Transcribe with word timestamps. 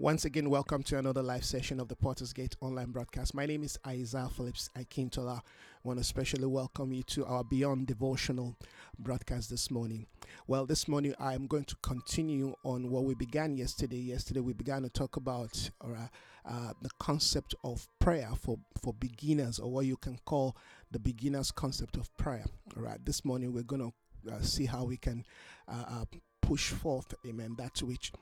Once 0.00 0.24
again, 0.24 0.48
welcome 0.48 0.80
to 0.80 0.96
another 0.96 1.24
live 1.24 1.44
session 1.44 1.80
of 1.80 1.88
the 1.88 1.96
Porters 1.96 2.32
Gate 2.32 2.54
online 2.60 2.92
broadcast. 2.92 3.34
My 3.34 3.46
name 3.46 3.64
is 3.64 3.76
Isaiah 3.84 4.28
Phillips 4.28 4.70
Akintola. 4.78 5.38
I 5.38 5.42
want 5.82 5.98
to 5.98 6.02
especially 6.02 6.46
welcome 6.46 6.92
you 6.92 7.02
to 7.02 7.26
our 7.26 7.42
Beyond 7.42 7.88
Devotional 7.88 8.54
broadcast 8.96 9.50
this 9.50 9.72
morning. 9.72 10.06
Well, 10.46 10.66
this 10.66 10.86
morning 10.86 11.16
I 11.18 11.34
am 11.34 11.48
going 11.48 11.64
to 11.64 11.74
continue 11.82 12.54
on 12.62 12.90
what 12.90 13.06
we 13.06 13.16
began 13.16 13.56
yesterday. 13.56 13.96
Yesterday 13.96 14.38
we 14.38 14.52
began 14.52 14.82
to 14.82 14.88
talk 14.88 15.16
about 15.16 15.68
uh, 15.80 16.06
uh, 16.48 16.74
the 16.80 16.90
concept 17.00 17.56
of 17.64 17.88
prayer 17.98 18.30
for, 18.40 18.56
for 18.80 18.92
beginners, 18.92 19.58
or 19.58 19.72
what 19.72 19.86
you 19.86 19.96
can 19.96 20.20
call 20.24 20.56
the 20.92 21.00
beginner's 21.00 21.50
concept 21.50 21.96
of 21.96 22.16
prayer. 22.16 22.44
All 22.76 22.84
right, 22.84 23.04
this 23.04 23.24
morning 23.24 23.52
we're 23.52 23.64
going 23.64 23.90
to 23.90 24.32
uh, 24.32 24.42
see 24.42 24.66
how 24.66 24.84
we 24.84 24.96
can 24.96 25.24
uh, 25.66 25.84
uh, 25.88 26.04
push 26.40 26.70
forth, 26.70 27.14
amen, 27.26 27.56
that 27.58 27.76
which 27.82 28.12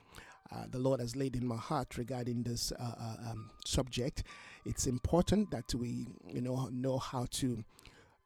uh, 0.51 0.65
the 0.69 0.79
Lord 0.79 0.99
has 0.99 1.15
laid 1.15 1.35
in 1.35 1.45
my 1.45 1.57
heart 1.57 1.97
regarding 1.97 2.43
this 2.43 2.71
uh, 2.79 2.93
uh, 2.99 3.31
um, 3.31 3.51
subject. 3.65 4.23
It's 4.65 4.87
important 4.87 5.51
that 5.51 5.73
we, 5.73 6.07
you 6.27 6.41
know, 6.41 6.69
know 6.71 6.97
how 6.97 7.27
to 7.31 7.63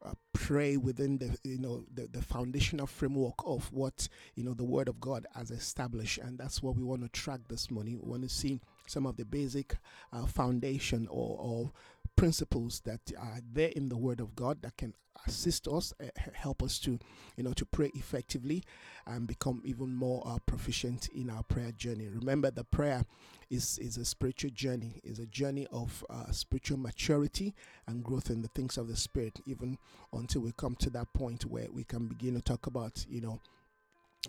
uh, 0.04 0.14
pray 0.32 0.76
within 0.76 1.18
the, 1.18 1.36
you 1.44 1.58
know, 1.58 1.84
the, 1.94 2.08
the 2.08 2.22
foundational 2.22 2.86
framework 2.86 3.34
of 3.46 3.72
what 3.72 4.08
you 4.34 4.42
know 4.42 4.54
the 4.54 4.64
Word 4.64 4.88
of 4.88 5.00
God 5.00 5.26
has 5.34 5.50
established, 5.50 6.18
and 6.18 6.38
that's 6.38 6.62
what 6.62 6.76
we 6.76 6.82
want 6.82 7.02
to 7.02 7.08
track 7.08 7.40
this 7.48 7.70
morning. 7.70 8.00
We 8.02 8.10
want 8.10 8.22
to 8.22 8.28
see 8.28 8.60
some 8.86 9.06
of 9.06 9.16
the 9.16 9.24
basic 9.24 9.76
uh, 10.12 10.26
foundation 10.26 11.06
or, 11.08 11.36
or 11.38 11.72
principles 12.16 12.80
that 12.84 13.00
are 13.18 13.38
there 13.52 13.70
in 13.76 13.88
the 13.88 13.96
Word 13.96 14.20
of 14.20 14.34
God 14.34 14.62
that 14.62 14.76
can 14.76 14.94
assist 15.26 15.68
us, 15.68 15.92
uh, 16.02 16.06
help 16.32 16.62
us 16.62 16.78
to, 16.80 16.98
you 17.36 17.44
know, 17.44 17.52
to 17.52 17.64
pray 17.64 17.90
effectively 17.94 18.62
and 19.06 19.26
become 19.26 19.60
even 19.64 19.94
more 19.94 20.22
uh, 20.26 20.38
proficient 20.46 21.08
in 21.14 21.30
our 21.30 21.42
prayer 21.42 21.72
journey. 21.72 22.08
Remember, 22.08 22.50
the 22.50 22.64
prayer 22.64 23.04
is 23.50 23.78
is 23.78 23.96
a 23.96 24.04
spiritual 24.04 24.50
journey, 24.50 25.00
is 25.04 25.18
a 25.18 25.26
journey 25.26 25.66
of 25.72 26.04
uh, 26.08 26.30
spiritual 26.30 26.78
maturity 26.78 27.54
and 27.86 28.02
growth 28.02 28.30
in 28.30 28.42
the 28.42 28.48
things 28.48 28.78
of 28.78 28.88
the 28.88 28.96
Spirit. 28.96 29.40
Even 29.46 29.78
until 30.12 30.42
we 30.42 30.52
come 30.52 30.74
to 30.76 30.90
that 30.90 31.12
point 31.12 31.44
where 31.44 31.66
we 31.70 31.84
can 31.84 32.06
begin 32.06 32.34
to 32.34 32.42
talk 32.42 32.66
about, 32.66 33.04
you 33.08 33.20
know, 33.20 33.40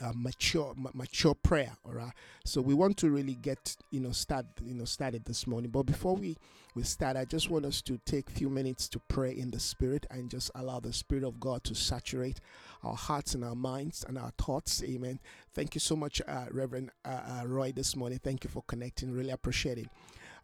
uh, 0.02 0.12
mature 0.16 0.74
mature 0.94 1.36
prayer 1.36 1.72
all 1.86 1.94
right? 1.94 2.12
So 2.46 2.62
we 2.62 2.74
want 2.74 2.98
to 2.98 3.12
really 3.12 3.36
get 3.36 3.76
you 3.92 4.00
know 4.00 4.12
start 4.12 4.46
you 4.64 4.74
know 4.74 4.86
started 4.86 5.26
this 5.26 5.46
morning. 5.48 5.72
But 5.72 5.84
before 5.84 6.16
we 6.16 6.38
we 6.76 6.82
start 6.82 7.16
i 7.16 7.24
just 7.24 7.52
want 7.52 7.66
us 7.66 7.84
to 7.84 8.00
take 8.04 8.28
a 8.30 8.32
few 8.32 8.50
minutes 8.50 8.88
to 8.90 9.00
pray 9.08 9.32
in 9.32 9.52
the 9.52 9.60
spirit 9.60 10.08
and 10.10 10.32
just 10.32 10.50
allow 10.56 10.80
the 10.80 10.92
spirit 10.92 11.24
of 11.24 11.40
god 11.40 11.64
to 11.64 11.76
saturate 11.76 12.40
our 12.84 12.96
hearts 12.96 13.36
and 13.36 13.44
our 13.44 13.56
minds 13.56 14.04
and 14.08 14.18
our 14.18 14.32
thoughts. 14.38 14.84
Amen. 14.84 15.20
Thank 15.54 15.76
you 15.76 15.80
so 15.80 15.96
much 15.96 16.22
uh, 16.28 16.46
reverend 16.52 16.92
uh, 17.06 17.42
uh 17.42 17.48
roy 17.48 17.72
this 17.72 17.96
morning. 17.96 18.20
Thank 18.22 18.44
you 18.44 18.50
for 18.50 18.64
connecting. 18.64 19.12
Really 19.12 19.30
appreciate 19.32 19.78
it. 19.78 19.88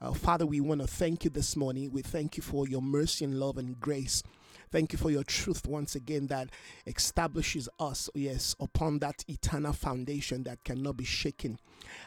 Uh, 0.02 0.14
father 0.14 0.46
we 0.46 0.62
want 0.62 0.82
to 0.82 0.88
thank 0.88 1.26
you 1.26 1.30
this 1.30 1.56
morning. 1.56 1.92
We 1.92 2.02
thank 2.02 2.38
you 2.38 2.44
for 2.44 2.68
your 2.68 2.82
mercy 2.82 3.26
and 3.26 3.40
love 3.40 3.58
and 3.58 3.80
grace 3.80 4.24
Thank 4.72 4.94
you 4.94 5.00
for 5.00 5.10
your 5.10 5.24
truth 5.24 5.68
once 5.68 5.96
again 5.96 6.28
that 6.28 6.50
establishes 6.86 7.68
us, 7.80 8.08
yes, 8.14 8.56
upon 8.60 9.00
that 9.00 9.26
eternal 9.28 9.74
foundation 9.74 10.44
that 10.44 10.64
cannot 10.64 10.98
be 10.98 11.06
shaken. 11.06 11.58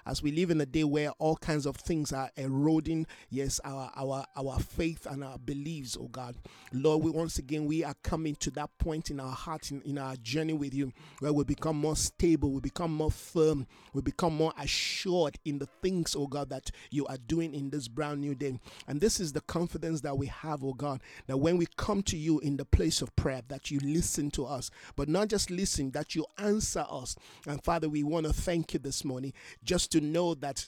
As 0.06 0.22
we 0.22 0.30
live 0.30 0.50
in 0.50 0.60
a 0.60 0.66
day 0.66 0.84
where 0.84 1.10
all 1.18 1.36
kinds 1.36 1.66
of 1.66 1.76
things 1.76 2.12
are 2.12 2.30
eroding, 2.36 3.06
yes, 3.30 3.60
our 3.64 3.90
our 3.96 4.24
our 4.36 4.60
faith 4.60 5.06
and 5.06 5.24
our 5.24 5.38
beliefs, 5.38 5.96
oh 6.00 6.08
God. 6.08 6.36
Lord, 6.72 7.02
we 7.02 7.10
once 7.10 7.38
again 7.38 7.66
we 7.66 7.82
are 7.82 7.94
coming 8.02 8.36
to 8.36 8.50
that 8.52 8.70
point 8.78 9.10
in 9.10 9.18
our 9.18 9.32
heart, 9.32 9.70
in, 9.70 9.82
in 9.82 9.98
our 9.98 10.14
journey 10.16 10.52
with 10.52 10.74
you, 10.74 10.92
where 11.18 11.32
we 11.32 11.44
become 11.44 11.76
more 11.76 11.96
stable, 11.96 12.52
we 12.52 12.60
become 12.60 12.92
more 12.92 13.10
firm, 13.10 13.66
we 13.92 14.02
become 14.02 14.36
more 14.36 14.52
assured 14.58 15.36
in 15.44 15.58
the 15.58 15.68
things, 15.82 16.14
oh 16.16 16.26
God, 16.26 16.50
that 16.50 16.70
you 16.90 17.06
are 17.06 17.18
doing 17.26 17.54
in 17.54 17.70
this 17.70 17.88
brand 17.88 18.20
new 18.20 18.34
day. 18.34 18.60
And 18.86 19.00
this 19.00 19.20
is 19.20 19.32
the 19.32 19.40
confidence 19.42 20.00
that 20.02 20.16
we 20.16 20.26
have, 20.26 20.62
oh 20.62 20.74
God, 20.74 21.00
that 21.26 21.38
when 21.38 21.56
we 21.56 21.66
come 21.76 22.02
to 22.04 22.16
you 22.16 22.38
in 22.40 22.51
in 22.52 22.58
the 22.58 22.64
place 22.66 23.00
of 23.00 23.16
prayer 23.16 23.40
that 23.48 23.70
you 23.70 23.80
listen 23.80 24.30
to 24.30 24.44
us, 24.44 24.70
but 24.94 25.08
not 25.08 25.28
just 25.28 25.50
listen, 25.50 25.90
that 25.92 26.14
you 26.14 26.26
answer 26.36 26.84
us. 26.90 27.16
And 27.46 27.64
Father, 27.64 27.88
we 27.88 28.02
want 28.02 28.26
to 28.26 28.32
thank 28.32 28.74
you 28.74 28.78
this 28.78 29.06
morning 29.06 29.32
just 29.64 29.90
to 29.92 30.02
know 30.02 30.34
that 30.34 30.66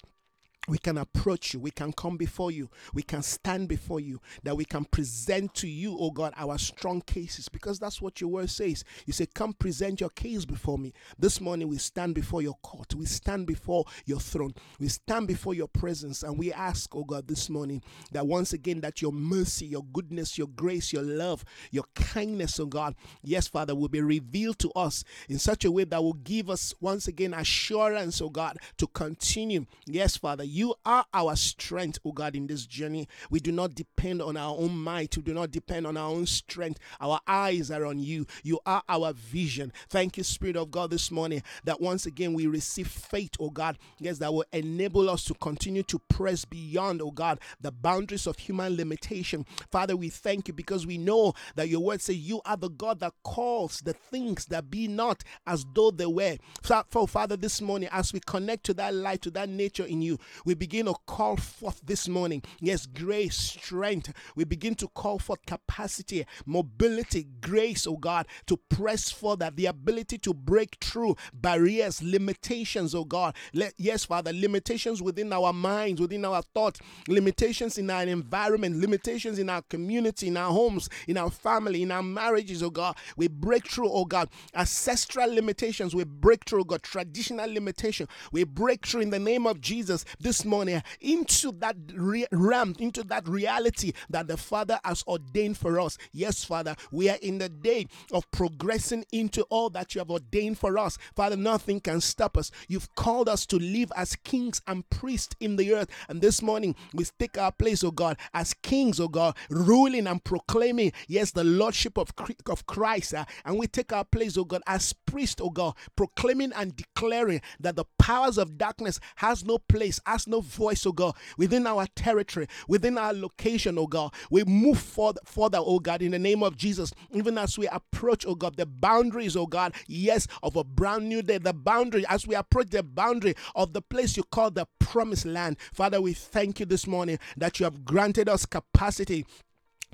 we 0.69 0.79
can 0.79 0.99
approach 0.99 1.53
you, 1.53 1.61
we 1.61 1.71
can 1.71 1.93
come 1.93 2.17
before 2.17 2.51
you, 2.51 2.71
we 2.93 3.03
can 3.03 3.23
stand 3.23 3.69
before 3.69 4.01
you, 4.01 4.21
that 4.43 4.57
we 4.57 4.65
can 4.65 4.85
present 4.85 5.55
to 5.55 5.69
you, 5.69 5.97
oh 5.99 6.11
God, 6.11 6.33
our 6.37 6.59
strong 6.59 7.01
cases, 7.03 7.49
because 7.49 7.79
that's 7.79 8.01
what 8.01 8.21
your 8.21 8.31
word 8.31 8.51
says. 8.51 8.85
You 9.07 9.13
say, 9.13 9.27
Come 9.35 9.53
present 9.53 10.01
your 10.01 10.11
case 10.11 10.45
before 10.45 10.79
me. 10.79 10.93
This 11.19 11.41
morning 11.41 11.69
we 11.69 11.79
stand 11.79 12.15
before 12.15 12.43
your 12.43 12.55
court, 12.63 12.95
we 12.95 13.07
stand 13.07 13.47
before 13.47 13.85
your 14.07 14.21
throne, 14.21 14.55
we 14.79 14.89
stand 14.89 15.29
before 15.29 15.55
your 15.55 15.69
presence, 15.69 16.23
and 16.23 16.39
we 16.39 16.53
ask, 16.53 16.95
oh 16.95 17.05
God, 17.05 17.27
this 17.29 17.51
morning 17.51 17.83
that 18.13 18.27
once 18.27 18.53
again 18.53 18.81
that 18.81 19.03
your 19.03 19.13
mercy, 19.13 19.67
your 19.67 19.85
goodness, 19.93 20.39
your 20.39 20.49
grace, 20.49 20.93
your 20.93 21.03
love, 21.03 21.45
your 21.71 21.85
kindness, 21.95 22.59
oh 22.59 22.67
God, 22.67 22.95
yes, 23.23 23.49
Father, 23.49 23.75
will 23.75 23.89
be 23.89 24.01
revealed 24.01 24.59
to 24.61 24.71
us 24.73 25.05
in 25.29 25.39
such 25.39 25.65
a 25.65 25.71
way 25.71 25.85
that 25.85 26.03
will 26.03 26.15
give 26.15 26.49
us 26.49 26.75
once 26.81 27.09
again 27.09 27.35
assurance, 27.35 28.21
oh 28.23 28.31
God, 28.31 28.57
to 28.79 28.87
continue. 28.87 29.67
Yes, 29.87 30.17
Father 30.17 30.45
you 30.55 30.75
are 30.87 31.05
our 31.13 31.35
strength, 31.35 31.99
oh 32.05 32.13
God, 32.13 32.37
in 32.37 32.47
this 32.47 32.65
journey. 32.65 33.09
We 33.29 33.41
do 33.41 33.51
not 33.51 33.75
depend 33.75 34.23
on 34.23 34.37
our 34.37 34.55
own 34.57 34.79
might. 34.79 35.17
We 35.17 35.23
do 35.25 35.35
not 35.35 35.51
depend 35.51 35.85
on 35.85 35.97
our 35.97 36.09
own 36.09 36.27
strength. 36.27 36.79
Our 37.01 37.19
eyes 37.27 37.73
are 37.73 37.85
on 37.85 37.99
you. 37.99 38.27
You 38.45 38.61
are 38.65 38.83
our 38.89 39.13
vision. 39.13 39.73
Thank 39.89 40.17
you, 40.17 40.23
Spirit 40.23 40.57
of 40.57 40.71
God, 40.71 40.91
this 40.91 41.11
morning 41.11 41.43
that 41.65 41.81
once 41.81 42.07
again 42.07 42.35
we 42.35 42.47
receive 42.47 42.87
faith, 42.87 43.33
oh 43.41 43.51
God, 43.51 43.79
yes, 43.99 44.19
that 44.19 44.33
will 44.33 44.45
enable 44.53 45.11
us 45.11 45.25
to 45.25 45.35
continue 45.35 45.83
to 45.83 45.99
press 46.09 46.45
beyond, 46.45 47.03
oh 47.03 47.11
God, 47.11 47.41
the 47.61 47.73
boundaries 47.73 48.29
of 48.29 48.39
human 48.39 48.77
limitation. 48.77 49.45
Father, 49.73 49.97
we 49.97 50.09
thank 50.09 50.47
you 50.47 50.55
because 50.55 50.87
we 50.87 50.99
know 50.99 51.33
that 51.57 51.69
your 51.69 51.81
word 51.81 52.01
says 52.01 52.17
you 52.17 52.41
are 52.45 52.57
the 52.57 52.71
God 52.71 53.01
that 53.01 53.15
calls 53.25 53.81
the 53.81 53.93
things 53.93 54.47
that 54.47 54.71
be 54.71 54.87
not 54.87 55.25
as 55.49 55.67
though 55.75 55.91
they 55.91 56.07
were. 56.07 56.37
For 56.63 57.09
Father, 57.09 57.37
this 57.37 57.61
morning, 57.61 57.89
as 57.91 58.13
we 58.13 58.21
connect 58.21 58.65
to 58.67 58.75
that 58.75 58.95
light, 58.95 59.23
to 59.23 59.33
that 59.33 59.49
nature 59.49 59.85
in 59.85 60.01
you, 60.01 60.19
we 60.45 60.55
begin 60.55 60.87
to 60.87 60.95
call 61.07 61.37
forth 61.37 61.81
this 61.85 62.09
morning, 62.09 62.43
yes, 62.61 62.87
grace, 62.87 63.37
strength. 63.37 64.13
We 64.37 64.45
begin 64.45 64.75
to 64.77 64.89
call 64.89 65.19
forth 65.19 65.45
capacity, 65.47 66.27
mobility, 66.47 67.27
grace, 67.41 67.87
oh 67.87 67.97
God, 67.97 68.27
to 68.47 68.57
press 68.57 69.11
further, 69.11 69.51
the 69.55 69.67
ability 69.67 70.19
to 70.19 70.35
break 70.35 70.77
through 70.81 71.17
barriers, 71.33 72.03
limitations, 72.03 72.95
oh 72.95 73.05
God. 73.05 73.35
Let, 73.53 73.75
yes, 73.79 74.05
Father, 74.05 74.33
limitations 74.33 75.03
within 75.03 75.33
our 75.33 75.53
minds, 75.53 76.01
within 76.01 76.25
our 76.25 76.43
thoughts, 76.43 76.81
limitations 77.09 77.79
in 77.79 77.91
our 77.91 78.03
environment, 78.03 78.77
limitations 78.77 79.39
in 79.39 79.49
our 79.49 79.63
community, 79.63 80.29
in 80.29 80.37
our 80.37 80.53
homes, 80.53 80.89
in 81.09 81.17
our 81.17 81.31
family, 81.31 81.83
in 81.83 81.91
our 81.91 82.03
marriages, 82.03 82.63
oh 82.63 82.71
God. 82.71 82.97
We 83.17 83.29
break 83.29 83.69
through, 83.69 83.91
oh 83.91 84.05
God, 84.05 84.29
ancestral 84.55 85.33
limitations. 85.33 85.95
We 85.95 86.05
break 86.05 86.45
through, 86.45 86.63
oh 86.63 86.65
God, 86.65 86.83
traditional 86.83 87.53
limitation. 87.53 88.09
We 88.33 88.45
break 88.45 88.87
through 88.87 89.03
in 89.03 89.11
the 89.11 89.19
name 89.19 89.47
of 89.47 89.61
Jesus. 89.61 90.05
This 90.21 90.34
this 90.35 90.45
morning 90.45 90.83
into 91.01 91.53
that 91.53 91.77
re- 91.95 92.27
realm, 92.33 92.75
into 92.81 93.05
that 93.05 93.29
reality 93.29 93.93
that 94.11 94.27
the 94.27 94.37
Father 94.37 94.81
has 94.85 95.05
ordained 95.07 95.57
for 95.57 95.79
us. 95.79 95.97
Yes, 96.13 96.43
Father, 96.43 96.75
we 96.91 97.09
are 97.09 97.19
in 97.23 97.39
the 97.39 97.49
day 97.49 97.87
of 98.11 98.29
progressing 98.33 99.05
into 99.13 99.43
all 99.45 99.71
that 99.71 99.95
you 99.95 100.01
have 100.01 100.11
ordained 100.11 100.59
for 100.59 100.77
us. 100.77 100.99
Father, 101.15 101.37
nothing 101.37 101.79
can 101.79 102.01
stop 102.01 102.37
us. 102.37 102.51
You've 102.67 102.93
called 102.97 103.29
us 103.29 103.47
to 103.47 103.59
live 103.61 103.93
as 103.95 104.17
kings 104.17 104.61
and 104.67 104.91
priests 104.91 105.37
in 105.39 105.55
the 105.55 105.73
earth. 105.73 105.89
And 106.09 106.21
this 106.21 106.43
morning, 106.43 106.75
we 106.93 107.05
take 107.17 107.39
our 107.39 107.53
place, 107.53 107.85
oh 107.85 107.93
God, 107.93 108.17
as 108.33 108.55
kings, 108.55 108.99
oh 108.99 109.07
God, 109.07 109.37
ruling 109.51 110.09
and 110.09 110.25
proclaiming, 110.25 110.91
yes, 111.07 111.31
the 111.31 111.45
Lordship 111.45 111.97
of, 111.97 112.13
of 112.47 112.67
Christ. 112.67 113.15
Uh, 113.15 113.25
and 113.45 113.57
we 113.57 113.69
take 113.69 113.93
our 113.93 114.05
place, 114.05 114.37
oh 114.37 114.45
God, 114.45 114.63
as 114.67 114.93
priests, 114.93 115.41
oh 115.41 115.51
God, 115.51 115.77
proclaiming 115.95 116.53
and 116.57 116.75
declaring 116.75 117.41
that 117.61 117.77
the 117.77 117.85
powers 118.01 118.37
of 118.37 118.59
darkness 118.59 118.99
has 119.17 119.45
no 119.45 119.59
place, 119.59 120.01
has 120.07 120.24
no 120.27 120.41
voice, 120.41 120.87
oh 120.87 120.93
God, 120.93 121.17
within 121.37 121.67
our 121.67 121.87
territory, 121.95 122.47
within 122.69 122.99
our 122.99 123.13
location, 123.13 123.79
oh 123.79 123.87
God. 123.87 124.13
We 124.31 124.45
move 124.45 124.79
further, 124.79 125.21
further, 125.25 125.59
oh 125.61 125.79
God, 125.79 126.03
in 126.03 126.13
the 126.13 126.19
name 126.19 126.43
of 126.43 126.57
Jesus, 126.57 126.93
even 127.13 127.39
as 127.39 127.59
we 127.59 127.67
approach, 127.69 128.25
oh 128.27 128.35
God, 128.35 128.57
the 128.57 128.67
boundaries, 128.67 129.37
oh 129.37 129.47
God, 129.47 129.75
yes, 129.87 130.27
of 130.43 130.57
a 130.57 130.65
brand 130.65 131.09
new 131.09 131.23
day, 131.23 131.39
the 131.39 131.53
boundary, 131.53 132.05
as 132.09 132.27
we 132.27 132.35
approach 132.35 132.71
the 132.71 132.83
boundary 132.83 133.35
of 133.55 133.73
the 133.73 133.83
place 133.83 134.17
you 134.17 134.23
call 134.25 134.51
the 134.51 134.67
promised 134.79 135.27
land. 135.27 135.57
Father, 135.73 136.01
we 136.01 136.13
thank 136.13 136.61
you 136.61 136.67
this 136.67 136.87
morning 136.87 137.19
that 137.37 137.59
you 137.59 137.65
have 137.65 137.85
granted 137.85 138.29
us 138.29 138.47
capacity 138.47 139.27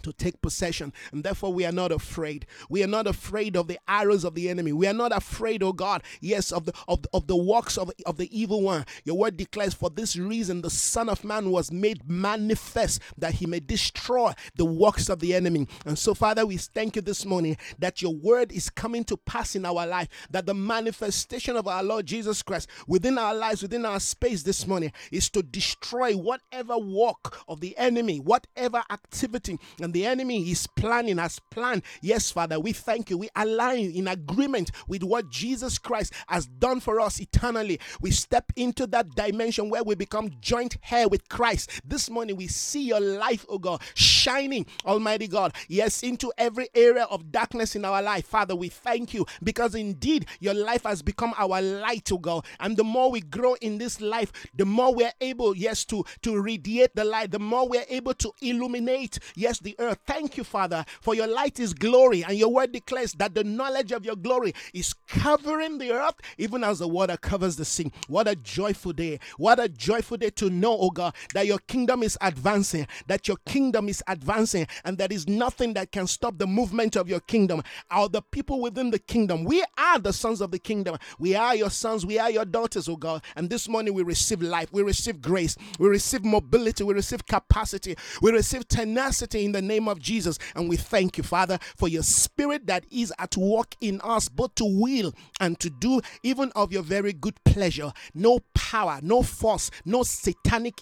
to 0.03 0.13
take 0.13 0.41
possession. 0.43 0.93
And 1.13 1.25
therefore 1.25 1.53
we 1.53 1.65
are 1.65 1.73
not 1.73 1.93
afraid. 1.93 2.47
We 2.69 2.83
are 2.83 2.89
not 2.89 3.07
afraid 3.07 3.57
of 3.57 3.69
the 3.69 3.79
arrows 3.89 4.25
of 4.25 4.35
the 4.35 4.49
enemy. 4.49 4.73
We 4.73 4.87
are 4.87 4.95
not 4.95 5.17
afraid 5.17 5.63
oh 5.63 5.73
god 5.73 6.03
yes 6.21 6.53
of 6.53 6.67
the 6.67 6.73
of, 6.89 7.05
of 7.13 7.27
the 7.27 7.37
works 7.37 7.79
of, 7.79 7.91
of 8.07 8.17
the 8.17 8.29
evil 8.39 8.63
one. 8.63 8.85
Your 9.05 9.17
word 9.17 9.37
declares 9.37 9.75
for 9.75 9.91
this 9.91 10.17
reason 10.17 10.63
the 10.63 10.71
son 10.71 11.09
of 11.09 11.25
man 11.25 11.51
was 11.51 11.71
made 11.71 12.09
manifest 12.09 13.01
that 13.19 13.35
he 13.35 13.47
may 13.47 13.61
destroy 13.61 14.33
the 14.57 14.65
works 14.65 15.09
of 15.09 15.21
the 15.21 15.35
enemy. 15.35 15.67
And 15.85 15.99
so 15.99 16.15
father 16.15 16.47
we 16.47 16.57
thank 16.57 16.97
you 16.97 17.03
this 17.03 17.25
morning 17.25 17.57
that 17.79 18.03
your 18.03 18.15
word 18.15 18.53
is 18.53 18.71
coming 18.71 19.05
to 19.05 19.17
pass 19.17 19.55
in 19.55 19.65
our 19.65 19.87
life 19.87 20.09
that 20.31 20.47
the 20.47 20.55
manifestation 20.55 21.57
of 21.57 21.67
our 21.69 21.83
lord 21.83 22.07
jesus 22.07 22.43
christ 22.43 22.69
within 22.87 23.19
our 23.19 23.35
lives 23.35 23.63
within 23.63 23.85
our 23.85 24.01
space 24.01 24.43
this 24.43 24.67
morning 24.67 24.93
is 25.11 25.29
to 25.31 25.43
destroy 25.43 26.17
whatever 26.17 26.79
work 26.79 27.39
of 27.49 27.61
the 27.61 27.77
enemy 27.79 28.19
whatever 28.19 28.83
activity 28.91 29.59
and 29.81 29.90
and 29.91 29.95
the 29.97 30.07
enemy 30.07 30.49
is 30.49 30.69
planning, 30.69 31.19
has 31.19 31.41
planned. 31.51 31.83
Yes, 32.01 32.31
Father, 32.31 32.61
we 32.61 32.73
thank 32.73 33.11
you. 33.11 33.19
We 33.19 33.29
align 33.35 33.91
in 33.91 34.07
agreement 34.07 34.71
with 34.87 35.03
what 35.03 35.31
Jesus 35.31 35.79
Christ 35.79 36.13
has 36.29 36.47
done 36.47 36.79
for 36.79 37.01
us 37.01 37.21
eternally. 37.21 37.81
We 38.01 38.13
step 38.13 38.53
into 38.55 38.87
that 38.87 39.17
dimension 39.17 39.69
where 39.69 39.83
we 39.83 39.97
become 39.97 40.31
joint 40.41 40.77
heir 40.93 41.09
with 41.09 41.29
Christ. 41.29 41.71
This 41.85 42.09
morning, 42.09 42.37
we 42.37 42.47
see 42.47 42.83
your 42.83 43.01
life, 43.01 43.45
oh 43.49 43.59
God, 43.59 43.83
shining, 44.21 44.67
Almighty 44.85 45.27
God. 45.27 45.55
Yes, 45.69 46.03
into 46.03 46.33
every 46.37 46.69
area 46.75 47.05
of 47.05 47.33
darkness 47.33 47.75
in 47.75 47.85
our 47.85 48.03
life. 48.03 48.27
Father, 48.27 48.55
we 48.55 48.69
thank 48.69 49.15
you 49.15 49.27
because 49.43 49.75
indeed 49.75 50.27
your 50.41 50.55
life 50.55 50.85
has 50.85 51.03
become 51.03 51.33
our 51.39 51.61
light, 51.63 52.11
oh 52.13 52.19
God. 52.19 52.45
And 52.61 52.77
the 52.77 52.85
more 52.85 53.11
we 53.11 53.21
grow 53.21 53.55
in 53.55 53.79
this 53.79 54.01
life, 54.01 54.33
the 54.55 54.67
more 54.67 54.95
we're 54.95 55.13
able, 55.21 55.57
yes, 55.57 55.85
to, 55.87 56.05
to 56.23 56.41
radiate 56.41 56.95
the 56.95 57.05
light, 57.05 57.31
the 57.31 57.39
more 57.39 57.67
we're 57.69 57.85
able 57.89 58.15
to 58.15 58.33
illuminate, 58.43 59.19
yes, 59.35 59.59
the 59.59 59.75
earth. 59.79 59.99
Thank 60.07 60.37
you, 60.37 60.45
Father, 60.45 60.85
for 61.01 61.15
your 61.15 61.27
light 61.27 61.59
is 61.59 61.73
glory, 61.73 62.23
and 62.23 62.37
your 62.37 62.51
word 62.51 62.73
declares 62.73 63.13
that 63.15 63.35
the 63.35 63.45
knowledge 63.45 63.93
of 63.93 64.05
your 64.05 64.17
glory 64.17 64.53
is 64.75 64.93
covering 65.09 65.79
the 65.79 65.93
earth, 65.93 66.17
even 66.37 66.63
as 66.63 66.81
the 66.81 66.89
water 66.89 67.17
covers 67.17 67.57
the 67.57 67.65
sea. 67.65 67.91
What 68.09 68.29
a 68.29 68.37
joyful 68.37 68.93
day! 68.93 69.19
What 69.39 69.59
a 69.59 69.69
joyful 69.69 70.19
day 70.19 70.31
to 70.31 70.51
know, 70.51 70.77
oh 70.79 70.91
God, 70.91 71.15
that 71.35 71.47
your 71.47 71.59
kingdom 71.61 72.03
is 72.03 72.19
advancing, 72.21 72.87
that 73.07 73.29
your 73.29 73.39
kingdom 73.47 73.89
is 73.89 74.03
advancing, 74.11 74.67
and 74.85 74.99
there 74.99 75.09
is 75.11 75.29
nothing 75.29 75.75
that 75.75 75.93
can 75.93 76.07
stop 76.07 76.39
the 76.39 76.47
movement 76.47 76.97
of 76.97 77.09
your 77.09 77.21
kingdom. 77.21 77.63
Are 77.91 78.09
the 78.09 78.23
people 78.23 78.61
within 78.61 78.91
the 78.91 78.99
kingdom? 78.99 79.45
We 79.45 79.65
are 79.79 79.99
the 79.99 80.13
sons 80.13 80.41
of 80.41 80.51
the 80.51 80.59
kingdom. 80.59 80.99
We 81.19 81.35
are 81.35 81.55
your 81.55 81.71
sons, 81.71 82.05
we 82.05 82.19
are 82.19 82.31
your 82.31 82.45
daughters, 82.45 82.89
oh 82.89 82.97
God. 82.97 83.23
And 83.37 83.49
this 83.49 83.69
morning 83.69 83.95
we 83.95 84.03
receive 84.03 84.43
life, 84.43 84.69
we 84.73 84.83
receive 84.83 85.23
grace, 85.23 85.57
we 85.79 85.89
receive 85.89 86.25
mobility, 86.25 86.85
we 86.85 86.95
receive 86.95 87.27
capacity, 87.27 87.97
we 88.21 88.33
receive 88.33 88.67
tenacity 88.69 89.45
in 89.45 89.53
the 89.53 89.63
name 89.63 89.89
of 89.89 90.01
Jesus. 90.01 90.39
And 90.55 90.69
we 90.69 90.77
thank 90.77 91.17
you, 91.17 91.25
Father, 91.25 91.59
for 91.77 91.89
your 91.89 92.03
spirit 92.03 92.67
that 92.67 92.85
is 92.91 93.13
at 93.19 93.37
work 93.37 93.77
in 93.81 94.01
us, 94.03 94.29
both 94.29 94.55
to 94.57 94.65
will 94.65 95.15
and 95.39 95.59
to 95.61 95.71
do 95.71 96.01
even 96.23 96.51
of 96.57 96.73
your 96.73 96.83
very 96.83 97.13
good 97.13 97.43
pleasure. 97.45 97.93
No 98.15 98.41
power, 98.55 98.99
no 99.03 99.23
force, 99.23 99.71
no 99.85 100.03
satanic 100.03 100.81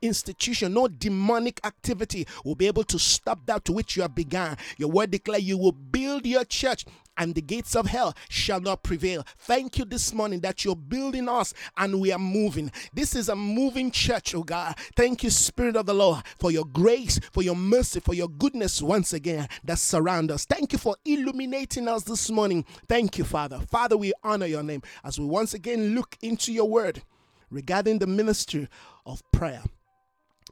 institution, 0.00 0.74
no 0.74 0.88
demonic 0.88 1.60
activity 1.64 2.26
will 2.44 2.54
be 2.54 2.66
able 2.70 2.84
to 2.84 2.98
stop 2.98 3.44
that 3.46 3.64
to 3.66 3.72
which 3.72 3.96
you 3.96 4.02
have 4.02 4.14
begun. 4.14 4.56
Your 4.78 4.90
word 4.90 5.10
declare 5.10 5.38
you 5.38 5.58
will 5.58 5.72
build 5.72 6.24
your 6.24 6.44
church 6.44 6.84
and 7.16 7.34
the 7.34 7.42
gates 7.42 7.76
of 7.76 7.86
hell 7.86 8.14
shall 8.30 8.60
not 8.60 8.82
prevail. 8.82 9.26
Thank 9.40 9.76
you 9.76 9.84
this 9.84 10.14
morning 10.14 10.40
that 10.40 10.64
you're 10.64 10.74
building 10.74 11.28
us 11.28 11.52
and 11.76 12.00
we 12.00 12.12
are 12.12 12.18
moving. 12.18 12.72
This 12.94 13.14
is 13.14 13.28
a 13.28 13.36
moving 13.36 13.90
church, 13.90 14.34
oh 14.34 14.42
God. 14.42 14.74
Thank 14.96 15.22
you, 15.22 15.28
Spirit 15.28 15.76
of 15.76 15.84
the 15.84 15.92
Lord, 15.92 16.22
for 16.38 16.50
your 16.50 16.64
grace, 16.64 17.20
for 17.30 17.42
your 17.42 17.56
mercy, 17.56 18.00
for 18.00 18.14
your 18.14 18.28
goodness 18.28 18.80
once 18.80 19.12
again 19.12 19.48
that 19.64 19.78
surround 19.78 20.30
us. 20.30 20.46
Thank 20.46 20.72
you 20.72 20.78
for 20.78 20.96
illuminating 21.04 21.88
us 21.88 22.04
this 22.04 22.30
morning. 22.30 22.64
Thank 22.88 23.18
you, 23.18 23.24
Father. 23.24 23.60
Father, 23.70 23.98
we 23.98 24.14
honor 24.24 24.46
your 24.46 24.62
name 24.62 24.80
as 25.04 25.18
we 25.20 25.26
once 25.26 25.52
again 25.52 25.94
look 25.94 26.16
into 26.22 26.52
your 26.52 26.68
word 26.70 27.02
regarding 27.50 27.98
the 27.98 28.06
ministry 28.06 28.66
of 29.04 29.22
prayer. 29.30 29.62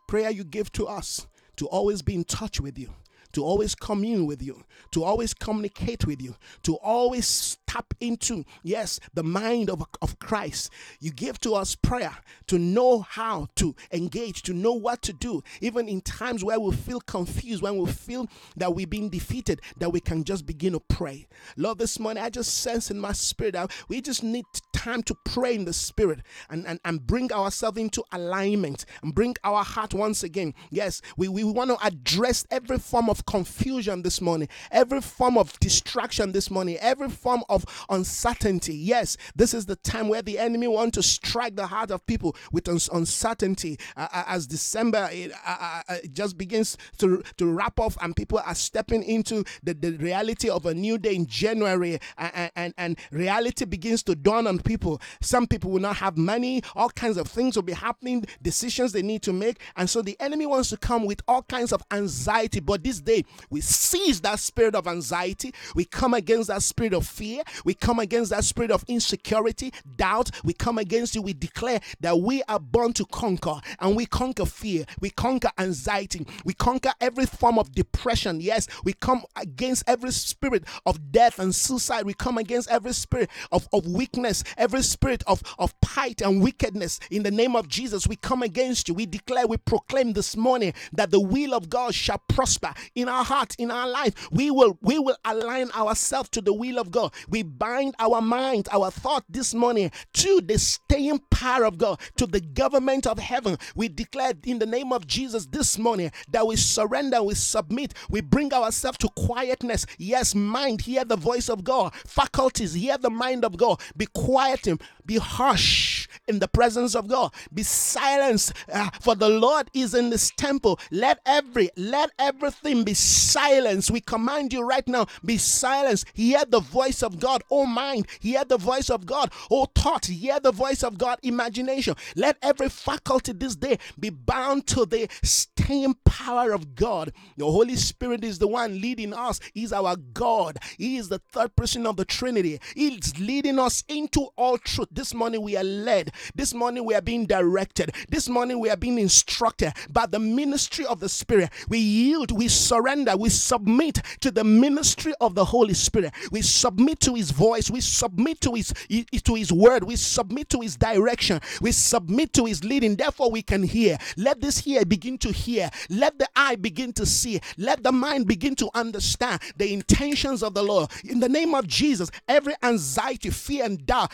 Prayer 0.07 0.31
you 0.31 0.45
give 0.45 0.71
to 0.73 0.87
us 0.87 1.27
to 1.59 1.67
always 1.67 2.03
be 2.03 2.15
in 2.15 2.25
touch 2.25 2.61
with 2.61 2.79
you 2.79 2.91
to 3.33 3.45
always 3.45 3.75
commune 3.75 4.27
with 4.27 4.43
you, 4.43 4.65
to 4.93 5.05
always 5.05 5.35
communicate 5.35 6.07
with 6.07 6.21
you, 6.21 6.37
to 6.63 6.77
always 6.77 7.59
tap 7.67 7.93
into, 8.01 8.45
yes, 8.63 8.99
the 9.15 9.23
mind 9.23 9.69
of, 9.71 9.85
of 10.01 10.19
Christ. 10.19 10.71
You 11.01 11.11
give 11.11 11.39
to 11.41 11.55
us 11.55 11.75
prayer 11.75 12.17
to 12.47 12.59
know 12.59 13.01
how 13.01 13.49
to 13.57 13.75
engage, 13.93 14.43
to 14.43 14.55
know 14.55 14.73
what 14.73 15.03
to 15.03 15.13
do, 15.13 15.43
even 15.61 15.89
in 15.89 16.01
times 16.01 16.43
where 16.43 16.59
we 16.59 16.73
feel 16.75 17.01
confused, 17.01 17.63
when 17.63 17.77
we 17.77 17.91
feel 17.91 18.27
that 18.57 18.75
we've 18.75 18.89
been 18.89 19.11
defeated, 19.11 19.61
that 19.79 19.93
we 19.93 20.01
can 20.01 20.25
just 20.25 20.47
begin 20.47 20.73
to 20.73 20.81
pray. 20.81 21.27
Lord, 21.57 21.79
this 21.79 21.99
morning 21.99 22.23
I 22.23 22.31
just 22.31 22.59
sense 22.59 22.91
in 22.91 22.99
my 22.99 23.13
spirit 23.13 23.53
that 23.53 23.71
we 23.89 24.01
just 24.01 24.23
need 24.23 24.45
time 24.73 25.03
to 25.03 25.15
pray 25.25 25.55
in 25.55 25.65
the 25.65 25.73
spirit 25.73 26.21
and, 26.49 26.67
and, 26.67 26.81
and 26.85 27.07
bring 27.07 27.33
ourselves 27.33 27.79
into 27.79 28.03
alignment 28.13 28.85
and 29.03 29.15
bring 29.15 29.35
our 29.45 29.65
heart 29.65 29.93
once 29.93 30.23
again. 30.23 30.55
Yes, 30.71 31.03
we, 31.17 31.29
we 31.29 31.45
want 31.45 31.71
to 31.71 31.87
address 31.87 32.47
every 32.51 32.79
form 32.79 33.11
of 33.11 33.18
of 33.19 33.27
confusion 33.27 34.03
this 34.03 34.21
morning, 34.21 34.49
every 34.71 35.01
form 35.01 35.37
of 35.37 35.59
distraction 35.61 36.33
this 36.33 36.51
morning, 36.51 36.77
every 36.81 37.09
form 37.09 37.43
of 37.49 37.65
uncertainty. 37.91 38.75
Yes, 38.75 39.17
this 39.35 39.55
is 39.55 39.67
the 39.67 39.77
time 39.77 40.09
where 40.09 40.23
the 40.23 40.39
enemy 40.39 40.69
wants 40.69 40.97
to 40.97 41.03
strike 41.03 41.57
the 41.57 41.67
heart 41.67 41.91
of 41.91 42.07
people 42.07 42.37
with 42.53 42.69
uncertainty. 42.69 43.79
Uh, 43.97 44.09
uh, 44.13 44.25
as 44.29 44.47
December 44.47 45.09
it, 45.13 45.33
uh, 45.47 45.57
uh, 45.61 45.83
uh, 45.89 45.97
just 46.13 46.39
begins 46.39 46.77
to, 46.99 47.23
to 47.37 47.47
wrap 47.47 47.81
off 47.81 47.97
and 48.01 48.15
people 48.15 48.39
are 48.39 48.55
stepping 48.55 49.03
into 49.03 49.45
the, 49.63 49.75
the 49.75 49.93
reality 49.97 50.49
of 50.49 50.67
a 50.67 50.75
new 50.75 50.99
day 50.99 51.15
in 51.15 51.27
January 51.27 51.99
and, 52.17 52.51
and, 52.55 52.75
and 52.79 52.99
reality 53.11 53.65
begins 53.65 54.03
to 54.03 54.15
dawn 54.15 54.47
on 54.47 54.59
people. 54.59 55.01
Some 55.21 55.47
people 55.47 55.71
will 55.71 55.81
not 55.81 55.97
have 55.97 56.17
money, 56.17 56.63
all 56.75 56.91
kinds 56.91 57.17
of 57.17 57.27
things 57.27 57.57
will 57.57 57.63
be 57.63 57.73
happening, 57.73 58.25
decisions 58.43 58.93
they 58.93 59.03
need 59.03 59.23
to 59.23 59.33
make. 59.33 59.61
And 59.77 59.89
so 59.91 60.03
the 60.03 60.17
enemy 60.21 60.47
wants 60.47 60.71
to 60.71 60.77
come 60.77 61.05
with 61.05 61.21
all 61.27 61.43
kinds 61.43 61.73
of 61.73 61.83
anxiety. 61.91 62.61
But 62.61 62.85
this 62.85 63.01
day, 63.09 63.25
we 63.51 63.61
seize 63.61 64.21
that 64.21 64.39
spirit 64.39 64.75
of 64.75 64.87
anxiety. 64.87 65.53
We 65.75 65.85
come 65.85 66.15
against 66.15 66.49
that 66.49 66.63
spirit 66.63 66.93
of 66.93 67.07
fear. 67.07 67.43
We 67.65 67.75
come 67.75 67.99
against 67.99 68.31
that 68.31 68.45
spirit 68.45 68.71
of 68.71 68.85
insecurity, 68.87 69.73
doubt. 69.97 70.31
We 70.45 70.53
come 70.53 70.79
against 70.79 71.15
you. 71.15 71.23
We 71.23 71.33
declare 71.33 71.81
that 72.01 72.21
we 72.21 72.43
are 72.45 72.61
born 72.61 72.93
to 72.95 73.07
conquer 73.07 73.61
and 73.81 73.97
we 73.97 74.05
conquer 74.07 74.45
fear. 74.45 74.85
We 75.01 75.11
conquer 75.11 75.51
anxiety. 75.59 76.27
We 76.45 76.53
conquer 76.53 76.93
every 77.01 77.25
form 77.27 77.59
of 77.59 77.73
depression. 77.73 78.41
Yes, 78.41 78.69
we 78.85 78.93
come 78.93 79.25
against 79.37 79.85
every 79.87 80.13
spirit 80.13 80.65
of 80.85 81.11
death 81.11 81.39
and 81.39 81.55
suicide. 81.55 82.05
We 82.05 82.15
come 82.15 82.37
against 82.37 82.71
every 82.71 82.93
spirit 82.93 83.31
of, 83.51 83.69
of 83.73 83.87
weakness, 83.87 84.45
every 84.59 84.83
spirit 84.83 85.23
of, 85.27 85.43
of 85.59 85.75
fight 85.99 86.21
and 86.21 86.43
wickedness. 86.43 87.01
In 87.11 87.23
the 87.23 87.31
name 87.31 87.57
of 87.57 87.69
Jesus, 87.69 88.07
we 88.07 88.17
come 88.17 88.43
against 88.43 88.89
you. 88.89 88.95
We 88.95 89.07
declare, 89.07 89.47
we 89.47 89.57
proclaim 89.57 90.13
this 90.13 90.37
morning 90.37 90.75
that 90.93 91.11
the 91.11 91.21
will 91.21 91.55
of 91.55 91.71
God 91.71 91.95
shall 91.95 92.23
prosper 92.29 92.75
in 92.99 93.09
our 93.09 93.25
heart, 93.25 93.55
in 93.59 93.71
our 93.71 93.89
life. 93.89 94.29
We 94.33 94.51
will 94.51 94.77
we 94.83 94.99
will 94.99 95.17
align 95.25 95.71
ourselves 95.71 96.29
to 96.31 96.41
the 96.41 96.53
will 96.53 96.79
of 96.79 96.91
God. 96.91 97.15
We 97.29 97.45
bind 97.45 97.95
our 98.01 98.21
mind, 98.21 98.69
our 98.73 98.91
thought 98.91 99.25
this 99.29 99.55
morning 99.55 99.93
to 100.15 100.41
the 100.45 100.59
staying 100.59 101.21
power 101.31 101.65
of 101.65 101.79
God, 101.79 102.01
to 102.17 102.27
the 102.27 102.41
government 102.41 103.07
of 103.07 103.21
heaven. 103.21 103.57
We 103.77 103.89
declare 103.89 104.33
in 104.45 104.59
the 104.59 104.67
name 104.67 104.93
of 104.93 105.07
Jesus 105.07 105.47
this 105.47 105.79
morning 105.79 106.11
that 106.31 106.47
we 106.47 106.57
surrender, 106.57 107.23
we 107.23 107.35
submit, 107.35 107.95
we 108.11 108.21
bring 108.21 108.53
ourselves 108.53 108.99
to 108.99 109.09
quietness. 109.11 109.87
Yes, 109.99 110.35
mind, 110.35 110.81
hear 110.81 111.05
the 111.05 111.17
voice 111.17 111.49
of 111.49 111.63
God. 111.63 111.95
Faculties, 111.95 112.75
hear 112.75 112.99
the 112.99 113.11
mind 113.11 113.45
of 113.45 113.57
God. 113.57 113.81
Be 113.97 114.07
quiet, 114.07 114.67
be 115.09 115.17
hush 115.17 116.07
in 116.29 116.39
the 116.39 116.47
presence 116.47 116.95
of 116.95 117.09
God. 117.09 117.33
Be 117.53 117.63
silenced, 117.63 118.53
uh, 118.73 118.91
for 119.01 119.15
the 119.17 119.29
Lord 119.29 119.71
is 119.73 119.95
in 119.95 120.11
this 120.11 120.31
temple. 120.37 120.79
Let 120.93 121.19
every, 121.27 121.71
let 121.77 122.11
everything 122.19 122.85
be 122.85 122.95
silenced. 122.95 123.91
We 123.91 124.01
command 124.01 124.53
you 124.53 124.63
right 124.63 124.87
now, 124.87 125.07
be 125.25 125.39
silenced. 125.39 126.05
Hear 126.13 126.45
the 126.47 126.61
voice 126.61 127.03
of 127.03 127.19
God. 127.19 127.43
Oh, 127.51 127.65
mind, 127.67 128.07
hear 128.21 128.45
the 128.45 128.59
voice 128.59 128.91
of 128.91 129.07
God. 129.07 129.33
Oh, 129.51 129.67
thought, 129.75 130.07
hear 130.07 130.39
the 130.39 130.53
voice 130.53 130.85
of 130.85 130.99
God. 130.99 131.19
Imagination. 131.23 131.97
Let 132.15 132.37
every 132.43 132.69
faculty 132.69 133.33
this 133.33 133.57
day 133.57 133.79
be 133.99 134.11
bound 134.11 134.67
to 134.69 134.85
the 134.85 135.09
staying 135.23 135.95
power 136.05 136.53
of 136.53 136.75
God. 136.75 137.13
The 137.39 137.47
Holy 137.47 137.77
Spirit 137.77 138.23
is 138.25 138.39
the 138.39 138.49
one 138.49 138.81
leading 138.81 139.15
us. 139.15 139.41
He's 139.55 139.73
our 139.73 139.97
God. 139.97 140.59
He 140.77 140.99
is 140.99 141.09
the 141.09 141.21
third 141.33 141.57
person 141.57 141.87
of 141.87 141.97
the 141.97 142.05
Trinity. 142.05 142.61
He's 142.75 143.19
leading 143.19 143.59
us 143.59 143.85
into 143.89 144.29
all 144.37 144.59
truth. 144.59 144.89
This 144.99 145.15
morning 145.15 145.43
we 145.43 145.57
are 145.57 145.63
led. 145.63 146.11
This 146.35 146.53
morning 146.53 146.85
we 146.85 146.93
are 146.93 147.01
being 147.01 147.25
directed. 147.25 147.93
This 148.09 148.29
morning 148.29 148.59
we 148.59 148.69
are 148.69 148.77
being 148.77 148.99
instructed 148.99 149.73
by 149.89 150.07
the 150.07 150.19
ministry 150.19 150.85
of 150.87 150.99
the 150.99 151.09
Spirit. 151.09 151.51
We 151.69 151.79
yield, 151.79 152.33
we 152.33 152.49
surrender, 152.49 153.17
we 153.17 153.29
submit 153.29 154.03
to 154.23 154.33
the 154.33 154.43
ministry 154.43 155.13
of 155.21 155.37
the 155.37 155.45
Holy 155.45 155.75
Spirit. 155.75 156.13
We 156.33 156.43
submit 156.43 156.99
to 157.03 157.15
His 157.15 157.31
voice. 157.31 157.71
We 157.71 157.81
submit 157.81 158.41
to 158.41 158.55
His 158.55 158.75
to 159.23 159.35
His 159.35 159.53
word. 159.53 159.85
We 159.85 159.95
submit 159.95 160.49
to 160.49 160.63
His 160.63 160.75
direction. 160.77 161.41
We 161.61 161.71
submit 161.71 162.33
to 162.33 162.47
His 162.47 162.65
leading. 162.65 162.97
Therefore, 162.97 163.31
we 163.31 163.43
can 163.43 163.63
hear. 163.63 163.99
Let 164.17 164.41
this 164.41 164.67
ear 164.67 164.85
begin 164.85 165.17
to 165.19 165.31
hear. 165.31 165.71
Let 165.89 166.19
the 166.19 166.27
eye 166.35 166.57
begin 166.57 166.93
to 166.95 167.07
see. 167.07 167.41
Let 167.57 167.85
the 167.85 167.93
mind 167.93 168.27
begin 168.27 168.57
to 168.57 168.69
understand 168.75 169.43
the 169.59 169.73
intentions 169.73 170.43
of 170.43 170.55
the 170.55 170.65
Lord. 170.65 170.91
In 171.05 171.21
the 171.21 171.29
name 171.29 171.55
of 171.55 171.69
Jesus, 171.69 172.11
every 172.27 172.55
anxiety, 172.65 173.31
fear, 173.31 173.65
and 173.65 173.87
doubt. 173.87 174.11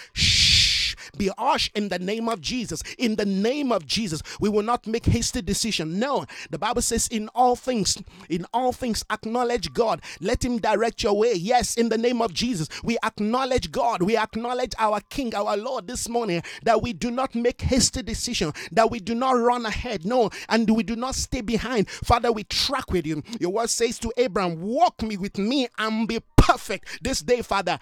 Be 1.17 1.31
harsh 1.39 1.71
in 1.75 1.89
the 1.89 1.99
name 1.99 2.29
of 2.29 2.41
Jesus. 2.41 2.83
In 2.99 3.17
the 3.17 3.25
name 3.25 3.73
of 3.73 3.87
Jesus, 3.87 4.23
we 4.41 4.49
will 4.49 4.63
not 4.63 4.87
make 4.87 5.07
hasty 5.07 5.43
decision. 5.43 5.99
No, 5.99 6.25
the 6.51 6.59
Bible 6.59 6.83
says, 6.83 7.09
in 7.09 7.29
all 7.35 7.57
things, 7.57 7.99
in 8.29 8.47
all 8.53 8.73
things, 8.73 9.05
acknowledge 9.11 9.73
God. 9.73 10.03
Let 10.21 10.45
Him 10.45 10.59
direct 10.59 11.03
your 11.03 11.17
way. 11.17 11.35
Yes, 11.35 11.77
in 11.77 11.89
the 11.89 11.99
name 11.99 12.23
of 12.23 12.33
Jesus, 12.33 12.69
we 12.83 12.99
acknowledge 13.05 13.71
God. 13.71 14.03
We 14.03 14.17
acknowledge 14.17 14.73
our 14.79 15.01
King, 15.11 15.35
our 15.35 15.57
Lord, 15.57 15.87
this 15.87 16.09
morning. 16.09 16.43
That 16.63 16.83
we 16.83 16.93
do 16.93 17.11
not 17.11 17.35
make 17.35 17.61
hasty 17.61 18.03
decision. 18.03 18.53
That 18.73 18.91
we 18.91 19.01
do 19.01 19.15
not 19.15 19.33
run 19.33 19.67
ahead. 19.67 20.05
No, 20.05 20.31
and 20.49 20.69
we 20.69 20.83
do 20.83 20.97
not 20.97 21.15
stay 21.15 21.41
behind. 21.41 21.89
Father, 21.89 22.33
we 22.33 22.45
track 22.45 22.91
with 22.91 23.07
you. 23.07 23.23
Your 23.41 23.51
word 23.51 23.71
says 23.71 23.99
to 24.01 24.13
Abraham, 24.17 24.61
"Walk 24.61 25.03
me 25.03 25.17
with 25.17 25.39
me 25.39 25.69
and 25.79 26.09
be 26.09 26.21
perfect 26.45 27.03
this 27.03 27.21
day, 27.21 27.41
Father. 27.41 27.79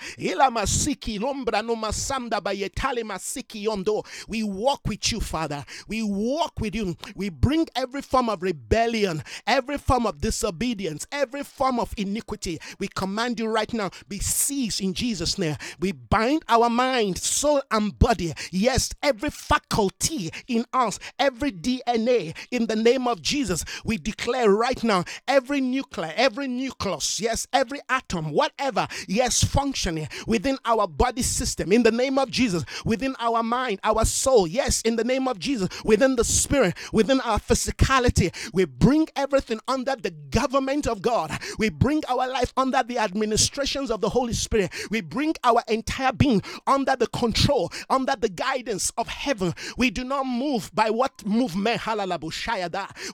We 4.28 4.42
walk 4.44 4.80
with 4.86 5.12
you, 5.12 5.20
Father. 5.20 5.64
We 5.88 6.02
walk 6.04 6.60
with 6.60 6.74
you. 6.76 6.96
We 7.16 7.28
bring 7.28 7.66
every 7.74 8.02
form 8.02 8.28
of 8.28 8.40
rebellion, 8.42 9.24
every 9.48 9.78
form 9.78 10.06
of 10.06 10.20
disobedience, 10.20 11.08
every 11.10 11.42
form 11.42 11.80
of 11.80 11.92
iniquity. 11.96 12.60
We 12.78 12.86
command 12.86 13.40
you 13.40 13.48
right 13.48 13.72
now, 13.72 13.90
be 14.08 14.20
seized 14.20 14.80
in 14.80 14.94
Jesus' 14.94 15.38
name. 15.38 15.56
We 15.80 15.90
bind 15.90 16.44
our 16.48 16.70
mind, 16.70 17.18
soul, 17.18 17.62
and 17.72 17.98
body. 17.98 18.32
Yes, 18.52 18.90
every 19.02 19.30
faculty 19.30 20.30
in 20.46 20.66
us, 20.72 21.00
every 21.18 21.50
DNA 21.50 22.36
in 22.52 22.66
the 22.66 22.76
name 22.76 23.08
of 23.08 23.22
Jesus. 23.22 23.64
We 23.84 23.96
declare 23.96 24.50
right 24.50 24.82
now 24.84 25.04
every 25.26 25.60
nuclear, 25.60 26.12
every 26.16 26.46
nucleus, 26.46 27.18
yes, 27.20 27.48
every 27.52 27.80
atom, 27.88 28.30
what 28.30 28.51
whatever, 28.58 28.86
yes, 29.08 29.42
functioning 29.42 30.08
within 30.26 30.58
our 30.64 30.86
body 30.86 31.22
system, 31.22 31.72
in 31.72 31.82
the 31.82 31.90
name 31.90 32.18
of 32.18 32.30
Jesus, 32.30 32.64
within 32.84 33.14
our 33.18 33.42
mind, 33.42 33.80
our 33.84 34.04
soul, 34.04 34.46
yes, 34.46 34.82
in 34.82 34.96
the 34.96 35.04
name 35.04 35.28
of 35.28 35.38
Jesus, 35.38 35.68
within 35.84 36.16
the 36.16 36.24
spirit, 36.24 36.74
within 36.92 37.20
our 37.20 37.38
physicality, 37.38 38.32
we 38.52 38.64
bring 38.64 39.08
everything 39.16 39.60
under 39.68 39.96
the 39.96 40.10
government 40.30 40.86
of 40.86 41.02
God. 41.02 41.32
We 41.58 41.68
bring 41.70 42.02
our 42.08 42.28
life 42.28 42.52
under 42.56 42.82
the 42.82 42.98
administrations 42.98 43.90
of 43.90 44.00
the 44.00 44.08
Holy 44.08 44.32
Spirit. 44.32 44.72
We 44.90 45.00
bring 45.00 45.34
our 45.44 45.62
entire 45.68 46.12
being 46.12 46.42
under 46.66 46.96
the 46.96 47.06
control, 47.08 47.70
under 47.90 48.14
the 48.18 48.28
guidance 48.28 48.92
of 48.96 49.08
heaven. 49.08 49.54
We 49.76 49.90
do 49.90 50.04
not 50.04 50.26
move 50.26 50.70
by 50.74 50.90
what 50.90 51.24
move 51.26 51.56
me 51.56 51.76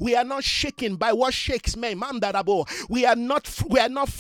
We 0.01 0.15
are 0.15 0.25
not 0.25 0.45
shaken 0.45 0.97
by 0.97 1.13
what 1.13 1.35
shakes 1.35 1.77
me. 1.77 1.95
We 2.89 3.07
are 3.07 3.17
not 3.17 3.63
we 3.69 3.81
are 3.81 3.89
not 3.89 4.11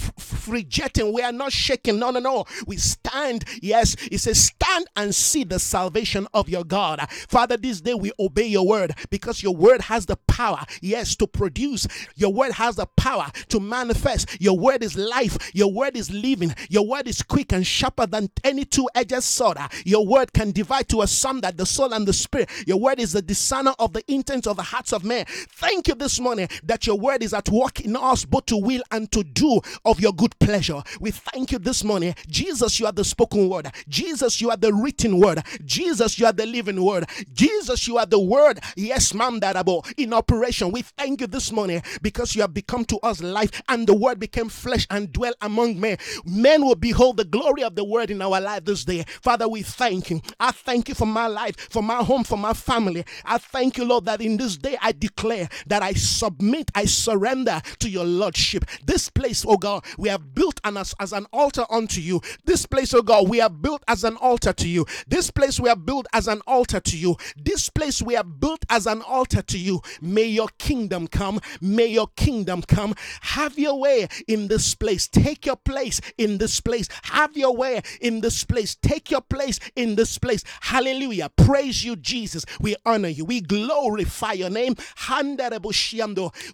rejecting 0.46 1.07
we 1.12 1.22
are 1.22 1.32
not 1.32 1.52
shaking. 1.52 1.98
No, 1.98 2.10
no, 2.10 2.20
no. 2.20 2.44
We 2.66 2.76
stand. 2.76 3.44
Yes, 3.62 3.96
it 4.10 4.18
says, 4.18 4.40
stand 4.40 4.86
and 4.96 5.14
see 5.14 5.44
the 5.44 5.58
salvation 5.58 6.26
of 6.34 6.48
your 6.48 6.64
God. 6.64 7.00
Father, 7.10 7.56
this 7.56 7.80
day 7.80 7.94
we 7.94 8.12
obey 8.18 8.46
your 8.46 8.66
word 8.66 8.94
because 9.10 9.42
your 9.42 9.54
word 9.54 9.80
has 9.82 10.06
the 10.06 10.16
power, 10.28 10.60
yes, 10.80 11.16
to 11.16 11.26
produce. 11.26 11.86
Your 12.16 12.32
word 12.32 12.52
has 12.52 12.76
the 12.76 12.86
power 12.96 13.26
to 13.48 13.60
manifest. 13.60 14.40
Your 14.40 14.58
word 14.58 14.82
is 14.82 14.96
life. 14.96 15.36
Your 15.54 15.72
word 15.72 15.96
is 15.96 16.10
living. 16.10 16.54
Your 16.68 16.86
word 16.86 17.08
is 17.08 17.22
quick 17.22 17.52
and 17.52 17.66
sharper 17.66 18.06
than 18.06 18.30
any 18.44 18.64
two 18.64 18.88
edged 18.94 19.22
sword. 19.22 19.58
Your 19.84 20.06
word 20.06 20.32
can 20.32 20.52
divide 20.52 20.88
to 20.90 21.02
asunder 21.02 21.50
the 21.52 21.66
soul 21.66 21.92
and 21.92 22.06
the 22.06 22.12
spirit. 22.12 22.48
Your 22.66 22.78
word 22.78 23.00
is 23.00 23.12
the 23.12 23.22
discerner 23.22 23.74
of 23.78 23.92
the 23.92 24.02
intents 24.12 24.46
of 24.46 24.56
the 24.56 24.62
hearts 24.62 24.92
of 24.92 25.04
men. 25.04 25.24
Thank 25.28 25.88
you 25.88 25.94
this 25.94 26.20
morning 26.20 26.48
that 26.64 26.86
your 26.86 26.98
word 26.98 27.22
is 27.22 27.34
at 27.34 27.48
work 27.48 27.80
in 27.80 27.96
us 27.96 28.24
both 28.24 28.46
to 28.46 28.56
will 28.56 28.82
and 28.90 29.10
to 29.12 29.24
do 29.24 29.60
of 29.84 30.00
your 30.00 30.12
good 30.12 30.38
pleasure. 30.38 30.82
We 31.00 31.11
thank 31.11 31.52
you 31.52 31.59
this 31.59 31.85
morning. 31.85 32.14
Jesus, 32.28 32.81
you 32.81 32.87
are 32.87 32.93
the 32.93 33.05
spoken 33.05 33.49
word. 33.49 33.71
Jesus, 33.88 34.40
you 34.40 34.50
are 34.50 34.57
the 34.57 34.73
written 34.73 35.21
word. 35.21 35.43
Jesus, 35.64 36.19
you 36.19 36.26
are 36.26 36.33
the 36.33 36.47
living 36.47 36.83
word. 36.83 37.09
Jesus, 37.33 37.87
you 37.87 37.99
are 37.99 38.07
the 38.07 38.19
word. 38.21 38.61
Yes, 38.76 39.14
ma'am, 39.14 39.40
that 39.40 39.57
about 39.57 39.93
in 39.97 40.12
operation. 40.12 40.73
We 40.73 40.83
thank 40.83 41.21
you 41.21 41.26
this 41.26 41.52
morning 41.52 41.83
because 42.02 42.35
you 42.35 42.43
have 42.43 42.55
become 42.55 42.85
to 42.87 42.99
us 42.99 43.23
life 43.23 43.62
and 43.69 43.87
the 43.87 43.95
word 43.95 44.19
became 44.19 44.49
flesh 44.49 44.87
and 44.90 45.12
dwell 45.12 45.35
among 45.40 45.78
men. 45.81 45.99
Men 46.25 46.64
will 46.64 46.75
behold 46.75 47.17
the 47.19 47.25
glory 47.25 47.62
of 47.62 47.75
the 47.75 47.85
word 47.85 48.11
in 48.11 48.23
our 48.23 48.40
life 48.40 48.64
this 48.64 48.85
day. 48.85 49.05
Father, 49.21 49.49
we 49.49 49.62
thank 49.62 50.11
you. 50.11 50.21
I 50.40 50.50
thank 50.50 50.88
you 50.88 50.95
for 50.95 51.07
my 51.07 51.26
life, 51.26 51.57
for 51.71 51.83
my 51.83 52.02
home, 52.02 52.25
for 52.25 52.38
my 52.38 52.52
family. 52.52 53.05
I 53.25 53.38
thank 53.38 53.78
you, 53.78 53.85
Lord, 53.85 54.05
that 54.07 54.21
in 54.21 54.37
this 54.37 54.57
day 54.57 54.76
I 54.81 54.93
declare 54.93 55.49
that 55.67 55.83
I 55.83 55.93
submit, 55.93 56.71
I 56.75 56.87
surrender 56.87 57.61
to 57.81 57.88
your 57.88 58.05
Lordship. 58.05 58.64
This 58.85 59.09
place, 59.09 59.45
oh 59.47 59.57
God, 59.57 59.85
we 59.97 60.09
have 60.09 60.35
built 60.35 60.61
an 60.64 60.76
us 60.88 60.95
as 61.00 61.12
an 61.12 61.26
altar 61.33 61.64
unto 61.71 62.00
you. 62.00 62.21
This 62.45 62.66
place, 62.66 62.95
oh 62.95 63.02
God, 63.02 63.28
we 63.28 63.40
are 63.40 63.50
built 63.50 63.83
as 63.88 64.04
an 64.04 64.16
altar 64.16 64.52
to 64.52 64.68
you. 64.68 64.87
This 65.07 65.30
place 65.30 65.61
we 65.61 65.68
are 65.68 65.76
built 65.76 66.07
as 66.12 66.28
an 66.28 66.40
altar 66.47 66.80
to 66.80 66.97
you. 66.97 67.16
This 67.37 67.68
place 67.68 68.02
we 68.02 68.16
are 68.16 68.25
built 68.25 68.64
as 68.71 68.87
an 68.87 69.02
altar 69.02 69.42
to 69.42 69.59
you. 69.59 69.80
May 70.00 70.25
your 70.25 70.49
kingdom 70.59 71.07
come. 71.07 71.40
May 71.61 71.87
your 71.87 72.09
kingdom 72.16 72.62
come. 72.62 72.95
Have 73.23 73.59
your 73.59 73.78
way 73.78 74.09
in 74.26 74.49
this 74.49 74.75
place. 74.75 75.09
Take 75.09 75.47
your 75.47 75.57
place 75.57 76.00
in 76.16 76.38
this 76.38 76.61
place. 76.61 76.88
Have 77.04 77.37
your 77.37 77.57
way 77.57 77.83
in 78.00 78.21
this 78.21 78.45
place. 78.45 78.76
Take 78.76 79.11
your 79.11 79.23
place 79.23 79.59
in 79.76 79.97
this 79.97 80.18
place. 80.18 80.45
Hallelujah. 80.61 81.30
Praise 81.37 81.85
you, 81.85 81.97
Jesus. 81.97 82.45
We 82.61 82.76
honor 82.85 83.09
you. 83.09 83.25
We 83.25 83.40
glorify 83.40 84.33
your 84.33 84.50
name. 84.50 84.75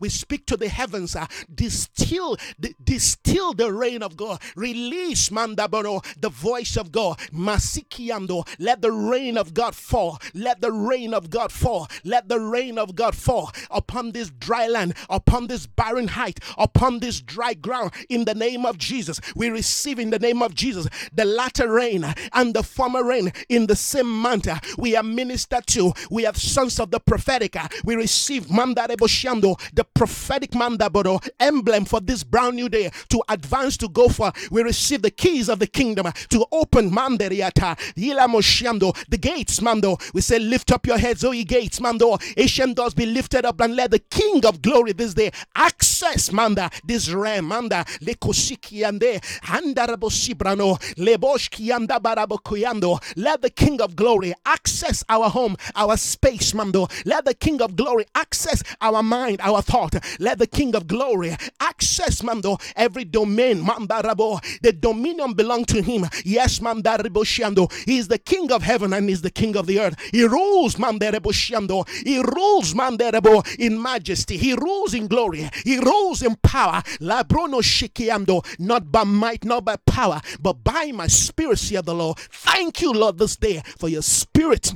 We 0.01 0.09
speak 0.09 0.47
to 0.47 0.57
the 0.57 0.69
heavens. 0.69 1.17
Uh, 1.17 1.27
distill, 1.55 2.37
distill 2.83 3.53
the 3.53 3.73
rain 3.73 4.03
of 4.03 4.17
God. 4.17 4.24
Release, 4.57 5.29
Mandaboro, 5.31 6.05
the 6.21 6.29
voice 6.29 6.77
of 6.77 6.93
God. 6.93 7.19
Masikiando. 7.33 8.47
Let 8.59 8.83
the 8.83 8.93
rain 8.93 9.37
of 9.37 9.55
God 9.55 9.75
fall. 9.75 10.19
Let 10.35 10.61
the 10.61 10.73
rain 10.73 11.15
of 11.15 11.31
God 11.31 11.53
fall. 11.53 11.89
Let 12.05 12.29
the 12.29 12.41
rain 12.41 12.79
of 12.79 12.95
God 12.95 13.15
fall 13.15 13.51
upon 13.71 14.13
this 14.13 14.31
dry 14.31 14.67
land, 14.67 14.95
upon 15.09 15.47
this 15.47 15.67
barren 15.67 16.09
height, 16.09 16.41
upon 16.59 17.01
this 17.01 17.21
dry 17.21 17.55
ground. 17.55 17.93
In 18.09 18.25
the 18.25 18.35
name 18.35 18.65
of 18.67 18.79
Jesus, 18.79 19.21
we 19.35 19.49
receive 19.51 19.99
in 19.99 20.11
the 20.11 20.19
name 20.19 20.43
of 20.43 20.55
Jesus 20.55 20.89
the 21.13 21.25
latter 21.25 21.71
rain 21.71 22.05
and 22.33 22.55
the 22.55 22.63
former 22.63 23.05
rain 23.05 23.33
in 23.49 23.67
the 23.67 23.77
same 23.77 24.11
month. 24.11 24.49
We 24.79 24.97
are 24.97 25.03
ministered 25.03 25.67
to. 25.69 25.93
We 26.11 26.25
have 26.25 26.37
sons 26.37 26.81
of 26.81 26.91
the 26.91 27.01
prophetic. 27.01 27.57
We 27.85 27.95
receive 27.97 28.47
Mandarebo 28.47 29.09
Shando, 29.09 29.61
the 29.73 29.85
prophetic 29.85 30.51
Mandaboro 30.53 31.27
emblem 31.41 31.85
for 31.85 32.01
this 32.01 32.25
brown 32.25 32.57
new 32.57 32.69
day 32.69 32.91
to 33.09 33.23
advance 33.29 33.77
to 33.79 33.89
go 33.89 34.09
for. 34.15 34.29
Uh, 34.29 34.33
we 34.51 34.63
receive 34.63 35.03
the 35.03 35.11
keys 35.11 35.49
of 35.49 35.59
the 35.59 35.67
kingdom 35.67 36.07
uh, 36.07 36.13
to 36.31 36.47
open 36.53 36.91
Manderiata, 36.91 37.77
Yilamoshiando, 37.97 38.97
the 39.09 39.19
gates, 39.19 39.61
Mando. 39.61 39.99
We 40.15 40.21
say, 40.23 40.39
Lift 40.39 40.73
up 40.73 40.87
your 40.87 40.99
heads, 40.99 41.25
O 41.25 41.33
ye 41.33 41.45
gates, 41.45 41.81
Mando. 41.81 42.19
Asian 42.37 42.75
doors 42.75 42.95
be 42.95 43.07
lifted 43.07 43.45
up 43.45 43.61
and 43.61 43.77
let 43.77 43.91
the 43.91 43.99
King 43.99 44.45
of 44.47 44.63
glory 44.63 44.93
this 44.93 45.15
day 45.15 45.31
access, 45.57 46.33
Manda, 46.33 46.71
this 46.85 47.11
realm, 47.11 47.47
Manda, 47.47 47.85
Lekosiki 48.01 48.87
and 48.89 49.01
Handarabo 49.01 50.11
Sibrano, 50.11 50.79
Leboshki 50.97 51.75
and 51.75 51.89
Barabokuyando. 51.89 53.01
Let 53.17 53.43
the 53.43 53.51
King 53.51 53.81
of 53.81 53.97
glory 53.97 54.35
access 54.47 55.05
our 55.09 55.29
home, 55.29 55.57
our 55.75 55.97
space, 55.97 56.55
Mando. 56.55 56.89
Let 57.05 57.25
the 57.25 57.35
King 57.35 57.61
of 57.63 57.77
glory 57.77 58.07
access 58.15 58.63
our 58.81 59.03
mind, 59.03 59.41
our 59.43 59.63
thought. 59.63 59.95
Let 60.21 60.39
the 60.39 60.47
King 60.47 60.75
of 60.77 60.87
glory 60.87 61.37
access, 61.61 62.23
Mando, 62.23 62.59
every 62.77 63.05
domain, 63.05 63.61
Mambarabo. 64.03 64.61
The 64.63 64.73
dominion 64.73 65.35
belongs 65.35 65.67
to 65.67 65.83
him. 65.83 66.07
Yes, 66.25 66.59
Mambarabo 66.59 67.25
Shiando. 67.25 67.73
He 67.85 67.99
is 67.99 68.09
the 68.09 68.19
king 68.19 68.53
of 68.53 68.63
heaven 68.63 68.93
and 68.93 69.09
is 69.11 69.23
the 69.23 69.31
king 69.31 69.57
of 69.57 69.67
the 69.67 69.81
earth. 69.81 69.97
He 70.11 70.25
rules, 70.25 70.77
Mambarabo 70.77 71.33
Shiando. 71.33 71.89
He 72.05 72.19
rules, 72.19 72.75
Mambarabo, 72.75 73.59
in 73.59 73.81
majesty. 73.81 74.37
He 74.37 74.55
rules 74.55 74.95
in 74.95 75.07
glory. 75.07 75.49
He 75.65 75.79
rules 75.79 76.23
in 76.23 76.37
power. 76.37 76.83
Labrono 77.01 77.63
Shikiando. 77.63 78.45
Not 78.59 78.91
by 78.91 79.05
might, 79.05 79.45
not 79.45 79.65
by 79.65 79.77
power, 79.87 80.21
but 80.41 80.65
by 80.65 80.93
my 80.93 81.07
spirit, 81.07 81.59
saith 81.59 81.85
the 81.85 81.95
Lord. 81.95 82.19
Thank 82.19 82.83
you, 82.83 82.93
Lord, 82.93 83.19
this 83.19 83.37
day 83.37 83.63
for 83.79 83.89
your 83.89 84.03
spirit 84.03 84.75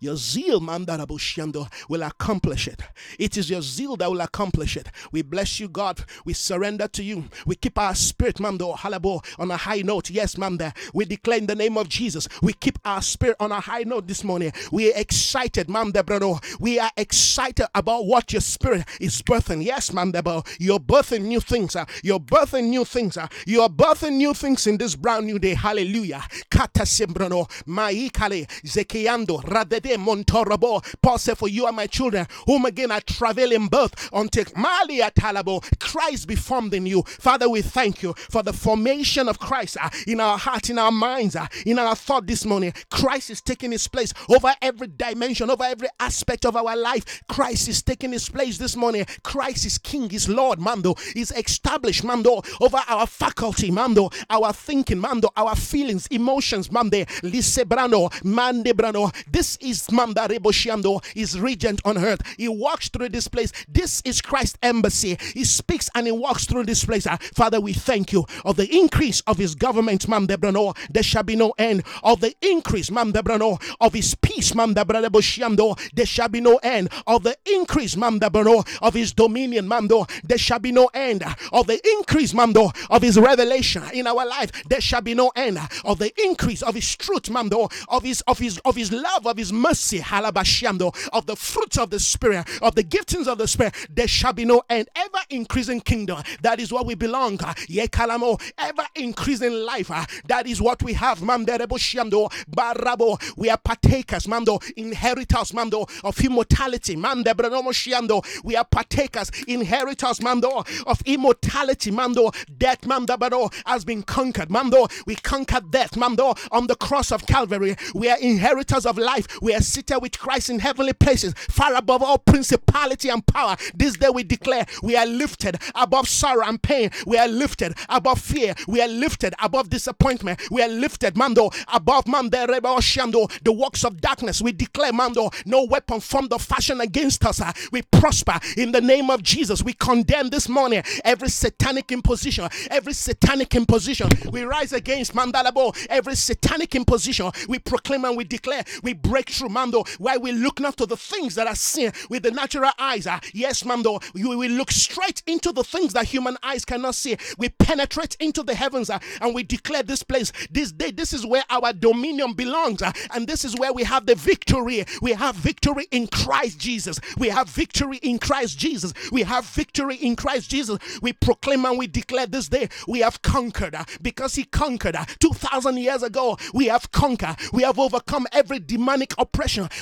Your 0.00 0.14
zeal, 0.14 0.60
Mandarabushiando, 0.60 1.68
will 1.88 2.04
accomplish 2.04 2.68
it. 2.68 2.82
It 3.18 3.36
is 3.36 3.50
your 3.50 3.62
zeal 3.62 3.96
that 3.96 4.08
will 4.08 4.20
accomplish 4.20 4.76
it. 4.76 4.88
We 5.10 5.22
bless 5.22 5.58
you, 5.58 5.68
God. 5.68 6.04
We 6.24 6.34
surrender 6.34 6.86
to 6.86 7.02
you. 7.02 7.24
We 7.46 7.56
keep 7.56 7.76
our 7.76 7.96
spirit, 7.96 8.38
Mando, 8.38 8.74
Halabo, 8.74 9.24
on 9.40 9.50
a 9.50 9.56
high 9.56 9.82
note. 9.82 10.10
Yes, 10.10 10.38
Manda. 10.38 10.72
We 10.94 11.04
declare 11.04 11.38
in 11.38 11.46
the 11.46 11.56
name 11.56 11.76
of 11.76 11.88
Jesus. 11.88 12.28
We 12.40 12.52
keep 12.52 12.78
our 12.84 13.02
spirit 13.02 13.36
on 13.40 13.50
a 13.50 13.58
high 13.58 13.82
note 13.82 14.06
this 14.06 14.22
morning. 14.22 14.52
We 14.70 14.92
are 14.92 14.96
excited, 15.00 15.68
Manda 15.68 16.04
Brano. 16.04 16.40
We 16.60 16.78
are 16.78 16.92
excited 16.96 17.66
about 17.74 18.06
what 18.06 18.32
your 18.32 18.40
spirit 18.40 18.86
is 19.00 19.20
birthing. 19.22 19.64
Yes, 19.64 19.92
Manda, 19.92 20.22
you're 20.60 20.78
birthing 20.78 21.22
new 21.22 21.40
things. 21.40 21.74
Uh, 21.74 21.86
you're 22.04 22.20
birthing 22.20 22.68
new 22.68 22.84
things. 22.84 23.16
Uh, 23.16 23.26
you're 23.46 23.68
birthing 23.68 24.12
new 24.12 24.32
things 24.32 24.68
in 24.68 24.78
this 24.78 24.94
brand 24.94 25.26
new 25.26 25.40
day. 25.40 25.54
Hallelujah. 25.54 26.22
Kata 26.50 26.82
sembrano, 26.82 27.48
maikale, 27.66 28.46
zekiando, 28.64 29.42
radede 29.42 29.87
montorabo. 29.96 30.84
Paul 31.02 31.18
said, 31.18 31.38
For 31.38 31.48
you 31.48 31.66
are 31.66 31.72
my 31.72 31.86
children, 31.86 32.26
whom 32.46 32.64
again 32.64 32.90
I 32.90 33.00
travel 33.00 33.52
in 33.52 33.68
birth 33.68 34.08
until 34.12 34.44
Malia 34.56 35.10
Talabo, 35.10 35.62
Christ 35.78 36.28
be 36.28 36.34
formed 36.36 36.74
in 36.74 36.86
you. 36.86 37.02
Father, 37.02 37.48
we 37.48 37.62
thank 37.62 38.02
you 38.02 38.14
for 38.30 38.42
the 38.42 38.52
formation 38.52 39.28
of 39.28 39.38
Christ 39.38 39.76
uh, 39.80 39.90
in 40.06 40.20
our 40.20 40.38
heart, 40.38 40.70
in 40.70 40.78
our 40.78 40.92
minds, 40.92 41.36
uh, 41.36 41.46
in 41.64 41.78
our 41.78 41.94
thought 41.94 42.26
this 42.26 42.44
morning. 42.44 42.72
Christ 42.90 43.30
is 43.30 43.40
taking 43.40 43.72
his 43.72 43.88
place 43.88 44.12
over 44.28 44.54
every 44.62 44.88
dimension, 44.88 45.50
over 45.50 45.64
every 45.64 45.88
aspect 46.00 46.44
of 46.44 46.56
our 46.56 46.76
life. 46.76 47.22
Christ 47.28 47.68
is 47.68 47.82
taking 47.82 48.12
his 48.12 48.28
place 48.28 48.58
this 48.58 48.76
morning. 48.76 49.06
Christ 49.22 49.66
is 49.66 49.78
King, 49.78 50.10
is 50.12 50.28
Lord, 50.28 50.58
Mando, 50.60 50.94
is 51.14 51.32
established, 51.32 52.04
Mando, 52.04 52.42
over 52.60 52.80
our 52.88 53.06
faculty, 53.06 53.70
Mando, 53.70 54.10
our 54.30 54.52
thinking, 54.52 54.98
Mando, 54.98 55.28
our 55.36 55.54
feelings, 55.56 56.06
emotions, 56.08 56.70
Mande, 56.70 57.06
Lisebrano, 57.22 58.10
Mandebrano. 58.22 59.14
This 59.30 59.56
is 59.60 59.77
Manda 59.90 60.28
Reboshiando, 60.28 61.04
is 61.14 61.38
regent 61.38 61.80
on 61.84 61.98
earth. 61.98 62.20
He 62.36 62.48
walks 62.48 62.88
through 62.88 63.10
this 63.10 63.28
place. 63.28 63.52
This 63.68 64.02
is 64.04 64.20
Christ's 64.20 64.58
embassy. 64.62 65.16
He 65.34 65.44
speaks 65.44 65.88
and 65.94 66.06
he 66.06 66.12
walks 66.12 66.46
through 66.46 66.64
this 66.64 66.84
place. 66.84 67.06
Uh, 67.06 67.16
Father, 67.34 67.60
we 67.60 67.72
thank 67.72 68.12
you 68.12 68.24
of 68.44 68.56
the 68.56 68.68
increase 68.74 69.20
of 69.22 69.38
his 69.38 69.54
government, 69.54 70.08
Mam 70.08 70.26
Debrano. 70.26 70.76
There 70.90 71.02
shall 71.02 71.22
be 71.22 71.36
no 71.36 71.54
end 71.58 71.82
of 72.02 72.20
the 72.20 72.34
increase, 72.42 72.90
Mam 72.90 73.12
Debrano, 73.12 73.60
of 73.80 73.92
his 73.92 74.14
peace, 74.14 74.54
Mam 74.54 74.74
Debrano. 74.74 75.78
There 75.94 76.06
shall 76.06 76.28
be 76.28 76.40
no 76.40 76.56
end 76.56 76.88
of 77.06 77.22
the 77.22 77.36
increase, 77.46 77.96
Mam 77.96 78.20
Debrano, 78.20 78.66
of 78.82 78.94
his 78.94 79.12
dominion, 79.12 79.68
Mando. 79.68 80.06
There 80.24 80.38
shall 80.38 80.58
be 80.58 80.72
no 80.72 80.86
end 80.94 81.24
of 81.52 81.66
the 81.66 81.80
increase, 81.96 82.34
Mando, 82.34 82.70
of 82.90 83.02
his 83.02 83.18
revelation 83.18 83.82
in 83.92 84.06
our 84.06 84.26
life. 84.26 84.50
There 84.68 84.80
shall 84.80 85.00
be 85.02 85.14
no 85.14 85.30
end 85.36 85.58
of 85.84 85.98
the 85.98 86.12
increase 86.22 86.62
of 86.62 86.74
his 86.74 86.96
truth, 86.96 87.30
Mando, 87.30 87.68
of 87.88 88.02
his 88.02 88.22
of 88.22 88.38
his 88.38 88.58
of 88.64 88.76
his 88.76 88.92
love, 88.92 89.26
of 89.26 89.36
his 89.36 89.52
mercy, 89.52 89.67
Halabashiando, 89.72 90.94
of 91.12 91.26
the 91.26 91.36
fruits 91.36 91.78
of 91.78 91.90
the 91.90 92.00
spirit, 92.00 92.46
of 92.62 92.74
the 92.74 92.84
giftings 92.84 93.26
of 93.26 93.38
the 93.38 93.48
spirit. 93.48 93.74
There 93.90 94.08
shall 94.08 94.32
be 94.32 94.44
no 94.44 94.62
end. 94.68 94.88
Ever 94.94 95.18
increasing 95.30 95.80
kingdom. 95.80 96.22
That 96.42 96.60
is 96.60 96.72
what 96.72 96.86
we 96.86 96.94
belong. 96.94 97.42
Uh, 97.42 97.54
ye 97.68 97.86
kalamo, 97.88 98.40
ever 98.58 98.84
increasing 98.94 99.52
life. 99.52 99.90
Uh, 99.90 100.04
that 100.26 100.46
is 100.46 100.60
what 100.60 100.82
we 100.82 100.94
have. 100.94 101.20
Mamderebo 101.20 101.78
shiando, 101.78 102.30
barabo. 102.50 103.18
We 103.36 103.50
are 103.50 103.58
partakers, 103.58 104.26
mando, 104.28 104.58
inheritors, 104.76 105.52
mando, 105.52 105.86
of 106.04 106.18
immortality. 106.20 106.96
Mamdebrenomo 106.96 107.72
shiando. 107.72 108.24
We 108.44 108.56
are 108.56 108.64
partakers, 108.64 109.30
inheritors, 109.46 110.22
mando, 110.22 110.64
of 110.86 111.02
immortality, 111.04 111.90
mando. 111.90 112.30
Death, 112.56 112.82
mamdabaro, 112.82 113.52
has 113.66 113.84
been 113.84 114.02
conquered. 114.02 114.50
Mando, 114.50 114.86
we 115.06 115.14
conquered 115.14 115.70
death, 115.70 115.96
mando, 115.96 116.34
on 116.50 116.66
the 116.66 116.76
cross 116.76 117.12
of 117.12 117.26
Calvary. 117.26 117.76
We 117.94 118.08
are 118.08 118.18
inheritors 118.18 118.86
of 118.86 118.98
life. 118.98 119.26
We 119.42 119.54
are 119.54 119.57
seated 119.62 119.98
with 120.00 120.18
Christ 120.18 120.50
in 120.50 120.58
heavenly 120.58 120.92
places, 120.92 121.34
far 121.36 121.74
above 121.74 122.02
all 122.02 122.18
principality 122.18 123.08
and 123.08 123.26
power. 123.26 123.56
This 123.74 123.96
day 123.96 124.08
we 124.10 124.22
declare 124.22 124.66
we 124.82 124.96
are 124.96 125.06
lifted 125.06 125.58
above 125.74 126.08
sorrow 126.08 126.46
and 126.46 126.60
pain. 126.62 126.90
We 127.06 127.18
are 127.18 127.28
lifted 127.28 127.74
above 127.88 128.20
fear. 128.20 128.54
We 128.66 128.80
are 128.80 128.88
lifted 128.88 129.34
above 129.40 129.70
disappointment. 129.70 130.40
We 130.50 130.62
are 130.62 130.68
lifted, 130.68 131.16
Mando, 131.16 131.50
above 131.72 132.06
Mando, 132.06 132.46
Shando, 132.80 133.30
the 133.42 133.52
works 133.52 133.84
of 133.84 134.00
darkness. 134.00 134.40
We 134.42 134.52
declare, 134.52 134.92
Mando, 134.92 135.30
no 135.44 135.64
weapon 135.64 136.00
formed 136.00 136.32
of 136.32 136.42
fashion 136.42 136.80
against 136.80 137.24
us. 137.24 137.40
Uh, 137.40 137.52
we 137.72 137.82
prosper 137.82 138.38
in 138.56 138.72
the 138.72 138.80
name 138.80 139.10
of 139.10 139.22
Jesus. 139.22 139.62
We 139.62 139.72
condemn 139.74 140.30
this 140.30 140.48
morning 140.48 140.82
every 141.04 141.28
satanic 141.28 141.92
imposition, 141.92 142.48
every 142.70 142.92
satanic 142.92 143.54
imposition. 143.54 144.08
We 144.30 144.42
rise 144.42 144.72
against 144.72 145.14
Mandalabo, 145.14 145.76
every 145.90 146.14
satanic 146.14 146.74
imposition. 146.74 147.30
We 147.48 147.58
proclaim 147.58 148.04
and 148.04 148.16
we 148.16 148.24
declare, 148.24 148.64
we 148.82 148.94
break 148.94 149.30
through 149.30 149.47
Mando, 149.48 149.84
why 149.98 150.16
we 150.16 150.32
look 150.32 150.60
not 150.60 150.76
to 150.78 150.86
the 150.86 150.96
things 150.96 151.34
that 151.34 151.46
are 151.46 151.54
seen 151.54 151.92
with 152.08 152.22
the 152.22 152.30
natural 152.30 152.70
eyes. 152.78 153.06
Uh, 153.06 153.20
yes, 153.32 153.64
Mando, 153.64 154.00
we 154.14 154.24
will 154.24 154.50
look 154.50 154.70
straight 154.70 155.22
into 155.26 155.52
the 155.52 155.64
things 155.64 155.92
that 155.92 156.06
human 156.06 156.36
eyes 156.42 156.64
cannot 156.64 156.94
see. 156.94 157.16
We 157.38 157.48
penetrate 157.50 158.16
into 158.20 158.42
the 158.42 158.54
heavens 158.54 158.90
uh, 158.90 158.98
and 159.20 159.34
we 159.34 159.42
declare 159.42 159.82
this 159.82 160.02
place, 160.02 160.32
this 160.50 160.72
day, 160.72 160.90
this 160.90 161.12
is 161.12 161.26
where 161.26 161.44
our 161.50 161.72
dominion 161.72 162.34
belongs. 162.34 162.82
Uh, 162.82 162.92
and 163.14 163.26
this 163.26 163.44
is 163.44 163.56
where 163.56 163.72
we 163.72 163.84
have 163.84 164.06
the 164.06 164.14
victory. 164.14 164.84
We 165.02 165.12
have 165.12 165.34
victory 165.36 165.86
in 165.90 166.06
Christ 166.06 166.58
Jesus. 166.58 167.00
We 167.16 167.28
have 167.28 167.48
victory 167.48 167.98
in 167.98 168.18
Christ 168.18 168.58
Jesus. 168.58 168.92
We 169.10 169.22
have 169.22 169.44
victory 169.44 169.96
in 169.96 170.16
Christ 170.16 170.50
Jesus. 170.50 170.78
We 171.02 171.12
proclaim 171.12 171.64
and 171.64 171.78
we 171.78 171.86
declare 171.86 172.26
this 172.26 172.48
day 172.48 172.68
we 172.86 173.00
have 173.00 173.22
conquered 173.22 173.76
because 174.02 174.34
He 174.34 174.44
conquered 174.44 174.96
uh, 174.96 175.04
2,000 175.20 175.76
years 175.78 176.02
ago. 176.02 176.36
We 176.54 176.66
have 176.66 176.90
conquered. 176.92 177.36
We 177.52 177.62
have 177.62 177.78
overcome 177.78 178.26
every 178.32 178.58
demonic. 178.58 179.14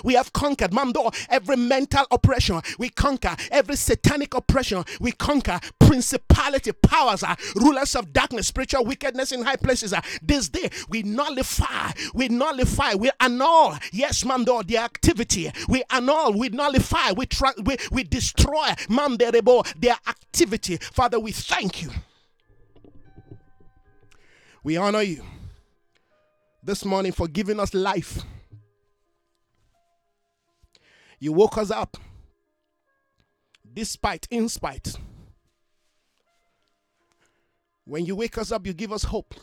We 0.05 0.15
have 0.15 0.33
conquered, 0.33 0.71
Mamdo, 0.73 1.15
every 1.29 1.57
mental 1.57 2.05
oppression. 2.11 2.61
We 2.79 2.91
conquer 2.91 3.37
every 3.51 3.77
satanic 3.77 4.35
oppression. 4.35 4.85
We 5.01 5.13
conquer 5.13 5.61
principality, 5.79 6.73
powers, 6.73 7.23
uh, 7.23 7.35
rulers 7.55 7.95
of 7.95 8.13
darkness, 8.13 8.49
spiritual 8.49 8.85
wickedness 8.85 9.33
in 9.33 9.43
high 9.43 9.57
places. 9.57 9.93
Uh, 9.93 10.01
this 10.23 10.49
day 10.49 10.71
we 10.89 11.03
nullify, 11.03 11.93
we 12.15 12.29
nullify, 12.29 12.95
we 12.95 13.11
annul, 13.21 13.77
yes, 13.93 14.25
Mamdo, 14.25 14.67
the 14.67 14.79
activity. 14.79 15.51
We 15.69 15.83
annul, 15.91 16.35
we 16.35 16.49
nullify, 16.49 17.13
we 17.13 17.27
try, 17.27 17.53
we, 17.65 17.77
we 17.91 18.05
destroy, 18.05 18.69
Mamderebo, 18.89 19.81
their 19.81 19.97
activity. 20.07 20.77
Father, 20.77 21.19
we 21.21 21.33
thank 21.33 21.83
you. 21.83 21.91
We 24.63 24.77
honor 24.77 25.03
you 25.03 25.23
this 26.63 26.85
morning 26.85 27.13
for 27.13 27.29
giving 27.29 27.61
us 27.61 27.73
life. 27.73 28.23
You 31.19 31.33
woke 31.33 31.59
us 31.59 31.71
up 31.71 31.97
despite, 33.73 34.27
in 34.31 34.49
spite. 34.49 34.95
When 37.85 38.05
you 38.05 38.17
wake 38.17 38.37
us 38.39 38.51
up, 38.51 38.67
you 38.67 38.73
give 38.73 38.93
us 38.93 39.05
hope. 39.05 39.35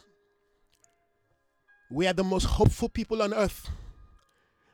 We 1.89 2.07
are 2.07 2.13
the 2.13 2.23
most 2.23 2.45
hopeful 2.45 2.89
people 2.89 3.21
on 3.21 3.33
earth 3.33 3.69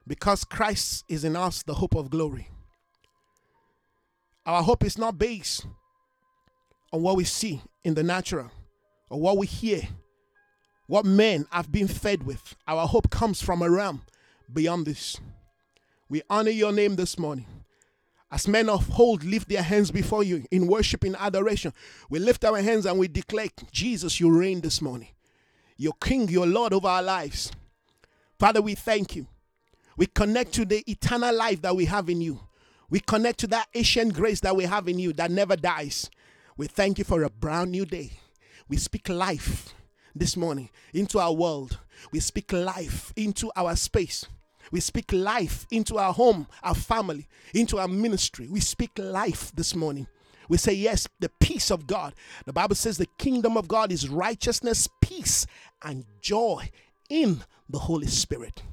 because 0.07 0.43
Christ 0.43 1.03
is 1.07 1.23
in 1.23 1.35
us, 1.35 1.63
the 1.63 1.75
hope 1.75 1.95
of 1.95 2.09
glory. 2.09 2.47
Our 4.45 4.63
hope 4.63 4.83
is 4.83 4.97
not 4.97 5.19
based 5.19 5.67
on 6.91 7.03
what 7.03 7.15
we 7.15 7.23
see 7.23 7.61
in 7.83 7.93
the 7.93 8.03
natural 8.03 8.49
or 9.09 9.19
what 9.19 9.37
we 9.37 9.45
hear, 9.45 9.81
what 10.87 11.05
men 11.05 11.45
have 11.51 11.71
been 11.71 11.87
fed 11.87 12.23
with. 12.23 12.55
Our 12.67 12.87
hope 12.87 13.11
comes 13.11 13.41
from 13.41 13.61
a 13.61 13.69
realm 13.69 14.01
beyond 14.51 14.87
this. 14.87 15.19
We 16.09 16.23
honor 16.29 16.49
your 16.49 16.71
name 16.71 16.95
this 16.95 17.19
morning. 17.19 17.45
As 18.31 18.47
men 18.47 18.69
of 18.69 18.99
old 18.99 19.23
lift 19.23 19.49
their 19.49 19.61
hands 19.63 19.91
before 19.91 20.23
you 20.23 20.43
in 20.51 20.67
worship, 20.67 21.03
in 21.03 21.15
adoration, 21.15 21.73
we 22.09 22.19
lift 22.19 22.43
our 22.45 22.61
hands 22.61 22.85
and 22.85 22.99
we 22.99 23.07
declare, 23.07 23.47
Jesus, 23.71 24.19
you 24.19 24.31
reign 24.31 24.61
this 24.61 24.81
morning. 24.81 25.09
Your 25.77 25.93
King, 26.01 26.27
your 26.27 26.45
Lord 26.45 26.73
over 26.73 26.87
our 26.87 27.01
lives. 27.01 27.51
Father, 28.37 28.61
we 28.61 28.75
thank 28.75 29.15
you. 29.15 29.27
We 29.97 30.07
connect 30.07 30.53
to 30.53 30.65
the 30.65 30.83
eternal 30.89 31.35
life 31.35 31.61
that 31.61 31.75
we 31.75 31.85
have 31.85 32.09
in 32.09 32.21
you. 32.21 32.39
We 32.89 32.99
connect 32.99 33.39
to 33.41 33.47
that 33.47 33.67
ancient 33.73 34.13
grace 34.13 34.39
that 34.41 34.55
we 34.55 34.63
have 34.63 34.87
in 34.87 34.97
you 34.97 35.13
that 35.13 35.29
never 35.29 35.55
dies. 35.55 36.09
We 36.57 36.67
thank 36.67 36.97
you 36.97 37.03
for 37.03 37.23
a 37.23 37.29
brand 37.29 37.71
new 37.71 37.85
day. 37.85 38.11
We 38.67 38.77
speak 38.77 39.09
life 39.09 39.73
this 40.15 40.35
morning 40.35 40.69
into 40.93 41.19
our 41.19 41.33
world. 41.33 41.79
We 42.11 42.19
speak 42.19 42.51
life 42.51 43.13
into 43.15 43.51
our 43.55 43.75
space. 43.75 44.25
We 44.71 44.79
speak 44.79 45.11
life 45.11 45.65
into 45.71 45.97
our 45.97 46.13
home, 46.13 46.47
our 46.63 46.75
family, 46.75 47.27
into 47.53 47.79
our 47.79 47.87
ministry. 47.87 48.47
We 48.49 48.59
speak 48.59 48.91
life 48.97 49.51
this 49.55 49.75
morning. 49.75 50.07
We 50.47 50.57
say, 50.57 50.73
Yes, 50.73 51.07
the 51.19 51.29
peace 51.39 51.71
of 51.71 51.87
God. 51.87 52.13
The 52.45 52.53
Bible 52.53 52.75
says 52.75 52.97
the 52.97 53.07
kingdom 53.17 53.57
of 53.57 53.67
God 53.67 53.91
is 53.91 54.09
righteousness, 54.09 54.89
peace, 55.01 55.45
and 55.83 56.05
joy 56.21 56.69
in 57.09 57.41
the 57.69 57.79
Holy 57.79 58.07
Spirit. 58.07 58.63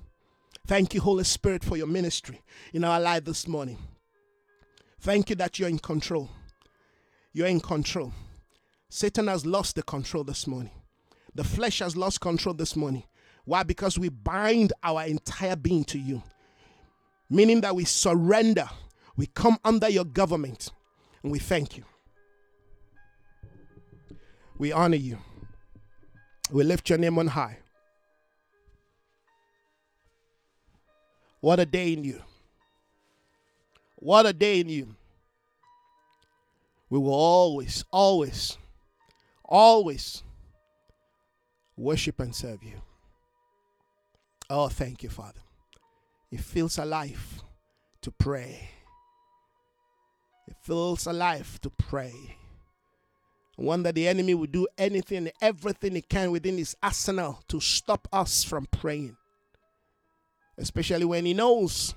Thank 0.66 0.94
you, 0.94 1.00
Holy 1.00 1.24
Spirit, 1.24 1.62
for 1.62 1.76
your 1.76 1.87
ministry 1.87 2.42
in 2.72 2.82
our 2.82 2.98
life 2.98 3.24
this 3.24 3.46
morning. 3.46 3.78
Thank 5.00 5.30
you 5.30 5.37
that 5.37 5.59
you're 5.59 5.68
in 5.68 5.78
control. 5.78 6.30
You're 7.32 7.46
in 7.46 7.61
control. 7.61 8.12
Satan 8.88 9.28
has 9.28 9.46
lost 9.46 9.76
the 9.76 9.82
control 9.82 10.24
this 10.24 10.46
morning. 10.46 10.72
The 11.35 11.44
flesh 11.44 11.80
has 11.80 11.96
lost 11.96 12.20
control 12.20 12.54
this 12.54 12.74
morning. 12.74 13.04
Why? 13.46 13.62
Because 13.62 13.98
we 13.98 14.11
bind 14.11 14.74
our 14.82 15.04
entire 15.04 15.56
being 15.56 15.85
to 15.85 15.98
you. 15.98 16.22
meaning 17.28 17.61
that 17.62 17.74
we 17.74 17.85
surrender. 17.85 18.68
We 19.16 19.26
come 19.26 19.59
under 19.64 19.88
your 19.88 20.04
government 20.04 20.70
and 21.22 21.32
we 21.32 21.38
thank 21.38 21.76
you. 21.76 21.85
We 24.59 24.72
honor 24.72 24.96
you. 24.96 25.18
We 26.50 26.64
lift 26.64 26.88
your 26.88 26.98
name 26.98 27.18
on 27.18 27.26
high. 27.28 27.59
What 31.40 31.61
a 31.61 31.66
day 31.66 31.92
in 31.92 32.04
you. 32.04 32.22
What 33.96 34.26
a 34.26 34.32
day 34.32 34.61
in 34.61 34.68
you. 34.68 34.94
We 36.88 36.98
will 36.98 37.14
always, 37.14 37.85
always, 37.90 38.56
always 39.44 40.22
worship 41.76 42.20
and 42.20 42.35
serve 42.35 42.62
you. 42.62 42.80
Oh, 44.48 44.68
thank 44.68 45.02
you, 45.02 45.09
Father. 45.09 45.40
It 46.30 46.40
feels 46.40 46.78
alive 46.78 47.42
to 48.02 48.11
pray. 48.11 48.70
It 50.46 50.56
feels 50.62 51.06
alive 51.06 51.61
to 51.62 51.70
pray. 51.70 52.37
One 53.56 53.82
that 53.85 53.94
the 53.94 54.06
enemy 54.06 54.35
will 54.35 54.46
do 54.46 54.68
anything, 54.76 55.30
everything 55.40 55.94
he 55.94 56.02
can 56.02 56.30
within 56.30 56.59
his 56.59 56.76
arsenal 56.82 57.40
to 57.48 57.59
stop 57.59 58.06
us 58.12 58.44
from 58.44 58.66
praying. 58.66 59.16
Especially 60.59 61.04
when 61.04 61.24
he 61.24 61.35
knows 61.35 61.94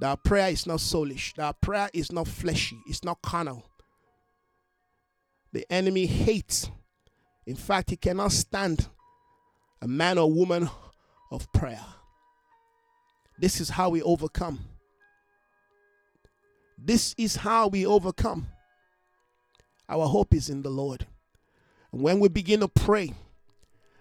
that 0.00 0.08
our 0.08 0.16
prayer 0.16 0.48
is 0.48 0.66
not 0.66 0.78
soulish, 0.78 1.34
that 1.34 1.44
our 1.44 1.52
prayer 1.52 1.90
is 1.92 2.10
not 2.10 2.26
fleshy, 2.26 2.80
it's 2.86 3.04
not 3.04 3.20
carnal. 3.22 3.64
The 5.52 5.66
enemy 5.70 6.06
hates. 6.06 6.70
In 7.46 7.56
fact, 7.56 7.90
he 7.90 7.96
cannot 7.96 8.32
stand 8.32 8.88
a 9.80 9.88
man 9.88 10.18
or 10.18 10.30
woman 10.30 10.68
of 11.30 11.50
prayer. 11.52 11.84
This 13.38 13.60
is 13.60 13.70
how 13.70 13.90
we 13.90 14.02
overcome. 14.02 14.60
This 16.76 17.14
is 17.18 17.36
how 17.36 17.68
we 17.68 17.86
overcome. 17.86 18.48
Our 19.88 20.06
hope 20.06 20.34
is 20.34 20.48
in 20.48 20.62
the 20.62 20.70
Lord. 20.70 21.06
And 21.92 22.02
when 22.02 22.20
we 22.20 22.28
begin 22.28 22.60
to 22.60 22.68
pray, 22.68 23.12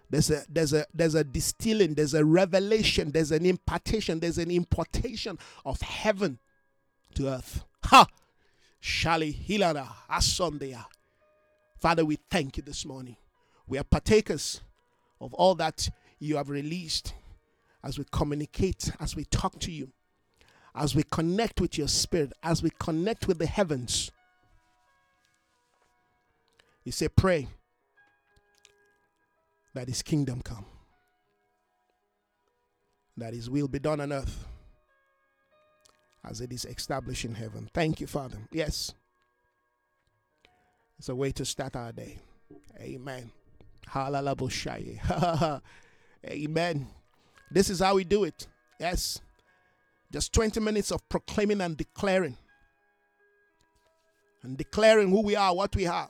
there's 0.10 0.30
a 0.30 0.44
there's 0.50 0.74
a 0.74 0.86
there's 0.94 1.16
a 1.16 1.24
distilling, 1.24 1.94
there's 1.94 2.14
a 2.14 2.24
revelation, 2.24 3.12
there's 3.12 3.32
an 3.32 3.46
impartation, 3.46 4.20
there's 4.20 4.38
an 4.38 4.52
importation 4.52 5.38
of 5.66 5.82
heaven 5.82 6.40
to 7.16 7.28
earth. 7.28 7.66
Ha! 7.86 8.08
Shali 8.82 9.36
Hilana 9.36 9.88
Asondea. 10.10 10.86
Father, 11.78 12.06
we 12.06 12.18
thank 12.30 12.58
you 12.58 12.64
this 12.64 12.86
morning. 12.86 13.18
We 13.68 13.78
are 13.78 13.84
partakers 13.84 14.62
of 15.20 15.34
all 15.34 15.56
that 15.56 15.90
you 16.20 16.38
have 16.38 16.50
released 16.50 17.14
as 17.84 17.98
we 17.98 18.06
communicate, 18.12 18.92
as 19.00 19.16
we 19.16 19.26
talk 19.26 19.60
to 19.60 19.72
you, 19.72 19.92
as 20.76 20.96
we 20.96 21.04
connect 21.04 21.62
with 21.62 21.78
your 21.78 21.88
spirit, 21.88 22.34
as 22.44 22.62
we 22.62 22.70
connect 22.80 23.28
with 23.28 23.40
the 23.40 23.46
heavens. 23.46 24.12
You 26.84 26.92
say, 26.92 27.08
pray 27.10 27.48
that 29.74 29.88
his 29.88 30.02
kingdom 30.02 30.42
come, 30.42 30.66
that 33.18 33.34
his 33.34 33.50
will 33.50 33.68
be 33.68 33.80
done 33.80 34.00
on 34.00 34.12
earth 34.12 34.46
as 36.24 36.42
it 36.42 36.52
is 36.52 36.66
established 36.66 37.26
in 37.26 37.36
heaven. 37.36 37.70
Thank 37.74 38.02
you, 38.02 38.08
Father. 38.08 38.38
Yes. 38.52 38.94
It's 41.00 41.10
a 41.10 41.16
way 41.16 41.32
to 41.34 41.46
start 41.46 41.76
our 41.76 41.92
day. 41.92 42.18
Amen. 42.80 43.32
Amen. 46.30 46.88
This 47.50 47.70
is 47.70 47.80
how 47.80 47.96
we 47.96 48.04
do 48.04 48.24
it. 48.24 48.48
Yes. 48.80 49.22
Just 50.12 50.34
20 50.34 50.60
minutes 50.60 50.92
of 50.92 51.08
proclaiming 51.10 51.62
and 51.62 51.78
declaring. 51.78 52.38
And 54.44 54.58
declaring 54.58 55.10
who 55.10 55.22
we 55.22 55.36
are, 55.36 55.56
what 55.56 55.76
we 55.76 55.86
are. 55.88 56.10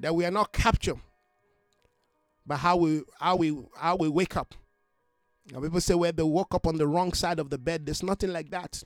That 0.00 0.14
we 0.14 0.24
are 0.24 0.30
not 0.30 0.52
captured 0.52 0.98
by 2.46 2.56
how 2.56 2.76
we 2.76 3.02
how 3.18 3.36
we 3.36 3.56
how 3.76 3.96
we 3.96 4.08
wake 4.08 4.36
up. 4.36 4.54
Now 5.52 5.60
people 5.60 5.80
say 5.80 5.94
well 5.94 6.12
they 6.12 6.22
woke 6.22 6.54
up 6.54 6.66
on 6.66 6.78
the 6.78 6.86
wrong 6.86 7.12
side 7.12 7.38
of 7.38 7.50
the 7.50 7.58
bed. 7.58 7.84
There's 7.84 8.02
nothing 8.02 8.32
like 8.32 8.50
that. 8.50 8.82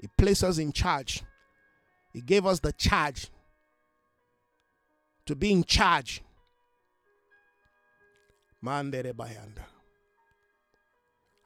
He 0.00 0.08
placed 0.16 0.42
us 0.42 0.58
in 0.58 0.72
charge. 0.72 1.22
He 2.12 2.20
gave 2.22 2.46
us 2.46 2.60
the 2.60 2.72
charge 2.72 3.30
to 5.26 5.36
be 5.36 5.52
in 5.52 5.64
charge. 5.64 6.22
Mandere 8.64 9.12
Bayanda. 9.12 9.64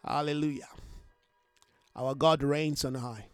Hallelujah. 0.04 0.68
Our 1.94 2.14
God 2.14 2.42
reigns 2.42 2.84
on 2.84 2.94
high. 2.94 3.26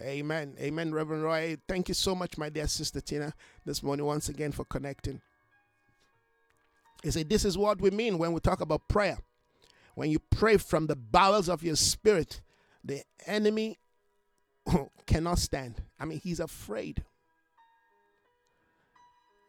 Amen. 0.00 0.56
Amen, 0.58 0.92
Reverend 0.92 1.22
Roy. 1.22 1.56
Thank 1.68 1.88
you 1.88 1.94
so 1.94 2.14
much, 2.14 2.38
my 2.38 2.48
dear 2.48 2.66
sister 2.66 3.00
Tina, 3.00 3.32
this 3.64 3.82
morning 3.82 4.06
once 4.06 4.28
again 4.28 4.52
for 4.52 4.64
connecting. 4.64 5.20
He 7.02 7.10
said, 7.10 7.28
This 7.28 7.44
is 7.44 7.58
what 7.58 7.80
we 7.80 7.90
mean 7.90 8.18
when 8.18 8.32
we 8.32 8.40
talk 8.40 8.60
about 8.60 8.88
prayer. 8.88 9.18
When 9.94 10.10
you 10.10 10.18
pray 10.18 10.56
from 10.56 10.86
the 10.86 10.96
bowels 10.96 11.48
of 11.48 11.62
your 11.62 11.76
spirit, 11.76 12.40
the 12.82 13.02
enemy 13.26 13.78
cannot 15.06 15.38
stand. 15.38 15.82
I 16.00 16.04
mean, 16.04 16.20
he's 16.20 16.40
afraid. 16.40 17.04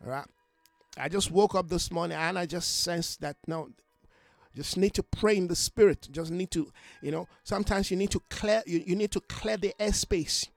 All 0.03 0.11
right. 0.11 0.27
I 0.97 1.09
just 1.09 1.31
woke 1.31 1.55
up 1.55 1.69
this 1.69 1.91
morning 1.91 2.17
and 2.17 2.37
I 2.37 2.45
just 2.45 2.83
sensed 2.83 3.21
that 3.21 3.37
now 3.47 3.67
just 4.55 4.77
need 4.77 4.93
to 4.93 5.03
pray 5.03 5.35
in 5.35 5.47
the 5.47 5.55
spirit. 5.55 6.07
Just 6.11 6.31
need 6.31 6.51
to, 6.51 6.71
you 7.01 7.11
know, 7.11 7.27
sometimes 7.43 7.89
you 7.89 7.97
need 7.97 8.11
to 8.11 8.21
clear 8.29 8.61
you, 8.67 8.83
you 8.85 8.95
need 8.95 9.11
to 9.11 9.21
clear 9.21 9.57
the 9.57 9.73
airspace. 9.79 10.47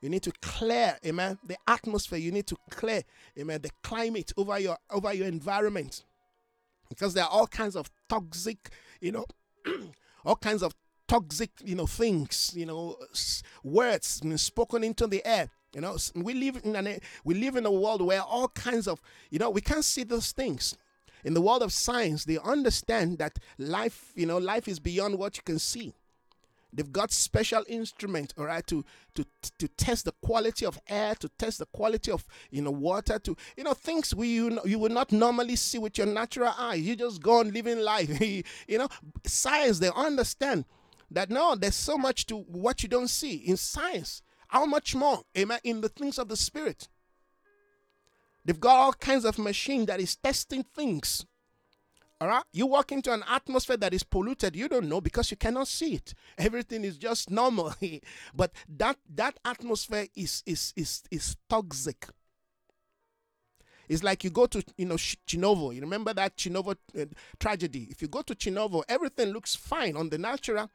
You 0.00 0.10
need 0.10 0.22
to 0.24 0.32
clear, 0.42 0.98
amen, 1.06 1.38
the 1.46 1.56
atmosphere. 1.66 2.18
You 2.18 2.32
need 2.32 2.46
to 2.48 2.56
clear, 2.70 3.02
amen, 3.38 3.62
the 3.62 3.70
climate 3.82 4.32
over 4.36 4.58
your 4.58 4.76
over 4.90 5.14
your 5.14 5.28
environment. 5.28 6.04
Because 6.88 7.14
there 7.14 7.24
are 7.24 7.30
all 7.30 7.46
kinds 7.46 7.76
of 7.76 7.88
toxic, 8.08 8.70
you 9.00 9.12
know, 9.12 9.24
all 10.24 10.36
kinds 10.36 10.62
of 10.62 10.74
toxic, 11.06 11.50
you 11.64 11.74
know, 11.74 11.86
things, 11.86 12.52
you 12.54 12.66
know, 12.66 12.96
words 13.62 14.20
spoken 14.36 14.84
into 14.84 15.06
the 15.06 15.24
air 15.24 15.48
you 15.74 15.80
know, 15.80 15.96
we 16.14 16.34
live 16.34 16.60
in 16.62 16.76
an 16.76 16.98
we 17.24 17.34
live 17.34 17.56
in 17.56 17.66
a 17.66 17.72
world 17.72 18.00
where 18.00 18.22
all 18.22 18.48
kinds 18.48 18.86
of 18.86 19.00
you 19.30 19.38
know 19.38 19.50
we 19.50 19.60
can't 19.60 19.84
see 19.84 20.04
those 20.04 20.32
things. 20.32 20.76
In 21.24 21.32
the 21.32 21.40
world 21.40 21.62
of 21.62 21.72
science, 21.72 22.24
they 22.26 22.38
understand 22.38 23.16
that 23.18 23.38
life, 23.58 24.12
you 24.14 24.26
know, 24.26 24.36
life 24.36 24.68
is 24.68 24.78
beyond 24.78 25.18
what 25.18 25.38
you 25.38 25.42
can 25.42 25.58
see. 25.58 25.94
They've 26.74 26.90
got 26.92 27.12
special 27.12 27.64
instruments, 27.68 28.34
all 28.36 28.46
right, 28.46 28.66
to 28.66 28.84
to 29.14 29.24
to 29.58 29.68
test 29.68 30.04
the 30.04 30.12
quality 30.22 30.66
of 30.66 30.78
air, 30.88 31.14
to 31.16 31.28
test 31.38 31.60
the 31.60 31.66
quality 31.66 32.10
of 32.10 32.26
you 32.50 32.62
know 32.62 32.72
water, 32.72 33.18
to 33.20 33.36
you 33.56 33.64
know 33.64 33.74
things 33.74 34.14
we 34.14 34.28
you, 34.28 34.50
know, 34.50 34.62
you 34.64 34.78
would 34.80 34.92
not 34.92 35.12
normally 35.12 35.56
see 35.56 35.78
with 35.78 35.96
your 35.98 36.08
natural 36.08 36.52
eye. 36.58 36.74
You 36.74 36.96
just 36.96 37.22
go 37.22 37.38
on 37.38 37.52
living 37.52 37.78
life. 37.78 38.20
you 38.20 38.78
know, 38.78 38.88
science 39.24 39.78
they 39.78 39.90
understand 39.94 40.64
that 41.10 41.30
no, 41.30 41.54
there's 41.54 41.76
so 41.76 41.96
much 41.96 42.26
to 42.26 42.38
what 42.38 42.82
you 42.82 42.88
don't 42.88 43.08
see 43.08 43.36
in 43.36 43.56
science. 43.56 44.22
How 44.54 44.66
much 44.66 44.94
more, 44.94 45.20
amen, 45.36 45.58
in 45.64 45.80
the 45.80 45.88
things 45.88 46.16
of 46.16 46.28
the 46.28 46.36
Spirit? 46.36 46.86
They've 48.44 48.60
got 48.60 48.76
all 48.76 48.92
kinds 48.92 49.24
of 49.24 49.36
machine 49.36 49.84
that 49.86 49.98
is 49.98 50.14
testing 50.14 50.62
things. 50.62 51.26
All 52.20 52.28
right, 52.28 52.44
you 52.52 52.66
walk 52.66 52.92
into 52.92 53.12
an 53.12 53.24
atmosphere 53.28 53.76
that 53.78 53.92
is 53.92 54.04
polluted. 54.04 54.54
You 54.54 54.68
don't 54.68 54.88
know 54.88 55.00
because 55.00 55.32
you 55.32 55.36
cannot 55.36 55.66
see 55.66 55.94
it. 55.94 56.14
Everything 56.38 56.84
is 56.84 56.96
just 56.96 57.32
normal, 57.32 57.74
but 58.34 58.52
that 58.68 58.96
that 59.12 59.40
atmosphere 59.44 60.06
is 60.14 60.44
is 60.46 60.72
is 60.76 61.02
is 61.10 61.36
toxic. 61.50 62.06
It's 63.88 64.04
like 64.04 64.22
you 64.22 64.30
go 64.30 64.46
to 64.46 64.62
you 64.76 64.86
know 64.86 64.94
Chernobyl. 64.94 65.74
You 65.74 65.80
remember 65.80 66.14
that 66.14 66.36
Chernobyl 66.36 66.76
uh, 66.96 67.06
tragedy? 67.40 67.88
If 67.90 68.00
you 68.02 68.06
go 68.06 68.22
to 68.22 68.36
Chernobyl, 68.36 68.84
everything 68.88 69.30
looks 69.30 69.56
fine 69.56 69.96
on 69.96 70.10
the 70.10 70.18
natural 70.18 70.70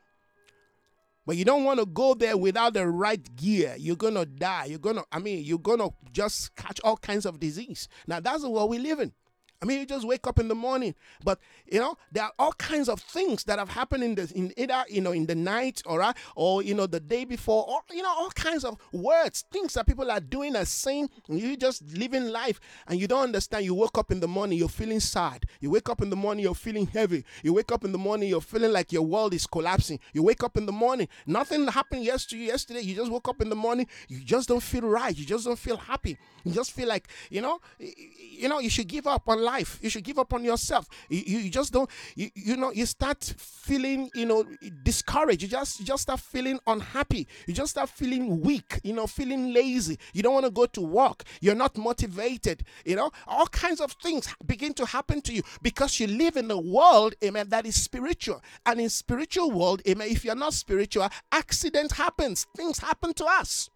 but 1.29 1.37
you 1.37 1.45
don't 1.45 1.63
want 1.63 1.79
to 1.79 1.85
go 1.85 2.15
there 2.15 2.35
without 2.35 2.73
the 2.73 2.87
right 2.87 3.35
gear. 3.35 3.75
You're 3.77 3.95
going 3.95 4.15
to 4.15 4.25
die. 4.25 4.65
You're 4.65 4.79
going 4.79 4.95
to, 4.95 5.05
I 5.11 5.19
mean, 5.19 5.45
you're 5.45 5.59
going 5.59 5.77
to 5.77 5.91
just 6.11 6.55
catch 6.55 6.81
all 6.83 6.97
kinds 6.97 7.23
of 7.27 7.39
disease. 7.39 7.87
Now, 8.07 8.19
that's 8.19 8.41
the 8.41 8.49
world 8.49 8.71
we 8.71 8.79
live 8.79 8.99
in. 8.99 9.13
I 9.61 9.65
mean, 9.65 9.79
you 9.79 9.85
just 9.85 10.07
wake 10.07 10.25
up 10.25 10.39
in 10.39 10.47
the 10.47 10.55
morning, 10.55 10.95
but 11.23 11.37
you 11.69 11.79
know 11.79 11.97
there 12.13 12.23
are 12.23 12.31
all 12.39 12.53
kinds 12.53 12.87
of 12.87 13.01
things 13.01 13.43
that 13.43 13.59
have 13.59 13.69
happened 13.69 14.03
in 14.03 14.15
the 14.15 14.31
in 14.33 14.53
either 14.55 14.85
you 14.87 15.01
know 15.01 15.11
in 15.11 15.25
the 15.25 15.35
night 15.35 15.81
or 15.85 16.01
uh, 16.01 16.13
or 16.37 16.63
you 16.63 16.73
know 16.73 16.87
the 16.87 17.01
day 17.01 17.25
before, 17.25 17.65
or 17.67 17.81
you 17.91 18.01
know 18.01 18.09
all 18.09 18.29
kinds 18.29 18.63
of 18.63 18.77
words, 18.93 19.43
things 19.51 19.73
that 19.73 19.85
people 19.85 20.09
are 20.09 20.21
doing 20.21 20.55
and 20.55 20.67
saying. 20.67 21.09
You 21.27 21.57
just 21.57 21.83
living 21.97 22.29
life, 22.29 22.59
and 22.87 22.97
you 22.97 23.07
don't 23.07 23.23
understand. 23.23 23.65
You 23.65 23.75
wake 23.75 23.97
up 23.97 24.11
in 24.11 24.21
the 24.21 24.27
morning, 24.29 24.57
you're 24.57 24.69
feeling 24.69 25.01
sad. 25.01 25.43
You 25.59 25.71
wake 25.71 25.89
up 25.89 26.01
in 26.01 26.09
the 26.09 26.15
morning, 26.15 26.43
you're 26.43 26.55
feeling 26.55 26.87
heavy. 26.87 27.25
You 27.43 27.53
wake 27.53 27.71
up 27.71 27.83
in 27.83 27.91
the 27.91 27.97
morning, 27.97 28.29
you're 28.29 28.39
feeling 28.41 28.71
like 28.71 28.93
your 28.93 29.01
world 29.01 29.33
is 29.33 29.45
collapsing. 29.45 29.99
You 30.13 30.23
wake 30.23 30.41
up 30.41 30.55
in 30.55 30.67
the 30.67 30.71
morning, 30.71 31.09
nothing 31.25 31.67
happened 31.67 32.05
yesterday. 32.05 32.45
Yesterday, 32.45 32.81
you 32.81 32.95
just 32.95 33.11
woke 33.11 33.27
up 33.27 33.41
in 33.41 33.49
the 33.49 33.55
morning, 33.57 33.87
you 34.07 34.21
just 34.21 34.47
don't 34.47 34.63
feel 34.63 34.83
right. 34.83 35.15
You 35.17 35.25
just 35.25 35.45
don't 35.45 35.59
feel 35.59 35.77
happy. 35.77 36.17
You 36.45 36.53
just 36.53 36.71
feel 36.71 36.87
like 36.87 37.09
you 37.29 37.41
know, 37.41 37.59
you 37.77 38.47
know, 38.47 38.59
you 38.59 38.69
should 38.69 38.87
give 38.87 39.05
up 39.05 39.27
on 39.27 39.41
life 39.41 39.48
life. 39.49 39.79
You 39.81 39.89
should 39.89 40.03
give 40.03 40.19
up 40.19 40.33
on 40.33 40.43
yourself. 40.43 40.87
You, 41.09 41.21
you, 41.25 41.49
just 41.49 41.73
don't, 41.73 41.89
you, 42.15 42.29
you 42.35 42.55
know, 42.57 42.71
you 42.71 42.85
start 42.85 43.23
feeling, 43.37 44.09
you 44.13 44.25
know, 44.25 44.45
discouraged. 44.83 45.41
You 45.41 45.47
just, 45.47 45.79
you 45.79 45.85
just 45.85 46.03
start 46.03 46.19
feeling 46.19 46.59
unhappy. 46.67 47.27
You 47.47 47.53
just 47.53 47.71
start 47.71 47.89
feeling 47.89 48.41
weak, 48.41 48.79
you 48.83 48.93
know, 48.93 49.07
feeling 49.07 49.53
lazy. 49.53 49.97
You 50.13 50.21
don't 50.23 50.33
want 50.33 50.45
to 50.45 50.51
go 50.51 50.65
to 50.65 50.81
work. 50.81 51.23
You're 51.41 51.55
not 51.55 51.77
motivated. 51.77 52.63
You 52.85 52.95
know, 52.95 53.11
all 53.27 53.47
kinds 53.47 53.81
of 53.81 53.91
things 54.03 54.33
begin 54.45 54.73
to 54.75 54.85
happen 54.85 55.21
to 55.21 55.33
you 55.33 55.41
because 55.61 55.99
you 55.99 56.07
live 56.07 56.37
in 56.37 56.49
a 56.51 56.59
world, 56.59 57.15
amen, 57.23 57.49
that 57.49 57.65
is 57.65 57.81
spiritual. 57.81 58.41
And 58.65 58.79
in 58.79 58.89
spiritual 58.89 59.51
world, 59.51 59.81
amen, 59.87 60.09
if 60.09 60.23
you're 60.23 60.35
not 60.35 60.53
spiritual, 60.53 61.09
accident 61.31 61.91
happens. 61.93 62.45
Things 62.55 62.79
happen 62.79 63.13
to 63.15 63.25
us. 63.25 63.69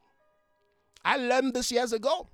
I 1.05 1.17
learned 1.17 1.53
this 1.53 1.71
years 1.71 1.91
ago 1.91 2.29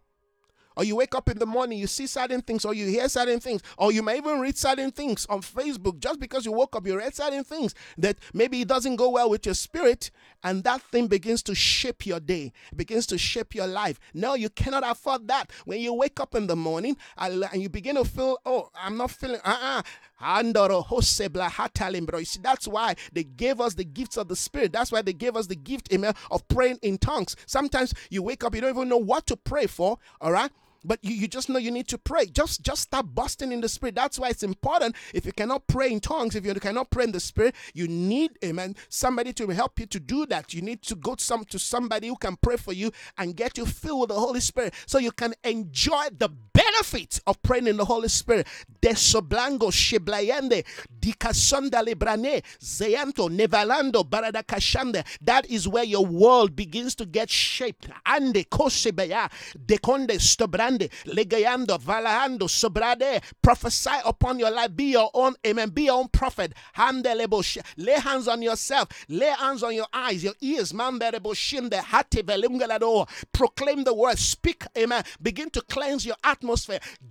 or 0.80 0.86
you 0.86 0.96
wake 0.96 1.14
up 1.14 1.28
in 1.28 1.38
the 1.38 1.46
morning, 1.46 1.78
you 1.78 1.88
see 1.88 2.08
certain 2.08 2.42
things, 2.42 2.64
or 2.64 2.74
you 2.74 2.88
hear 2.88 3.10
certain 3.10 3.42
things, 3.42 3.62
or 3.78 3.92
you 3.92 4.02
may 4.02 4.16
even 4.16 4.40
read 4.40 4.58
certain 4.58 4.92
things 4.92 5.26
on 5.26 5.42
Facebook 5.42 6.00
just 6.00 6.22
because 6.22 6.46
you 6.46 6.54
woke 6.54 6.74
up, 6.74 6.88
you 6.88 6.98
read 6.98 7.14
certain 7.14 7.44
things 7.44 7.76
that 7.98 8.18
maybe 8.34 8.62
it 8.62 8.70
doesn't 8.70 8.96
go 8.96 9.10
well 9.10 9.30
with 9.30 9.46
your 9.46 9.56
spirit, 9.56 10.10
and 10.42 10.64
that 10.64 10.82
thing 10.84 11.08
begins 11.08 11.44
to 11.44 11.54
shape 11.54 12.06
your 12.06 12.22
day, 12.22 12.54
begins 12.74 13.06
to 13.08 13.18
shape 13.18 13.54
your 13.54 13.68
life. 13.68 14.00
No, 14.14 14.36
you 14.36 14.48
cannot 14.50 14.90
afford 14.90 15.28
that. 15.28 15.52
When 15.66 15.82
you 15.82 15.94
wake 15.94 16.22
up 16.22 16.34
in 16.34 16.48
the 16.48 16.56
morning 16.56 16.96
and 17.18 17.62
you 17.62 17.68
begin 17.68 17.96
to 17.96 18.06
feel, 18.06 18.38
oh, 18.46 18.70
I'm 18.74 18.96
not 18.96 19.12
feeling, 19.12 19.42
uh 19.44 19.58
uh 19.62 19.82
you 20.22 21.02
see, 21.02 22.40
that's 22.42 22.68
why 22.68 22.96
they 23.12 23.24
gave 23.24 23.60
us 23.60 23.74
the 23.74 23.84
gifts 23.84 24.16
of 24.16 24.30
the 24.30 24.36
Spirit. 24.38 24.72
That's 24.72 24.94
why 24.94 25.02
they 25.02 25.14
gave 25.14 25.36
us 25.36 25.48
the 25.48 25.56
gift, 25.56 25.94
amen, 25.94 26.14
of 26.32 26.48
praying 26.48 26.80
in 26.82 26.98
tongues. 27.00 27.36
Sometimes 27.46 27.94
you 28.10 28.24
wake 28.24 28.46
up, 28.46 28.56
you 28.56 28.62
don't 28.62 28.70
even 28.70 28.88
know 28.88 28.98
what 28.98 29.28
to 29.28 29.36
pray 29.36 29.68
for, 29.68 29.98
all 30.22 30.32
right? 30.32 30.52
But 30.84 31.00
you, 31.02 31.14
you 31.14 31.28
just 31.28 31.50
know 31.50 31.60
you 31.60 31.72
need 31.72 31.88
to 31.90 31.98
pray. 31.98 32.26
Just 32.26 32.62
just 32.62 32.84
start 32.84 33.14
busting 33.14 33.52
in 33.52 33.62
the 33.62 33.70
spirit. 33.70 33.96
That's 33.96 34.20
why 34.20 34.30
it's 34.30 34.44
important. 34.44 34.96
If 35.14 35.26
you 35.26 35.32
cannot 35.32 35.68
pray 35.68 35.92
in 35.92 36.00
tongues 36.00 36.36
if 36.36 36.46
you 36.46 36.54
cannot 36.56 36.90
pray 36.90 37.06
in 37.06 37.12
the 37.12 37.20
spirit 37.20 37.56
you 37.74 37.88
need 37.88 38.32
amen 38.44 38.76
somebody 38.90 39.34
to 39.34 39.48
help 39.50 39.80
you 39.80 39.86
to 39.88 40.00
do 40.00 40.26
that. 40.28 40.54
You 40.54 40.62
need 40.62 40.82
to 40.84 40.96
go 40.96 41.16
some 41.18 41.46
to 41.46 41.60
somebody 41.60 42.08
who 42.08 42.16
can 42.16 42.36
pray 42.38 42.58
for 42.58 42.74
you 42.74 42.92
and 43.18 43.36
get 43.36 43.58
you 43.58 43.66
filled 43.66 44.02
with 44.02 44.10
the 44.10 44.20
holy 44.20 44.40
spirit 44.40 44.74
so 44.86 44.98
you 44.98 45.12
can 45.12 45.34
enjoy 45.44 46.08
the 46.18 46.30
benefit 46.72 47.20
of 47.28 47.42
praying 47.44 47.68
in 47.68 47.78
the 47.78 47.86
holy 47.86 48.08
spirit 48.08 48.48
desoblango 48.82 49.72
shiblayende 49.72 50.64
dikasonda 51.00 51.84
lebrane 51.84 52.42
zeyanto 52.60 53.30
nevalando 53.30 54.04
baradakashande 54.04 55.04
that 55.22 55.46
is 55.50 55.68
where 55.68 55.84
your 55.84 56.06
world 56.06 56.56
begins 56.56 56.96
to 56.96 57.06
get 57.06 57.30
shaped 57.30 57.90
ande 58.06 58.46
kosebeya 58.50 59.30
dekonde 59.66 60.20
stobrande 60.20 60.70
Ande, 60.70 60.90
Legayando, 61.06 61.80
Valahando, 61.80 62.48
Sobrade, 62.48 63.22
prophesy 63.42 63.90
upon 64.06 64.38
your 64.40 64.52
life. 64.52 64.76
Be 64.76 64.92
your 64.92 65.10
own, 65.14 65.36
amen. 65.46 65.70
Be 65.70 65.84
your 65.84 66.00
own 66.00 66.08
prophet. 66.10 66.54
Lay 66.78 67.94
hands 67.94 68.28
on 68.28 68.42
yourself. 68.42 68.88
Lay 69.10 69.34
hands 69.38 69.64
on 69.64 69.74
your 69.74 69.88
eyes, 69.92 70.24
your 70.24 70.36
ears. 70.42 70.72
Lebochinde, 70.74 71.74
hati 71.74 72.22
belungelado. 72.22 73.08
Proclaim 73.34 73.84
the 73.84 73.94
word. 73.94 74.20
Speak, 74.20 74.64
amen. 74.78 75.04
Begin 75.22 75.50
to 75.50 75.62
cleanse 75.62 76.06
your 76.06 76.18
atmosphere. 76.24 76.59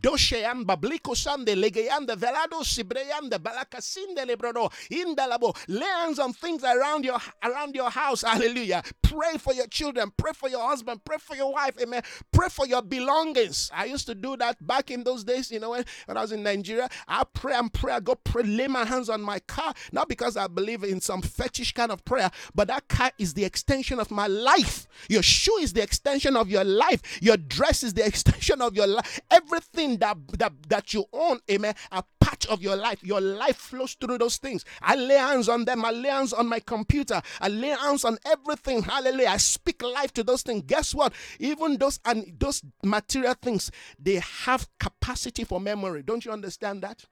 Dosheyan, 0.01 0.65
Babliko 0.65 1.17
Sande, 1.17 1.55
Legayanda, 1.55 2.17
Velado, 2.17 2.63
Sibreyanda, 2.63 3.39
Balakasinde, 3.39 4.25
Lebrodo, 4.27 4.71
Indalabo. 4.91 5.57
Lay 5.69 5.87
hands 5.87 6.19
on 6.19 6.33
things 6.33 6.63
around 6.65 7.05
your 7.05 7.19
around 7.43 7.75
your 7.75 7.91
house. 7.91 8.23
Hallelujah. 8.23 8.83
Pray 9.03 9.39
for 9.39 9.55
your 9.55 9.67
children. 9.67 10.13
Pray 10.17 10.33
for 10.33 10.49
your 10.49 10.67
husband. 10.69 11.01
Pray 11.05 11.17
for 11.19 11.35
your 11.35 11.53
wife. 11.53 11.77
Amen. 11.81 12.03
Pray 12.33 12.49
for 12.49 12.67
your 12.67 12.83
belongings. 12.83 13.71
I 13.75 13.87
used 13.87 14.07
to 14.07 14.15
do 14.15 14.37
that 14.37 14.65
back 14.67 14.91
in 14.91 15.03
those 15.05 15.25
days, 15.25 15.51
you 15.51 15.61
know, 15.61 15.71
when, 15.71 15.85
when 16.07 16.17
I 16.17 16.21
was 16.23 16.33
in 16.33 16.43
Nigeria. 16.43 16.89
I 17.07 17.25
pray 17.33 17.55
and 17.55 17.73
pray. 17.73 17.95
I 17.95 18.01
go 18.01 18.15
pray, 18.15 18.43
lay 18.43 18.69
my 18.69 18.85
hands 18.85 19.09
on 19.09 19.23
my 19.23 19.39
car, 19.41 19.73
not 19.93 20.09
because 20.09 20.37
I 20.37 20.47
believe 20.47 20.85
in 20.85 21.01
some 21.01 21.23
fetish 21.23 21.73
kind 21.73 21.91
of 21.91 22.05
prayer, 22.05 22.31
but 22.55 22.69
that 22.69 22.89
car 22.89 23.11
is 23.19 23.35
the 23.35 23.45
extension 23.45 23.99
of 23.99 24.11
my 24.11 24.27
life. 24.27 24.87
Your 25.09 25.23
shoe 25.23 25.57
is 25.59 25.73
the 25.73 25.83
extension 25.83 26.37
of 26.37 26.49
your 26.51 26.65
life. 26.65 27.01
Your 27.23 27.37
dress 27.37 27.83
is 27.83 27.95
the 27.95 28.05
extension 28.07 28.61
of 28.61 28.77
your 28.77 28.87
life. 28.87 29.21
Everything 29.39 29.99
that 29.99 30.17
that, 30.39 30.53
that 30.69 30.95
you 30.95 31.05
own, 31.13 31.39
amen, 31.51 31.75
a 31.93 32.03
part 32.21 32.45
of 32.47 32.63
your 32.63 32.77
life. 32.77 33.03
Your 33.03 33.21
life 33.21 33.57
flows 33.57 33.95
through 33.95 34.19
those 34.19 34.37
things. 34.37 34.65
I 34.83 34.95
lay 34.97 35.17
hands 35.17 35.49
on 35.49 35.65
them. 35.65 35.85
I 35.85 35.91
lay 35.91 36.09
hands 36.09 36.33
on 36.33 36.49
my 36.49 36.61
computer. 36.61 37.23
I 37.41 37.49
lay 37.49 37.69
hands 37.69 38.05
on 38.05 38.19
everything. 38.27 38.83
Hallelujah. 38.83 39.29
I 39.29 39.37
speak 39.39 39.83
life 39.83 40.13
to 40.15 40.25
those 40.25 40.43
things. 40.43 40.63
Guess 40.67 40.95
what? 40.95 41.13
Even 41.39 41.79
those 41.79 42.01
and 42.05 42.35
those 42.39 42.63
material 42.83 43.35
things, 43.41 43.71
they 43.99 44.23
have 44.45 44.69
capacity 44.79 45.45
for 45.45 45.61
memory. 45.61 46.03
Don't 46.03 46.25
you 46.25 46.33
understand 46.33 46.83
that? 46.83 47.05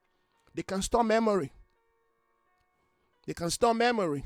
They 0.55 0.63
can 0.63 0.83
store 0.83 1.05
memory. 1.05 1.53
They 3.27 3.35
can 3.35 3.51
store 3.51 3.75
memory. 3.75 4.25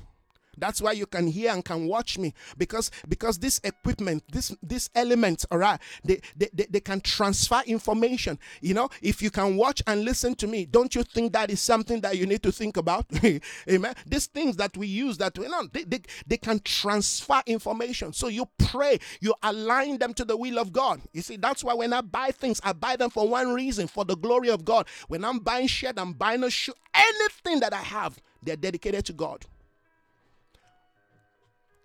That's 0.56 0.80
why 0.80 0.92
you 0.92 1.06
can 1.06 1.26
hear 1.26 1.52
and 1.52 1.64
can 1.64 1.86
watch 1.86 2.18
me 2.18 2.34
because 2.58 2.90
because 3.08 3.38
this 3.38 3.60
equipment, 3.64 4.24
this 4.30 4.54
this 4.62 4.90
element, 4.94 5.44
all 5.50 5.58
right, 5.58 5.80
they, 6.04 6.20
they, 6.36 6.48
they, 6.52 6.66
they 6.70 6.80
can 6.80 7.00
transfer 7.00 7.62
information. 7.66 8.38
You 8.60 8.74
know, 8.74 8.88
if 9.02 9.22
you 9.22 9.30
can 9.30 9.56
watch 9.56 9.82
and 9.86 10.04
listen 10.04 10.34
to 10.36 10.46
me, 10.46 10.66
don't 10.66 10.94
you 10.94 11.02
think 11.02 11.32
that 11.32 11.50
is 11.50 11.60
something 11.60 12.00
that 12.02 12.18
you 12.18 12.26
need 12.26 12.42
to 12.42 12.52
think 12.52 12.76
about? 12.76 13.06
Amen. 13.68 13.94
These 14.06 14.26
things 14.26 14.56
that 14.56 14.76
we 14.76 14.86
use 14.86 15.18
that 15.18 15.38
we 15.38 15.48
know 15.48 15.66
they, 15.72 15.84
they, 15.84 16.00
they 16.26 16.36
can 16.36 16.60
transfer 16.60 17.42
information. 17.46 18.12
So 18.12 18.28
you 18.28 18.46
pray, 18.58 18.98
you 19.20 19.34
align 19.42 19.98
them 19.98 20.14
to 20.14 20.24
the 20.24 20.36
will 20.36 20.58
of 20.58 20.72
God. 20.72 21.00
You 21.12 21.22
see, 21.22 21.36
that's 21.36 21.64
why 21.64 21.74
when 21.74 21.92
I 21.92 22.00
buy 22.00 22.30
things, 22.30 22.60
I 22.64 22.72
buy 22.72 22.96
them 22.96 23.10
for 23.10 23.28
one 23.28 23.54
reason, 23.54 23.86
for 23.86 24.04
the 24.04 24.16
glory 24.16 24.50
of 24.50 24.64
God. 24.64 24.86
When 25.08 25.24
I'm 25.24 25.38
buying 25.38 25.66
shirt, 25.66 25.98
I'm 25.98 26.12
buying 26.12 26.44
a 26.44 26.50
shoe, 26.50 26.74
anything 26.94 27.60
that 27.60 27.72
I 27.72 27.82
have, 27.82 28.18
they're 28.42 28.56
dedicated 28.56 29.04
to 29.06 29.12
God. 29.12 29.46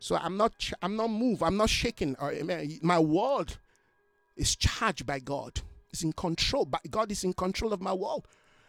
So 0.05 0.15
I'm 0.17 0.37
not 0.37 0.53
I'm 0.83 0.95
not 0.95 1.09
moved. 1.09 1.41
I'm 1.41 1.57
not 1.57 1.67
shaken. 1.67 2.15
Uh, 2.21 2.27
or, 2.27 2.63
my 2.83 2.99
world 2.99 3.57
is 4.37 4.55
charged 4.55 5.07
by 5.07 5.17
God. 5.17 5.61
It's 5.89 6.03
in 6.03 6.13
control. 6.13 6.65
But 6.65 6.91
God 6.91 7.11
is 7.11 7.23
in 7.23 7.33
control 7.33 7.73
of 7.73 7.81
my 7.81 7.91
world. 7.91 8.27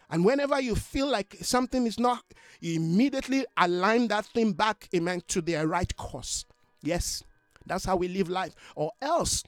And 0.09 0.25
whenever 0.25 0.59
you 0.59 0.73
feel 0.73 1.07
like 1.07 1.37
something 1.41 1.85
is 1.85 1.99
not, 1.99 2.23
you 2.59 2.77
immediately 2.77 3.45
align 3.55 4.07
that 4.07 4.25
thing 4.25 4.53
back, 4.53 4.89
amen, 4.95 5.21
to 5.27 5.41
their 5.41 5.67
right 5.67 5.95
course. 5.95 6.43
Yes, 6.81 7.23
that's 7.67 7.85
how 7.85 7.97
we 7.97 8.07
live 8.07 8.29
life. 8.29 8.55
Or 8.75 8.93
else, 8.99 9.43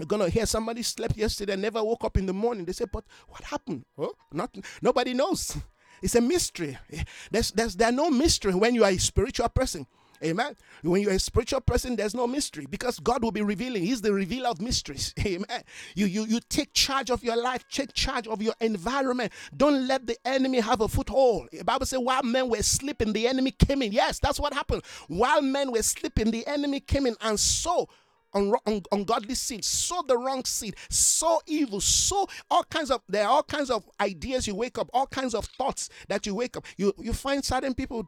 you're 0.00 0.06
gonna 0.06 0.28
hear 0.28 0.46
somebody 0.46 0.82
slept 0.82 1.16
yesterday, 1.16 1.54
never 1.54 1.84
woke 1.84 2.02
up 2.02 2.16
in 2.16 2.26
the 2.26 2.32
morning. 2.32 2.64
They 2.64 2.72
say, 2.72 2.86
"But 2.92 3.04
what 3.28 3.44
happened?" 3.44 3.84
Huh? 3.96 4.10
Nothing. 4.32 4.64
Nobody 4.82 5.14
knows. 5.14 5.56
It's 6.02 6.16
a 6.16 6.20
mystery. 6.20 6.76
Eh, 6.92 7.04
there's, 7.30 7.52
there's, 7.52 7.76
there's 7.76 7.94
no 7.94 8.10
mystery 8.10 8.54
when 8.54 8.74
you 8.74 8.84
are 8.84 8.90
a 8.90 8.98
spiritual 8.98 9.48
person. 9.48 9.86
Amen. 10.24 10.56
When 10.82 11.02
you're 11.02 11.12
a 11.12 11.18
spiritual 11.18 11.60
person, 11.60 11.96
there's 11.96 12.14
no 12.14 12.26
mystery 12.26 12.66
because 12.68 12.98
God 12.98 13.22
will 13.22 13.32
be 13.32 13.42
revealing. 13.42 13.82
He's 13.82 14.00
the 14.00 14.12
revealer 14.12 14.48
of 14.48 14.60
mysteries. 14.60 15.14
Amen. 15.26 15.62
You, 15.94 16.06
you, 16.06 16.24
you 16.24 16.40
take 16.48 16.72
charge 16.72 17.10
of 17.10 17.22
your 17.22 17.36
life, 17.36 17.64
take 17.70 17.92
charge 17.92 18.26
of 18.26 18.40
your 18.40 18.54
environment. 18.60 19.32
Don't 19.56 19.86
let 19.86 20.06
the 20.06 20.16
enemy 20.24 20.60
have 20.60 20.80
a 20.80 20.88
foothold. 20.88 21.48
The 21.52 21.64
Bible 21.64 21.86
says, 21.86 21.98
while 22.00 22.22
men 22.22 22.48
were 22.48 22.62
sleeping, 22.62 23.12
the 23.12 23.28
enemy 23.28 23.50
came 23.50 23.82
in. 23.82 23.92
Yes, 23.92 24.18
that's 24.18 24.40
what 24.40 24.54
happened. 24.54 24.82
While 25.08 25.42
men 25.42 25.72
were 25.72 25.82
sleeping, 25.82 26.30
the 26.30 26.46
enemy 26.46 26.80
came 26.80 27.06
in 27.06 27.16
and 27.20 27.38
so 27.38 27.88
un- 28.34 28.82
ungodly 28.92 29.34
seed, 29.34 29.64
sow 29.64 30.02
the 30.06 30.16
wrong 30.16 30.44
seed, 30.44 30.76
sow 30.90 31.40
evil, 31.46 31.80
sow 31.80 32.26
all 32.50 32.64
kinds 32.64 32.90
of 32.90 33.00
there 33.08 33.24
are 33.24 33.30
all 33.30 33.42
kinds 33.42 33.70
of 33.70 33.88
ideas 34.00 34.46
you 34.46 34.54
wake 34.54 34.78
up, 34.78 34.90
all 34.92 35.06
kinds 35.06 35.34
of 35.34 35.44
thoughts 35.44 35.88
that 36.08 36.26
you 36.26 36.34
wake 36.34 36.56
up. 36.56 36.64
You 36.76 36.92
you 36.98 37.12
find 37.12 37.44
certain 37.44 37.74
people, 37.74 38.06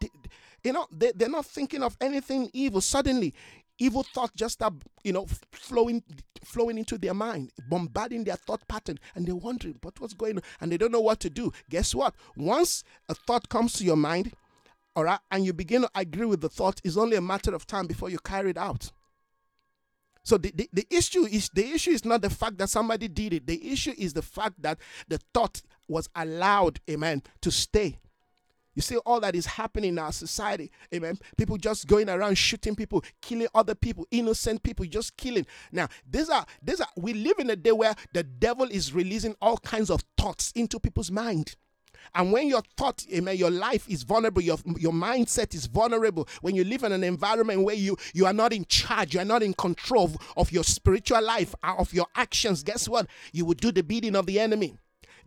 you 0.67 0.73
know, 0.73 0.87
they, 0.91 1.13
they're 1.15 1.29
not 1.29 1.47
thinking 1.47 1.83
of 1.83 1.97
anything 2.01 2.51
evil. 2.53 2.81
Suddenly, 2.81 3.33
evil 3.79 4.03
thoughts 4.03 4.33
just 4.35 4.55
start, 4.55 4.75
you 5.05 5.13
know, 5.13 5.27
flowing 5.53 6.03
flowing 6.45 6.79
into 6.79 6.99
their 6.99 7.15
mind, 7.15 7.53
bombarding 7.69 8.25
their 8.25 8.37
thought 8.37 8.67
pattern, 8.69 8.99
and 9.15 9.27
they're 9.27 9.37
wondering, 9.37 9.77
but 9.81 10.01
what's 10.01 10.15
going 10.15 10.37
on? 10.37 10.43
And 10.61 10.71
they 10.71 10.77
don't 10.77 10.93
know 10.93 11.01
what 11.01 11.21
to 11.21 11.31
do. 11.31 11.53
Guess 11.71 11.95
what? 11.95 12.15
Once 12.37 12.85
a 13.09 13.15
thought 13.15 13.49
comes 13.49 13.73
to 13.75 13.85
your 13.85 13.97
mind, 13.97 14.33
all 14.95 15.05
right, 15.05 15.19
and 15.31 15.45
you 15.45 15.53
begin 15.53 15.83
to 15.83 15.91
agree 15.95 16.27
with 16.27 16.41
the 16.41 16.49
thought, 16.49 16.81
it's 16.85 16.97
only 16.97 17.17
a 17.17 17.21
matter 17.21 17.55
of 17.55 17.67
time 17.67 17.87
before 17.87 18.11
you 18.11 18.19
carry 18.19 18.51
it 18.51 18.59
out. 18.59 18.91
So 20.23 20.37
the, 20.37 20.53
the, 20.53 20.69
the 20.73 20.87
issue 20.91 21.27
is 21.27 21.49
the 21.51 21.65
issue 21.71 21.91
is 21.93 22.05
not 22.05 22.23
the 22.23 22.31
fact 22.31 22.59
that 22.59 22.71
somebody 22.71 23.07
did 23.07 23.33
it. 23.33 23.47
The 23.47 23.71
issue 23.71 23.95
is 23.97 24.13
the 24.13 24.23
fact 24.23 24.61
that 24.63 24.79
the 25.07 25.19
thought 25.33 25.63
was 25.87 26.09
allowed, 26.17 26.81
amen, 26.91 27.23
to 27.43 27.53
stay. 27.53 27.99
You 28.77 28.83
see 28.83 28.99
all 28.99 29.21
that 29.21 29.35
is 29.35 29.47
happening 29.47 29.91
in 29.91 29.99
our 29.99 30.13
society, 30.13 30.71
amen. 30.95 31.19
People 31.37 31.57
just 31.57 31.89
going 31.89 32.11
around 32.11 32.37
shooting 32.37 32.77
people, 32.77 33.03
killing 33.23 33.49
other 33.55 33.75
people, 33.75 34.07
innocent 34.11 34.63
people, 34.63 34.85
just 34.85 35.17
killing. 35.17 35.47
Now, 35.73 35.89
these 36.09 36.29
are 36.29 36.45
these 36.63 36.81
are 36.81 36.89
we 36.97 37.15
live 37.15 37.39
in 37.39 37.51
a 37.51 37.57
day 37.57 37.73
where 37.73 37.95
the 38.13 38.23
devil 38.23 38.67
is 38.71 38.93
releasing 38.93 39.35
all 39.41 39.57
kinds 39.57 39.91
of 39.91 40.05
thoughts 40.19 40.53
into 40.55 40.79
people's 40.79 41.11
mind. 41.11 41.57
And 42.15 42.33
when 42.33 42.49
your 42.49 42.63
thought, 42.77 43.05
amen, 43.13 43.37
your 43.37 43.51
life 43.51 43.89
is 43.89 44.03
vulnerable, 44.03 44.41
your, 44.43 44.59
your 44.79 44.93
mindset 44.93 45.55
is 45.55 45.67
vulnerable, 45.67 46.29
when 46.41 46.55
you 46.55 46.63
live 46.63 46.85
in 46.85 46.93
an 46.93 47.03
environment 47.03 47.65
where 47.65 47.75
you, 47.75 47.97
you 48.15 48.27
are 48.27 48.33
not 48.33 48.53
in 48.53 48.65
charge, 48.67 49.15
you 49.15 49.21
are 49.21 49.25
not 49.25 49.43
in 49.43 49.55
control 49.55 50.05
of, 50.05 50.17
of 50.37 50.53
your 50.53 50.63
spiritual 50.63 51.23
life, 51.23 51.55
uh, 51.65 51.75
of 51.79 51.93
your 51.93 52.07
actions, 52.15 52.63
guess 52.63 52.89
what? 52.89 53.09
You 53.33 53.45
will 53.45 53.55
do 53.55 53.73
the 53.73 53.83
bidding 53.83 54.15
of 54.15 54.27
the 54.27 54.39
enemy. 54.39 54.77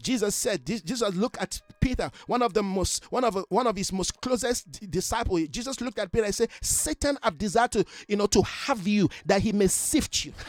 Jesus 0.01 0.35
said, 0.35 0.65
Jesus 0.65 1.15
looked 1.15 1.37
at 1.37 1.61
Peter, 1.79 2.09
one 2.27 2.41
of 2.41 2.53
the 2.53 2.63
most, 2.63 3.03
one 3.11 3.23
of 3.23 3.37
one 3.49 3.67
of 3.67 3.75
his 3.75 3.91
most 3.91 4.19
closest 4.21 4.89
disciples. 4.89 5.47
Jesus 5.49 5.81
looked 5.81 5.99
at 5.99 6.11
Peter 6.11 6.25
and 6.25 6.35
said, 6.35 6.49
Satan 6.61 7.17
have 7.21 7.37
desired 7.37 7.71
to, 7.73 7.85
you 8.07 8.15
know, 8.15 8.27
to 8.27 8.41
have 8.41 8.87
you 8.87 9.09
that 9.25 9.41
he 9.41 9.51
may 9.51 9.67
sift 9.67 10.25
you. 10.25 10.33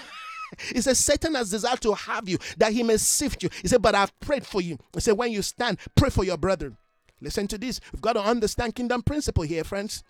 He 0.75 0.81
said, 0.81 0.97
Satan 0.97 1.37
has 1.37 1.51
desired 1.51 1.81
to 1.83 1.95
have 1.95 2.29
you 2.29 2.37
that 2.57 2.73
he 2.73 2.83
may 2.83 2.97
sift 2.97 3.45
you. 3.45 3.51
He 3.63 3.69
said, 3.69 3.81
But 3.81 3.95
I've 3.95 4.19
prayed 4.19 4.45
for 4.45 4.61
you. 4.61 4.79
He 4.93 4.99
said, 4.99 5.17
When 5.17 5.31
you 5.31 5.43
stand, 5.43 5.79
pray 5.95 6.11
for 6.11 6.25
your 6.25 6.37
brethren. 6.37 6.77
Listen 7.21 7.47
to 7.47 7.57
this. 7.57 7.81
We've 7.93 8.03
got 8.03 8.15
to 8.15 8.21
understand 8.21 8.75
kingdom 8.75 9.03
principle 9.03 9.45
here, 9.45 9.63
friends. 9.63 10.03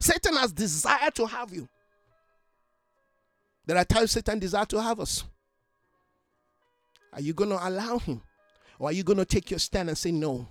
Satan 0.00 0.34
has 0.36 0.52
desired 0.52 1.14
to 1.14 1.26
have 1.26 1.52
you. 1.52 1.68
There 3.66 3.76
are 3.76 3.84
times 3.84 4.10
Satan 4.10 4.40
desires 4.40 4.66
to 4.68 4.82
have 4.82 4.98
us. 4.98 5.22
Are 7.12 7.20
you 7.20 7.34
going 7.34 7.50
to 7.50 7.68
allow 7.68 7.98
him? 7.98 8.22
Or 8.78 8.88
are 8.88 8.92
you 8.92 9.04
going 9.04 9.18
to 9.18 9.24
take 9.24 9.50
your 9.50 9.58
stand 9.58 9.88
and 9.88 9.98
say 9.98 10.10
no? 10.12 10.46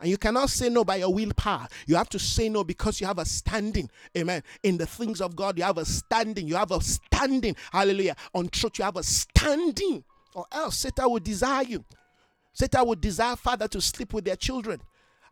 And 0.00 0.10
you 0.10 0.18
cannot 0.18 0.50
say 0.50 0.68
no 0.68 0.84
by 0.84 0.96
your 0.96 1.14
willpower. 1.14 1.68
You 1.86 1.96
have 1.96 2.08
to 2.10 2.18
say 2.18 2.48
no 2.48 2.64
because 2.64 3.00
you 3.00 3.06
have 3.06 3.18
a 3.18 3.24
standing, 3.24 3.88
amen, 4.16 4.42
in 4.62 4.76
the 4.76 4.86
things 4.86 5.20
of 5.20 5.36
God. 5.36 5.56
You 5.56 5.64
have 5.64 5.78
a 5.78 5.84
standing. 5.84 6.46
You 6.46 6.56
have 6.56 6.72
a 6.72 6.80
standing, 6.80 7.56
hallelujah, 7.72 8.16
on 8.34 8.48
truth. 8.48 8.78
You 8.78 8.84
have 8.84 8.96
a 8.96 9.02
standing, 9.02 10.04
or 10.34 10.44
else 10.52 10.78
Satan 10.78 11.10
will 11.10 11.20
desire 11.20 11.62
you. 11.62 11.84
Satan 12.52 12.86
would 12.86 13.00
desire 13.00 13.36
father 13.36 13.68
to 13.68 13.80
sleep 13.80 14.12
with 14.12 14.24
their 14.24 14.36
children. 14.36 14.80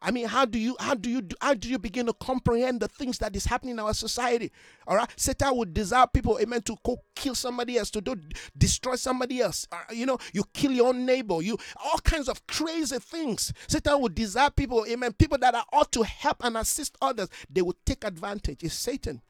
I 0.02 0.10
mean, 0.10 0.26
how 0.26 0.44
do 0.44 0.58
you 0.58 0.76
how 0.80 0.94
do 0.94 1.08
you 1.08 1.22
how 1.40 1.54
do 1.54 1.68
you 1.68 1.78
begin 1.78 2.06
to 2.06 2.12
comprehend 2.12 2.80
the 2.80 2.88
things 2.88 3.18
that 3.18 3.36
is 3.36 3.46
happening 3.46 3.74
in 3.74 3.78
our 3.78 3.94
society? 3.94 4.50
All 4.86 4.96
right, 4.96 5.08
Satan 5.16 5.56
would 5.56 5.72
desire 5.72 6.06
people, 6.12 6.40
amen, 6.40 6.62
to 6.62 6.76
go 6.84 6.98
kill 7.14 7.36
somebody 7.36 7.78
else, 7.78 7.90
to 7.92 8.00
do 8.00 8.16
destroy 8.58 8.96
somebody 8.96 9.40
else. 9.40 9.66
Uh, 9.70 9.78
you 9.92 10.04
know, 10.04 10.18
you 10.32 10.42
kill 10.52 10.72
your 10.72 10.88
own 10.88 11.06
neighbor, 11.06 11.40
you 11.40 11.56
all 11.84 11.98
kinds 11.98 12.28
of 12.28 12.44
crazy 12.48 12.98
things. 12.98 13.52
Satan 13.68 14.00
would 14.00 14.16
desire 14.16 14.50
people, 14.50 14.84
amen, 14.88 15.12
people 15.12 15.38
that 15.38 15.54
are 15.54 15.64
ought 15.72 15.92
to 15.92 16.02
help 16.02 16.44
and 16.44 16.56
assist 16.56 16.96
others. 17.00 17.28
They 17.48 17.62
would 17.62 17.76
take 17.86 18.04
advantage. 18.04 18.64
It's 18.64 18.74
Satan. 18.74 19.22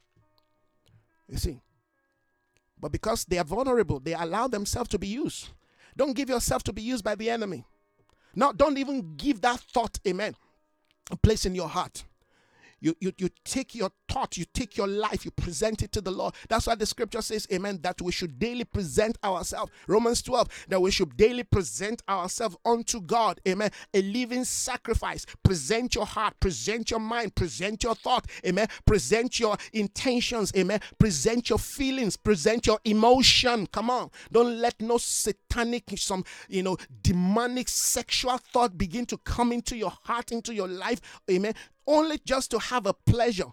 You 1.28 1.36
see, 1.36 1.60
but 2.80 2.92
because 2.92 3.26
they 3.26 3.38
are 3.38 3.44
vulnerable, 3.44 4.00
they 4.00 4.14
allow 4.14 4.48
themselves 4.48 4.88
to 4.90 4.98
be 4.98 5.08
used. 5.08 5.50
Don't 5.96 6.14
give 6.14 6.30
yourself 6.30 6.62
to 6.64 6.72
be 6.72 6.82
used 6.82 7.04
by 7.04 7.14
the 7.14 7.28
enemy. 7.28 7.64
No, 8.34 8.52
don't 8.52 8.78
even 8.78 9.16
give 9.16 9.42
that 9.42 9.60
thought, 9.60 9.98
amen, 10.08 10.34
place 11.22 11.44
in 11.46 11.54
your 11.54 11.68
heart. 11.68 12.04
You, 12.80 12.96
you, 13.00 13.12
you 13.18 13.28
take 13.44 13.74
your 13.74 13.90
thought, 14.12 14.36
you 14.36 14.44
take 14.52 14.76
your 14.76 14.86
life, 14.86 15.24
you 15.24 15.30
present 15.30 15.82
it 15.82 15.90
to 15.92 16.00
the 16.00 16.10
Lord. 16.10 16.34
That's 16.48 16.66
why 16.66 16.74
the 16.74 16.84
scripture 16.84 17.22
says, 17.22 17.46
Amen, 17.52 17.80
that 17.82 18.02
we 18.02 18.12
should 18.12 18.38
daily 18.38 18.64
present 18.64 19.16
ourselves. 19.24 19.72
Romans 19.86 20.22
12, 20.22 20.66
that 20.68 20.82
we 20.82 20.90
should 20.90 21.16
daily 21.16 21.44
present 21.44 22.02
ourselves 22.08 22.56
unto 22.64 23.00
God. 23.00 23.40
Amen. 23.48 23.70
A 23.94 24.02
living 24.02 24.44
sacrifice. 24.44 25.24
Present 25.42 25.94
your 25.94 26.04
heart, 26.04 26.38
present 26.40 26.90
your 26.90 27.00
mind, 27.00 27.34
present 27.34 27.82
your 27.82 27.94
thought. 27.94 28.26
Amen. 28.46 28.66
Present 28.84 29.40
your 29.40 29.56
intentions. 29.72 30.52
Amen. 30.56 30.80
Present 30.98 31.48
your 31.48 31.58
feelings, 31.58 32.16
present 32.16 32.66
your 32.66 32.78
emotion. 32.84 33.66
Come 33.68 33.88
on. 33.88 34.10
Don't 34.30 34.58
let 34.58 34.80
no 34.80 34.98
satanic, 34.98 35.84
some, 35.96 36.24
you 36.48 36.62
know, 36.62 36.76
demonic 37.02 37.68
sexual 37.68 38.36
thought 38.36 38.76
begin 38.76 39.06
to 39.06 39.16
come 39.18 39.52
into 39.52 39.76
your 39.76 39.92
heart, 40.04 40.32
into 40.32 40.54
your 40.54 40.68
life. 40.68 41.00
Amen 41.30 41.54
only 41.86 42.16
just 42.24 42.50
to 42.50 42.58
have 42.58 42.86
a 42.86 42.94
pleasure 42.94 43.52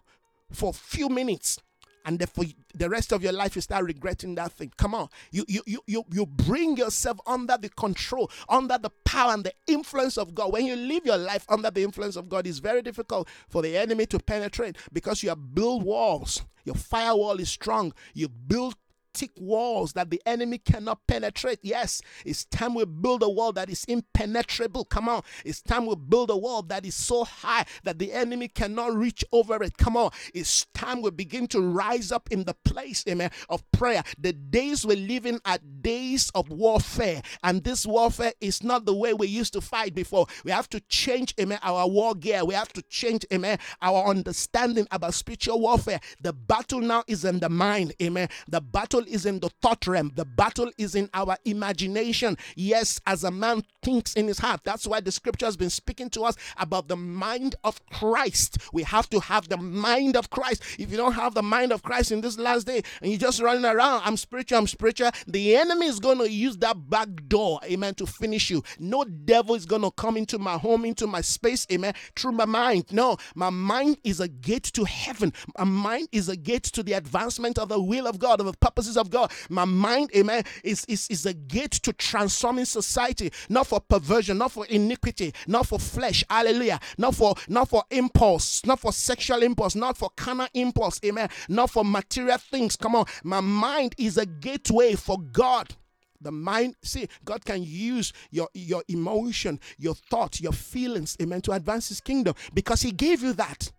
for 0.51 0.69
a 0.69 0.73
few 0.73 1.09
minutes 1.09 1.59
and 2.05 2.29
for 2.29 2.45
the 2.73 2.89
rest 2.89 3.11
of 3.11 3.21
your 3.21 3.33
life 3.33 3.55
you 3.55 3.61
start 3.61 3.85
regretting 3.85 4.35
that 4.35 4.51
thing. 4.51 4.71
Come 4.77 4.95
on. 4.95 5.09
You 5.31 5.45
you 5.47 5.61
you 5.65 5.81
you, 5.85 6.03
you 6.11 6.25
bring 6.25 6.77
yourself 6.77 7.19
under 7.27 7.57
the 7.57 7.69
control 7.69 8.31
under 8.47 8.77
the 8.77 8.89
power 9.03 9.33
and 9.33 9.43
the 9.43 9.53
influence 9.67 10.17
of 10.17 10.33
god. 10.33 10.51
When 10.51 10.65
you 10.65 10.75
live 10.75 11.05
your 11.05 11.17
life 11.17 11.45
under 11.49 11.69
the 11.69 11.83
influence 11.83 12.15
of 12.15 12.29
god 12.29 12.47
it's 12.47 12.59
very 12.59 12.81
difficult 12.81 13.27
for 13.47 13.61
the 13.61 13.77
enemy 13.77 14.05
to 14.07 14.19
penetrate 14.19 14.77
because 14.91 15.23
you 15.23 15.29
have 15.29 15.53
built 15.53 15.83
walls. 15.83 16.41
Your 16.65 16.75
firewall 16.75 17.39
is 17.39 17.49
strong. 17.49 17.93
You 18.13 18.29
build 18.29 18.75
thick 19.13 19.31
walls 19.37 19.93
that 19.93 20.09
the 20.09 20.21
enemy 20.25 20.57
cannot 20.57 21.05
penetrate. 21.07 21.59
Yes, 21.61 22.01
it's 22.25 22.45
time 22.45 22.73
we 22.73 22.85
build 22.85 23.23
a 23.23 23.29
wall 23.29 23.51
that 23.53 23.69
is 23.69 23.83
impenetrable. 23.85 24.85
Come 24.85 25.09
on. 25.09 25.23
It's 25.45 25.61
time 25.61 25.85
we 25.85 25.95
build 25.95 26.29
a 26.29 26.37
wall 26.37 26.61
that 26.63 26.85
is 26.85 26.95
so 26.95 27.23
high 27.23 27.65
that 27.83 27.99
the 27.99 28.13
enemy 28.13 28.47
cannot 28.47 28.95
reach 28.95 29.23
over 29.31 29.61
it. 29.63 29.77
Come 29.77 29.97
on. 29.97 30.11
It's 30.33 30.65
time 30.73 31.01
we 31.01 31.11
begin 31.11 31.47
to 31.47 31.61
rise 31.61 32.11
up 32.11 32.29
in 32.31 32.43
the 32.43 32.53
place, 32.65 33.03
amen, 33.07 33.31
of 33.49 33.69
prayer. 33.71 34.03
The 34.17 34.33
days 34.33 34.85
we're 34.85 34.97
living 34.97 35.39
are 35.45 35.57
days 35.81 36.31
of 36.35 36.49
warfare. 36.49 37.21
And 37.43 37.63
this 37.63 37.85
warfare 37.85 38.33
is 38.41 38.63
not 38.63 38.85
the 38.85 38.93
way 38.93 39.13
we 39.13 39.27
used 39.27 39.53
to 39.53 39.61
fight 39.61 39.95
before. 39.95 40.27
We 40.43 40.51
have 40.51 40.69
to 40.69 40.79
change, 40.81 41.33
amen, 41.39 41.59
our 41.63 41.87
war 41.87 42.15
gear. 42.15 42.45
We 42.45 42.53
have 42.53 42.73
to 42.73 42.81
change, 42.83 43.25
amen, 43.33 43.59
our 43.81 44.05
understanding 44.07 44.87
about 44.91 45.13
spiritual 45.13 45.59
warfare. 45.59 45.99
The 46.21 46.33
battle 46.33 46.79
now 46.79 47.03
is 47.07 47.25
in 47.25 47.39
the 47.39 47.49
mind, 47.49 47.93
amen. 48.01 48.29
The 48.47 48.61
battle 48.61 49.03
is 49.09 49.25
in 49.25 49.39
the 49.39 49.49
thought 49.61 49.87
realm, 49.87 50.11
the 50.15 50.25
battle 50.25 50.71
is 50.77 50.95
in 50.95 51.09
our 51.13 51.37
imagination. 51.45 52.37
Yes, 52.55 53.01
as 53.05 53.23
a 53.23 53.31
man 53.31 53.63
thinks 53.81 54.13
in 54.13 54.27
his 54.27 54.39
heart. 54.39 54.61
That's 54.63 54.87
why 54.87 54.99
the 54.99 55.11
scripture 55.11 55.45
has 55.45 55.57
been 55.57 55.69
speaking 55.69 56.09
to 56.11 56.23
us 56.23 56.35
about 56.57 56.87
the 56.87 56.95
mind 56.95 57.55
of 57.63 57.83
Christ. 57.87 58.57
We 58.73 58.83
have 58.83 59.09
to 59.09 59.19
have 59.19 59.49
the 59.49 59.57
mind 59.57 60.15
of 60.15 60.29
Christ. 60.29 60.63
If 60.77 60.91
you 60.91 60.97
don't 60.97 61.13
have 61.13 61.33
the 61.33 61.43
mind 61.43 61.71
of 61.71 61.83
Christ 61.83 62.11
in 62.11 62.21
this 62.21 62.37
last 62.37 62.67
day 62.67 62.81
and 63.01 63.11
you're 63.11 63.19
just 63.19 63.41
running 63.41 63.65
around, 63.65 64.01
I'm 64.05 64.17
spiritual, 64.17 64.57
I'm 64.59 64.67
spiritual, 64.67 65.11
the 65.27 65.55
enemy 65.55 65.87
is 65.87 65.99
going 65.99 66.19
to 66.19 66.29
use 66.29 66.57
that 66.57 66.89
back 66.89 67.09
door, 67.27 67.59
amen, 67.63 67.95
to 67.95 68.05
finish 68.05 68.49
you. 68.49 68.63
No 68.79 69.03
devil 69.03 69.55
is 69.55 69.65
going 69.65 69.81
to 69.81 69.91
come 69.91 70.17
into 70.17 70.37
my 70.37 70.57
home, 70.57 70.85
into 70.85 71.07
my 71.07 71.21
space, 71.21 71.65
amen, 71.71 71.93
through 72.15 72.33
my 72.33 72.45
mind. 72.45 72.85
No, 72.91 73.17
my 73.35 73.49
mind 73.49 73.97
is 74.03 74.19
a 74.19 74.27
gate 74.27 74.63
to 74.73 74.83
heaven. 74.83 75.33
My 75.57 75.63
mind 75.63 76.09
is 76.11 76.29
a 76.29 76.35
gate 76.35 76.63
to 76.63 76.83
the 76.83 76.93
advancement 76.93 77.57
of 77.57 77.69
the 77.69 77.81
will 77.81 78.07
of 78.07 78.19
God, 78.19 78.39
of 78.39 78.45
the 78.45 78.57
purposes 78.57 78.88
of 78.97 79.09
God. 79.09 79.31
My 79.49 79.65
mind, 79.65 80.11
amen, 80.15 80.43
is, 80.63 80.85
is, 80.85 81.07
is 81.09 81.25
a 81.25 81.33
gate 81.33 81.71
to 81.71 81.93
transforming 81.93 82.65
society, 82.65 83.31
not 83.49 83.67
for 83.67 83.79
perversion, 83.79 84.37
not 84.37 84.51
for 84.51 84.65
iniquity, 84.67 85.33
not 85.47 85.67
for 85.67 85.79
flesh, 85.79 86.23
hallelujah, 86.29 86.79
not 86.97 87.15
for 87.15 87.35
not 87.47 87.69
for 87.69 87.83
impulse, 87.91 88.65
not 88.65 88.79
for 88.79 88.91
sexual 88.91 89.43
impulse, 89.43 89.75
not 89.75 89.97
for 89.97 90.09
carnal 90.15 90.47
impulse, 90.53 90.99
amen, 91.05 91.29
not 91.47 91.69
for 91.69 91.83
material 91.85 92.37
things. 92.37 92.75
Come 92.75 92.95
on, 92.95 93.05
my 93.23 93.41
mind 93.41 93.95
is 93.97 94.17
a 94.17 94.25
gateway 94.25 94.95
for 94.95 95.17
God. 95.19 95.75
The 96.21 96.31
mind, 96.31 96.75
see, 96.83 97.07
God 97.23 97.45
can 97.45 97.63
use 97.63 98.11
your 98.29 98.49
your 98.53 98.83
emotion, 98.89 99.59
your 99.77 99.95
thoughts, 99.95 100.41
your 100.41 100.51
feelings, 100.51 101.15
amen, 101.21 101.41
to 101.41 101.53
advance 101.53 101.89
His 101.89 102.01
kingdom 102.01 102.35
because 102.53 102.81
He 102.81 102.91
gave 102.91 103.23
you 103.23 103.33
that. 103.33 103.71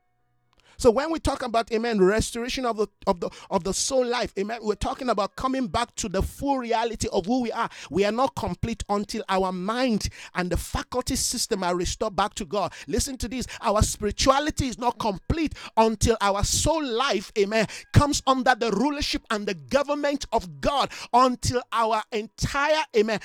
So 0.81 0.91
when 0.91 1.13
we 1.13 1.19
talk 1.19 1.43
about 1.43 1.71
amen, 1.73 2.01
restoration 2.01 2.65
of 2.65 2.79
the 2.79 2.87
of 3.07 3.21
the 3.21 3.29
of 3.51 3.65
the 3.65 3.75
soul 3.75 4.07
life, 4.07 4.33
amen, 4.39 4.61
we're 4.63 4.77
talking 4.77 5.11
about 5.11 5.37
coming 5.37 5.67
back 5.67 5.95
to 5.97 6.09
the 6.09 6.23
full 6.23 6.57
reality 6.57 7.07
of 7.13 7.27
who 7.27 7.43
we 7.43 7.53
are. 7.53 7.69
We 7.91 8.07
are 8.07 8.13
not 8.13 8.35
complete 8.35 8.83
until 8.89 9.23
our 9.29 9.53
mind 9.53 10.09
and 10.37 10.49
the 10.49 10.57
faculty 10.57 11.17
system 11.17 11.63
are 11.63 11.77
restored 11.77 12.17
back 12.17 12.33
to 12.37 12.47
God. 12.47 12.73
Listen 12.89 13.19
to 13.19 13.29
this: 13.29 13.47
our 13.61 13.83
spirituality 13.83 14.69
is 14.69 14.79
not 14.79 14.99
complete 14.99 15.53
until 15.77 16.17
our 16.23 16.43
soul 16.45 16.83
life, 16.83 17.31
amen, 17.39 17.67
comes 17.93 18.23
under 18.27 18.55
the 18.55 18.71
rulership 18.71 19.21
and 19.31 19.47
the 19.47 19.55
government 19.55 20.25
of 20.33 20.63
God. 20.63 20.91
Until 21.13 21.61
our 21.73 22.03
entire 22.11 22.85
amen 22.97 23.21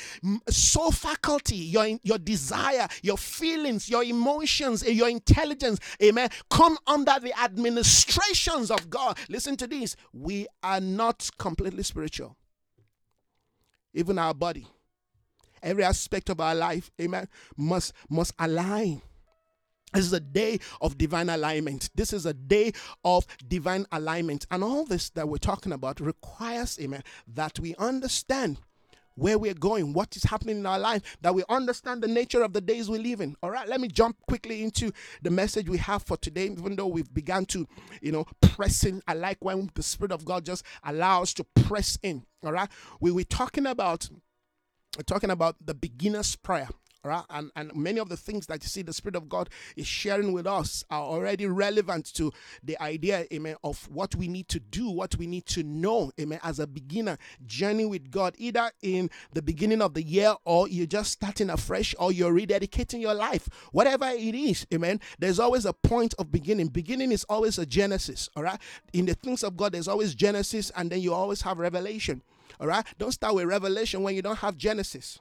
soul 0.50 0.91
faculty, 0.91 1.56
your 1.56 1.88
your 2.04 2.18
desire, 2.18 2.89
your 3.02 3.18
feelings, 3.18 3.89
your 3.89 4.04
emotions, 4.04 4.84
your 4.86 5.08
intelligence, 5.08 5.80
amen, 6.04 6.28
come 6.50 6.78
under 6.86 7.18
the 7.22 7.32
administrations 7.46 8.72
of 8.72 8.90
God. 8.90 9.18
Listen 9.30 9.56
to 9.58 9.68
this. 9.68 9.96
We 10.12 10.48
are 10.64 10.82
not 10.82 11.30
completely 11.38 11.84
spiritual. 11.84 12.36
Even 13.94 14.20
our 14.20 14.34
body, 14.34 14.68
every 15.64 15.84
aspect 15.84 16.30
of 16.30 16.42
our 16.42 16.56
life, 16.56 16.92
amen, 17.00 17.30
must 17.56 17.94
must 18.10 18.34
align. 18.40 19.02
This 19.94 20.06
is 20.08 20.14
a 20.14 20.20
day 20.20 20.60
of 20.82 20.98
divine 20.98 21.30
alignment. 21.30 21.90
This 21.96 22.12
is 22.12 22.26
a 22.26 22.34
day 22.34 22.74
of 23.06 23.26
divine 23.48 23.86
alignment. 23.94 24.46
And 24.52 24.62
all 24.62 24.84
this 24.86 25.10
that 25.12 25.30
we're 25.30 25.38
talking 25.38 25.72
about 25.72 26.02
requires, 26.02 26.78
amen, 26.82 27.04
that 27.34 27.58
we 27.60 27.76
understand 27.76 28.58
where 29.15 29.38
we're 29.38 29.54
going, 29.54 29.93
what 29.93 30.15
is 30.15 30.23
happening 30.23 30.58
in 30.58 30.65
our 30.65 30.80
life, 30.80 31.17
that 31.21 31.34
we 31.34 31.43
understand 31.49 32.01
the 32.01 32.08
nature 32.08 32.43
of 32.43 32.54
the 32.54 32.62
days 32.62 32.89
we 32.89 32.99
live 32.99 33.21
in. 33.21 33.36
All 33.41 33.49
right, 33.49 33.67
let 33.67 33.82
me 33.82 33.88
jump 33.88 34.17
quickly 34.28 34.63
into 34.63 34.91
the 35.21 35.32
message 35.32 35.69
we 35.69 35.78
have 35.78 36.04
for 36.04 36.17
today, 36.17 36.45
even 36.45 36.75
though 36.75 36.88
we've 36.88 37.13
begun 37.13 37.45
to, 37.47 37.67
you 38.01 38.12
know, 38.12 38.25
press 38.41 38.84
in. 38.84 39.01
I 39.08 39.13
like 39.13 39.38
when 39.39 39.69
the 39.73 39.84
Spirit 39.84 40.12
of 40.12 40.25
God 40.25 40.45
just 40.45 40.63
allows 40.84 41.34
to 41.36 41.43
press 41.43 41.97
in. 42.04 42.25
All 42.43 42.51
right, 42.51 42.69
we 42.99 43.12
were 43.12 43.23
talking 43.23 43.65
about 43.65 44.10
we're 44.97 45.04
talking 45.04 45.30
about 45.30 45.58
the 45.65 45.73
beginner's 45.73 46.36
prayer. 46.36 46.69
Right? 47.06 47.24
And, 47.30 47.52
and 47.56 47.76
many 47.76 48.00
of 48.00 48.10
the 48.10 48.18
things 48.18 48.48
that 48.48 48.63
you 48.63 48.68
see 48.68 48.82
the 48.82 48.91
Spirit 48.91 49.15
of 49.15 49.30
God 49.30 49.50
is 49.76 49.86
sharing 49.86 50.34
with 50.34 50.48
us 50.48 50.84
are 50.89 51.04
already 51.04 51.46
relevant 51.46 52.12
to 52.15 52.32
the 52.63 52.82
idea, 52.82 53.28
amen, 53.32 53.58
of 53.63 53.88
what 53.91 54.15
we 54.15 54.28
need 54.28 54.48
to 54.50 54.60
do, 54.60 54.89
what 54.89 55.15
we 55.15 55.28
need 55.28 55.46
to 55.48 55.62
know, 55.62 56.12
amen, 56.20 56.39
as 56.41 56.58
a 56.58 56.65
beginner 56.65 57.20
journey 57.46 57.86
with 57.86 58.10
God, 58.10 58.34
either 58.39 58.72
in 58.82 59.12
the 59.34 59.44
beginning 59.44 59.84
of 59.84 59.94
the 59.94 60.02
year 60.02 60.34
or 60.46 60.68
you're 60.68 60.88
just 60.88 61.12
starting 61.12 61.52
afresh 61.52 61.94
or 62.00 62.12
you're 62.12 62.34
rededicating 62.34 63.02
your 63.02 63.13
life. 63.13 63.48
Whatever 63.72 64.08
it 64.08 64.34
is, 64.34 64.65
amen, 64.74 65.00
there's 65.20 65.39
always 65.39 65.65
a 65.65 65.74
point 65.74 66.15
of 66.18 66.32
beginning. 66.32 66.70
Beginning 66.70 67.12
is 67.12 67.24
always 67.26 67.60
a 67.60 67.68
genesis, 67.68 68.30
all 68.36 68.41
right? 68.41 68.60
In 68.94 69.06
the 69.06 69.13
things 69.13 69.44
of 69.44 69.56
God, 69.56 69.74
there's 69.74 69.88
always 69.88 70.16
genesis 70.16 70.72
and 70.76 70.89
then 70.89 71.01
you 71.01 71.14
always 71.14 71.43
have 71.43 71.60
revelation. 71.60 72.24
All 72.60 72.68
right? 72.68 72.86
Don't 72.97 73.12
start 73.12 73.36
with 73.36 73.45
revelation 73.45 74.01
when 74.01 74.16
you 74.16 74.22
don't 74.22 74.38
have 74.39 74.58
Genesis. 74.58 75.20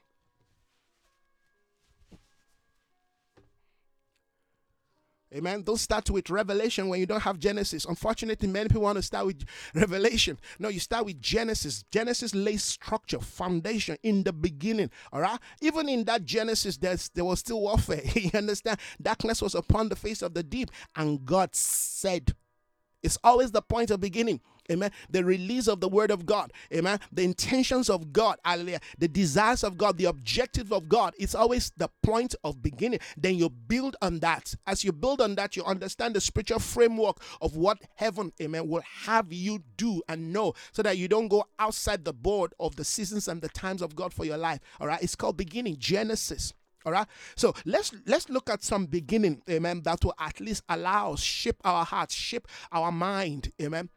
Amen. 5.35 5.63
Don't 5.63 5.79
start 5.79 6.09
with 6.11 6.31
Revelation 6.31 6.89
when 6.89 7.01
you 7.01 7.07
don't 7.07 7.23
have 7.23 7.41
Genesis. 7.41 7.87
Unfortunately, 7.87 8.47
many 8.47 8.69
people 8.69 8.83
want 8.83 8.97
to 8.97 9.03
start 9.03 9.27
with 9.27 9.45
Revelation. 9.75 10.39
No, 10.61 10.69
you 10.69 10.79
start 10.79 11.07
with 11.07 11.21
Genesis. 11.21 11.85
Genesis 11.91 12.35
lays 12.35 12.63
structure, 12.63 13.19
foundation 13.19 13.97
in 14.05 14.23
the 14.23 14.33
beginning. 14.33 14.91
All 15.13 15.21
right. 15.21 15.41
Even 15.61 15.89
in 15.89 16.05
that 16.05 16.25
Genesis, 16.25 16.77
there's, 16.77 17.09
there 17.09 17.25
was 17.25 17.41
still 17.41 17.61
warfare. 17.63 18.03
you 18.15 18.31
understand? 18.33 18.79
Darkness 19.03 19.43
was 19.43 19.57
upon 19.57 19.89
the 19.89 19.97
face 19.97 20.23
of 20.23 20.35
the 20.35 20.45
deep, 20.45 20.71
and 20.95 21.25
God 21.25 21.55
said, 21.57 22.35
it's 23.03 23.19
always 23.25 23.51
the 23.51 23.61
point 23.61 23.91
of 23.91 24.01
beginning. 24.01 24.41
Amen. 24.71 24.91
The 25.11 25.25
release 25.25 25.69
of 25.69 25.81
the 25.81 25.89
word 25.89 26.11
of 26.11 26.25
God. 26.25 26.53
Amen. 26.73 26.99
The 27.13 27.23
intentions 27.23 27.91
of 27.91 28.13
God. 28.13 28.39
Hallelujah. 28.45 28.81
The 28.99 29.09
desires 29.09 29.63
of 29.63 29.77
God. 29.77 29.99
The 29.99 30.07
objective 30.07 30.73
of 30.73 30.89
God. 30.89 31.15
It's 31.19 31.35
always 31.35 31.71
the 31.77 31.89
point 32.03 32.35
of 32.45 32.63
beginning. 32.63 33.01
Then 33.17 33.37
you 33.37 33.51
build 33.51 33.97
on 34.01 34.21
that. 34.21 34.55
As 34.67 34.83
you 34.83 34.93
build 34.93 35.21
on 35.21 35.35
that, 35.35 35.57
you 35.57 35.65
understand 35.65 36.15
the 36.15 36.21
spiritual 36.21 36.61
framework 36.61 37.19
of 37.41 37.57
what 37.57 37.79
heaven, 37.97 38.33
amen, 38.41 38.69
will 38.69 38.83
have 39.05 39.33
you 39.33 39.63
do 39.77 40.03
and 40.09 40.33
know 40.33 40.55
so 40.73 40.83
that 40.83 40.97
you 40.97 41.09
don't 41.09 41.29
go 41.29 41.45
outside 41.59 42.05
the 42.05 42.13
board 42.13 42.55
of 42.59 42.77
the 42.77 42.85
seasons 42.85 43.29
and 43.29 43.43
the 43.43 43.49
times 43.51 43.83
of 43.83 43.95
God 43.95 44.15
for 44.15 44.25
your 44.25 44.39
life. 44.39 44.61
All 44.81 44.87
right. 44.87 45.03
It's 45.03 45.15
called 45.15 45.37
beginning. 45.37 45.77
Genesis. 45.79 46.55
All 46.87 46.93
right. 46.93 47.07
So 47.37 47.55
let's 47.65 47.93
let's 48.07 48.29
look 48.29 48.51
at 48.51 48.63
some 48.63 48.87
beginning, 48.87 49.43
amen, 49.49 49.83
that 49.85 50.05
will 50.05 50.15
at 50.19 50.39
least 50.39 50.63
allow 50.69 51.13
us 51.13 51.21
shape 51.21 51.57
our 51.65 51.85
hearts, 51.85 52.15
shape 52.15 52.47
our 52.73 52.93
mind, 52.93 53.53
amen 53.61 53.89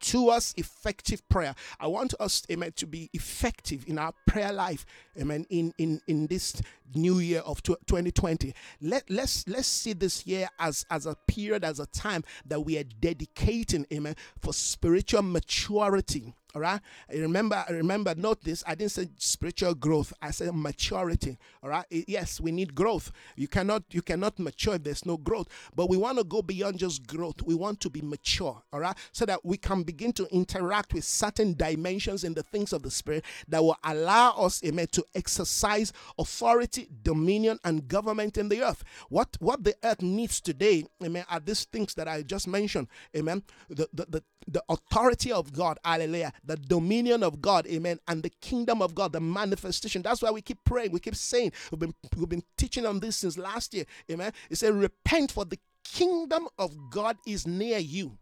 to 0.00 0.28
us 0.28 0.54
effective 0.56 1.26
prayer. 1.28 1.54
I 1.80 1.86
want 1.86 2.14
us, 2.20 2.42
amen, 2.50 2.72
to 2.76 2.86
be 2.86 3.10
effective 3.12 3.84
in 3.86 3.98
our 3.98 4.12
prayer 4.26 4.52
life, 4.52 4.84
amen, 5.18 5.46
in 5.50 5.72
in 5.78 6.00
in 6.06 6.26
this 6.26 6.60
new 6.94 7.18
year 7.18 7.40
of 7.40 7.62
2020. 7.62 8.54
Let 8.80 9.08
let's 9.10 9.46
let's 9.48 9.68
see 9.68 9.92
this 9.92 10.26
year 10.26 10.48
as 10.58 10.84
as 10.90 11.06
a 11.06 11.14
period, 11.26 11.64
as 11.64 11.80
a 11.80 11.86
time 11.86 12.24
that 12.46 12.60
we 12.60 12.78
are 12.78 12.84
dedicating, 12.84 13.86
amen, 13.92 14.16
for 14.38 14.52
spiritual 14.52 15.22
maturity. 15.22 16.34
All 16.54 16.60
right. 16.60 16.80
Remember, 17.12 17.64
remember, 17.68 18.14
this. 18.42 18.62
I 18.66 18.74
didn't 18.74 18.92
say 18.92 19.08
spiritual 19.16 19.74
growth. 19.74 20.12
I 20.22 20.30
said 20.30 20.54
maturity. 20.54 21.36
All 21.62 21.70
right. 21.70 21.84
Yes, 21.90 22.40
we 22.40 22.52
need 22.52 22.74
growth. 22.74 23.10
You 23.36 23.48
cannot, 23.48 23.82
you 23.90 24.02
cannot 24.02 24.38
mature 24.38 24.76
if 24.76 24.84
there's 24.84 25.04
no 25.04 25.16
growth. 25.16 25.48
But 25.74 25.88
we 25.88 25.96
want 25.96 26.18
to 26.18 26.24
go 26.24 26.42
beyond 26.42 26.78
just 26.78 27.06
growth. 27.06 27.42
We 27.42 27.54
want 27.54 27.80
to 27.80 27.90
be 27.90 28.02
mature. 28.02 28.62
All 28.72 28.80
right. 28.80 28.96
So 29.12 29.26
that 29.26 29.44
we 29.44 29.56
can 29.56 29.82
begin 29.82 30.12
to 30.12 30.26
interact 30.32 30.94
with 30.94 31.04
certain 31.04 31.54
dimensions 31.54 32.24
in 32.24 32.34
the 32.34 32.42
things 32.42 32.72
of 32.72 32.82
the 32.82 32.90
spirit 32.90 33.24
that 33.48 33.62
will 33.62 33.76
allow 33.84 34.32
us, 34.32 34.62
amen, 34.64 34.88
to 34.92 35.04
exercise 35.14 35.92
authority, 36.18 36.88
dominion, 37.02 37.58
and 37.64 37.88
government 37.88 38.38
in 38.38 38.48
the 38.48 38.62
earth. 38.62 38.84
What 39.08 39.36
what 39.40 39.64
the 39.64 39.74
earth 39.82 40.02
needs 40.02 40.40
today, 40.40 40.84
amen, 41.02 41.24
are 41.28 41.40
these 41.40 41.64
things 41.64 41.94
that 41.94 42.08
I 42.08 42.22
just 42.22 42.46
mentioned. 42.46 42.88
Amen. 43.16 43.42
The 43.68 43.88
the, 43.92 44.06
the, 44.08 44.22
the 44.48 44.62
authority 44.68 45.32
of 45.32 45.52
God, 45.52 45.78
hallelujah 45.84 46.32
the 46.44 46.56
dominion 46.56 47.22
of 47.22 47.40
God, 47.40 47.66
amen, 47.66 47.98
and 48.08 48.22
the 48.22 48.30
kingdom 48.40 48.82
of 48.82 48.94
God, 48.94 49.12
the 49.12 49.20
manifestation. 49.20 50.02
That's 50.02 50.22
why 50.22 50.30
we 50.30 50.42
keep 50.42 50.62
praying, 50.64 50.92
we 50.92 51.00
keep 51.00 51.16
saying, 51.16 51.52
we've 51.70 51.80
been 51.80 51.94
we've 52.16 52.28
been 52.28 52.42
teaching 52.56 52.86
on 52.86 53.00
this 53.00 53.16
since 53.16 53.38
last 53.38 53.74
year, 53.74 53.84
amen. 54.10 54.32
It 54.50 54.56
said, 54.56 54.74
repent 54.74 55.32
for 55.32 55.44
the 55.44 55.58
kingdom 55.84 56.48
of 56.58 56.90
God 56.90 57.16
is 57.26 57.46
near 57.46 57.78
you. 57.78 58.18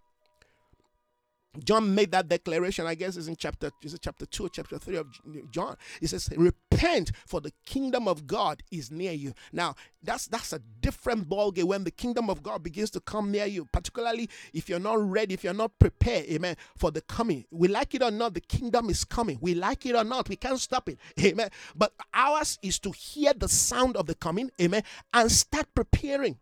John 1.59 1.94
made 1.94 2.12
that 2.12 2.28
declaration. 2.28 2.86
I 2.86 2.94
guess 2.94 3.16
it's 3.16 3.26
in 3.26 3.36
chapter 3.36 3.70
is 3.82 3.92
it 3.92 4.00
chapter 4.03 4.24
two 4.24 4.46
or 4.46 4.48
chapter 4.48 4.78
three 4.78 4.96
of 4.96 5.07
John. 5.50 5.76
He 6.00 6.07
says, 6.07 6.30
"Repent, 6.36 7.12
for 7.26 7.40
the 7.40 7.53
kingdom 7.66 8.09
of 8.09 8.26
God 8.26 8.62
is 8.70 8.90
near 8.90 9.12
you." 9.12 9.34
Now, 9.53 9.74
that's 10.03 10.26
that's 10.26 10.53
a 10.55 10.61
different 10.80 11.28
ballgame 11.28 11.64
when 11.64 11.84
the 11.84 11.90
kingdom 11.90 12.30
of 12.30 12.42
God 12.42 12.62
begins 12.62 12.90
to 12.92 13.00
come 13.00 13.30
near 13.30 13.44
you. 13.44 13.66
Particularly 13.66 14.30
if 14.55 14.68
you're 14.68 14.78
not 14.78 14.98
ready, 14.98 15.34
if 15.34 15.44
you're 15.44 15.53
not 15.53 15.78
prepared, 15.78 16.24
amen, 16.26 16.57
for 16.76 16.90
the 16.90 17.03
coming. 17.03 17.44
We 17.50 17.68
like 17.68 17.94
it 17.94 18.03
or 18.03 18.11
not, 18.11 18.32
the 18.32 18.40
kingdom 18.40 18.88
is 18.88 19.05
coming. 19.05 19.38
We 19.40 19.55
like 19.55 19.84
it 19.84 19.94
or 19.94 20.05
not, 20.05 20.30
we 20.30 20.36
can't 20.36 20.61
stop 20.61 20.88
it, 20.88 20.98
amen. 21.20 21.50
But 21.76 21.92
ours 22.14 22.59
is 22.62 22.78
to 22.80 22.92
hear 22.92 23.34
the 23.34 23.48
sound 23.48 23.96
of 23.96 24.07
the 24.07 24.14
coming, 24.14 24.50
amen, 24.61 24.84
and 25.12 25.30
start 25.30 25.66
preparing. 25.74 26.38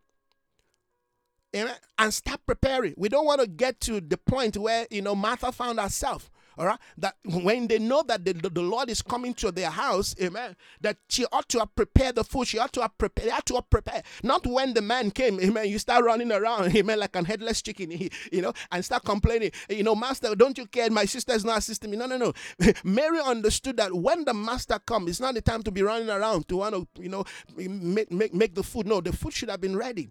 Amen. 1.55 1.75
And 1.99 2.15
start 2.15 2.41
preparing. 2.47 2.95
We 2.97 3.09
don't 3.09 3.27
want 3.27 3.41
to 3.41 3.47
get 3.47 3.81
to 3.83 4.01
the 4.01 4.17
point 4.17 4.57
where, 4.57 4.87
you 4.91 5.03
know, 5.03 5.15
Martha 5.15 5.51
found 5.51 5.81
herself. 5.81 6.31
All 6.59 6.67
right. 6.67 6.79
That 6.99 7.17
when 7.25 7.69
they 7.69 7.79
know 7.79 8.03
that 8.07 8.25
the, 8.25 8.35
the, 8.35 8.61
Lord 8.61 8.91
is 8.91 9.03
coming 9.03 9.35
to 9.35 9.51
their 9.51 9.71
house, 9.71 10.15
amen, 10.21 10.57
that 10.83 10.99
she 11.09 11.25
ought 11.33 11.49
to 11.49 11.61
have 11.61 11.75
prepared 11.75 12.17
the 12.17 12.25
food. 12.25 12.49
She 12.49 12.59
ought 12.59 12.73
to 12.75 12.83
have 12.83 12.99
prepared. 12.99 13.31
Ought 13.33 13.47
to 13.47 13.55
have 13.55 13.71
prepared. 13.71 14.03
Not 14.23 14.47
when 14.47 14.75
the 14.75 14.83
man 14.83 15.11
came, 15.11 15.41
amen, 15.41 15.69
you 15.69 15.79
start 15.79 16.05
running 16.05 16.31
around, 16.31 16.77
amen, 16.77 16.99
like 16.99 17.17
an 17.17 17.25
headless 17.25 17.63
chicken, 17.63 17.91
you 18.33 18.43
know, 18.43 18.53
and 18.71 18.85
start 18.85 19.05
complaining, 19.05 19.53
you 19.71 19.83
know, 19.83 19.95
master, 19.95 20.35
don't 20.35 20.59
you 20.59 20.67
care? 20.67 20.91
My 20.91 21.07
sister 21.07 21.33
is 21.33 21.45
not 21.45 21.59
assisting 21.59 21.91
me. 21.91 21.97
No, 21.97 22.07
no, 22.07 22.19
no. 22.19 22.33
Mary 22.85 23.21
understood 23.21 23.79
that 23.79 23.95
when 23.95 24.25
the 24.25 24.35
master 24.35 24.79
comes, 24.81 25.09
it's 25.09 25.21
not 25.21 25.35
the 25.35 25.41
time 25.41 25.63
to 25.63 25.71
be 25.71 25.83
running 25.83 26.11
around 26.11 26.47
to 26.49 26.57
want 26.57 26.75
to, 26.75 27.03
you 27.03 27.09
know, 27.09 27.25
make, 27.57 28.13
make, 28.13 28.35
make 28.35 28.55
the 28.55 28.63
food. 28.63 28.87
No, 28.87 29.01
the 29.01 29.13
food 29.13 29.33
should 29.33 29.49
have 29.49 29.61
been 29.61 29.77
ready. 29.77 30.11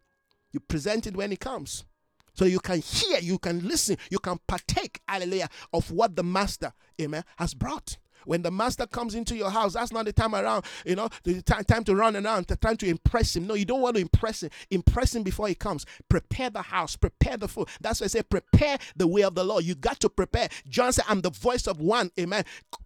You 0.52 0.60
present 0.60 1.08
it 1.08 1.16
when 1.16 1.32
it 1.32 1.40
comes. 1.40 1.86
So 2.34 2.46
you 2.46 2.60
can 2.60 2.80
hear, 2.80 3.20
you 3.20 3.38
can 3.38 3.68
listen, 3.68 3.98
you 4.10 4.20
can 4.20 4.40
partake, 4.48 5.02
hallelujah, 5.08 5.50
of 5.74 5.92
what 5.92 6.16
the 6.16 6.24
master, 6.24 6.72
amen, 7.02 7.24
has 7.38 7.54
brought. 7.54 7.98
When 8.26 8.42
the 8.42 8.52
master 8.52 8.86
comes 8.86 9.16
into 9.16 9.36
your 9.36 9.50
house, 9.50 9.74
that's 9.74 9.92
not 9.92 10.06
the 10.06 10.14
time 10.14 10.36
around, 10.36 10.66
you 10.86 10.96
know, 10.96 11.10
the 11.24 11.42
time, 11.42 11.64
time 11.64 11.84
to 11.86 11.96
run 11.96 12.16
around, 12.16 12.48
the 12.48 12.58
time 12.58 12.78
to 12.78 12.88
impress 12.88 13.36
him. 13.36 13.48
No, 13.48 13.54
you 13.54 13.66
don't 13.66 13.82
want 13.82 13.96
to 13.96 14.02
impress 14.02 14.44
him. 14.44 14.50
Impress 14.70 15.16
him 15.16 15.24
before 15.24 15.48
he 15.48 15.56
comes. 15.56 15.86
Prepare 16.10 16.50
the 16.50 16.62
house, 16.62 16.96
prepare 16.96 17.38
the 17.38 17.48
food. 17.48 17.70
That's 17.82 18.02
why 18.02 18.06
I 18.06 18.08
say, 18.08 18.22
prepare 18.22 18.78
the 18.96 19.08
way 19.08 19.24
of 19.24 19.36
the 19.36 19.44
Lord. 19.44 19.64
You 19.64 19.76
got 19.76 20.00
to 20.02 20.10
prepare. 20.10 20.50
John 20.68 20.94
said, 20.94 21.06
I'm 21.08 21.22
the 21.22 21.32
voice 21.32 21.68
of 21.68 21.80
one, 21.80 22.12
amen, 22.20 22.44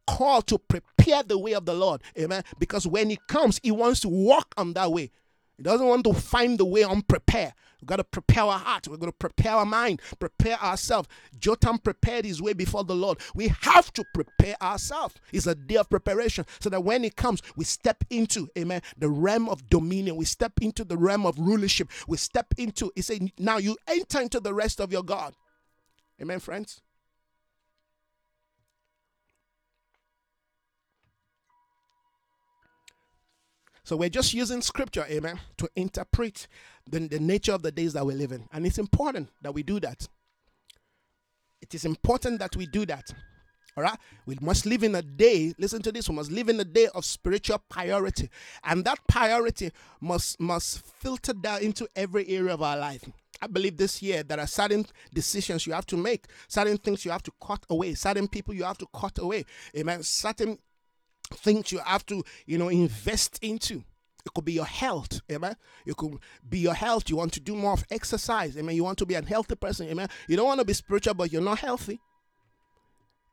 called 0.08 0.48
to 0.48 0.60
prepare 0.60 1.24
the 1.24 1.38
way 1.38 1.54
of 1.54 1.66
the 1.66 1.74
Lord, 1.74 2.02
amen, 2.18 2.44
because 2.60 2.88
when 2.88 3.10
he 3.10 3.20
comes, 3.28 3.60
he 3.64 3.72
wants 3.72 4.02
to 4.02 4.10
walk 4.10 4.54
on 4.58 4.74
that 4.74 4.92
way. 4.92 5.12
He 5.58 5.64
doesn't 5.64 5.88
want 5.88 6.04
to 6.06 6.14
find 6.14 6.58
the 6.58 6.66
way 6.66 6.84
unprepared. 6.84 7.54
We've 7.80 7.88
got 7.88 7.98
to 7.98 8.06
prepare 8.06 8.44
our 8.44 8.58
heart. 8.58 8.88
We're 8.88 8.96
going 8.96 9.12
to 9.12 9.18
prepare 9.18 9.54
our 9.54 9.66
mind, 9.66 10.02
prepare 10.18 10.58
ourselves. 10.62 11.10
Jotham 11.38 11.80
prepared 11.80 12.24
his 12.24 12.42
way 12.42 12.54
before 12.54 12.86
the 12.86 12.96
Lord. 12.96 13.20
We 13.36 13.50
have 13.62 13.92
to 13.94 14.06
prepare 14.14 14.56
ourselves. 14.62 15.16
It's 15.34 15.48
a 15.48 15.56
day 15.56 15.76
of 15.76 15.90
preparation 15.90 16.46
so 16.62 16.70
that 16.70 16.84
when 16.84 17.04
it 17.04 17.18
comes, 17.18 17.42
we 17.58 17.66
step 17.66 18.06
into, 18.10 18.48
amen, 18.58 18.84
the 18.98 19.10
realm 19.10 19.50
of 19.50 19.70
dominion. 19.70 20.16
We 20.16 20.24
step 20.24 20.54
into 20.62 20.86
the 20.86 20.96
realm 20.96 21.26
of 21.26 21.38
rulership. 21.38 21.90
We 22.08 22.16
step 22.16 22.54
into, 22.58 22.92
he 22.96 23.02
said, 23.02 23.34
now 23.38 23.58
you 23.58 23.76
enter 23.86 24.22
into 24.22 24.40
the 24.40 24.54
rest 24.54 24.80
of 24.80 24.94
your 24.94 25.04
God. 25.04 25.34
Amen, 26.22 26.40
friends? 26.40 26.83
So 33.86 33.98
we're 33.98 34.10
just 34.10 34.34
using 34.34 34.62
scripture, 34.62 35.06
amen, 35.10 35.40
to 35.58 35.70
interpret 35.76 36.48
the, 36.90 37.00
the 37.00 37.20
nature 37.20 37.54
of 37.54 37.64
the 37.64 37.72
days 37.72 37.94
that 37.94 38.06
we 38.06 38.14
live 38.14 38.32
in. 38.32 38.48
And 38.54 38.66
it's 38.66 38.78
important 38.78 39.30
that 39.42 39.54
we 39.54 39.64
do 39.64 39.80
that. 39.82 40.08
It 41.62 41.74
is 41.76 41.86
important 41.86 42.40
that 42.40 42.56
we 42.56 42.66
do 42.66 42.86
that. 42.86 43.10
All 43.76 43.84
right. 43.84 43.98
We 44.26 44.38
must 44.42 44.66
live 44.66 44.84
in 44.84 44.96
a 44.96 45.02
day. 45.02 45.54
Listen 45.58 45.82
to 45.82 45.92
this. 45.92 46.08
We 46.08 46.16
must 46.16 46.32
live 46.32 46.50
in 46.50 46.60
a 46.60 46.66
day 46.66 46.88
of 46.94 47.04
spiritual 47.06 47.58
priority, 47.70 48.30
and 48.64 48.86
that 48.86 49.00
priority 49.08 49.72
must 50.00 50.40
must 50.40 50.86
filter 50.86 51.34
down 51.34 51.62
into 51.62 51.88
every 51.96 52.28
area 52.28 52.54
of 52.54 52.62
our 52.62 52.78
life. 52.78 53.04
I 53.42 53.48
believe 53.48 53.78
this 53.78 54.02
year 54.02 54.22
there 54.24 54.40
are 54.40 54.48
certain 54.48 54.86
decisions 55.14 55.66
you 55.66 55.74
have 55.74 55.88
to 55.88 55.98
make, 55.98 56.26
certain 56.48 56.78
things 56.78 57.04
you 57.04 57.12
have 57.12 57.24
to 57.24 57.32
cut 57.46 57.66
away, 57.70 57.96
certain 57.96 58.28
people 58.28 58.54
you 58.54 58.64
have 58.64 58.78
to 58.78 58.88
cut 58.94 59.18
away. 59.18 59.46
Amen. 59.76 60.04
Certain 60.04 60.60
things 61.32 61.72
you 61.72 61.80
have 61.80 62.06
to, 62.08 62.24
you 62.46 62.58
know, 62.58 62.70
invest 62.70 63.40
into. 63.42 63.84
It 64.26 64.34
could 64.34 64.46
be 64.46 64.54
your 64.54 64.66
health, 64.66 65.20
amen. 65.30 65.56
It 65.86 65.98
could 65.98 66.18
be 66.48 66.60
your 66.60 66.74
health. 66.74 67.10
You 67.10 67.18
want 67.18 67.34
to 67.34 67.42
do 67.42 67.56
more 67.56 67.74
of 67.74 67.84
exercise, 67.92 68.58
amen. 68.58 68.76
You 68.76 68.84
want 68.84 68.98
to 69.00 69.06
be 69.06 69.16
a 69.16 69.26
healthy 69.26 69.56
person, 69.56 69.88
amen. 69.90 70.08
You 70.28 70.38
don't 70.38 70.46
want 70.46 70.60
to 70.60 70.66
be 70.66 70.74
spiritual, 70.74 71.14
but 71.14 71.32
you're 71.32 71.42
not 71.42 71.60
healthy. 71.60 72.00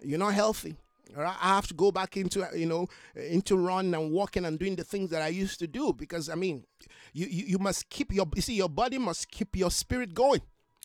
You're 0.01 0.18
not 0.18 0.34
healthy. 0.34 0.76
All 1.16 1.24
right, 1.24 1.36
I 1.41 1.55
have 1.57 1.66
to 1.68 1.74
go 1.74 1.91
back 1.91 2.16
into 2.16 2.47
you 2.55 2.66
know 2.66 2.88
into 3.16 3.57
run 3.57 3.93
and 3.95 4.12
walking 4.12 4.45
and 4.45 4.59
doing 4.59 4.76
the 4.76 4.84
things 4.84 5.11
that 5.11 5.22
I 5.22 5.28
used 5.28 5.59
to 5.59 5.66
do 5.66 5.93
because 5.93 6.28
I 6.28 6.36
mean, 6.36 6.64
you 7.12 7.26
you, 7.26 7.47
you 7.47 7.59
must 7.59 7.88
keep 7.91 8.12
your 8.12 8.26
you 8.34 8.43
see 8.43 8.55
your 8.55 8.68
body 8.68 8.99
must 8.99 9.28
keep 9.30 9.57
your 9.57 9.70
spirit 9.70 10.14
going. 10.14 10.41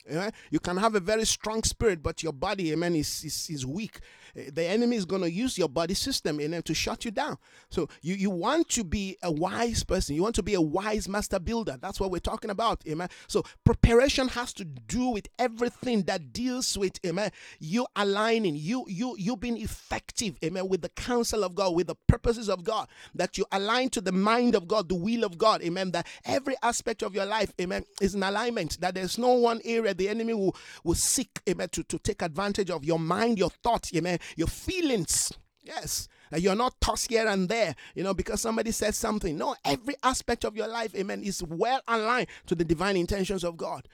Yeah? 0.09 0.29
You 0.51 0.59
can 0.59 0.77
have 0.77 0.95
a 0.95 0.99
very 0.99 1.25
strong 1.25 1.63
spirit, 1.63 2.03
but 2.03 2.21
your 2.21 2.33
body, 2.33 2.71
amen, 2.71 2.95
is, 2.95 3.23
is, 3.23 3.49
is 3.49 3.65
weak. 3.65 3.99
Eh, 4.35 4.49
the 4.53 4.63
enemy 4.65 4.95
is 4.95 5.05
going 5.05 5.21
to 5.21 5.31
use 5.31 5.57
your 5.57 5.69
body 5.69 5.93
system 5.93 6.39
amen, 6.39 6.61
to 6.63 6.73
shut 6.73 7.05
you 7.05 7.11
down. 7.11 7.37
So 7.69 7.89
you, 8.01 8.15
you 8.15 8.29
want 8.29 8.69
to 8.69 8.83
be 8.83 9.17
a 9.23 9.31
wise 9.31 9.83
person. 9.83 10.15
You 10.15 10.23
want 10.23 10.35
to 10.35 10.43
be 10.43 10.53
a 10.53 10.61
wise 10.61 11.09
master 11.09 11.39
builder. 11.39 11.77
That's 11.81 11.99
what 11.99 12.11
we're 12.11 12.19
talking 12.19 12.49
about. 12.49 12.83
Amen. 12.87 13.09
So 13.27 13.43
preparation 13.63 14.27
has 14.29 14.53
to 14.53 14.65
do 14.65 15.09
with 15.09 15.27
everything 15.39 16.03
that 16.03 16.33
deals 16.33 16.77
with 16.77 16.99
amen. 17.05 17.31
You 17.59 17.87
aligning, 17.95 18.55
you 18.55 18.85
you 18.87 19.15
you 19.17 19.35
being 19.35 19.57
effective, 19.57 20.37
amen, 20.43 20.67
with 20.67 20.81
the 20.81 20.89
counsel 20.89 21.43
of 21.43 21.55
God, 21.55 21.75
with 21.75 21.87
the 21.87 21.95
purposes 22.07 22.49
of 22.49 22.63
God, 22.63 22.87
that 23.15 23.37
you 23.37 23.45
align 23.51 23.89
to 23.89 24.01
the 24.01 24.11
mind 24.11 24.55
of 24.55 24.67
God, 24.67 24.89
the 24.89 24.95
will 24.95 25.23
of 25.23 25.37
God, 25.37 25.63
amen. 25.63 25.91
That 25.91 26.07
every 26.25 26.55
aspect 26.61 27.01
of 27.01 27.15
your 27.15 27.25
life, 27.25 27.53
amen, 27.59 27.83
is 28.01 28.15
in 28.15 28.23
alignment. 28.23 28.79
That 28.81 28.95
there's 28.95 29.17
no 29.17 29.33
one 29.33 29.61
area 29.65 29.94
the 29.97 30.09
enemy 30.09 30.33
will, 30.33 30.55
will 30.83 30.95
seek, 30.95 31.41
amen, 31.49 31.69
to, 31.69 31.83
to 31.83 31.99
take 31.99 32.21
advantage 32.21 32.69
of 32.69 32.85
your 32.85 32.99
mind, 32.99 33.37
your 33.37 33.49
thoughts, 33.49 33.91
amen, 33.95 34.19
your 34.35 34.47
feelings. 34.47 35.31
Yes. 35.63 36.07
You're 36.35 36.55
not 36.55 36.79
tossed 36.81 37.09
here 37.09 37.27
and 37.27 37.47
there, 37.47 37.75
you 37.93 38.03
know, 38.03 38.13
because 38.13 38.41
somebody 38.41 38.71
said 38.71 38.95
something. 38.95 39.37
No, 39.37 39.55
every 39.63 39.95
aspect 40.03 40.43
of 40.43 40.55
your 40.55 40.67
life, 40.67 40.93
amen, 40.95 41.23
is 41.23 41.43
well 41.43 41.81
aligned 41.87 42.27
to 42.47 42.55
the 42.55 42.65
divine 42.65 42.97
intentions 42.97 43.43
of 43.43 43.57
God. 43.57 43.87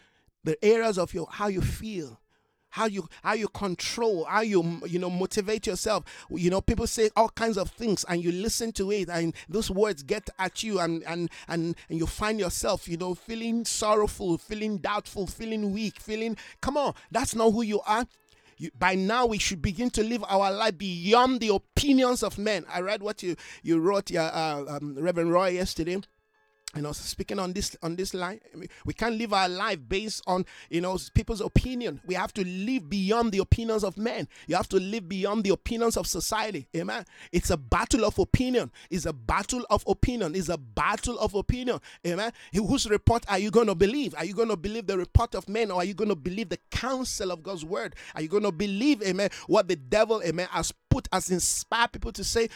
The 0.44 0.64
areas 0.64 0.98
of 0.98 1.14
your 1.14 1.28
how 1.30 1.48
you 1.48 1.62
feel, 1.62 2.20
how 2.72 2.86
you 2.86 3.08
how 3.24 3.34
you 3.34 3.48
control 3.50 4.26
how 4.26 4.42
you 4.42 4.82
you 4.88 5.00
know 5.00 5.10
motivate 5.10 5.68
yourself. 5.68 6.04
You 6.30 6.50
know 6.50 6.62
people 6.62 6.88
say 6.88 7.10
all 7.16 7.30
kinds 7.30 7.58
of 7.58 7.70
things 7.72 8.04
and 8.10 8.24
you 8.24 8.32
listen 8.32 8.72
to 8.74 8.92
it 8.92 9.10
and 9.10 9.34
those 9.48 9.70
words 9.70 10.04
get 10.04 10.30
at 10.40 10.64
you 10.64 10.80
and 10.80 11.04
and 11.04 11.30
and, 11.48 11.76
and 11.90 12.00
you 12.00 12.08
find 12.08 12.40
yourself 12.40 12.88
you 12.88 12.98
know 12.98 13.14
feeling 13.14 13.66
sorrowful 13.66 14.38
feeling 14.38 14.78
doubtful 14.78 15.28
feeling 15.28 15.72
weak 15.72 16.00
feeling 16.00 16.36
come 16.62 16.78
on 16.78 16.94
that's 17.12 17.36
not 17.36 17.52
who 17.52 17.62
you 17.62 17.82
are. 17.82 18.06
You, 18.58 18.70
by 18.78 18.94
now 18.94 19.26
we 19.26 19.40
should 19.40 19.62
begin 19.62 19.90
to 19.92 20.04
live 20.04 20.24
our 20.28 20.52
life 20.52 20.78
beyond 20.78 21.40
the 21.40 21.48
opinions 21.50 22.22
of 22.22 22.38
men. 22.38 22.64
I 22.72 22.82
read 22.82 23.02
what 23.02 23.24
you 23.24 23.36
you 23.64 23.80
wrote, 23.80 24.14
uh, 24.14 24.64
um, 24.68 24.96
Reverend 25.00 25.32
Roy, 25.32 25.50
yesterday 25.50 26.00
you 26.76 26.82
know 26.82 26.92
speaking 26.92 27.40
on 27.40 27.54
this 27.54 27.76
on 27.82 27.96
this 27.96 28.14
line 28.14 28.40
we 28.86 28.94
can't 28.94 29.16
live 29.18 29.34
our 29.34 29.50
life 29.50 29.80
based 29.88 30.24
on 30.28 30.46
you 30.70 30.82
know 30.82 30.98
people's 31.14 31.42
opinion. 31.42 32.02
We 32.06 32.16
have 32.16 32.34
to 32.34 32.46
live 32.46 32.90
beyond 32.90 33.32
the 33.32 33.40
opinions 33.40 33.84
of 33.84 33.98
men. 33.98 34.28
You 34.48 34.56
have 34.56 34.70
to 34.70 34.78
live 34.78 35.08
beyond 35.08 35.44
the 35.44 35.50
opinions 35.52 35.98
of 35.98 36.08
society. 36.08 36.68
Amen. 36.76 37.06
It's 37.32 37.50
a 37.50 37.58
battle 37.58 38.06
of 38.06 38.18
opinion. 38.20 38.72
It's 38.90 39.06
a 39.06 39.14
battle 39.14 39.66
of 39.70 39.84
opinion. 39.88 40.36
It's 40.36 40.50
a 40.50 40.58
battle 40.58 41.20
of 41.20 41.36
opinion. 41.36 41.80
Amen. 42.06 42.32
Whose 42.54 42.90
report 42.90 43.26
are 43.30 43.40
you 43.40 43.52
going 43.52 43.68
to 43.68 43.76
believe? 43.76 44.16
Are 44.18 44.26
you 44.26 44.34
going 44.34 44.50
to 44.50 44.58
believe 44.58 44.88
the 44.88 44.98
report 44.98 45.36
of 45.36 45.48
men 45.48 45.72
or 45.72 45.82
are 45.82 45.86
you 45.86 45.94
going 45.94 46.10
to 46.10 46.16
believe 46.16 46.50
the 46.50 46.60
counsel 46.72 47.32
of 47.32 47.44
god's 47.44 47.66
word? 47.66 47.96
Are 48.16 48.22
you 48.22 48.28
going 48.28 48.44
to 48.44 48.52
believe 48.52 49.02
amen 49.04 49.30
what 49.48 49.68
the 49.68 49.76
devil 49.76 50.22
amen 50.24 50.48
has 50.52 50.74
put 50.90 51.08
as 51.12 51.30
inspired 51.30 51.92
people 51.92 52.12
to 52.12 52.24
say 52.24 52.50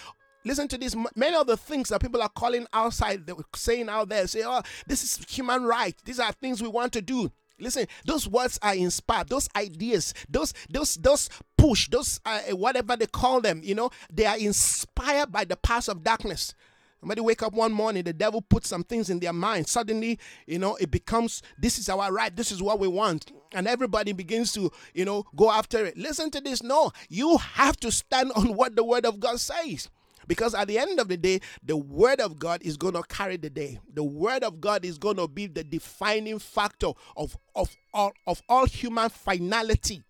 Listen 0.46 0.68
to 0.68 0.78
this. 0.78 0.96
Many 1.16 1.36
of 1.36 1.48
the 1.48 1.58
things 1.58 1.90
that 1.90 2.02
people 2.02 2.22
are 2.22 2.30
calling 2.30 2.68
outside, 2.72 3.30
saying 3.56 3.90
out 3.90 4.10
there, 4.10 4.28
say, 4.28 4.44
oh, 4.46 4.62
this 4.86 5.04
is 5.04 5.26
human 5.28 5.64
right. 5.64 5.96
These 6.06 6.20
are 6.20 6.32
things 6.32 6.62
we 6.62 6.70
want 6.70 6.94
to 6.94 7.02
do. 7.02 7.32
Listen, 7.60 7.88
those 8.06 8.28
words 8.28 8.60
are 8.62 8.76
inspired. 8.76 9.30
Those 9.30 9.50
ideas, 9.56 10.14
those 10.30 10.54
those 10.70 10.96
those 10.96 11.30
push, 11.58 11.88
those 11.88 12.20
uh, 12.26 12.40
whatever 12.52 12.98
they 12.98 13.08
call 13.08 13.40
them, 13.40 13.62
you 13.64 13.74
know, 13.74 13.90
they 14.12 14.26
are 14.26 14.38
inspired 14.38 15.32
by 15.32 15.46
the 15.46 15.56
powers 15.56 15.88
of 15.88 16.04
darkness. 16.04 16.54
Somebody 17.00 17.22
wake 17.22 17.44
up 17.44 17.54
one 17.54 17.72
morning, 17.72 18.04
the 18.04 18.14
devil 18.14 18.42
puts 18.42 18.68
some 18.68 18.84
things 18.84 19.10
in 19.10 19.20
their 19.20 19.32
mind. 19.32 19.68
Suddenly, 19.68 20.20
you 20.48 20.60
know, 20.60 20.76
it 20.76 20.92
becomes 20.92 21.44
this 21.58 21.78
is 21.78 21.88
our 21.88 22.12
right, 22.12 22.36
this 22.36 22.52
is 22.52 22.62
what 22.62 22.80
we 22.80 22.88
want. 22.88 23.32
And 23.54 23.68
everybody 23.68 24.12
begins 24.12 24.52
to, 24.54 24.72
you 24.94 25.06
know, 25.06 25.24
go 25.36 25.50
after 25.50 25.86
it. 25.86 25.98
Listen 25.98 26.30
to 26.32 26.42
this. 26.42 26.62
No, 26.62 26.92
you 27.08 27.38
have 27.38 27.78
to 27.78 27.92
stand 27.92 28.32
on 28.36 28.56
what 28.56 28.76
the 28.76 28.84
word 28.84 29.06
of 29.06 29.20
God 29.20 29.40
says. 29.40 29.90
Because 30.28 30.56
at 30.56 30.68
the 30.68 30.78
end 30.78 31.00
of 31.00 31.08
the 31.08 31.18
day, 31.18 31.42
the 31.64 31.78
word 31.78 32.20
of 32.20 32.40
God 32.40 32.62
is 32.64 32.78
going 32.78 32.94
to 32.94 33.04
carry 33.04 33.38
the 33.38 33.50
day. 33.50 33.80
The 33.94 34.04
word 34.04 34.44
of 34.44 34.60
God 34.60 34.86
is 34.86 34.98
going 34.98 35.18
to 35.18 35.28
be 35.28 35.48
the 35.48 35.64
defining 35.64 36.40
factor 36.40 36.92
of, 37.16 37.38
of, 37.56 37.76
all, 37.94 38.14
of 38.28 38.42
all 38.50 38.66
human 38.66 39.10
finality. 39.10 40.04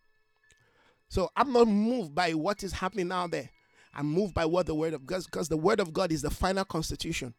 So 1.09 1.31
I'm 1.35 1.53
not 1.53 1.67
moved 1.67 2.15
by 2.15 2.33
what 2.33 2.63
is 2.63 2.73
happening 2.73 3.11
out 3.11 3.31
there. 3.31 3.49
I'm 3.93 4.07
moved 4.07 4.33
by 4.33 4.45
what 4.45 4.65
the 4.65 4.75
word 4.75 4.93
of 4.93 5.05
God 5.05 5.23
because 5.25 5.47
the 5.47 5.57
word 5.57 5.79
of 5.79 5.93
God 5.93 6.11
is 6.11 6.21
the 6.21 6.29
final 6.29 6.65
constitution. 6.65 7.33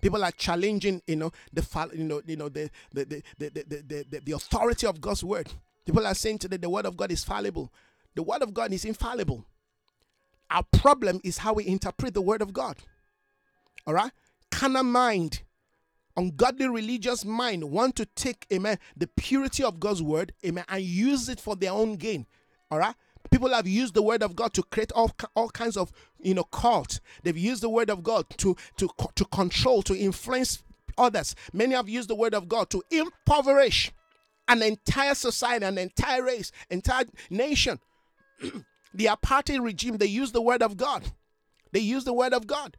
People 0.00 0.24
are 0.24 0.32
challenging, 0.32 1.00
you 1.06 1.16
know, 1.16 1.32
the 1.52 1.90
you 1.94 2.04
know, 2.04 2.20
you 2.26 2.36
know, 2.36 2.48
the 2.48 2.70
the 2.92 3.04
the 3.04 3.22
the, 3.38 3.50
the, 3.50 4.04
the, 4.10 4.20
the 4.20 4.32
authority 4.32 4.86
of 4.86 5.00
God's 5.00 5.24
word. 5.24 5.48
People 5.84 6.06
are 6.06 6.14
saying 6.14 6.38
today 6.38 6.56
the 6.56 6.68
word 6.68 6.86
of 6.86 6.96
God 6.96 7.12
is 7.12 7.24
fallible. 7.24 7.72
The 8.14 8.22
word 8.22 8.42
of 8.42 8.52
God 8.52 8.72
is 8.72 8.84
infallible. 8.84 9.44
Our 10.50 10.62
problem 10.72 11.20
is 11.24 11.38
how 11.38 11.54
we 11.54 11.66
interpret 11.66 12.14
the 12.14 12.22
word 12.22 12.42
of 12.42 12.52
God. 12.52 12.76
All 13.86 13.94
right? 13.94 14.12
Carnal 14.50 14.84
mind, 14.84 15.42
ungodly 16.16 16.68
religious 16.68 17.24
mind 17.24 17.64
want 17.64 17.96
to 17.96 18.06
take, 18.06 18.46
amen, 18.52 18.78
the 18.96 19.06
purity 19.06 19.62
of 19.64 19.80
God's 19.80 20.02
word, 20.02 20.32
amen, 20.44 20.64
and 20.68 20.82
use 20.82 21.28
it 21.28 21.40
for 21.40 21.56
their 21.56 21.72
own 21.72 21.96
gain. 21.96 22.26
All 22.70 22.78
right? 22.78 22.94
People 23.30 23.50
have 23.50 23.66
used 23.66 23.94
the 23.94 24.02
word 24.02 24.22
of 24.22 24.36
God 24.36 24.54
to 24.54 24.62
create 24.62 24.92
all, 24.92 25.10
all 25.34 25.50
kinds 25.50 25.76
of, 25.76 25.90
you 26.20 26.34
know, 26.34 26.44
cults. 26.44 27.00
They've 27.22 27.36
used 27.36 27.62
the 27.62 27.68
word 27.68 27.90
of 27.90 28.02
God 28.02 28.26
to, 28.38 28.56
to, 28.76 28.88
to 29.14 29.24
control, 29.26 29.82
to 29.82 29.96
influence 29.96 30.62
others. 30.96 31.34
Many 31.52 31.74
have 31.74 31.88
used 31.88 32.08
the 32.08 32.14
word 32.14 32.34
of 32.34 32.48
God 32.48 32.70
to 32.70 32.82
impoverish 32.90 33.92
an 34.48 34.62
entire 34.62 35.14
society, 35.14 35.64
an 35.64 35.76
entire 35.76 36.22
race, 36.22 36.52
entire 36.70 37.04
nation. 37.30 37.80
the 38.94 39.06
apartheid 39.06 39.62
regime, 39.62 39.98
they 39.98 40.06
use 40.06 40.32
the 40.32 40.42
word 40.42 40.62
of 40.62 40.76
God. 40.76 41.04
They 41.72 41.80
use 41.80 42.04
the 42.04 42.12
word 42.12 42.32
of 42.32 42.46
God. 42.46 42.76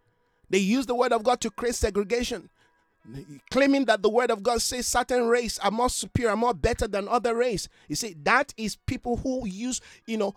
They 0.49 0.59
use 0.59 0.85
the 0.85 0.95
word 0.95 1.11
of 1.11 1.23
God 1.23 1.41
to 1.41 1.51
create 1.51 1.75
segregation, 1.75 2.49
claiming 3.51 3.85
that 3.85 4.01
the 4.01 4.09
word 4.09 4.31
of 4.31 4.43
God 4.43 4.61
says 4.61 4.87
certain 4.87 5.27
race 5.27 5.59
are 5.59 5.71
more 5.71 5.89
superior, 5.89 6.35
more 6.35 6.53
better 6.53 6.87
than 6.87 7.07
other 7.07 7.35
race. 7.35 7.67
You 7.87 7.95
see, 7.95 8.15
that 8.23 8.53
is 8.57 8.75
people 8.75 9.17
who 9.17 9.45
use, 9.45 9.81
you 10.05 10.17
know, 10.17 10.35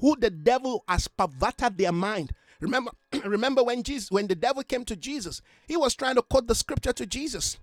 who 0.00 0.16
the 0.16 0.30
devil 0.30 0.84
has 0.88 1.08
perverted 1.08 1.78
their 1.78 1.92
mind. 1.92 2.32
Remember, 2.60 2.90
remember 3.24 3.62
when 3.62 3.82
Jesus, 3.82 4.10
when 4.10 4.26
the 4.26 4.34
devil 4.34 4.62
came 4.62 4.84
to 4.84 4.96
Jesus, 4.96 5.42
he 5.66 5.76
was 5.76 5.94
trying 5.94 6.16
to 6.16 6.22
quote 6.22 6.46
the 6.46 6.54
scripture 6.54 6.92
to 6.92 7.06
Jesus. 7.06 7.58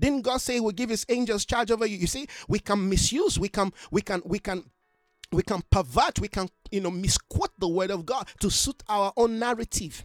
Didn't 0.00 0.22
God 0.22 0.40
say 0.40 0.54
he 0.54 0.60
will 0.60 0.72
give 0.72 0.90
his 0.90 1.06
angels 1.08 1.44
charge 1.44 1.70
over 1.70 1.86
you? 1.86 1.96
You 1.96 2.08
see, 2.08 2.26
we 2.48 2.58
can 2.58 2.88
misuse, 2.88 3.38
we 3.38 3.48
can, 3.48 3.72
we 3.92 4.02
can, 4.02 4.22
we 4.24 4.38
can 4.40 4.64
we 5.34 5.42
can 5.42 5.62
pervert, 5.70 6.18
we 6.18 6.28
can, 6.28 6.48
you 6.70 6.80
know, 6.80 6.90
misquote 6.90 7.50
the 7.58 7.68
word 7.68 7.90
of 7.90 8.06
God 8.06 8.28
to 8.40 8.50
suit 8.50 8.82
our 8.88 9.12
own 9.16 9.38
narrative. 9.38 10.04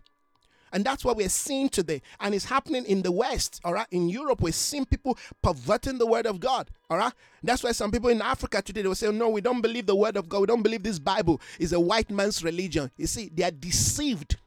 And 0.72 0.86
that's 0.86 1.04
what 1.04 1.18
we're 1.18 1.30
seeing 1.30 1.70
today. 1.70 2.02
And 2.20 2.36
it's 2.36 2.46
happening 2.46 2.86
in 2.86 3.02
the 3.02 3.12
West, 3.12 3.60
all 3.64 3.74
right? 3.74 3.88
In 3.92 4.10
Europe, 4.10 4.42
we're 4.42 4.52
seeing 4.54 4.86
people 4.86 5.18
perverting 5.42 5.98
the 5.98 6.06
word 6.06 6.28
of 6.28 6.40
God, 6.40 6.70
all 6.90 6.98
right? 6.98 7.14
That's 7.44 7.64
why 7.64 7.72
some 7.72 7.92
people 7.92 8.10
in 8.10 8.22
Africa 8.22 8.62
today, 8.62 8.84
they 8.84 8.88
will 8.88 8.96
say, 8.96 9.12
no, 9.12 9.30
we 9.30 9.42
don't 9.42 9.62
believe 9.62 9.86
the 9.86 9.96
word 9.96 10.18
of 10.18 10.30
God. 10.30 10.42
We 10.42 10.48
don't 10.48 10.62
believe 10.62 10.84
this 10.84 11.00
Bible 11.00 11.42
is 11.58 11.74
a 11.74 11.80
white 11.80 12.12
man's 12.12 12.44
religion. 12.44 12.92
You 12.98 13.08
see, 13.08 13.32
they 13.34 13.44
are 13.44 13.52
deceived. 13.52 14.38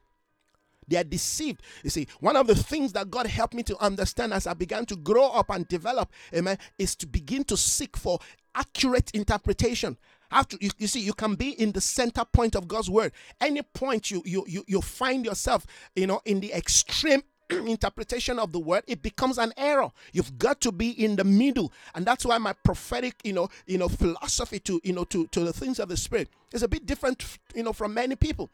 They 0.87 0.97
are 0.97 1.03
deceived. 1.03 1.61
You 1.83 1.89
see, 1.89 2.07
one 2.19 2.35
of 2.35 2.47
the 2.47 2.55
things 2.55 2.93
that 2.93 3.09
God 3.09 3.27
helped 3.27 3.53
me 3.53 3.63
to 3.63 3.77
understand 3.83 4.33
as 4.33 4.47
I 4.47 4.53
began 4.53 4.85
to 4.87 4.95
grow 4.95 5.27
up 5.27 5.49
and 5.49 5.67
develop, 5.67 6.11
amen, 6.33 6.57
is 6.77 6.95
to 6.97 7.07
begin 7.07 7.43
to 7.45 7.57
seek 7.57 7.97
for 7.97 8.19
accurate 8.55 9.11
interpretation 9.11 9.97
after 10.33 10.57
you, 10.59 10.69
you 10.77 10.87
see 10.87 10.99
you 10.99 11.13
can 11.13 11.35
be 11.35 11.51
in 11.51 11.71
the 11.71 11.81
center 11.81 12.25
point 12.25 12.55
of 12.55 12.67
god's 12.67 12.89
word. 12.89 13.11
Any 13.39 13.61
point 13.61 14.11
you 14.11 14.21
you 14.25 14.43
you, 14.47 14.63
you 14.67 14.81
find 14.81 15.25
yourself 15.25 15.65
you 15.95 16.07
know 16.07 16.21
in 16.25 16.39
the 16.39 16.51
extreme 16.53 17.21
interpretation 17.49 18.39
of 18.39 18.51
the 18.51 18.59
word 18.59 18.83
it 18.87 19.01
becomes 19.01 19.37
an 19.37 19.53
error. 19.57 19.89
You've 20.11 20.37
got 20.37 20.59
to 20.61 20.71
be 20.71 20.89
in 20.89 21.15
the 21.15 21.23
middle. 21.23 21.71
And 21.95 22.05
that's 22.05 22.25
why 22.25 22.37
my 22.37 22.53
prophetic 22.53 23.15
you 23.23 23.33
know 23.33 23.49
you 23.67 23.77
know 23.77 23.87
philosophy 23.87 24.59
to 24.59 24.81
you 24.83 24.93
know 24.93 25.03
to 25.05 25.27
to 25.27 25.41
the 25.41 25.53
things 25.53 25.79
of 25.79 25.89
the 25.89 25.97
spirit 25.97 26.29
is 26.51 26.63
a 26.63 26.67
bit 26.67 26.85
different 26.85 27.23
you 27.55 27.63
know 27.63 27.73
from 27.73 27.93
many 27.93 28.15
people. 28.15 28.49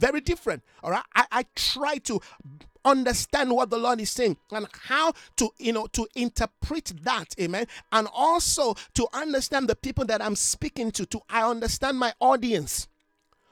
Very 0.00 0.20
different 0.20 0.62
all 0.82 0.90
right? 0.90 1.04
I, 1.14 1.26
I 1.30 1.46
try 1.54 1.98
to 1.98 2.20
understand 2.90 3.50
what 3.52 3.70
the 3.70 3.78
Lord 3.78 4.00
is 4.00 4.10
saying 4.10 4.36
and 4.50 4.66
how 4.72 5.12
to, 5.36 5.50
you 5.58 5.72
know, 5.72 5.86
to 5.88 6.06
interpret 6.14 6.92
that, 7.02 7.34
amen. 7.40 7.66
And 7.92 8.08
also 8.12 8.74
to 8.94 9.06
understand 9.12 9.68
the 9.68 9.76
people 9.76 10.04
that 10.06 10.22
I'm 10.22 10.36
speaking 10.36 10.90
to, 10.92 11.06
to 11.06 11.20
I 11.28 11.48
understand 11.48 11.98
my 11.98 12.12
audience. 12.20 12.88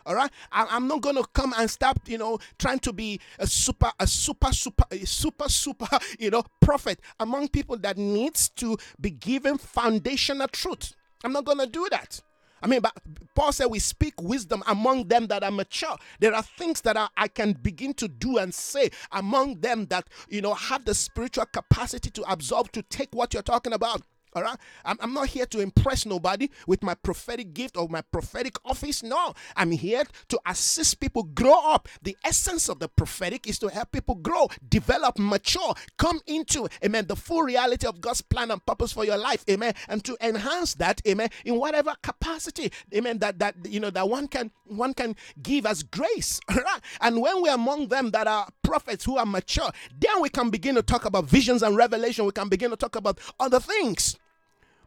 All 0.04 0.14
right, 0.14 0.30
I, 0.52 0.76
am 0.76 0.86
not 0.86 1.00
gonna 1.00 1.24
come 1.32 1.52
and 1.58 1.68
start, 1.68 1.98
you 2.06 2.16
know, 2.16 2.38
trying 2.60 2.78
to 2.80 2.92
be 2.92 3.20
a 3.40 3.46
super, 3.46 3.90
a 3.98 4.06
super, 4.06 4.52
super, 4.52 4.84
a 4.92 5.04
super, 5.04 5.48
super, 5.48 5.98
you 6.20 6.30
know, 6.30 6.44
prophet 6.60 7.00
among 7.18 7.48
people 7.48 7.76
that 7.78 7.98
needs 7.98 8.48
to 8.50 8.78
be 9.00 9.10
given 9.10 9.58
foundational 9.58 10.46
truth. 10.46 10.94
I'm 11.24 11.32
not 11.32 11.44
gonna 11.44 11.66
do 11.66 11.88
that. 11.90 12.20
I 12.66 12.68
mean, 12.68 12.80
but 12.80 12.98
Paul 13.36 13.52
said 13.52 13.66
we 13.66 13.78
speak 13.78 14.20
wisdom 14.20 14.60
among 14.66 15.06
them 15.06 15.28
that 15.28 15.44
are 15.44 15.52
mature. 15.52 15.96
There 16.18 16.34
are 16.34 16.42
things 16.42 16.80
that 16.80 16.96
I 17.16 17.28
can 17.28 17.52
begin 17.52 17.94
to 17.94 18.08
do 18.08 18.38
and 18.38 18.52
say 18.52 18.90
among 19.12 19.60
them 19.60 19.86
that, 19.86 20.08
you 20.28 20.40
know, 20.40 20.52
have 20.52 20.84
the 20.84 20.92
spiritual 20.92 21.46
capacity 21.46 22.10
to 22.10 22.22
absorb, 22.22 22.72
to 22.72 22.82
take 22.82 23.14
what 23.14 23.34
you're 23.34 23.44
talking 23.44 23.72
about. 23.72 24.02
All 24.36 24.42
right. 24.42 24.58
I'm, 24.84 24.98
I'm 25.00 25.14
not 25.14 25.28
here 25.28 25.46
to 25.46 25.60
impress 25.60 26.04
nobody 26.04 26.50
with 26.66 26.82
my 26.82 26.92
prophetic 26.92 27.54
gift 27.54 27.78
or 27.78 27.88
my 27.88 28.02
prophetic 28.02 28.58
office. 28.66 29.02
No, 29.02 29.32
I'm 29.56 29.70
here 29.70 30.04
to 30.28 30.38
assist 30.44 31.00
people 31.00 31.22
grow 31.22 31.58
up. 31.72 31.88
The 32.02 32.18
essence 32.22 32.68
of 32.68 32.78
the 32.78 32.86
prophetic 32.86 33.48
is 33.48 33.58
to 33.60 33.68
help 33.68 33.92
people 33.92 34.14
grow, 34.16 34.48
develop, 34.68 35.18
mature, 35.18 35.72
come 35.96 36.20
into, 36.26 36.68
amen, 36.84 37.06
the 37.06 37.16
full 37.16 37.44
reality 37.44 37.86
of 37.86 38.02
God's 38.02 38.20
plan 38.20 38.50
and 38.50 38.64
purpose 38.66 38.92
for 38.92 39.06
your 39.06 39.16
life. 39.16 39.42
Amen. 39.48 39.72
And 39.88 40.04
to 40.04 40.18
enhance 40.20 40.74
that, 40.74 41.00
amen, 41.08 41.30
in 41.46 41.56
whatever 41.56 41.94
capacity, 42.02 42.70
amen, 42.94 43.20
that 43.20 43.38
that 43.38 43.54
you 43.64 43.80
know 43.80 43.88
that 43.88 44.10
one 44.10 44.28
can 44.28 44.50
one 44.64 44.92
can 44.92 45.16
give 45.42 45.64
as 45.64 45.82
grace. 45.82 46.40
All 46.50 46.56
right. 46.56 46.80
And 47.00 47.22
when 47.22 47.40
we're 47.40 47.54
among 47.54 47.88
them 47.88 48.10
that 48.10 48.26
are 48.26 48.48
prophets 48.62 49.06
who 49.06 49.16
are 49.16 49.24
mature, 49.24 49.70
then 49.98 50.20
we 50.20 50.28
can 50.28 50.50
begin 50.50 50.74
to 50.74 50.82
talk 50.82 51.06
about 51.06 51.24
visions 51.24 51.62
and 51.62 51.74
revelation. 51.74 52.26
We 52.26 52.32
can 52.32 52.50
begin 52.50 52.68
to 52.68 52.76
talk 52.76 52.96
about 52.96 53.18
other 53.40 53.60
things. 53.60 54.18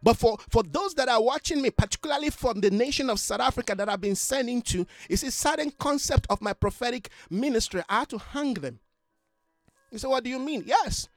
But 0.02 0.18
for, 0.18 0.38
for 0.50 0.64
those 0.64 0.94
that 0.96 1.10
are 1.10 1.22
watching 1.22 1.62
me, 1.62 1.70
particularly 1.72 2.30
from 2.30 2.62
the 2.62 2.72
nation 2.72 3.10
of 3.10 3.20
South 3.20 3.42
Africa 3.42 3.76
that 3.76 3.90
I've 3.90 4.02
been 4.02 4.16
sending 4.16 4.62
to, 4.64 4.86
it's 5.10 5.24
a 5.24 5.32
certain 5.32 5.72
concept 5.72 6.28
of 6.30 6.42
my 6.42 6.54
prophetic 6.54 7.10
ministry. 7.30 7.82
I 7.90 8.00
had 8.00 8.10
to 8.10 8.18
hang 8.18 8.54
them. 8.56 8.80
You 9.92 9.98
say, 9.98 10.08
what 10.08 10.24
do 10.24 10.30
you 10.30 10.40
mean? 10.40 10.64
Yes. 10.66 11.10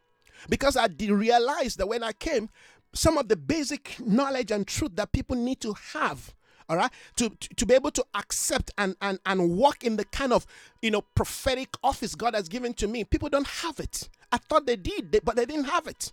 Because 0.49 0.77
I 0.77 0.89
did 0.89 1.11
realize 1.11 1.77
that 1.77 1.87
when 1.87 2.03
I 2.03 2.13
came, 2.13 2.49
some 2.93 3.17
of 3.17 3.29
the 3.29 3.37
basic 3.37 3.97
knowledge 4.01 4.51
and 4.51 4.67
truth 4.67 4.97
that 4.97 5.13
people 5.13 5.37
need 5.37 5.61
to 5.61 5.75
have 5.93 6.35
all 6.69 6.77
right 6.77 6.91
to, 7.17 7.31
to, 7.31 7.49
to 7.57 7.67
be 7.67 7.75
able 7.75 7.91
to 7.91 8.05
accept 8.15 8.71
and, 8.79 8.95
and 9.01 9.19
and 9.27 9.57
walk 9.57 9.83
in 9.83 9.97
the 9.97 10.05
kind 10.05 10.33
of 10.33 10.47
you 10.81 10.91
know 10.91 11.01
prophetic 11.15 11.71
office 11.83 12.15
god 12.15 12.35
has 12.35 12.49
given 12.49 12.73
to 12.73 12.87
me 12.87 13.03
people 13.03 13.29
don't 13.29 13.47
have 13.47 13.81
it 13.81 14.09
i 14.31 14.37
thought 14.37 14.67
they 14.67 14.77
did 14.77 15.21
but 15.25 15.37
they 15.37 15.45
didn't 15.45 15.65
have 15.65 15.87
it 15.87 16.13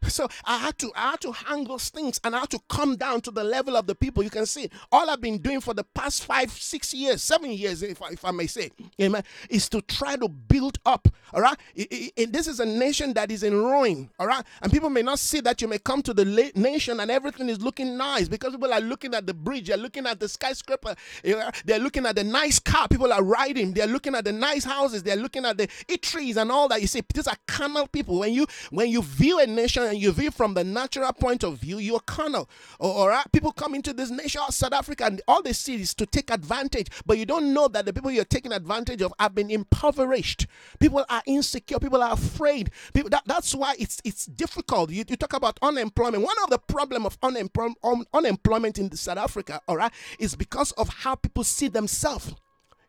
so 0.08 0.28
I 0.44 0.58
had 0.58 0.78
to 0.78 0.92
I 0.94 1.12
had 1.12 1.20
to 1.22 1.32
hang 1.32 1.64
those 1.64 1.88
things 1.88 2.20
and 2.24 2.34
I 2.34 2.40
had 2.40 2.50
to 2.50 2.60
come 2.68 2.96
down 2.96 3.20
to 3.22 3.30
the 3.30 3.44
level 3.44 3.76
of 3.76 3.86
the 3.86 3.94
people. 3.94 4.22
You 4.22 4.30
can 4.30 4.46
see 4.46 4.68
all 4.92 5.08
I've 5.10 5.20
been 5.20 5.38
doing 5.38 5.60
for 5.60 5.74
the 5.74 5.84
past 5.84 6.24
five, 6.24 6.50
six 6.50 6.94
years, 6.94 7.22
seven 7.22 7.52
years, 7.52 7.82
if 7.82 8.02
I, 8.02 8.10
if 8.10 8.24
I 8.24 8.30
may 8.30 8.46
say, 8.46 8.70
amen, 9.00 9.22
is 9.50 9.68
to 9.70 9.80
try 9.82 10.16
to 10.16 10.28
build 10.28 10.78
up. 10.86 11.08
All 11.32 11.40
right, 11.40 11.56
it, 11.74 11.92
it, 11.92 12.12
it, 12.16 12.32
this 12.32 12.46
is 12.46 12.60
a 12.60 12.66
nation 12.66 13.12
that 13.14 13.30
is 13.30 13.42
in 13.42 13.54
ruin. 13.54 14.10
All 14.18 14.26
right, 14.26 14.44
and 14.62 14.72
people 14.72 14.90
may 14.90 15.02
not 15.02 15.18
see 15.18 15.40
that 15.40 15.60
you 15.60 15.68
may 15.68 15.78
come 15.78 16.02
to 16.02 16.14
the 16.14 16.52
nation 16.54 17.00
and 17.00 17.10
everything 17.10 17.48
is 17.48 17.60
looking 17.60 17.96
nice 17.96 18.28
because 18.28 18.52
people 18.52 18.72
are 18.72 18.80
looking 18.80 19.14
at 19.14 19.26
the 19.26 19.34
bridge, 19.34 19.68
they're 19.68 19.76
looking 19.76 20.06
at 20.06 20.20
the 20.20 20.28
skyscraper, 20.28 20.94
they're 21.22 21.78
looking 21.78 22.06
at 22.06 22.16
the 22.16 22.24
nice 22.24 22.58
car 22.58 22.88
people 22.88 23.12
are 23.12 23.22
riding, 23.22 23.72
they're 23.72 23.86
looking 23.86 24.14
at 24.14 24.24
the 24.24 24.32
nice 24.32 24.64
houses, 24.64 25.02
they're 25.02 25.16
looking 25.16 25.44
at 25.44 25.58
the 25.58 25.68
trees 26.02 26.36
and 26.36 26.50
all 26.50 26.68
that. 26.68 26.80
You 26.80 26.86
see, 26.86 27.02
these 27.12 27.26
are 27.26 27.36
carnal 27.46 27.86
people. 27.86 28.18
When 28.20 28.32
you 28.32 28.46
when 28.70 28.88
you 28.88 29.02
view 29.02 29.38
a 29.40 29.46
nation 29.46 29.87
and 29.88 29.98
you 29.98 30.12
view 30.12 30.30
from 30.30 30.54
the 30.54 30.64
natural 30.64 31.12
point 31.12 31.42
of 31.42 31.58
view, 31.58 31.78
you're 31.78 32.00
carnal. 32.00 32.48
All 32.78 33.08
right, 33.08 33.24
people 33.32 33.52
come 33.52 33.74
into 33.74 33.92
this 33.92 34.10
nation, 34.10 34.40
South 34.50 34.72
Africa, 34.72 35.04
and 35.04 35.20
all 35.26 35.42
they 35.42 35.52
see 35.52 35.74
is 35.74 35.94
to 35.94 36.06
take 36.06 36.30
advantage, 36.30 36.88
but 37.06 37.18
you 37.18 37.26
don't 37.26 37.52
know 37.52 37.68
that 37.68 37.84
the 37.84 37.92
people 37.92 38.10
you're 38.10 38.24
taking 38.24 38.52
advantage 38.52 39.02
of 39.02 39.12
have 39.18 39.34
been 39.34 39.50
impoverished. 39.50 40.46
People 40.78 41.04
are 41.08 41.22
insecure. 41.26 41.78
People 41.78 42.02
are 42.02 42.12
afraid. 42.12 42.70
People, 42.94 43.10
that, 43.10 43.22
that's 43.26 43.54
why 43.54 43.74
it's 43.78 44.00
it's 44.04 44.26
difficult. 44.26 44.90
You, 44.90 45.04
you 45.08 45.16
talk 45.16 45.32
about 45.32 45.58
unemployment. 45.62 46.22
One 46.22 46.36
of 46.44 46.50
the 46.50 46.58
problem 46.58 47.06
of 47.06 47.18
unemployment 47.22 47.78
um, 47.82 48.04
unemployment 48.12 48.78
in 48.78 48.94
South 48.96 49.18
Africa, 49.18 49.60
all 49.68 49.76
right, 49.76 49.92
is 50.18 50.36
because 50.36 50.72
of 50.72 50.88
how 50.88 51.14
people 51.14 51.44
see 51.44 51.68
themselves. 51.68 52.34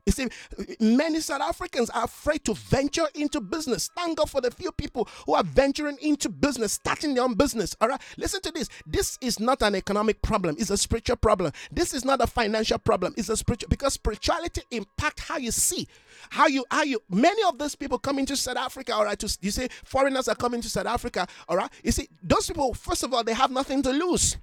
You 0.09 0.13
see, 0.13 0.75
many 0.79 1.19
South 1.19 1.41
Africans 1.41 1.91
are 1.91 2.05
afraid 2.05 2.43
to 2.45 2.55
venture 2.55 3.05
into 3.13 3.39
business. 3.39 3.91
Thank 3.95 4.17
God 4.17 4.27
for 4.27 4.41
the 4.41 4.49
few 4.49 4.71
people 4.71 5.07
who 5.27 5.35
are 5.35 5.43
venturing 5.43 5.99
into 6.01 6.29
business, 6.29 6.73
starting 6.73 7.13
their 7.13 7.23
own 7.23 7.35
business. 7.35 7.75
All 7.79 7.89
right, 7.89 8.01
listen 8.17 8.41
to 8.41 8.51
this. 8.51 8.69
This 8.87 9.19
is 9.21 9.39
not 9.39 9.61
an 9.61 9.75
economic 9.75 10.19
problem, 10.23 10.55
it's 10.57 10.71
a 10.71 10.77
spiritual 10.77 11.17
problem. 11.17 11.51
This 11.71 11.93
is 11.93 12.03
not 12.03 12.21
a 12.21 12.27
financial 12.27 12.79
problem, 12.79 13.13
it's 13.17 13.29
a 13.29 13.37
spiritual 13.37 13.69
because 13.69 13.93
spirituality 13.93 14.61
impacts 14.71 15.21
how 15.21 15.37
you 15.37 15.51
see. 15.51 15.87
How 16.31 16.47
you, 16.47 16.65
how 16.71 16.81
you, 16.81 16.99
many 17.11 17.43
of 17.43 17.59
those 17.59 17.75
people 17.75 17.99
come 17.99 18.17
into 18.17 18.35
South 18.35 18.57
Africa, 18.57 18.95
all 18.95 19.05
right, 19.05 19.19
to, 19.19 19.37
you 19.41 19.51
see, 19.51 19.67
foreigners 19.85 20.27
are 20.27 20.35
coming 20.35 20.59
to 20.61 20.69
South 20.69 20.87
Africa, 20.87 21.27
all 21.47 21.57
right, 21.57 21.69
you 21.83 21.91
see, 21.91 22.09
those 22.23 22.47
people, 22.47 22.73
first 22.73 23.03
of 23.03 23.13
all, 23.13 23.23
they 23.23 23.35
have 23.35 23.51
nothing 23.51 23.83
to 23.83 23.91
lose 23.91 24.37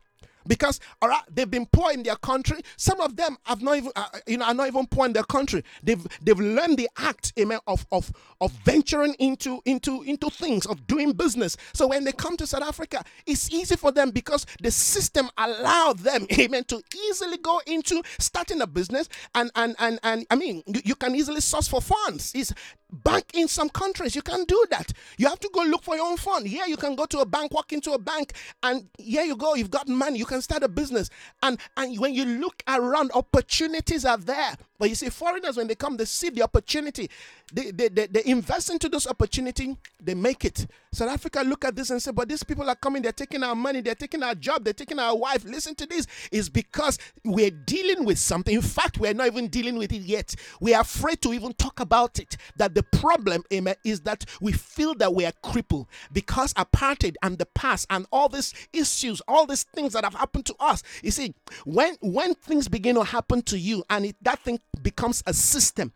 because 0.47 0.81
all 1.03 1.09
right 1.09 1.23
they've 1.33 1.51
been 1.51 1.67
poor 1.67 1.93
in 1.93 2.03
their 2.03 2.17
country. 2.17 2.61
Some 2.77 3.01
of 3.01 3.17
them 3.17 3.37
have 3.45 3.63
not 3.63 3.77
even 3.77 3.93
uh, 3.97 4.07
you 4.27 4.39
know 4.39 4.47
are 4.47 4.55
not 4.55 4.69
even 4.69 4.87
poor 4.87 5.07
in 5.07 5.13
their 5.13 5.25
country. 5.25 5.63
They've 5.83 6.05
they've 6.23 6.39
learned 6.39 6.79
the 6.79 6.89
act 6.99 7.33
amen 7.39 7.61
of 7.67 7.87
of 7.93 8.13
of 8.41 8.53
venturing 8.65 9.15
into 9.19 9.61
into 9.65 10.03
into 10.03 10.31
things 10.31 10.67
of 10.67 10.87
doing 10.87 11.13
business. 11.13 11.57
So 11.75 11.87
when 11.89 12.05
they 12.05 12.13
come 12.13 12.37
to 12.39 12.47
south 12.47 12.63
africa 12.63 13.05
it's 13.27 13.51
easy 13.53 13.77
for 13.77 13.93
them 13.93 14.11
because 14.11 14.47
the 14.63 14.71
system 14.71 15.29
allow 15.39 15.93
them 15.93 16.27
amen 16.39 16.65
to 16.65 16.83
easily 17.09 17.39
go 17.39 17.61
into 17.67 18.03
starting 18.19 18.61
a 18.61 18.67
business. 18.67 19.09
And 19.35 19.51
and 19.55 19.75
and, 19.79 19.99
and 20.03 20.27
i 20.31 20.37
mean 20.37 20.63
you, 20.67 20.81
you 20.85 20.95
can 20.95 21.15
easily 21.15 21.41
source 21.41 21.69
for 21.69 21.81
funds. 21.81 22.35
Is 22.35 22.53
bank 22.93 23.25
in 23.35 23.49
some 23.49 23.69
countries. 23.69 24.15
You 24.15 24.23
can't 24.23 24.47
do 24.47 24.65
that. 24.71 24.93
You 25.19 25.29
have 25.29 25.41
to 25.41 25.51
go 25.53 25.63
look 25.63 25.83
for 25.83 25.97
your 25.97 26.07
own 26.07 26.17
fund. 26.17 26.47
Here 26.47 26.67
you 26.67 26.77
can 26.77 26.95
go 26.95 27.07
to 27.07 27.19
a 27.21 27.27
bank 27.27 27.53
walk 27.53 27.73
into 27.73 27.93
a 27.93 27.99
bank 27.99 28.33
and 28.63 28.89
here 28.99 29.25
you 29.25 29.37
go. 29.37 29.55
You've 29.55 29.71
got 29.71 29.89
money. 29.89 30.19
You 30.19 30.27
can 30.27 30.36
start 30.43 30.63
a 30.63 30.69
business. 30.69 31.11
And 31.43 31.59
and 31.77 31.99
when 31.99 32.15
you 32.15 32.25
look 32.25 32.63
around 32.69 33.11
opportunities 33.15 34.05
are 34.05 34.19
there 34.19 34.57
but 34.79 34.89
you 34.89 34.95
see, 34.95 35.09
foreigners, 35.09 35.57
when 35.57 35.67
they 35.67 35.75
come, 35.75 35.97
they 35.97 36.05
see 36.05 36.31
the 36.31 36.43
opportunity. 36.43 37.11
They, 37.53 37.71
they, 37.71 37.89
they, 37.89 38.07
they, 38.07 38.23
invest 38.27 38.71
into 38.71 38.89
this 38.89 39.07
opportunity, 39.07 39.77
they 40.03 40.15
make 40.15 40.45
it. 40.45 40.67
South 40.93 41.11
Africa 41.11 41.43
look 41.47 41.65
at 41.65 41.77
this 41.77 41.91
and 41.91 42.03
say, 42.03 42.11
but 42.11 42.29
these 42.29 42.43
people 42.43 42.69
are 42.69 42.75
coming, 42.75 43.03
they're 43.03 43.13
taking 43.13 43.43
our 43.43 43.55
money, 43.55 43.81
they're 43.81 43.95
taking 43.95 44.23
our 44.23 44.35
job, 44.35 44.65
they're 44.65 44.73
taking 44.73 44.99
our 44.99 45.17
wife. 45.17 45.45
Listen 45.45 45.75
to 45.77 45.87
this. 45.87 46.07
Is 46.33 46.49
because 46.49 46.99
we're 47.25 47.51
dealing 47.51 48.05
with 48.05 48.19
something. 48.19 48.55
In 48.55 48.63
fact, 48.63 48.99
we're 48.99 49.15
not 49.15 49.29
even 49.29 49.49
dealing 49.49 49.77
with 49.77 49.93
it 49.93 50.03
yet. 50.03 50.35
We 50.61 50.75
are 50.75 50.81
afraid 50.81 51.21
to 51.23 51.33
even 51.33 51.53
talk 51.53 51.81
about 51.81 52.19
it. 52.19 52.37
That 52.57 52.75
the 52.75 52.83
problem, 52.83 53.45
amen, 53.53 53.77
is 53.85 54.01
that 54.03 54.25
we 54.41 54.53
feel 54.53 54.95
that 54.97 55.15
we 55.15 55.25
are 55.25 55.33
crippled 55.43 55.87
because 56.13 56.53
apartheid 56.55 57.15
and 57.23 57.39
the 57.39 57.47
past 57.47 57.87
and 57.91 58.07
all 58.11 58.29
these 58.29 58.55
issues, 58.73 59.21
all 59.29 59.47
these 59.47 59.63
things 59.63 59.93
that 59.93 60.05
have 60.05 60.15
happened 60.15 60.47
to 60.47 60.55
us. 60.59 60.83
You 61.03 61.11
see, 61.11 61.35
when 61.65 61.97
when 62.01 62.35
things 62.35 62.69
begin 62.69 62.97
to 62.97 63.05
happen 63.05 63.43
to 63.43 63.59
you 63.59 63.85
and 63.91 64.07
it, 64.07 64.17
that 64.23 64.41
thing 64.41 64.61
becomes 64.83 65.23
a 65.27 65.35
system, 65.35 65.93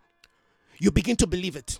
you 0.78 0.90
begin 0.90 1.16
to 1.16 1.26
believe 1.26 1.56
it. 1.56 1.78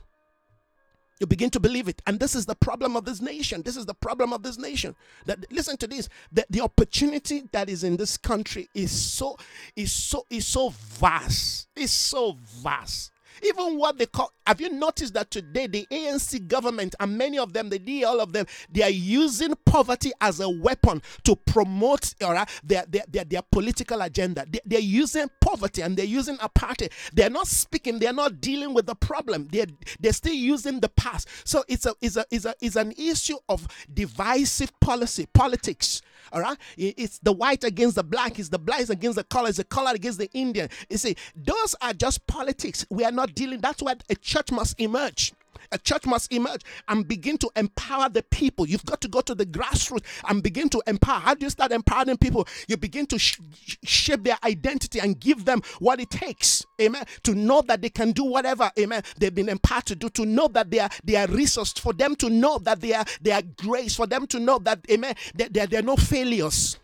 You 1.21 1.27
begin 1.27 1.51
to 1.51 1.61
believe 1.61 1.87
it. 1.87 2.01
And 2.07 2.19
this 2.19 2.35
is 2.35 2.47
the 2.47 2.55
problem 2.55 2.97
of 2.97 3.05
this 3.05 3.21
nation. 3.21 3.61
This 3.63 3.77
is 3.77 3.85
the 3.85 3.95
problem 3.95 4.33
of 4.33 4.43
this 4.43 4.57
nation. 4.57 4.97
That 5.27 5.45
listen 5.53 5.77
to 5.77 5.87
this. 5.87 6.09
That 6.33 6.47
the 6.49 6.63
opportunity 6.63 7.45
that 7.53 7.69
is 7.69 7.85
in 7.85 7.99
this 7.99 8.17
country 8.17 8.71
is 8.75 8.91
so 8.91 9.37
is 9.77 9.93
so 9.93 10.25
is 10.31 10.47
so 10.47 10.71
vast. 10.71 11.69
It's 11.77 11.93
so 11.93 12.39
vast. 12.63 13.13
Even 13.43 13.78
what 13.78 13.99
they 13.99 14.07
call, 14.07 14.32
have 14.47 14.61
you 14.61 14.70
noticed 14.70 15.14
that 15.14 15.30
today 15.30 15.66
the 15.66 15.86
ANC 15.91 16.47
government 16.49 16.95
and 17.01 17.16
many 17.16 17.38
of 17.38 17.53
them, 17.53 17.68
the 17.68 17.78
D, 17.78 18.05
all 18.05 18.20
of 18.20 18.32
them, 18.32 18.47
they 18.70 18.82
are 18.82 18.91
using 18.91 19.55
poverty 19.64 20.12
as 20.20 20.41
a 20.41 20.49
weapon 20.49 21.03
to 21.24 21.36
promote 21.36 22.14
right, 22.20 22.49
their, 22.64 22.84
their, 22.88 23.05
their, 23.09 23.24
their 23.24 23.43
political 23.43 24.01
agenda. 24.03 24.45
They, 24.51 24.61
they're 24.64 24.80
using 24.80 25.28
poverty 25.41 25.82
and 25.82 25.97
they're 25.97 26.05
using 26.05 26.36
a 26.41 26.49
party. 26.49 26.88
They're 27.12 27.30
not 27.30 27.47
speaking, 27.47 27.99
they're 27.99 28.12
not 28.12 28.41
dealing 28.41 28.74
with 28.74 28.86
the 28.86 28.95
problem. 28.95 29.49
They're, 29.51 29.66
they're 30.01 30.12
still 30.12 30.34
using 30.34 30.80
the 30.80 30.88
past. 30.88 31.28
So 31.45 31.64
it's 31.68 31.86
a, 31.86 31.95
it's 32.01 32.16
a, 32.16 32.24
it's 32.30 32.45
a, 32.45 32.55
it's 32.61 32.76
an 32.76 32.93
issue 32.99 33.36
of 33.49 33.66
divisive 33.93 34.78
policy, 34.80 35.26
politics. 35.32 36.03
All 36.32 36.41
right, 36.41 36.57
it's 36.76 37.18
the 37.18 37.32
white 37.32 37.64
against 37.64 37.97
the 37.97 38.05
black, 38.05 38.38
it's 38.38 38.51
the 38.51 38.59
black 38.59 38.88
against 38.88 39.16
the 39.16 39.24
color, 39.24 39.49
it's 39.49 39.57
the 39.59 39.64
color 39.64 39.93
against 39.95 40.18
the 40.18 40.30
Indian. 40.32 40.68
You 40.88 40.97
see, 40.97 41.16
those 41.34 41.74
are 41.82 41.93
just 41.93 42.26
politics. 42.26 42.86
We 42.88 43.05
are 43.05 43.11
not 43.11 43.30
dealing. 43.35 43.61
That's 43.61 43.83
why 43.83 43.95
a 44.09 44.14
church 44.14 44.53
must 44.53 44.81
emerge. 44.81 45.33
A 45.72 45.78
church 45.78 46.07
must 46.07 46.33
emerge 46.33 46.62
and 46.89 47.07
begin 47.07 47.39
to 47.39 47.51
empower 47.55 48.09
the 48.09 48.22
people. 48.24 48.66
You've 48.66 48.85
got 48.85 49.01
to 49.03 49.09
go 49.09 49.20
to 49.20 49.35
the 49.35 49.47
grassroots 49.47 50.05
and 50.28 50.43
begin 50.43 50.68
to 50.70 50.83
empower. 50.87 51.20
How 51.20 51.35
do 51.35 51.47
you 51.47 51.51
start 51.51 51.70
empowering 51.70 52.16
people? 52.16 52.47
You 52.66 52.76
begin 52.76 53.07
to 53.07 53.18
sh- 53.18 53.39
shape 53.85 54.24
their 54.24 54.39
identity 54.43 54.99
and 54.99 55.18
give 55.18 55.45
them 55.45 55.62
what 55.78 56.01
it 56.01 56.11
takes, 56.11 56.64
amen, 56.81 57.05
to 57.22 57.35
know 57.35 57.62
that 57.62 57.83
they 57.83 57.91
can 57.91 58.12
do 58.12 58.24
whatever, 58.24 58.70
amen, 58.78 59.03
they've 59.18 59.35
been 59.35 59.49
empowered 59.49 59.87
to 59.87 59.95
do, 59.95 60.09
to 60.11 60.26
know 60.26 60.49
that 60.49 60.70
they 60.70 60.81
are 60.81 60.91
they 61.05 61.16
are 61.16 61.26
resourced, 61.28 61.78
for 61.78 61.93
them 61.93 62.16
to 62.16 62.28
know 62.28 62.59
that 62.59 62.81
they 62.81 62.95
are 62.95 63.05
they 63.20 63.31
are 63.31 63.43
grace, 63.43 63.95
for 63.95 64.07
them 64.07 64.26
to 64.28 64.41
know 64.41 64.59
that, 64.59 64.81
amen, 64.91 65.14
there 65.35 65.78
are 65.78 65.83
no 65.83 65.97
failures. 65.97 66.78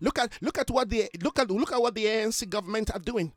Look 0.00 0.18
at 0.18 0.32
look 0.40 0.58
at 0.58 0.70
what 0.70 0.90
the 0.90 1.08
look 1.22 1.38
at 1.38 1.50
look 1.50 1.72
at 1.72 1.80
what 1.80 1.94
the 1.94 2.04
ANC 2.04 2.48
government 2.48 2.90
are 2.94 3.00
doing. 3.00 3.32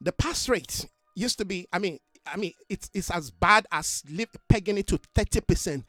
The 0.00 0.12
pass 0.12 0.48
rate 0.48 0.86
used 1.14 1.38
to 1.38 1.44
be, 1.44 1.66
I 1.72 1.78
mean, 1.78 1.98
I 2.26 2.36
mean, 2.36 2.52
it's 2.68 2.90
it's 2.94 3.10
as 3.10 3.30
bad 3.30 3.66
as 3.72 4.02
pegging 4.48 4.78
it 4.78 4.86
to 4.88 5.00
thirty 5.14 5.40
percent. 5.40 5.84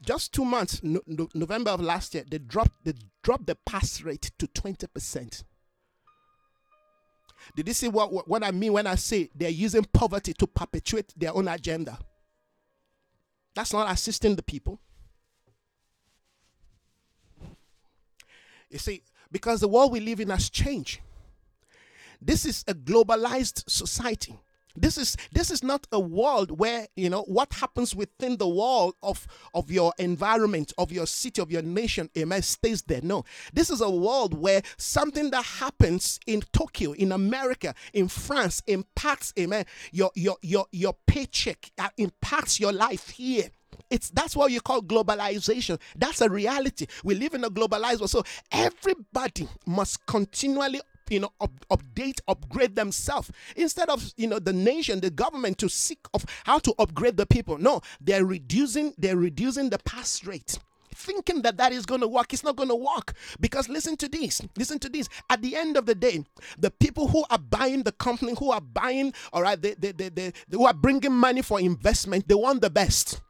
just 0.00 0.32
two 0.32 0.44
months, 0.44 0.82
no, 0.82 1.00
no, 1.06 1.28
November 1.34 1.70
of 1.70 1.80
last 1.80 2.14
year, 2.14 2.24
they 2.28 2.38
dropped 2.38 2.84
they 2.84 2.94
dropped 3.22 3.46
the 3.46 3.54
pass 3.54 4.02
rate 4.02 4.30
to 4.38 4.46
20%. 4.46 5.44
Did 7.54 7.68
you 7.68 7.74
see 7.74 7.88
what, 7.88 8.12
what, 8.12 8.28
what 8.28 8.42
I 8.44 8.50
mean 8.50 8.72
when 8.72 8.86
I 8.86 8.96
say 8.96 9.30
they're 9.34 9.48
using 9.48 9.84
poverty 9.84 10.32
to 10.34 10.46
perpetuate 10.46 11.14
their 11.16 11.34
own 11.34 11.48
agenda? 11.48 11.98
That's 13.54 13.72
not 13.72 13.90
assisting 13.90 14.36
the 14.36 14.42
people. 14.42 14.80
You 18.70 18.78
see, 18.78 19.02
because 19.30 19.60
the 19.60 19.68
world 19.68 19.92
we 19.92 20.00
live 20.00 20.20
in 20.20 20.30
has 20.30 20.50
changed. 20.50 21.00
This 22.20 22.44
is 22.44 22.64
a 22.66 22.74
globalized 22.74 23.68
society. 23.68 24.38
This 24.80 24.96
is 24.96 25.16
this 25.32 25.50
is 25.50 25.64
not 25.64 25.86
a 25.90 25.98
world 25.98 26.58
where 26.58 26.86
you 26.94 27.10
know 27.10 27.22
what 27.22 27.52
happens 27.52 27.96
within 27.96 28.36
the 28.36 28.46
wall 28.46 28.94
of 29.02 29.26
of 29.54 29.70
your 29.70 29.92
environment, 29.98 30.72
of 30.78 30.92
your 30.92 31.06
city, 31.06 31.42
of 31.42 31.50
your 31.50 31.62
nation, 31.62 32.08
amen, 32.16 32.42
stays 32.42 32.82
there. 32.82 33.00
No, 33.02 33.24
this 33.52 33.70
is 33.70 33.80
a 33.80 33.90
world 33.90 34.38
where 34.38 34.62
something 34.76 35.30
that 35.30 35.44
happens 35.44 36.20
in 36.26 36.42
Tokyo, 36.52 36.92
in 36.92 37.10
America, 37.12 37.74
in 37.92 38.08
France 38.08 38.62
impacts, 38.66 39.32
amen, 39.38 39.64
your 39.90 40.12
your 40.14 40.36
your 40.42 40.66
your 40.70 40.94
paycheck, 41.06 41.70
uh, 41.78 41.88
impacts 41.96 42.60
your 42.60 42.72
life 42.72 43.08
here. 43.08 43.50
It's 43.90 44.10
that's 44.10 44.36
what 44.36 44.52
you 44.52 44.60
call 44.60 44.82
globalization. 44.82 45.80
That's 45.96 46.20
a 46.20 46.28
reality. 46.28 46.86
We 47.02 47.14
live 47.14 47.34
in 47.34 47.42
a 47.42 47.50
globalized 47.50 47.98
world. 48.00 48.10
So 48.10 48.22
everybody 48.52 49.48
must 49.66 50.06
continually 50.06 50.80
you 51.10 51.20
know 51.20 51.32
up, 51.40 51.52
update 51.70 52.20
upgrade 52.28 52.74
themselves. 52.74 53.30
Instead 53.56 53.88
of 53.88 54.12
you 54.16 54.26
know 54.26 54.38
the 54.38 54.52
nation 54.52 55.00
the 55.00 55.10
government 55.10 55.58
to 55.58 55.68
seek 55.68 55.98
of 56.14 56.24
how 56.44 56.58
to 56.58 56.74
upgrade 56.78 57.16
the 57.16 57.26
people. 57.26 57.58
No 57.58 57.80
they're 58.00 58.24
reducing 58.24 58.94
they're 58.98 59.16
reducing 59.16 59.70
the 59.70 59.78
pass 59.78 60.24
rate. 60.24 60.58
Thinking 60.94 61.42
that 61.42 61.58
that 61.58 61.72
is 61.72 61.86
going 61.86 62.00
to 62.00 62.08
work 62.08 62.32
it's 62.32 62.42
not 62.42 62.56
going 62.56 62.70
to 62.70 62.74
work. 62.74 63.12
Because 63.40 63.68
listen 63.68 63.96
to 63.98 64.08
this 64.08 64.40
listen 64.56 64.78
to 64.80 64.88
this. 64.88 65.08
At 65.30 65.42
the 65.42 65.56
end 65.56 65.76
of 65.76 65.86
the 65.86 65.94
day 65.94 66.24
the 66.58 66.70
people 66.70 67.08
who 67.08 67.24
are 67.30 67.38
buying 67.38 67.82
the 67.82 67.92
company 67.92 68.34
who 68.38 68.50
are 68.50 68.60
buying 68.60 69.12
all 69.32 69.42
right 69.42 69.60
they, 69.60 69.74
they, 69.74 69.92
they, 69.92 70.08
they, 70.08 70.32
who 70.50 70.66
are 70.66 70.74
bringing 70.74 71.12
money 71.12 71.42
for 71.42 71.60
investment 71.60 72.26
they 72.28 72.34
want 72.34 72.60
the 72.62 72.70
best 72.70 73.20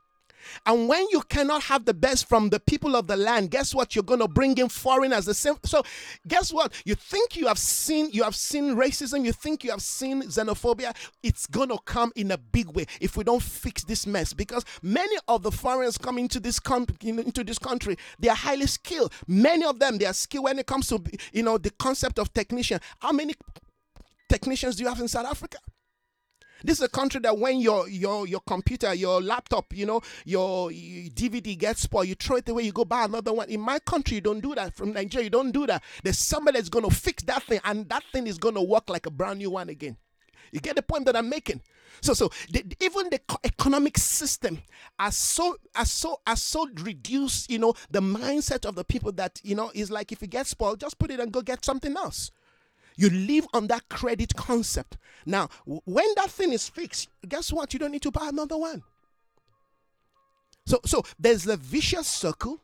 and 0.67 0.89
when 0.89 1.07
you 1.11 1.23
cannot 1.23 1.63
have 1.65 1.85
the 1.85 1.95
best 1.95 2.29
from 2.29 2.51
the 2.51 2.61
people 2.61 2.97
of 2.97 3.07
the 3.07 3.17
land, 3.17 3.51
guess 3.51 3.75
what? 3.75 3.95
You're 3.95 4.05
going 4.05 4.21
to 4.21 4.29
bring 4.29 4.57
in 4.59 4.69
foreigners. 4.69 5.25
The 5.25 5.35
same. 5.35 5.55
So, 5.65 5.83
guess 6.27 6.53
what? 6.53 6.73
You 6.85 6.95
think 6.95 7.37
you 7.37 7.47
have 7.47 7.59
seen 7.59 8.11
you 8.13 8.23
have 8.23 8.37
seen 8.37 8.77
racism. 8.77 9.25
You 9.25 9.33
think 9.33 9.65
you 9.65 9.71
have 9.71 9.83
seen 9.83 10.23
xenophobia. 10.23 10.95
It's 11.23 11.47
going 11.47 11.69
to 11.71 11.79
come 11.85 12.13
in 12.17 12.31
a 12.31 12.39
big 12.39 12.71
way 12.75 12.87
if 13.01 13.17
we 13.17 13.25
don't 13.25 13.43
fix 13.43 13.85
this 13.85 14.07
mess. 14.07 14.33
Because 14.33 14.65
many 14.83 15.17
of 15.29 15.43
the 15.43 15.51
foreigners 15.51 15.99
coming 15.99 16.25
into 16.25 16.41
this 16.41 16.59
com- 16.61 16.87
into 17.03 17.45
this 17.45 17.59
country, 17.59 17.97
they 18.19 18.29
are 18.29 18.37
highly 18.37 18.67
skilled. 18.67 19.13
Many 19.27 19.65
of 19.65 19.79
them 19.79 19.99
they 19.99 20.07
are 20.07 20.13
skilled 20.13 20.45
when 20.45 20.59
it 20.59 20.67
comes 20.67 20.89
to 20.89 21.03
you 21.33 21.43
know 21.43 21.59
the 21.59 21.71
concept 21.71 22.19
of 22.19 22.33
technician. 22.33 22.81
How 22.99 23.13
many 23.13 23.35
technicians 24.29 24.77
do 24.77 24.83
you 24.83 24.89
have 24.89 25.01
in 25.01 25.09
South 25.09 25.27
Africa? 25.27 25.59
This 26.65 26.79
is 26.79 26.85
a 26.85 26.89
country 26.89 27.21
that 27.21 27.39
when 27.39 27.61
your 27.61 27.89
your 27.89 28.27
your 28.27 28.41
computer, 28.41 28.93
your 28.93 29.21
laptop, 29.21 29.73
you 29.77 29.87
know, 29.87 30.01
your 30.25 30.71
DVD 30.71 31.57
gets 31.57 31.83
spoiled, 31.83 32.09
you 32.09 32.15
throw 32.15 32.37
it 32.37 32.49
away, 32.49 32.65
you 32.65 32.73
go 32.73 32.85
buy 32.85 33.05
another 33.05 33.33
one. 33.33 33.49
In 33.49 33.61
my 33.61 33.79
country, 33.79 34.17
you 34.17 34.21
don't 34.21 34.41
do 34.41 34.55
that. 34.55 34.75
From 34.75 34.93
Nigeria, 34.93 35.25
you 35.25 35.31
don't 35.31 35.53
do 35.53 35.67
that. 35.67 35.83
There's 36.03 36.19
somebody 36.19 36.59
that's 36.59 36.69
to 36.69 36.91
fix 36.91 37.23
that 37.25 37.45
thing, 37.45 37.61
and 37.65 37.89
that 37.89 38.03
thing 38.13 38.27
is 38.27 38.39
to 38.39 38.63
work 38.63 38.91
like 38.91 39.07
a 39.07 39.11
brand 39.11 39.39
new 39.39 39.51
one 39.51 39.69
again. 39.69 39.97
You 40.53 40.61
get 40.61 40.77
the 40.77 40.83
point 40.83 41.05
that 41.07 41.17
I'm 41.17 41.29
making. 41.29 41.61
So, 42.01 42.15
so 42.15 42.31
the, 42.51 42.65
even 42.81 43.11
the 43.11 43.21
economic 43.45 43.99
system 43.99 44.63
are 44.99 45.11
so 45.11 45.57
are 45.75 45.85
so 45.85 46.21
are 46.27 46.37
so 46.37 46.69
reduced. 46.83 47.51
You 47.51 47.59
know, 47.59 47.75
the 47.91 48.01
mindset 48.01 48.65
of 48.65 48.75
the 48.75 48.85
people 48.85 49.13
that 49.13 49.41
you 49.45 49.55
know 49.55 49.71
is 49.75 49.91
like 49.91 50.13
if 50.13 50.23
it 50.23 50.29
gets 50.29 50.51
spoiled, 50.51 50.81
just 50.81 50.99
put 50.99 51.11
it 51.11 51.21
and 51.21 51.33
go 51.33 51.43
get 51.43 51.65
something 51.65 51.97
else. 51.97 52.31
You 52.99 53.11
live 53.11 53.47
on 53.55 53.69
that 53.69 53.89
credit 53.89 54.35
concept. 54.35 54.99
Now, 55.25 55.49
when 55.65 56.07
that 56.17 56.31
thing 56.31 56.53
is 56.53 56.69
fixed, 56.69 57.09
guess 57.27 57.53
what? 57.53 57.73
You 57.73 57.79
don't 57.79 57.93
need 57.93 58.03
to 58.03 58.11
buy 58.11 58.29
another 58.29 58.59
one. 58.59 58.83
So, 60.67 60.81
so 60.85 61.05
there's 61.19 61.47
a 61.47 61.57
vicious 61.57 62.09
circle 62.09 62.61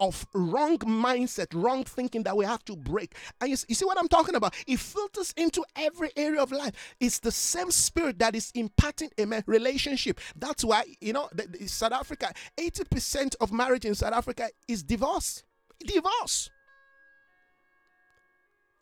of 0.00 0.26
wrong 0.34 0.78
mindset, 0.78 1.46
wrong 1.54 1.84
thinking 1.84 2.24
that 2.24 2.36
we 2.36 2.44
have 2.44 2.64
to 2.64 2.74
break. 2.74 3.14
And 3.40 3.50
you, 3.50 3.56
you, 3.68 3.76
see 3.76 3.84
what 3.84 3.96
I'm 3.98 4.08
talking 4.08 4.34
about? 4.34 4.52
It 4.66 4.80
filters 4.80 5.32
into 5.36 5.64
every 5.76 6.10
area 6.16 6.42
of 6.42 6.50
life. 6.50 6.96
It's 6.98 7.20
the 7.20 7.30
same 7.30 7.70
spirit 7.70 8.18
that 8.18 8.34
is 8.34 8.50
impacting 8.52 9.10
a 9.16 9.44
relationship. 9.46 10.20
That's 10.34 10.64
why, 10.64 10.84
you 11.00 11.12
know, 11.12 11.28
the, 11.32 11.46
the 11.46 11.68
South 11.68 11.92
Africa, 11.92 12.32
80% 12.58 13.36
of 13.40 13.52
marriage 13.52 13.84
in 13.84 13.94
South 13.94 14.12
Africa 14.12 14.48
is 14.66 14.82
divorce. 14.82 15.44
Divorce. 15.78 16.50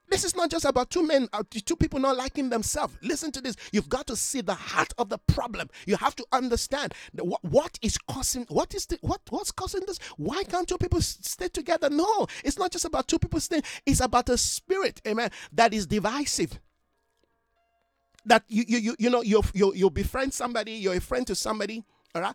This 0.09 0.25
is 0.25 0.37
not 0.37 0.51
just 0.51 0.65
about 0.65 0.91
two 0.91 1.07
men, 1.07 1.29
uh, 1.33 1.43
two 1.51 1.77
people 1.77 1.99
not 1.99 2.17
liking 2.17 2.51
themselves. 2.51 2.95
Listen 3.03 3.33
to 3.33 3.41
this. 3.41 3.57
You've 3.73 3.89
got 3.89 4.07
to 4.09 4.17
see 4.17 4.43
the 4.43 4.55
heart 4.55 4.93
of 4.99 5.09
the 5.09 5.19
problem. 5.19 5.71
You 5.87 5.97
have 5.97 6.15
to 6.17 6.27
understand 6.31 6.95
what, 7.15 7.43
what 7.45 7.79
is 7.83 7.99
causing. 7.99 8.45
What 8.49 8.75
is 8.75 8.87
the 8.87 8.99
what 9.01 9.21
what's 9.31 9.51
causing 9.51 9.83
this? 9.87 9.99
Why 10.17 10.45
can't 10.45 10.69
two 10.69 10.79
people 10.79 11.01
stay 11.01 11.49
together? 11.49 11.91
No, 11.91 12.27
it's 12.45 12.59
not 12.59 12.71
just 12.71 12.85
about 12.85 13.09
two 13.09 13.19
people 13.19 13.41
staying. 13.41 13.63
It's 13.87 14.01
about 14.01 14.29
a 14.29 14.37
spirit, 14.37 15.01
amen, 15.07 15.31
that 15.53 15.73
is 15.75 15.87
divisive 15.87 16.61
that 18.27 18.43
you 18.49 18.65
you 18.67 18.79
you, 18.79 18.97
you 18.99 19.11
know 19.11 19.23
you 19.23 19.43
you 19.53 19.75
you 19.75 19.91
befriend 19.91 20.33
somebody, 20.33 20.73
you're 20.73 20.95
a 20.95 21.01
friend 21.01 21.27
to 21.27 21.35
somebody, 21.35 21.85
all 22.15 22.23
right? 22.23 22.35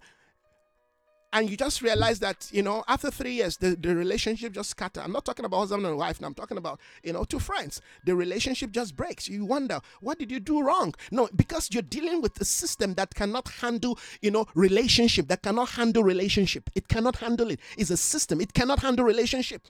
And 1.33 1.49
you 1.49 1.57
just 1.57 1.81
realize 1.81 2.19
that 2.19 2.49
you 2.51 2.61
know 2.61 2.83
after 2.87 3.11
three 3.11 3.33
years 3.33 3.57
the, 3.57 3.75
the 3.75 3.95
relationship 3.95 4.53
just 4.53 4.71
scatter. 4.71 5.01
I'm 5.01 5.11
not 5.11 5.25
talking 5.25 5.45
about 5.45 5.59
husband 5.59 5.85
and 5.85 5.97
wife 5.97 6.21
now. 6.21 6.27
I'm 6.27 6.33
talking 6.33 6.57
about 6.57 6.79
you 7.03 7.13
know 7.13 7.23
two 7.23 7.39
friends. 7.39 7.81
The 8.05 8.15
relationship 8.15 8.71
just 8.71 8.95
breaks. 8.95 9.27
You 9.27 9.45
wonder 9.45 9.79
what 10.01 10.19
did 10.19 10.31
you 10.31 10.39
do 10.39 10.61
wrong? 10.61 10.93
No 11.11 11.29
because 11.35 11.69
you're 11.71 11.83
dealing 11.83 12.21
with 12.21 12.39
a 12.41 12.45
system 12.45 12.95
that 12.95 13.13
cannot 13.15 13.47
handle 13.47 13.99
you 14.21 14.31
know 14.31 14.45
relationship 14.55 15.27
that 15.27 15.43
cannot 15.43 15.69
handle 15.69 16.03
relationship. 16.03 16.69
It 16.75 16.87
cannot 16.87 17.17
handle 17.17 17.51
it. 17.51 17.59
It's 17.77 17.89
a 17.89 17.97
system. 17.97 18.41
It 18.41 18.53
cannot 18.53 18.79
handle 18.79 19.05
relationship 19.05 19.67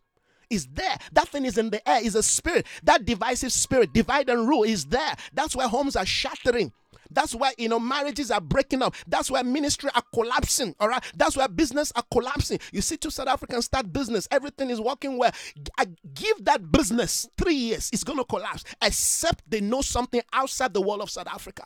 is 0.50 0.68
there. 0.74 0.98
That 1.14 1.30
thing 1.30 1.46
is 1.46 1.58
in 1.58 1.70
the 1.70 1.88
air, 1.88 2.04
is 2.04 2.16
a 2.16 2.24
spirit. 2.24 2.66
That 2.84 3.06
divisive 3.06 3.52
spirit, 3.52 3.94
divide 3.94 4.30
and 4.30 4.48
rule, 4.48 4.64
is 4.64 4.86
there. 4.86 5.16
That's 5.34 5.56
why 5.56 5.68
homes 5.68 5.96
are 5.96 6.06
shattering. 6.06 6.72
That's 7.12 7.34
why 7.34 7.54
you 7.58 7.70
know 7.70 7.80
marriages 7.80 8.32
are 8.32 8.42
breaking 8.42 8.82
up. 8.82 8.96
That's 9.08 9.32
why 9.32 9.42
ministry 9.42 9.90
are 9.96 10.04
collapsing. 10.14 10.76
All 10.80 10.88
right. 10.88 11.04
That's 11.16 11.36
why 11.36 11.48
business 11.48 11.92
are 11.96 12.04
collapsing. 12.12 12.60
You 12.72 12.82
see, 12.82 12.98
two 12.98 13.10
South 13.10 13.28
Africans 13.28 13.66
start 13.66 13.92
business, 13.92 14.28
everything 14.32 14.70
is 14.70 14.80
working 14.80 15.18
well. 15.18 15.32
I 15.78 15.88
give 16.14 16.46
that 16.46 16.72
business 16.72 17.28
three 17.38 17.56
years, 17.56 17.90
it's 17.92 18.04
gonna 18.04 18.24
collapse, 18.24 18.64
except 18.82 19.50
they 19.50 19.62
know 19.62 19.82
something 19.82 20.22
outside 20.34 20.74
the 20.74 20.82
wall 20.82 21.02
of 21.02 21.10
South 21.10 21.28
Africa. 21.28 21.64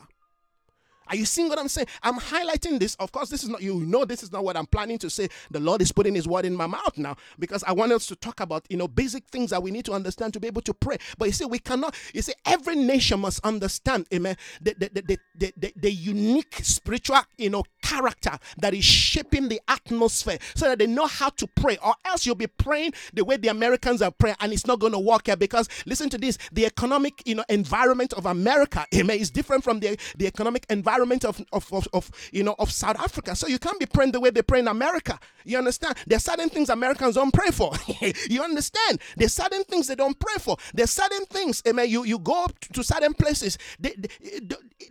Are 1.07 1.15
you 1.15 1.25
seeing 1.25 1.49
what 1.49 1.59
I'm 1.59 1.67
saying? 1.67 1.87
I'm 2.01 2.19
highlighting 2.19 2.79
this. 2.79 2.95
Of 2.95 3.11
course, 3.11 3.29
this 3.29 3.43
is 3.43 3.49
not, 3.49 3.61
you 3.61 3.75
know, 3.81 4.05
this 4.05 4.23
is 4.23 4.31
not 4.31 4.43
what 4.43 4.57
I'm 4.57 4.65
planning 4.65 4.97
to 4.99 5.09
say. 5.09 5.29
The 5.51 5.59
Lord 5.59 5.81
is 5.81 5.91
putting 5.91 6.15
His 6.15 6.27
word 6.27 6.45
in 6.45 6.55
my 6.55 6.67
mouth 6.67 6.97
now 6.97 7.15
because 7.39 7.63
I 7.63 7.73
want 7.73 7.91
us 7.91 8.07
to 8.07 8.15
talk 8.15 8.39
about, 8.39 8.65
you 8.69 8.77
know, 8.77 8.87
basic 8.87 9.25
things 9.27 9.49
that 9.51 9.61
we 9.61 9.71
need 9.71 9.85
to 9.85 9.93
understand 9.93 10.33
to 10.33 10.39
be 10.39 10.47
able 10.47 10.61
to 10.63 10.73
pray. 10.73 10.97
But 11.17 11.25
you 11.25 11.31
see, 11.33 11.45
we 11.45 11.59
cannot, 11.59 11.95
you 12.13 12.21
see, 12.21 12.33
every 12.45 12.75
nation 12.75 13.19
must 13.19 13.43
understand, 13.45 14.07
amen, 14.13 14.37
the, 14.61 14.75
the, 14.77 15.01
the, 15.01 15.19
the, 15.35 15.53
the, 15.57 15.73
the 15.75 15.91
unique 15.91 16.59
spiritual, 16.63 17.21
you 17.37 17.49
know, 17.49 17.63
character 17.83 18.31
that 18.57 18.73
is 18.73 18.83
shaping 18.83 19.49
the 19.49 19.61
atmosphere 19.67 20.39
so 20.55 20.65
that 20.65 20.79
they 20.79 20.87
know 20.87 21.05
how 21.05 21.29
to 21.29 21.45
pray, 21.47 21.77
or 21.85 21.93
else 22.05 22.25
you'll 22.25 22.35
be 22.35 22.47
praying 22.47 22.93
the 23.13 23.23
way 23.23 23.37
the 23.37 23.49
Americans 23.49 24.01
are 24.01 24.11
praying 24.11 24.35
and 24.39 24.53
it's 24.53 24.65
not 24.65 24.79
going 24.79 24.93
to 24.93 24.99
work 24.99 25.27
here 25.27 25.35
because 25.35 25.67
listen 25.85 26.09
to 26.09 26.17
this 26.17 26.37
the 26.51 26.65
economic, 26.65 27.21
you 27.25 27.35
know, 27.35 27.43
environment 27.49 28.13
of 28.13 28.25
America, 28.25 28.85
amen, 28.95 29.19
is 29.19 29.29
different 29.29 29.63
from 29.63 29.79
the, 29.79 29.97
the 30.17 30.25
economic 30.25 30.65
environment 30.69 31.25
of, 31.25 31.43
of, 31.51 31.71
of, 31.73 31.87
of, 31.93 32.09
you 32.31 32.43
know 32.43 32.55
of 32.59 32.71
South 32.71 32.99
Africa. 32.99 33.35
So 33.35 33.47
you 33.47 33.59
can't 33.59 33.79
be 33.79 33.85
praying 33.85 34.13
the 34.13 34.19
way 34.19 34.29
they 34.29 34.41
pray 34.41 34.59
in 34.59 34.67
America. 34.67 35.19
You 35.43 35.57
understand? 35.57 35.97
There's 36.07 36.23
certain 36.23 36.49
things 36.49 36.69
Americans 36.69 37.15
don't 37.15 37.33
pray 37.33 37.49
for. 37.49 37.73
you 38.29 38.41
understand? 38.41 38.99
There's 39.17 39.33
certain 39.33 39.63
things 39.65 39.87
they 39.87 39.95
don't 39.95 40.17
pray 40.17 40.35
for. 40.39 40.57
There's 40.73 40.91
certain 40.91 41.25
things, 41.25 41.61
amen. 41.67 41.89
You 41.89 42.05
you 42.05 42.19
go 42.19 42.47
to 42.73 42.83
certain 42.83 43.13
places. 43.13 43.57
They, 43.79 43.93
they, 43.97 44.09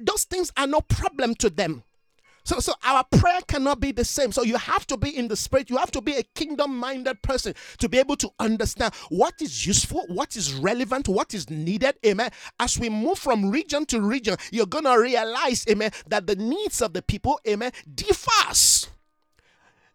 those 0.01 0.24
things 0.24 0.53
are 0.57 0.66
no 0.66 0.80
problem 0.80 1.34
to 1.36 1.51
them. 1.51 1.84
So, 2.45 2.59
so 2.61 2.74
our 2.84 3.05
prayer 3.05 3.40
cannot 3.47 3.80
be 3.80 3.93
the 3.93 4.05
same. 4.05 4.32
So 4.32 4.43
you 4.43 4.57
have 4.57 4.86
to 4.88 4.97
be 4.97 5.16
in 5.16 5.28
the 5.28 5.36
spirit. 5.36 5.70
You 5.70 5.76
have 5.76 5.90
to 5.93 6.01
be 6.01 6.14
a 6.16 6.22
kingdom-minded 6.22 7.22
person 7.22 7.55
to 7.78 7.88
be 7.88 7.99
able 7.99 8.16
to 8.16 8.30
understand 8.38 8.95
what 9.09 9.34
is 9.40 9.66
useful, 9.66 10.05
what 10.09 10.36
is 10.36 10.55
relevant, 10.55 11.09
what 11.09 11.34
is 11.34 11.49
needed. 11.51 11.97
Amen. 12.05 12.30
As 12.59 12.78
we 12.78 12.88
move 12.88 13.18
from 13.18 13.51
region 13.51 13.86
to 13.86 14.01
region, 14.01 14.36
you're 14.51 14.66
gonna 14.66 14.99
realize, 14.99 15.64
amen, 15.68 15.90
that 16.09 16.26
the 16.26 16.36
needs 16.36 16.82
of 16.82 16.93
the 16.93 17.03
people, 17.03 17.40
amen, 17.47 17.72
differs 17.95 18.88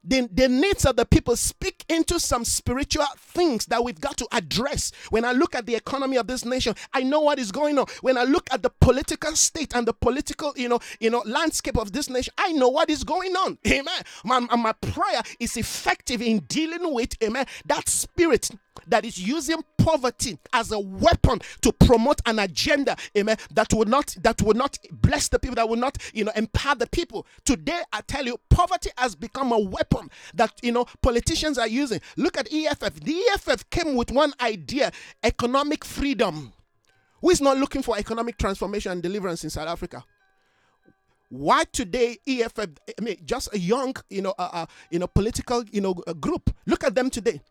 the, 0.08 0.30
the 0.32 0.48
needs 0.48 0.86
of 0.86 0.96
the 0.96 1.06
people 1.06 1.36
speak 1.36 1.84
into 1.90 2.20
some 2.20 2.46
spiritual 2.46 3.06
things 3.18 3.66
that 3.66 3.84
we've 3.84 4.00
got 4.00 4.18
to 4.18 4.28
address. 4.32 4.92
When 5.10 5.26
I 5.26 5.34
look 5.34 5.54
at 5.54 5.66
the 5.66 5.76
economy 5.76 6.18
of 6.18 6.28
this 6.28 6.46
nation, 6.46 6.76
I 6.94 7.04
know 7.04 7.20
what 7.20 7.40
is 7.40 7.52
going 7.52 7.78
on. 7.78 7.88
When 8.02 8.18
I 8.18 8.24
look 8.24 8.48
at 8.52 8.64
the 8.64 8.70
political 8.70 9.36
state 9.36 9.76
and 9.76 9.88
the 9.88 9.94
political, 9.94 10.54
you 10.56 10.70
know, 10.70 10.80
you 11.00 11.10
know, 11.10 11.24
landscape 11.26 11.78
of 11.78 11.92
this 11.92 12.10
nation, 12.10 12.34
I 12.38 12.54
know 12.54 12.70
what 12.70 12.90
is 12.90 13.04
going 13.04 13.36
on. 13.36 13.58
Amen. 13.68 14.02
My, 14.24 14.40
my 14.40 14.74
prayer 14.74 15.22
is 15.40 15.58
effective 15.58 16.22
in 16.22 16.40
dealing 16.48 16.94
with, 16.94 17.22
amen, 17.22 17.46
that 17.66 17.90
spirit 17.90 18.50
that 18.88 19.06
is 19.06 19.18
using 19.18 19.64
poverty 19.78 20.38
as 20.54 20.72
a 20.72 20.80
weapon 20.80 21.40
to 21.62 21.72
promote 21.72 22.22
an 22.26 22.40
agenda, 22.40 22.96
amen, 23.18 23.38
that 23.54 23.74
will 23.74 23.86
not 23.86 24.16
that 24.22 24.42
will 24.42 24.54
not 24.54 24.78
bless 24.92 25.28
the 25.30 25.40
people, 25.40 25.56
that 25.56 25.68
will 25.68 25.78
not, 25.78 25.98
you 26.14 26.24
know, 26.24 26.32
empower 26.36 26.76
the 26.76 26.88
people. 26.88 27.26
Today, 27.46 27.82
I 27.94 28.02
tell 28.02 28.26
you, 28.26 28.38
poverty 28.50 28.90
has 28.98 29.16
become 29.16 29.52
a 29.52 29.60
weapon 29.60 30.10
that 30.34 30.52
you 30.62 30.72
know 30.72 30.86
politicians 31.02 31.58
are 31.58 31.68
using. 31.68 32.02
Look 32.18 32.38
at 32.38 32.52
EFF. 32.52 33.00
The 33.02 33.16
EFF 33.34 33.70
came 33.70 33.96
with 33.96 34.12
one 34.12 34.34
idea: 34.42 34.92
economic 35.24 35.86
freedom. 35.86 36.54
Who 37.22 37.32
is 37.32 37.42
not 37.42 37.58
looking 37.58 37.82
for 37.82 37.98
economic 37.98 38.38
transformation 38.38 38.92
and 38.92 39.02
deliverance 39.02 39.44
in 39.44 39.50
South 39.50 39.68
Africa? 39.68 40.04
why 41.30 41.64
today 41.72 42.18
EFF 42.26 42.60
I 42.98 43.02
mean 43.02 43.18
just 43.26 43.54
a 43.54 43.60
young 43.60 43.94
you 44.10 44.22
know 44.22 44.34
uh, 44.40 44.50
uh, 44.54 44.66
you 44.90 45.00
know 45.00 45.08
political 45.08 45.64
you 45.72 45.82
know 45.82 45.94
group 45.94 46.50
look 46.66 46.84
at 46.84 46.96
them 46.96 47.10
today 47.10 47.42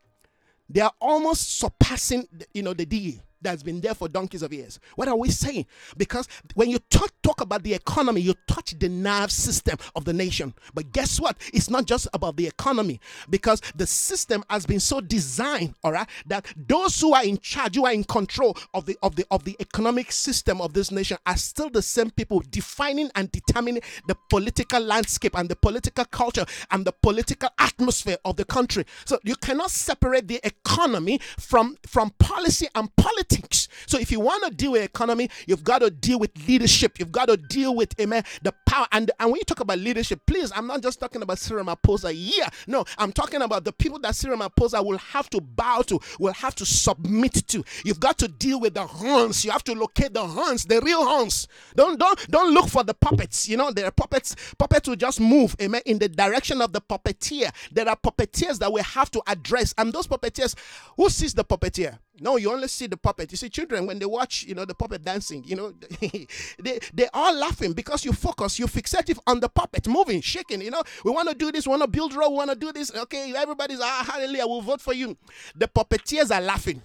they 0.68 0.80
are 0.80 0.92
almost 1.00 1.58
surpassing 1.58 2.26
you 2.52 2.62
know 2.62 2.74
the 2.74 2.86
DA 2.86 3.20
that's 3.46 3.62
been 3.62 3.80
there 3.80 3.94
for 3.94 4.08
donkeys 4.08 4.42
of 4.42 4.52
years. 4.52 4.80
What 4.96 5.06
are 5.06 5.16
we 5.16 5.30
saying? 5.30 5.66
Because 5.96 6.26
when 6.54 6.68
you 6.68 6.78
talk, 6.90 7.10
talk 7.22 7.40
about 7.40 7.62
the 7.62 7.74
economy, 7.74 8.20
you 8.20 8.34
touch 8.48 8.76
the 8.78 8.88
nerve 8.88 9.30
system 9.30 9.78
of 9.94 10.04
the 10.04 10.12
nation. 10.12 10.52
But 10.74 10.92
guess 10.92 11.20
what? 11.20 11.36
It's 11.54 11.70
not 11.70 11.86
just 11.86 12.08
about 12.12 12.36
the 12.36 12.46
economy 12.46 13.00
because 13.30 13.60
the 13.76 13.86
system 13.86 14.44
has 14.50 14.66
been 14.66 14.80
so 14.80 15.00
designed, 15.00 15.74
all 15.84 15.92
right, 15.92 16.08
that 16.26 16.46
those 16.56 17.00
who 17.00 17.14
are 17.14 17.24
in 17.24 17.38
charge, 17.38 17.76
who 17.76 17.86
are 17.86 17.92
in 17.92 18.02
control 18.04 18.56
of 18.74 18.86
the 18.86 18.96
of 19.02 19.14
the 19.14 19.24
of 19.30 19.44
the 19.44 19.56
economic 19.60 20.10
system 20.10 20.60
of 20.60 20.72
this 20.72 20.90
nation 20.90 21.16
are 21.24 21.36
still 21.36 21.70
the 21.70 21.82
same 21.82 22.10
people 22.10 22.42
defining 22.50 23.10
and 23.14 23.30
determining 23.30 23.82
the 24.08 24.16
political 24.28 24.80
landscape 24.80 25.38
and 25.38 25.48
the 25.48 25.56
political 25.56 26.04
culture 26.06 26.44
and 26.72 26.84
the 26.84 26.92
political 26.92 27.48
atmosphere 27.58 28.18
of 28.24 28.36
the 28.36 28.44
country. 28.44 28.84
So 29.04 29.20
you 29.22 29.36
cannot 29.36 29.70
separate 29.70 30.26
the 30.26 30.40
economy 30.42 31.20
from 31.38 31.76
from 31.86 32.10
policy 32.18 32.66
and 32.74 32.94
politics 32.96 33.35
politics. 33.36 33.68
So 33.86 33.98
if 33.98 34.10
you 34.10 34.20
want 34.20 34.44
to 34.44 34.50
deal 34.50 34.72
with 34.72 34.82
economy, 34.82 35.30
you've 35.46 35.64
got 35.64 35.80
to 35.80 35.90
deal 35.90 36.18
with 36.18 36.30
leadership. 36.46 36.98
You've 36.98 37.12
got 37.12 37.26
to 37.26 37.36
deal 37.36 37.74
with 37.74 37.98
amen 38.00 38.24
the 38.42 38.52
power. 38.66 38.86
And 38.92 39.10
and 39.20 39.30
when 39.30 39.38
you 39.38 39.44
talk 39.44 39.60
about 39.60 39.78
leadership, 39.78 40.20
please, 40.26 40.52
I'm 40.54 40.66
not 40.66 40.82
just 40.82 41.00
talking 41.00 41.22
about 41.22 41.38
Cyril 41.38 41.64
Ramaphosa. 41.64 42.12
Yeah, 42.14 42.48
no, 42.66 42.84
I'm 42.98 43.12
talking 43.12 43.42
about 43.42 43.64
the 43.64 43.72
people 43.72 43.98
that 44.00 44.14
Cyril 44.14 44.38
Ramaphosa 44.38 44.84
will 44.84 44.98
have 44.98 45.30
to 45.30 45.40
bow 45.40 45.82
to, 45.82 46.00
will 46.18 46.32
have 46.32 46.54
to 46.56 46.66
submit 46.66 47.46
to. 47.48 47.64
You've 47.84 48.00
got 48.00 48.18
to 48.18 48.28
deal 48.28 48.60
with 48.60 48.74
the 48.74 48.86
horns. 48.86 49.44
You 49.44 49.50
have 49.50 49.64
to 49.64 49.74
locate 49.74 50.14
the 50.14 50.26
horns, 50.26 50.64
the 50.64 50.80
real 50.80 51.04
horns. 51.06 51.48
Don't 51.74 51.98
don't 51.98 52.30
don't 52.30 52.52
look 52.52 52.68
for 52.68 52.84
the 52.84 52.94
puppets. 52.94 53.48
You 53.48 53.56
know, 53.56 53.70
there 53.70 53.86
are 53.86 53.92
puppets. 53.92 54.36
Puppets 54.58 54.88
will 54.88 54.96
just 54.96 55.20
move, 55.20 55.56
amen, 55.60 55.82
in 55.86 55.98
the 55.98 56.08
direction 56.08 56.60
of 56.60 56.72
the 56.72 56.80
puppeteer. 56.80 57.50
There 57.72 57.88
are 57.88 57.96
puppeteers 57.96 58.58
that 58.58 58.72
we 58.72 58.80
have 58.80 59.10
to 59.12 59.22
address, 59.26 59.74
and 59.78 59.92
those 59.92 60.06
puppeteers, 60.06 60.54
who 60.96 61.08
sees 61.10 61.34
the 61.34 61.44
puppeteer? 61.44 61.98
No, 62.20 62.36
you 62.36 62.52
only 62.52 62.68
see 62.68 62.86
the 62.86 62.96
puppet. 62.96 63.30
You 63.30 63.36
see 63.36 63.48
children 63.48 63.86
when 63.86 63.98
they 63.98 64.06
watch, 64.06 64.44
you 64.44 64.54
know, 64.54 64.64
the 64.64 64.74
puppet 64.74 65.04
dancing, 65.04 65.44
you 65.44 65.56
know, 65.56 65.72
they 66.58 66.78
they 66.92 67.08
are 67.12 67.32
laughing 67.32 67.72
because 67.72 68.04
you 68.04 68.12
focus, 68.12 68.58
you 68.58 68.66
fixative 68.66 69.18
on 69.26 69.40
the 69.40 69.48
puppet 69.48 69.86
moving, 69.88 70.20
shaking. 70.20 70.62
You 70.62 70.70
know, 70.70 70.82
we 71.04 71.10
want 71.10 71.28
to 71.28 71.34
do 71.34 71.52
this, 71.52 71.66
we 71.66 71.70
want 71.70 71.82
to 71.82 71.88
build 71.88 72.14
road, 72.14 72.30
we 72.30 72.36
want 72.36 72.50
to 72.50 72.56
do 72.56 72.72
this. 72.72 72.94
Okay, 72.94 73.34
everybody's 73.36 73.80
ah 73.82 74.04
hallelujah, 74.10 74.46
we'll 74.46 74.62
vote 74.62 74.80
for 74.80 74.94
you. 74.94 75.16
The 75.54 75.68
puppeteers 75.68 76.34
are 76.34 76.40
laughing 76.40 76.82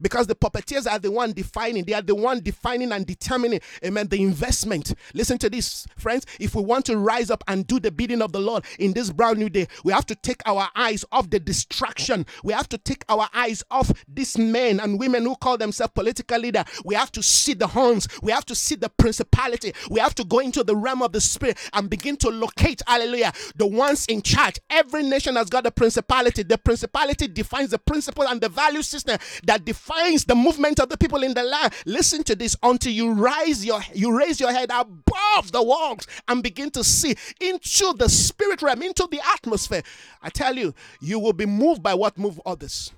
because 0.00 0.26
the 0.26 0.34
puppeteers 0.34 0.90
are 0.90 0.98
the 0.98 1.10
one 1.10 1.32
defining 1.32 1.84
they 1.84 1.92
are 1.92 2.02
the 2.02 2.14
one 2.14 2.40
defining 2.40 2.92
and 2.92 3.06
determining 3.06 3.60
amen 3.84 4.08
the 4.08 4.22
investment. 4.22 4.94
Listen 5.14 5.38
to 5.38 5.50
this 5.50 5.86
friends. 5.96 6.26
If 6.40 6.54
we 6.54 6.62
want 6.62 6.84
to 6.86 6.96
rise 6.96 7.30
up 7.30 7.44
and 7.48 7.66
do 7.66 7.80
the 7.80 7.90
bidding 7.90 8.22
of 8.22 8.32
the 8.32 8.40
lord 8.40 8.64
in 8.78 8.92
this 8.92 9.10
brand 9.10 9.38
new 9.38 9.48
day 9.48 9.66
we 9.84 9.92
have 9.92 10.06
to 10.06 10.14
take 10.14 10.40
our 10.46 10.68
eyes 10.74 11.04
off 11.12 11.30
the 11.30 11.40
distraction. 11.40 12.26
We 12.44 12.52
have 12.52 12.68
to 12.70 12.78
take 12.78 13.04
our 13.08 13.28
eyes 13.34 13.62
off 13.70 13.92
these 14.08 14.38
men 14.38 14.80
and 14.80 14.98
women 14.98 15.24
who 15.24 15.36
call 15.36 15.56
themselves 15.56 15.92
political 15.94 16.38
leader. 16.38 16.64
We 16.84 16.94
have 16.94 17.12
to 17.12 17.22
see 17.22 17.54
the 17.54 17.66
horns. 17.66 18.08
We 18.22 18.32
have 18.32 18.44
to 18.46 18.54
see 18.54 18.74
the 18.74 18.88
principality. 18.88 19.72
We 19.90 20.00
have 20.00 20.14
to 20.16 20.24
go 20.24 20.38
into 20.40 20.64
the 20.64 20.76
realm 20.76 21.02
of 21.02 21.12
the 21.12 21.20
spirit 21.20 21.58
and 21.72 21.88
begin 21.88 22.16
to 22.18 22.28
locate 22.30 22.82
hallelujah 22.86 23.32
the 23.56 23.66
ones 23.66 24.06
in 24.06 24.22
charge. 24.22 24.58
Every 24.70 25.02
nation 25.02 25.36
has 25.36 25.48
got 25.48 25.66
a 25.66 25.70
principality. 25.70 26.42
The 26.42 26.58
principality 26.58 27.28
defines 27.28 27.70
the 27.70 27.78
principle 27.78 28.26
and 28.26 28.40
the 28.40 28.48
value 28.48 28.82
system 28.82 29.18
that 29.44 29.64
defines 29.64 29.85
defines 29.86 30.24
the 30.24 30.34
movement 30.34 30.80
of 30.80 30.88
the 30.88 30.96
people 30.96 31.22
in 31.22 31.34
the 31.34 31.42
land. 31.42 31.72
Listen 31.84 32.22
to 32.24 32.34
this 32.34 32.56
until 32.62 32.92
you 32.92 33.12
rise 33.12 33.64
your 33.64 33.80
you 33.94 34.16
raise 34.16 34.40
your 34.40 34.52
head 34.52 34.70
above 34.70 35.52
the 35.52 35.62
walls 35.62 36.06
and 36.28 36.42
begin 36.42 36.70
to 36.70 36.82
see 36.82 37.14
into 37.40 37.92
the 37.94 38.08
spirit 38.08 38.62
realm, 38.62 38.82
into 38.82 39.06
the 39.10 39.20
atmosphere. 39.34 39.82
I 40.22 40.30
tell 40.30 40.56
you, 40.56 40.74
you 41.00 41.18
will 41.18 41.32
be 41.32 41.46
moved 41.46 41.82
by 41.82 41.94
what 41.94 42.18
move 42.18 42.40
others. 42.44 42.92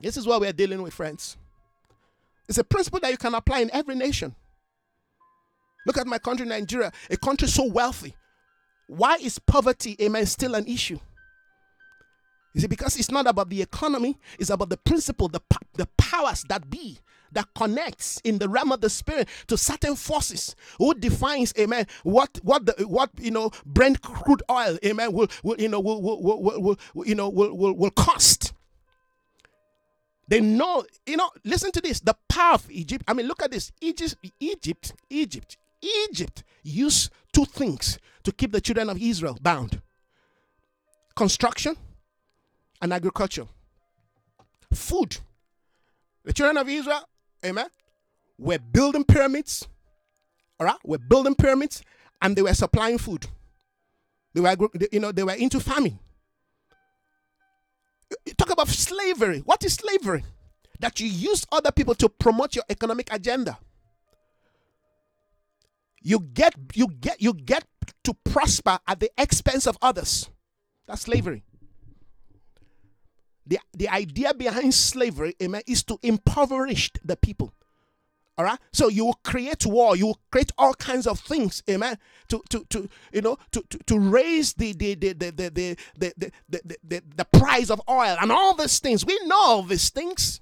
This 0.00 0.16
is 0.16 0.26
what 0.26 0.40
we 0.40 0.46
are 0.46 0.52
dealing 0.52 0.82
with, 0.82 0.94
friends. 0.94 1.36
It's 2.48 2.58
a 2.58 2.64
principle 2.64 3.00
that 3.00 3.10
you 3.10 3.18
can 3.18 3.34
apply 3.34 3.60
in 3.60 3.70
every 3.72 3.94
nation. 3.94 4.34
Look 5.86 5.98
at 5.98 6.06
my 6.06 6.18
country, 6.18 6.46
Nigeria, 6.46 6.92
a 7.10 7.16
country 7.16 7.48
so 7.48 7.64
wealthy. 7.64 8.14
Why 8.86 9.16
is 9.16 9.38
poverty, 9.38 9.96
amen, 10.00 10.26
still 10.26 10.54
an 10.54 10.66
issue? 10.66 10.98
You 12.54 12.62
see, 12.62 12.66
because 12.66 12.98
it's 12.98 13.10
not 13.10 13.26
about 13.26 13.50
the 13.50 13.62
economy, 13.62 14.18
it's 14.38 14.50
about 14.50 14.70
the 14.70 14.76
principle, 14.76 15.28
the, 15.28 15.40
the 15.74 15.86
powers 15.96 16.44
that 16.48 16.70
be 16.70 16.98
that 17.32 17.46
connects 17.54 18.20
in 18.24 18.38
the 18.38 18.48
realm 18.48 18.72
of 18.72 18.80
the 18.80 18.90
spirit 18.90 19.28
to 19.46 19.56
certain 19.56 19.94
forces 19.94 20.56
who 20.78 20.94
defines 20.94 21.52
amen 21.58 21.86
what 22.02 22.38
what 22.42 22.64
the 22.64 22.72
what 22.86 23.10
you 23.18 23.30
know 23.30 23.50
brent 23.66 24.00
crude 24.00 24.42
oil 24.50 24.78
amen 24.84 25.12
will, 25.12 25.28
will 25.42 25.60
you 25.60 25.68
know 25.68 25.80
will, 25.80 26.00
will, 26.00 26.22
will, 26.22 26.40
will, 26.42 26.78
will 26.94 27.06
you 27.06 27.14
know 27.14 27.28
will, 27.28 27.54
will, 27.54 27.74
will 27.74 27.90
cost. 27.90 28.54
They 30.28 30.40
know 30.40 30.84
you 31.06 31.16
know 31.16 31.30
listen 31.44 31.72
to 31.72 31.80
this 31.80 32.00
the 32.00 32.16
power 32.28 32.54
of 32.54 32.70
egypt 32.70 33.04
i 33.08 33.12
mean 33.12 33.26
look 33.26 33.42
at 33.42 33.50
this 33.50 33.72
egypt 33.80 34.16
egypt 34.40 34.92
egypt 35.10 35.56
egypt 35.82 36.44
used 36.62 37.10
two 37.32 37.44
things 37.44 37.98
to 38.24 38.32
keep 38.32 38.52
the 38.52 38.60
children 38.60 38.88
of 38.90 39.00
israel 39.00 39.38
bound. 39.40 39.80
Construction 41.14 41.76
and 42.80 42.92
agriculture. 42.92 43.46
Food. 44.72 45.18
The 46.24 46.32
children 46.32 46.58
of 46.58 46.68
Israel, 46.68 47.08
amen, 47.44 47.68
were 48.38 48.58
building 48.58 49.04
pyramids. 49.04 49.66
All 50.60 50.66
right, 50.66 50.76
were 50.84 50.98
building 50.98 51.34
pyramids 51.34 51.82
and 52.20 52.36
they 52.36 52.42
were 52.42 52.54
supplying 52.54 52.98
food. 52.98 53.26
They 54.34 54.40
were, 54.40 54.56
you 54.92 55.00
know, 55.00 55.12
they 55.12 55.22
were 55.22 55.32
into 55.32 55.60
farming. 55.60 55.98
Talk 58.36 58.50
about 58.50 58.68
slavery. 58.68 59.40
What 59.44 59.64
is 59.64 59.74
slavery? 59.74 60.24
That 60.80 61.00
you 61.00 61.06
use 61.08 61.44
other 61.50 61.72
people 61.72 61.94
to 61.96 62.08
promote 62.08 62.54
your 62.54 62.64
economic 62.68 63.12
agenda. 63.12 63.58
You 66.00 66.20
get 66.20 66.54
you 66.74 66.86
get 66.88 67.20
you 67.20 67.34
get 67.34 67.64
to 68.04 68.14
prosper 68.24 68.78
at 68.86 69.00
the 69.00 69.10
expense 69.18 69.66
of 69.66 69.76
others. 69.82 70.30
That's 70.86 71.02
slavery. 71.02 71.42
The, 73.48 73.58
the 73.72 73.88
idea 73.88 74.34
behind 74.34 74.74
slavery, 74.74 75.34
amen, 75.42 75.62
is 75.66 75.82
to 75.84 75.98
impoverish 76.02 76.90
the 77.02 77.16
people. 77.16 77.54
All 78.36 78.44
right. 78.44 78.58
So 78.72 78.88
you 78.88 79.06
will 79.06 79.18
create 79.24 79.66
war. 79.66 79.96
You 79.96 80.06
will 80.08 80.20
create 80.30 80.52
all 80.56 80.72
kinds 80.74 81.08
of 81.08 81.18
things, 81.18 81.64
amen. 81.68 81.98
To 82.28 82.40
to 82.50 82.64
to 82.70 82.88
you 83.12 83.20
know 83.20 83.36
to 83.50 83.64
to, 83.68 83.78
to 83.78 83.98
raise 83.98 84.52
the 84.52 84.72
the 84.74 84.94
the 84.94 85.12
the 85.12 85.30
the 85.32 85.50
the 85.50 85.76
the, 85.96 86.32
the, 86.48 86.76
the, 86.84 87.02
the, 87.16 87.24
price 87.24 87.68
of 87.68 87.82
oil 87.90 88.16
and 88.20 88.30
all 88.30 88.54
these 88.54 88.78
things. 88.78 89.04
We 89.04 89.18
know 89.24 89.36
all 89.36 89.62
these 89.64 89.90
things. 89.90 90.40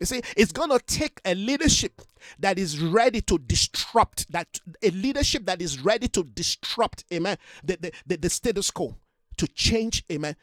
You 0.00 0.06
see, 0.06 0.22
it's 0.38 0.52
gonna 0.52 0.78
take 0.78 1.20
a 1.26 1.34
leadership 1.34 2.00
that 2.38 2.58
is 2.58 2.80
ready 2.80 3.20
to 3.22 3.38
disrupt 3.38 4.32
that 4.32 4.58
a 4.82 4.90
leadership 4.90 5.44
that 5.46 5.60
is 5.60 5.80
ready 5.80 6.08
to 6.08 6.24
disrupt, 6.24 7.04
amen, 7.12 7.36
the, 7.62 7.78
the, 7.80 7.92
the, 8.06 8.16
the 8.16 8.30
status 8.30 8.70
quo 8.70 8.96
to 9.36 9.46
change, 9.48 10.04
amen, 10.10 10.36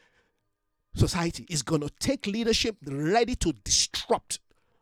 society 0.94 1.46
is 1.48 1.62
going 1.62 1.80
to 1.80 1.90
take 1.98 2.26
leadership 2.26 2.76
ready 2.86 3.34
to 3.36 3.52
disrupt. 3.64 4.40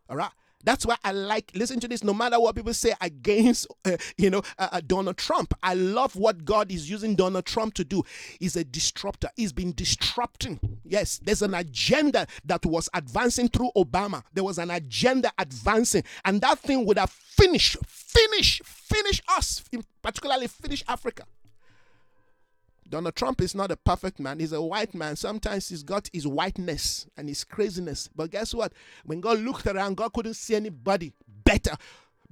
All 0.08 0.16
right. 0.16 0.30
That's 0.64 0.86
why 0.86 0.96
I 1.02 1.12
like 1.12 1.50
listen 1.54 1.80
to 1.80 1.88
this. 1.88 2.04
No 2.04 2.14
matter 2.14 2.38
what 2.38 2.54
people 2.54 2.74
say 2.74 2.94
against, 3.00 3.66
uh, 3.84 3.96
you 4.16 4.30
know, 4.30 4.42
uh, 4.58 4.68
uh, 4.72 4.80
Donald 4.86 5.16
Trump, 5.16 5.54
I 5.62 5.74
love 5.74 6.14
what 6.16 6.44
God 6.44 6.70
is 6.70 6.88
using 6.88 7.16
Donald 7.16 7.46
Trump 7.46 7.74
to 7.74 7.84
do. 7.84 8.02
He's 8.38 8.56
a 8.56 8.64
disruptor. 8.64 9.28
He's 9.36 9.52
been 9.52 9.72
disrupting. 9.72 10.60
Yes, 10.84 11.20
there's 11.24 11.42
an 11.42 11.54
agenda 11.54 12.26
that 12.44 12.64
was 12.64 12.88
advancing 12.94 13.48
through 13.48 13.70
Obama. 13.76 14.22
There 14.32 14.44
was 14.44 14.58
an 14.58 14.70
agenda 14.70 15.32
advancing, 15.38 16.04
and 16.24 16.40
that 16.42 16.60
thing 16.60 16.84
would 16.86 16.98
have 16.98 17.10
finished, 17.10 17.76
finished, 17.86 18.64
finished 18.64 19.22
us, 19.28 19.64
particularly 20.02 20.46
finish 20.46 20.84
Africa. 20.86 21.24
Donald 22.92 23.14
Trump 23.14 23.40
is 23.40 23.54
not 23.54 23.70
a 23.70 23.76
perfect 23.78 24.20
man. 24.20 24.38
He's 24.38 24.52
a 24.52 24.60
white 24.60 24.94
man. 24.94 25.16
Sometimes 25.16 25.70
he's 25.70 25.82
got 25.82 26.10
his 26.12 26.26
whiteness 26.26 27.06
and 27.16 27.26
his 27.26 27.42
craziness. 27.42 28.10
But 28.14 28.32
guess 28.32 28.52
what? 28.52 28.74
When 29.06 29.22
God 29.22 29.38
looked 29.38 29.66
around, 29.66 29.96
God 29.96 30.12
couldn't 30.12 30.34
see 30.34 30.54
anybody 30.54 31.14
better 31.26 31.74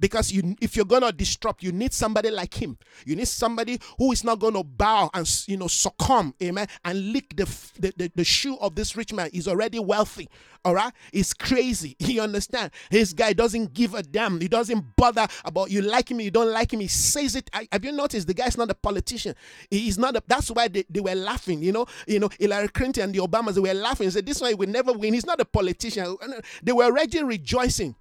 because 0.01 0.31
you 0.33 0.55
if 0.59 0.75
you're 0.75 0.83
going 0.83 1.03
to 1.03 1.13
disrupt 1.13 1.63
you 1.63 1.71
need 1.71 1.93
somebody 1.93 2.29
like 2.29 2.53
him. 2.53 2.77
You 3.05 3.15
need 3.15 3.29
somebody 3.29 3.79
who 3.97 4.11
is 4.11 4.25
not 4.25 4.39
going 4.39 4.55
to 4.55 4.63
bow 4.63 5.09
and 5.13 5.25
you 5.47 5.55
know 5.55 5.67
succumb 5.67 6.33
amen 6.43 6.67
and 6.83 7.13
lick 7.13 7.35
the, 7.37 7.45
the, 7.79 7.93
the, 7.95 8.11
the 8.15 8.23
shoe 8.25 8.57
of 8.57 8.75
this 8.75 8.97
rich 8.97 9.13
man. 9.13 9.29
He's 9.31 9.47
already 9.47 9.79
wealthy 9.79 10.27
all 10.63 10.75
right? 10.75 10.93
He's 11.11 11.33
crazy. 11.33 11.95
You 12.11 12.21
understand? 12.21 12.71
His 12.89 13.13
guy 13.13 13.31
doesn't 13.31 13.73
give 13.73 13.93
a 13.93 14.03
damn. 14.03 14.41
He 14.41 14.49
doesn't 14.49 14.97
bother 14.97 15.25
about 15.45 15.71
you 15.71 15.81
like 15.81 16.11
him 16.11 16.19
you 16.19 16.29
don't 16.29 16.51
like 16.51 16.73
him. 16.73 16.81
He 16.81 16.89
says 16.89 17.37
it. 17.37 17.49
I, 17.53 17.69
have 17.71 17.85
you 17.85 17.93
noticed 17.93 18.27
the 18.27 18.33
guy's 18.33 18.57
not 18.57 18.69
a 18.69 18.73
politician? 18.73 19.33
He's 19.69 19.97
not 19.97 20.17
a, 20.17 20.23
that's 20.27 20.51
why 20.51 20.67
they, 20.67 20.83
they 20.89 20.99
were 20.99 21.15
laughing 21.15 21.63
you 21.63 21.71
know? 21.71 21.85
You 22.05 22.19
know 22.19 22.29
Hillary 22.37 22.67
Clinton 22.67 23.05
and 23.05 23.15
the 23.15 23.19
Obamas 23.19 23.53
they 23.53 23.61
were 23.61 23.73
laughing. 23.73 24.07
They 24.07 24.11
said 24.11 24.25
this 24.25 24.41
one 24.41 24.57
will 24.57 24.67
never 24.67 24.91
win. 24.91 25.13
He's 25.13 25.25
not 25.25 25.39
a 25.39 25.45
politician. 25.45 26.17
They 26.61 26.73
were 26.73 26.83
already 26.83 27.23
rejoicing 27.23 27.95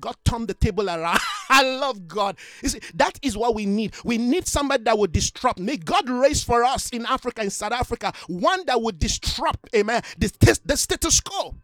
God 0.00 0.16
turned 0.24 0.48
the 0.48 0.54
table 0.54 0.88
around. 0.88 1.18
I 1.48 1.62
love 1.62 2.06
God. 2.06 2.36
You 2.62 2.68
see, 2.68 2.80
that 2.94 3.18
is 3.22 3.36
what 3.36 3.54
we 3.54 3.66
need. 3.66 3.94
We 4.04 4.18
need 4.18 4.46
somebody 4.46 4.84
that 4.84 4.98
would 4.98 5.12
disrupt. 5.12 5.58
May 5.58 5.76
God 5.76 6.08
raise 6.08 6.42
for 6.42 6.64
us 6.64 6.90
in 6.90 7.06
Africa, 7.06 7.42
in 7.42 7.50
South 7.50 7.72
Africa, 7.72 8.12
one 8.26 8.64
that 8.66 8.80
would 8.80 8.98
disrupt, 8.98 9.68
amen, 9.74 10.02
the, 10.18 10.60
the 10.64 10.76
status 10.76 11.20
quo. 11.20 11.54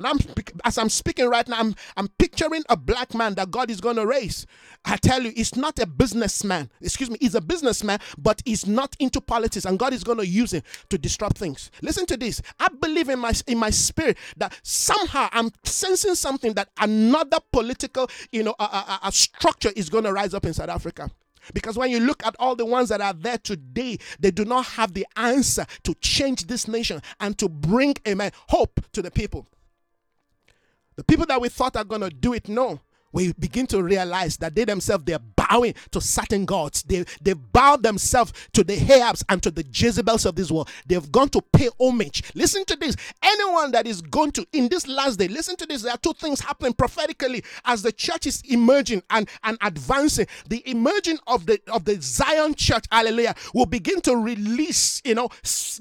And 0.00 0.06
I'm 0.06 0.18
as 0.64 0.78
I'm 0.78 0.88
speaking 0.88 1.28
right 1.28 1.46
now, 1.46 1.58
I'm 1.58 1.74
I'm 1.94 2.08
picturing 2.18 2.64
a 2.70 2.76
black 2.76 3.12
man 3.14 3.34
that 3.34 3.50
God 3.50 3.70
is 3.70 3.82
going 3.82 3.96
to 3.96 4.06
raise. 4.06 4.46
I 4.86 4.96
tell 4.96 5.22
you, 5.22 5.30
he's 5.30 5.56
not 5.56 5.78
a 5.78 5.86
businessman. 5.86 6.70
Excuse 6.80 7.10
me, 7.10 7.18
he's 7.20 7.34
a 7.34 7.40
businessman, 7.42 7.98
but 8.16 8.40
he's 8.46 8.66
not 8.66 8.96
into 8.98 9.20
politics, 9.20 9.66
and 9.66 9.78
God 9.78 9.92
is 9.92 10.02
going 10.02 10.16
to 10.16 10.26
use 10.26 10.54
him 10.54 10.62
to 10.88 10.96
disrupt 10.96 11.36
things. 11.36 11.70
Listen 11.82 12.06
to 12.06 12.16
this. 12.16 12.40
I 12.58 12.68
believe 12.80 13.10
in 13.10 13.18
my 13.18 13.32
in 13.46 13.58
my 13.58 13.68
spirit 13.68 14.16
that 14.38 14.58
somehow 14.62 15.28
I'm 15.32 15.50
sensing 15.64 16.14
something 16.14 16.54
that 16.54 16.70
another 16.80 17.38
political, 17.52 18.08
you 18.32 18.42
know, 18.42 18.54
a, 18.58 18.64
a, 18.64 19.00
a 19.04 19.12
structure 19.12 19.70
is 19.76 19.90
going 19.90 20.04
to 20.04 20.14
rise 20.14 20.32
up 20.32 20.46
in 20.46 20.54
South 20.54 20.70
Africa. 20.70 21.10
Because 21.52 21.76
when 21.76 21.90
you 21.90 22.00
look 22.00 22.24
at 22.24 22.36
all 22.38 22.56
the 22.56 22.64
ones 22.64 22.88
that 22.88 23.02
are 23.02 23.12
there 23.12 23.38
today, 23.38 23.98
they 24.18 24.30
do 24.30 24.46
not 24.46 24.64
have 24.66 24.94
the 24.94 25.06
answer 25.16 25.66
to 25.82 25.94
change 25.96 26.46
this 26.46 26.68
nation 26.68 27.02
and 27.18 27.36
to 27.38 27.50
bring, 27.50 27.96
amen, 28.08 28.32
hope 28.48 28.80
to 28.92 29.02
the 29.02 29.10
people. 29.10 29.46
The 31.00 31.04
people 31.04 31.24
that 31.24 31.40
we 31.40 31.48
thought 31.48 31.76
are 31.76 31.84
going 31.84 32.02
to 32.02 32.10
do 32.10 32.34
it, 32.34 32.46
no. 32.46 32.78
We 33.10 33.32
begin 33.32 33.66
to 33.68 33.82
realize 33.82 34.36
that 34.36 34.54
they 34.54 34.66
themselves 34.66 35.02
they're 35.06 35.18
bowing 35.50 35.74
to 35.90 36.00
certain 36.00 36.44
gods. 36.44 36.82
They 36.82 37.04
they 37.20 37.34
bow 37.34 37.76
themselves 37.76 38.32
to 38.52 38.64
the 38.64 38.76
Ahabs 38.76 39.24
and 39.28 39.42
to 39.42 39.50
the 39.50 39.64
Jezebels 39.70 40.26
of 40.26 40.36
this 40.36 40.50
world. 40.50 40.68
They've 40.86 41.10
gone 41.12 41.28
to 41.30 41.42
pay 41.52 41.68
homage. 41.78 42.22
Listen 42.34 42.64
to 42.66 42.76
this. 42.76 42.96
Anyone 43.22 43.72
that 43.72 43.86
is 43.86 44.00
going 44.00 44.32
to 44.32 44.46
in 44.52 44.68
this 44.68 44.86
last 44.86 45.18
day, 45.18 45.28
listen 45.28 45.56
to 45.56 45.66
this. 45.66 45.82
There 45.82 45.92
are 45.92 45.98
two 45.98 46.12
things 46.14 46.40
happening 46.40 46.72
prophetically 46.72 47.42
as 47.64 47.82
the 47.82 47.92
church 47.92 48.26
is 48.26 48.42
emerging 48.48 49.02
and, 49.10 49.28
and 49.44 49.58
advancing. 49.62 50.26
The 50.48 50.68
emerging 50.68 51.18
of 51.26 51.46
the 51.46 51.60
of 51.72 51.84
the 51.84 52.00
Zion 52.00 52.54
church, 52.54 52.84
hallelujah, 52.90 53.34
will 53.54 53.66
begin 53.66 54.00
to 54.02 54.16
release, 54.16 55.02
you 55.04 55.14
know, 55.14 55.28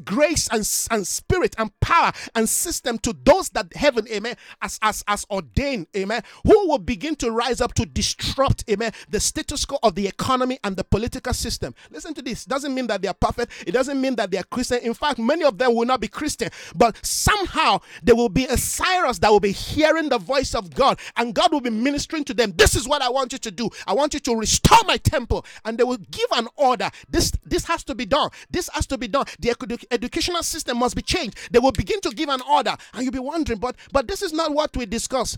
grace 0.04 0.48
and, 0.52 0.68
and 0.92 1.08
spirit 1.08 1.56
and 1.58 1.78
power 1.80 2.12
and 2.36 2.48
system 2.48 2.98
to 3.00 3.16
those 3.24 3.50
that 3.50 3.74
heaven, 3.76 4.08
amen, 4.10 4.36
as 4.62 4.80
as 4.82 5.04
as 5.08 5.26
ordained, 5.30 5.88
amen, 5.96 6.24
who 6.46 6.68
will 6.68 6.80
begin 6.80 7.16
to 7.18 7.32
rise 7.32 7.62
up 7.62 7.74
to 7.76 7.86
disrupt, 7.86 8.64
amen, 8.70 8.92
the 9.10 9.20
status 9.20 9.59
of 9.84 9.96
the 9.96 10.08
economy 10.08 10.60
and 10.64 10.76
the 10.76 10.84
political 10.84 11.34
system. 11.34 11.74
Listen 11.92 12.14
to 12.14 12.22
this. 12.22 12.46
Doesn't 12.46 12.74
mean 12.74 12.88
that 12.88 13.02
they 13.02 13.08
are 13.08 13.14
perfect. 13.14 13.52
It 13.68 13.72
doesn't 13.72 14.00
mean 14.00 14.16
that 14.16 14.32
they 14.32 14.38
are 14.38 14.44
Christian. 14.44 14.80
In 14.80 14.94
fact, 14.94 15.20
many 15.20 15.44
of 15.44 15.58
them 15.58 15.76
will 15.76 15.86
not 15.86 16.02
be 16.02 16.08
Christian, 16.08 16.50
but 16.76 16.98
somehow 17.06 17.80
there 18.04 18.16
will 18.16 18.30
be 18.30 18.46
a 18.46 18.58
Cyrus 18.58 19.20
that 19.20 19.32
will 19.32 19.40
be 19.40 19.52
hearing 19.52 20.10
the 20.10 20.18
voice 20.18 20.56
of 20.56 20.74
God, 20.74 21.00
and 21.18 21.34
God 21.34 21.52
will 21.52 21.62
be 21.62 21.70
ministering 21.70 22.24
to 22.26 22.34
them. 22.34 22.54
This 22.56 22.76
is 22.76 22.88
what 22.88 23.02
I 23.02 23.10
want 23.10 23.34
you 23.34 23.40
to 23.40 23.52
do. 23.52 23.70
I 23.88 23.94
want 23.94 24.14
you 24.14 24.20
to 24.22 24.36
restore 24.36 24.84
my 24.86 24.98
temple, 24.98 25.46
and 25.66 25.78
they 25.78 25.84
will 25.84 25.98
give 25.98 26.28
an 26.36 26.48
order. 26.56 26.90
This 27.10 27.32
this 27.46 27.66
has 27.66 27.84
to 27.86 27.96
be 27.96 28.06
done. 28.06 28.30
This 28.50 28.70
has 28.74 28.86
to 28.88 28.98
be 28.98 29.08
done. 29.08 29.26
The 29.40 29.56
educational 29.92 30.44
system 30.44 30.78
must 30.80 30.96
be 30.96 31.02
changed. 31.02 31.38
They 31.52 31.60
will 31.60 31.72
begin 31.72 32.02
to 32.02 32.12
give 32.12 32.30
an 32.30 32.42
order, 32.50 32.76
and 32.94 33.04
you'll 33.04 33.12
be 33.12 33.20
wondering, 33.20 33.60
but 33.60 33.76
but 33.92 34.08
this 34.08 34.22
is 34.22 34.34
not 34.34 34.54
what 34.54 34.76
we 34.76 34.86
discuss. 34.86 35.38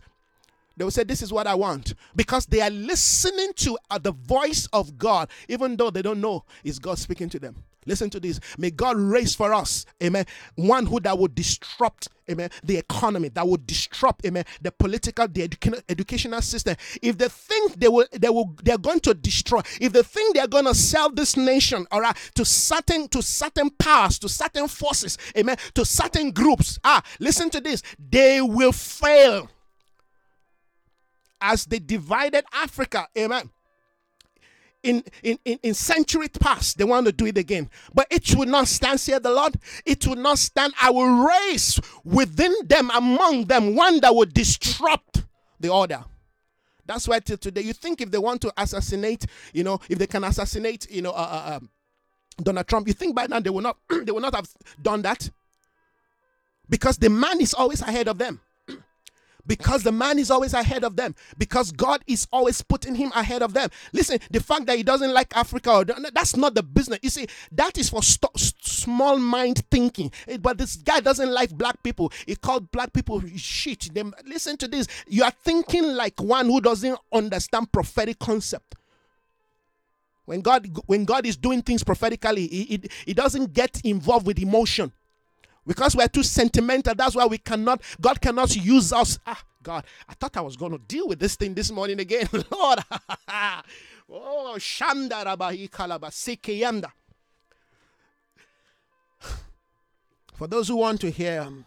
They 0.81 0.85
will 0.85 0.89
say, 0.89 1.03
This 1.03 1.21
is 1.21 1.31
what 1.31 1.45
I 1.45 1.53
want. 1.53 1.93
Because 2.15 2.47
they 2.47 2.59
are 2.59 2.71
listening 2.71 3.53
to 3.57 3.77
uh, 3.91 3.99
the 3.99 4.13
voice 4.13 4.67
of 4.73 4.97
God, 4.97 5.29
even 5.47 5.75
though 5.75 5.91
they 5.91 6.01
don't 6.01 6.19
know 6.19 6.43
is 6.63 6.79
God 6.79 6.97
speaking 6.97 7.29
to 7.29 7.39
them. 7.39 7.63
Listen 7.85 8.09
to 8.09 8.19
this. 8.19 8.39
May 8.57 8.71
God 8.71 8.97
raise 8.97 9.35
for 9.35 9.53
us, 9.53 9.85
amen, 10.01 10.25
one 10.55 10.87
who 10.87 10.99
that 11.01 11.19
would 11.19 11.35
disrupt, 11.35 12.07
amen, 12.31 12.49
the 12.63 12.77
economy, 12.77 13.29
that 13.29 13.47
would 13.47 13.67
disrupt, 13.67 14.25
amen, 14.25 14.43
the 14.59 14.71
political, 14.71 15.27
the 15.27 15.47
edu- 15.47 15.83
educational 15.87 16.41
system. 16.41 16.75
If 17.03 17.15
they 17.15 17.27
think 17.27 17.75
they 17.75 17.87
will, 17.87 18.07
they 18.11 18.29
will, 18.29 18.55
they're 18.63 18.79
going 18.79 19.01
to 19.01 19.13
destroy. 19.13 19.61
If 19.79 19.93
they 19.93 20.01
think 20.01 20.35
they're 20.35 20.47
going 20.47 20.65
to 20.65 20.73
sell 20.73 21.11
this 21.11 21.37
nation, 21.37 21.85
all 21.91 22.01
right, 22.01 22.17
to 22.33 22.43
certain, 22.43 23.07
to 23.09 23.21
certain 23.21 23.69
powers, 23.69 24.17
to 24.17 24.29
certain 24.29 24.67
forces, 24.67 25.19
amen, 25.37 25.57
to 25.75 25.85
certain 25.85 26.31
groups. 26.31 26.79
Ah, 26.83 27.03
listen 27.19 27.51
to 27.51 27.61
this. 27.61 27.83
They 27.99 28.41
will 28.41 28.71
fail 28.71 29.47
as 31.41 31.65
they 31.65 31.79
divided 31.79 32.45
Africa. 32.53 33.07
Amen. 33.17 33.49
In, 34.83 35.03
in, 35.21 35.37
in, 35.45 35.59
in 35.61 35.73
centuries 35.73 36.29
past, 36.39 36.77
they 36.77 36.83
want 36.83 37.05
to 37.05 37.11
do 37.11 37.27
it 37.27 37.37
again. 37.37 37.69
But 37.93 38.07
it 38.09 38.33
will 38.35 38.47
not 38.47 38.67
stand, 38.67 38.99
said 38.99 39.21
the 39.21 39.31
Lord. 39.31 39.55
It 39.85 40.07
will 40.07 40.15
not 40.15 40.39
stand. 40.39 40.73
I 40.81 40.89
will 40.89 41.23
raise 41.27 41.79
within 42.03 42.53
them, 42.65 42.89
among 42.91 43.45
them, 43.45 43.75
one 43.75 43.99
that 43.99 44.15
will 44.15 44.25
disrupt 44.25 45.23
the 45.59 45.69
order. 45.69 46.03
That's 46.85 47.07
why 47.07 47.19
till 47.19 47.37
today, 47.37 47.61
you 47.61 47.73
think 47.73 48.01
if 48.01 48.09
they 48.09 48.17
want 48.17 48.41
to 48.41 48.51
assassinate, 48.57 49.27
you 49.53 49.63
know, 49.63 49.79
if 49.87 49.99
they 49.99 50.07
can 50.07 50.23
assassinate, 50.23 50.89
you 50.89 51.03
know, 51.03 51.11
uh, 51.11 51.13
uh, 51.13 51.57
um, 51.57 51.69
Donald 52.41 52.67
Trump, 52.67 52.87
you 52.87 52.93
think 52.93 53.15
by 53.15 53.27
now 53.27 53.39
they 53.39 53.51
will 53.51 53.61
not, 53.61 53.77
they 54.03 54.11
will 54.11 54.19
not 54.19 54.33
have 54.33 54.49
done 54.81 55.03
that, 55.03 55.29
because 56.67 56.97
the 56.97 57.09
man 57.09 57.39
is 57.39 57.53
always 57.53 57.81
ahead 57.81 58.07
of 58.07 58.17
them 58.17 58.41
because 59.45 59.83
the 59.83 59.91
man 59.91 60.19
is 60.19 60.31
always 60.31 60.53
ahead 60.53 60.83
of 60.83 60.95
them. 60.95 61.15
Because 61.37 61.71
god 61.71 62.03
is 62.07 62.27
always 62.31 62.61
putting 62.61 62.95
him 62.95 63.11
ahead 63.15 63.41
of 63.41 63.53
them. 63.53 63.69
Listen 63.93 64.19
the 64.29 64.39
fact 64.39 64.65
that 64.67 64.77
he 64.77 64.83
doesn't 64.83 65.13
like 65.13 65.35
africa 65.35 65.85
that's 66.13 66.35
not 66.35 66.55
the 66.55 66.63
business. 66.63 66.99
You 67.01 67.09
see 67.09 67.27
that 67.51 67.77
is 67.77 67.89
for 67.89 68.03
st- 68.03 68.37
small 68.37 69.17
mind 69.17 69.63
thinking. 69.71 70.11
Eh, 70.27 70.37
but 70.37 70.57
this 70.57 70.75
guy 70.77 70.99
doesn't 70.99 71.31
like 71.31 71.51
black 71.51 71.81
people. 71.83 72.11
He 72.25 72.35
called 72.35 72.71
black 72.71 72.93
people 72.93 73.21
shit. 73.35 73.93
Them 73.93 74.13
listen 74.25 74.57
to 74.57 74.67
this. 74.67 74.87
You 75.07 75.23
are 75.23 75.31
thinking 75.43 75.83
like 75.95 76.21
one 76.21 76.45
who 76.47 76.61
doesn't 76.61 76.97
understand 77.11 77.71
prophetic 77.71 78.19
concept. 78.19 78.75
When 80.25 80.41
god 80.41 80.67
when 80.85 81.05
god 81.05 81.25
is 81.25 81.35
doing 81.35 81.61
things 81.61 81.83
prophetically 81.83 82.47
he, 82.47 82.63
he, 82.63 82.81
he 83.07 83.13
doesn't 83.13 83.53
get 83.53 83.81
involved 83.83 84.25
with 84.25 84.39
emotion 84.39 84.93
because 85.65 85.95
we're 85.95 86.07
too 86.07 86.23
sentimental 86.23 86.95
that's 86.95 87.15
why 87.15 87.25
we 87.25 87.37
cannot 87.37 87.81
god 87.99 88.19
cannot 88.21 88.55
use 88.55 88.91
us 88.93 89.19
ah 89.25 89.43
god 89.63 89.85
i 90.09 90.13
thought 90.13 90.35
i 90.37 90.41
was 90.41 90.55
going 90.57 90.71
to 90.71 90.79
deal 90.79 91.07
with 91.07 91.19
this 91.19 91.35
thing 91.35 91.53
this 91.53 91.71
morning 91.71 91.99
again 91.99 92.27
lord 92.51 92.79
oh 94.09 94.55
shanda 94.57 95.23
rabahi 95.25 95.69
kalaba 95.69 96.11
for 100.33 100.47
those 100.47 100.67
who 100.67 100.77
want 100.77 100.99
to 101.01 101.11
hear 101.11 101.41
um, 101.41 101.65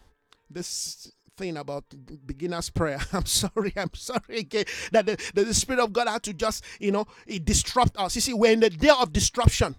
this 0.49 1.11
thing 1.37 1.57
about 1.57 1.83
beginner's 2.25 2.69
prayer. 2.69 2.99
I'm 3.13 3.25
sorry, 3.25 3.73
I'm 3.75 3.93
sorry 3.93 4.39
again 4.39 4.65
that 4.91 5.05
the, 5.05 5.17
the, 5.33 5.43
the, 5.45 5.53
Spirit 5.53 5.81
of 5.81 5.93
God 5.93 6.07
had 6.07 6.23
to 6.23 6.33
just, 6.33 6.63
you 6.79 6.91
know, 6.91 7.05
it 7.27 7.45
disrupt 7.45 7.97
us. 7.97 8.15
You 8.15 8.21
see, 8.21 8.33
we're 8.33 8.53
in 8.53 8.61
the 8.61 8.69
day 8.69 8.89
of 8.89 9.11
disruption. 9.11 9.75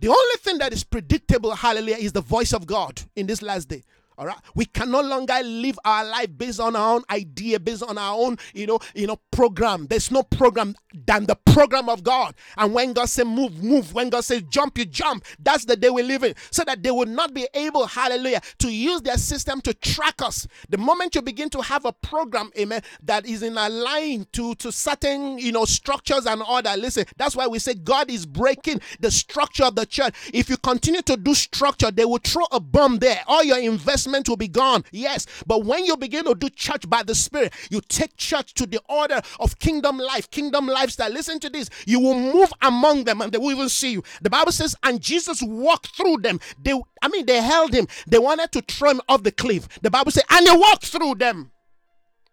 The 0.00 0.08
only 0.08 0.36
thing 0.38 0.56
that 0.58 0.72
is 0.72 0.82
predictable, 0.82 1.54
hallelujah, 1.54 1.98
is 1.98 2.12
the 2.12 2.22
voice 2.22 2.54
of 2.54 2.66
God 2.66 3.02
in 3.16 3.26
this 3.26 3.42
last 3.42 3.68
day. 3.68 3.84
All 4.20 4.26
right. 4.26 4.36
We 4.54 4.66
can 4.66 4.90
no 4.90 5.00
longer 5.00 5.40
live 5.42 5.78
our 5.82 6.04
life 6.04 6.28
based 6.36 6.60
on 6.60 6.76
our 6.76 6.96
own 6.96 7.04
idea, 7.10 7.58
based 7.58 7.82
on 7.82 7.96
our 7.96 8.14
own, 8.14 8.36
you 8.52 8.66
know, 8.66 8.78
you 8.94 9.06
know, 9.06 9.18
program. 9.30 9.86
There's 9.86 10.10
no 10.10 10.22
program 10.22 10.74
than 11.06 11.24
the 11.24 11.36
program 11.36 11.88
of 11.88 12.04
God. 12.04 12.34
And 12.58 12.74
when 12.74 12.92
God 12.92 13.06
says 13.08 13.24
move, 13.24 13.64
move. 13.64 13.94
When 13.94 14.10
God 14.10 14.22
says 14.22 14.42
jump, 14.50 14.76
you 14.76 14.84
jump. 14.84 15.24
That's 15.38 15.64
the 15.64 15.74
day 15.74 15.88
we 15.88 16.02
live 16.02 16.22
in. 16.22 16.34
So 16.50 16.64
that 16.64 16.82
they 16.82 16.90
will 16.90 17.06
not 17.06 17.32
be 17.32 17.48
able, 17.54 17.86
hallelujah, 17.86 18.42
to 18.58 18.70
use 18.70 19.00
their 19.00 19.16
system 19.16 19.62
to 19.62 19.72
track 19.72 20.20
us. 20.20 20.46
The 20.68 20.76
moment 20.76 21.14
you 21.14 21.22
begin 21.22 21.48
to 21.50 21.62
have 21.62 21.86
a 21.86 21.92
program, 21.92 22.50
amen, 22.58 22.82
that 23.04 23.24
is 23.24 23.42
in 23.42 23.54
line 23.54 24.26
to, 24.32 24.54
to 24.56 24.70
certain, 24.70 25.38
you 25.38 25.52
know, 25.52 25.64
structures 25.64 26.26
and 26.26 26.42
order. 26.42 26.74
Listen, 26.76 27.06
that's 27.16 27.34
why 27.34 27.46
we 27.46 27.58
say 27.58 27.72
God 27.72 28.10
is 28.10 28.26
breaking 28.26 28.82
the 29.00 29.10
structure 29.10 29.64
of 29.64 29.76
the 29.76 29.86
church. 29.86 30.14
If 30.34 30.50
you 30.50 30.58
continue 30.58 31.00
to 31.00 31.16
do 31.16 31.32
structure, 31.32 31.90
they 31.90 32.04
will 32.04 32.20
throw 32.22 32.44
a 32.52 32.60
bomb 32.60 32.98
there. 32.98 33.20
All 33.26 33.42
your 33.42 33.58
investment 33.58 34.09
advancement 34.10 34.28
will 34.28 34.36
be 34.36 34.48
gone. 34.48 34.84
Yes, 34.90 35.26
but 35.46 35.64
when 35.64 35.84
you 35.84 35.96
begin 35.96 36.24
to 36.24 36.34
do 36.34 36.48
church 36.50 36.88
by 36.88 37.02
the 37.02 37.14
Spirit, 37.14 37.52
you 37.70 37.80
take 37.80 38.16
church 38.16 38.54
to 38.54 38.66
the 38.66 38.80
order 38.88 39.20
of 39.38 39.58
kingdom 39.58 39.98
life, 39.98 40.30
kingdom 40.30 40.66
lifestyle. 40.66 41.10
Listen 41.10 41.38
to 41.40 41.50
this. 41.50 41.70
You 41.86 42.00
will 42.00 42.14
move 42.14 42.52
among 42.62 43.04
them 43.04 43.20
and 43.20 43.32
they 43.32 43.38
will 43.38 43.50
even 43.50 43.68
see 43.68 43.92
you. 43.92 44.02
The 44.22 44.30
Bible 44.30 44.52
says, 44.52 44.74
and 44.82 45.00
Jesus 45.00 45.42
walked 45.42 45.96
through 45.96 46.18
them. 46.18 46.40
They, 46.62 46.72
I 47.02 47.08
mean, 47.08 47.26
they 47.26 47.40
held 47.40 47.72
him. 47.72 47.86
They 48.06 48.18
wanted 48.18 48.52
to 48.52 48.62
throw 48.62 48.90
him 48.90 49.00
off 49.08 49.22
the 49.22 49.32
cliff. 49.32 49.68
The 49.82 49.90
Bible 49.90 50.10
says, 50.10 50.24
and 50.30 50.48
he 50.48 50.56
walked 50.56 50.86
through 50.86 51.16
them. 51.16 51.52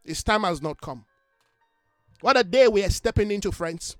His 0.03 0.23
time 0.23 0.43
has 0.43 0.61
not 0.61 0.81
come. 0.81 1.05
What 2.21 2.37
a 2.37 2.43
day 2.43 2.67
we 2.67 2.83
are 2.83 2.89
stepping 2.89 3.29
into, 3.29 3.51
friends. 3.51 3.97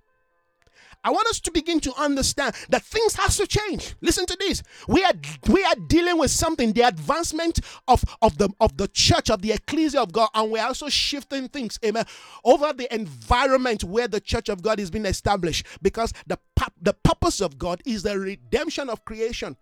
I 1.03 1.11
want 1.11 1.27
us 1.27 1.39
to 1.41 1.51
begin 1.51 1.79
to 1.81 1.93
understand 1.97 2.55
that 2.69 2.83
things 2.83 3.15
has 3.15 3.37
to 3.37 3.47
change. 3.47 3.95
Listen 4.01 4.25
to 4.25 4.37
this. 4.39 4.63
We 4.87 5.03
are 5.03 5.13
we 5.49 5.63
are 5.63 5.75
dealing 5.87 6.17
with 6.17 6.31
something, 6.31 6.73
the 6.73 6.81
advancement 6.81 7.59
of, 7.87 8.03
of 8.21 8.37
the 8.37 8.49
of 8.59 8.77
the 8.77 8.87
church, 8.89 9.29
of 9.29 9.41
the 9.41 9.53
ecclesia 9.53 10.01
of 10.01 10.11
God, 10.11 10.29
and 10.33 10.51
we're 10.51 10.63
also 10.63 10.89
shifting 10.89 11.47
things, 11.47 11.79
amen, 11.85 12.05
over 12.43 12.73
the 12.73 12.93
environment 12.93 13.83
where 13.83 14.07
the 14.07 14.19
church 14.19 14.49
of 14.49 14.61
God 14.61 14.79
is 14.79 14.91
being 14.91 15.05
established. 15.05 15.65
Because 15.81 16.13
the 16.25 16.37
the 16.81 16.93
purpose 16.93 17.41
of 17.41 17.57
God 17.57 17.81
is 17.85 18.03
the 18.03 18.17
redemption 18.17 18.89
of 18.89 19.05
creation 19.05 19.55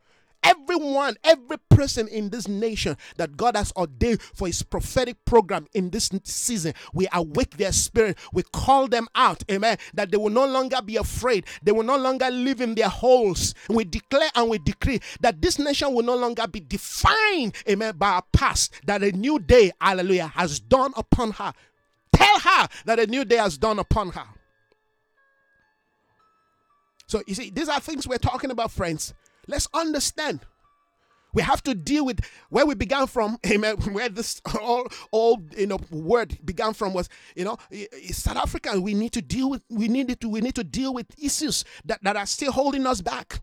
everyone, 0.46 1.18
every 1.24 1.58
person 1.70 2.08
in 2.08 2.30
this 2.30 2.48
nation 2.48 2.96
that 3.18 3.36
God 3.36 3.58
has 3.58 3.74
ordained 3.76 4.22
for 4.22 4.48
his 4.48 4.62
prophetic 4.64 5.18
program 5.26 5.68
in 5.74 5.90
this 5.90 6.10
season, 6.24 6.74
we 6.94 7.08
awake 7.12 7.58
their 7.58 7.72
spirit. 7.72 8.18
We 8.32 8.44
call 8.44 8.88
them 8.88 9.08
out, 9.16 9.44
amen, 9.52 9.78
that 9.96 10.12
they 10.12 10.18
will 10.18 10.30
no 10.30 10.46
longer 10.46 10.82
be 10.82 10.98
afraid. 10.98 11.46
They 11.64 11.72
will 11.72 11.84
no 11.84 11.98
longer 11.98 12.30
live 12.30 12.62
in 12.62 12.76
their 12.76 12.90
holes. 12.90 13.56
We 13.70 13.84
declare 13.84 14.30
and 14.36 14.50
we 14.50 14.60
decree 14.60 15.02
that 15.22 15.42
this 15.42 15.58
nation 15.60 15.94
will 15.94 16.04
no 16.04 16.16
longer 16.16 16.48
be 16.48 16.60
defined, 16.60 17.56
amen, 17.68 17.98
by 17.98 18.10
our 18.10 18.24
past, 18.32 18.74
that 18.86 19.04
a 19.04 19.12
new 19.12 19.40
day, 19.40 19.72
hallelujah, 19.82 20.28
has 20.28 20.60
dawned 20.60 20.94
upon 20.96 21.32
her. 21.32 21.54
Tell 22.14 22.40
her 22.40 22.68
that 22.86 23.00
a 23.00 23.08
new 23.08 23.26
day 23.26 23.38
has 23.38 23.58
dawned 23.58 23.80
upon 23.80 24.12
her. 24.12 24.26
So, 27.08 27.22
you 27.28 27.36
see, 27.36 27.52
these 27.52 27.70
are 27.70 27.80
things 27.80 28.08
we're 28.08 28.18
talking 28.18 28.52
about, 28.52 28.72
friends. 28.72 29.14
Let's 29.48 29.68
understand. 29.74 30.42
We 31.34 31.42
have 31.42 31.62
to 31.64 31.76
deal 31.76 32.06
with 32.06 32.22
where 32.50 32.66
we 32.66 32.76
began 32.76 33.08
from, 33.08 33.38
amen. 33.46 33.76
Where 33.92 34.08
this 34.08 34.42
all, 34.62 34.88
all 35.12 35.44
you 35.58 35.68
know 35.68 35.80
word 35.92 36.38
began 36.46 36.74
from 36.74 36.94
was, 36.94 37.10
you 37.36 37.44
know, 37.44 37.58
South 38.12 38.38
Africa. 38.38 38.80
We 38.80 38.94
need 38.94 39.12
to 39.12 39.22
deal 39.22 39.50
with. 39.50 39.62
We 39.70 39.90
need 39.90 40.20
to. 40.22 40.30
We 40.30 40.40
need 40.40 40.56
to 40.56 40.64
deal 40.64 40.94
with 40.94 41.08
issues 41.22 41.66
that, 41.84 42.02
that 42.04 42.16
are 42.16 42.26
still 42.26 42.54
holding 42.54 42.88
us 42.88 43.02
back. 43.02 43.42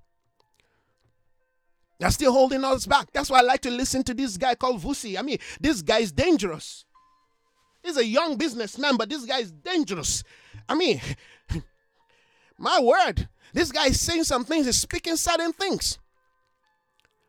They're 2.00 2.10
still 2.10 2.32
holding 2.32 2.64
us 2.64 2.86
back. 2.86 3.12
That's 3.12 3.30
why 3.30 3.38
I 3.38 3.42
like 3.42 3.60
to 3.60 3.70
listen 3.70 4.02
to 4.04 4.14
this 4.14 4.36
guy 4.36 4.56
called 4.56 4.82
Vusi. 4.82 5.16
I 5.16 5.22
mean, 5.22 5.38
this 5.60 5.82
guy 5.82 5.98
is 5.98 6.10
dangerous. 6.10 6.84
He's 7.82 7.96
a 7.96 8.04
young 8.04 8.36
businessman, 8.36 8.96
but 8.96 9.08
this 9.08 9.24
guy 9.24 9.38
is 9.38 9.52
dangerous. 9.52 10.24
I 10.68 10.74
mean, 10.74 11.00
my 12.58 12.80
word, 12.80 13.28
this 13.52 13.70
guy 13.72 13.86
is 13.86 14.00
saying 14.00 14.24
some 14.24 14.44
things, 14.44 14.66
he's 14.66 14.78
speaking 14.78 15.16
certain 15.16 15.52
things. 15.52 15.98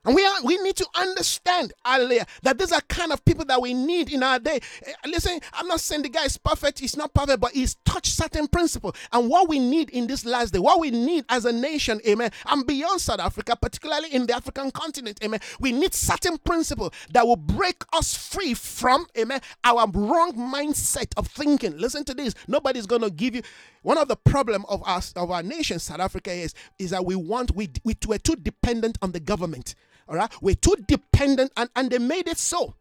And 0.06 0.16
we 0.16 0.26
are 0.26 0.43
we 0.43 0.58
need 0.58 0.76
to 0.78 0.88
understand, 0.95 1.72
hallelujah, 1.86 2.26
that 2.41 2.58
these 2.58 2.74
are 2.74 2.82
kind 2.82 3.14
of 3.14 3.24
people 3.24 3.45
that 3.45 3.62
we 3.62 3.74
need 3.74 4.12
in 4.12 4.22
our 4.22 4.38
day. 4.38 4.60
Eh, 4.86 4.93
listen, 5.06 5.39
I'm 5.54 5.68
not 5.68 5.80
saying 5.80 6.01
the 6.01 6.10
guy 6.10 6.26
is 6.26 6.38
perfect, 6.38 6.80
he's 6.80 6.97
not 6.97 7.14
perfect, 7.14 7.39
but 7.39 7.54
he's 7.54 7.76
touched 7.86 8.14
certain 8.14 8.47
principle. 8.47 8.93
And 9.14 9.30
what 9.30 9.47
we 9.47 9.60
need 9.60 9.89
in 9.91 10.08
this 10.08 10.26
last 10.26 10.51
day, 10.51 10.60
what 10.60 10.82
we 10.82 10.91
need 10.91 11.24
as 11.30 11.45
a 11.45 11.54
nation, 11.54 12.01
amen, 12.06 12.32
and 12.47 12.68
beyond 12.68 12.99
South 12.99 13.22
Africa, 13.22 13.56
particularly 13.56 14.14
in 14.14 14.26
the 14.26 14.36
African 14.36 14.72
continent, 14.72 15.20
amen, 15.24 15.39
we 15.62 15.72
need 15.72 15.93
certain 15.93 16.38
principle 16.38 16.91
that 17.14 17.26
will 17.26 17.38
break 17.38 17.84
us 17.93 18.14
free 18.14 18.54
from, 18.54 19.08
amen, 19.18 19.39
our 19.64 19.88
wrong 19.89 20.34
mindset 20.34 21.14
of 21.16 21.28
thinking. 21.28 21.78
Listen 21.78 22.04
to 22.04 22.14
this. 22.14 22.34
Nobody's 22.49 22.88
gonna 22.88 23.10
give 23.10 23.36
you 23.36 23.41
one 23.84 23.97
of 23.97 24.10
the 24.10 24.18
problem 24.18 24.66
of 24.68 24.86
us 24.86 25.14
of 25.14 25.32
our 25.32 25.43
nation, 25.43 25.80
South 25.80 26.01
Africa, 26.01 26.32
is 26.32 26.54
is 26.78 26.89
that 26.89 27.06
we 27.06 27.16
want 27.16 27.56
we 27.56 27.70
we 27.86 27.95
we're 28.06 28.18
too 28.18 28.36
dependent 28.36 28.97
on 29.01 29.14
the 29.14 29.20
government. 29.22 29.76
All 30.08 30.16
right, 30.16 30.32
we're 30.41 30.56
too 30.56 30.76
dependent, 30.88 31.51
and 31.58 31.70
and 31.76 31.89
they 31.89 31.99
made 31.99 32.28
it 32.28 32.38
so. 32.38 32.76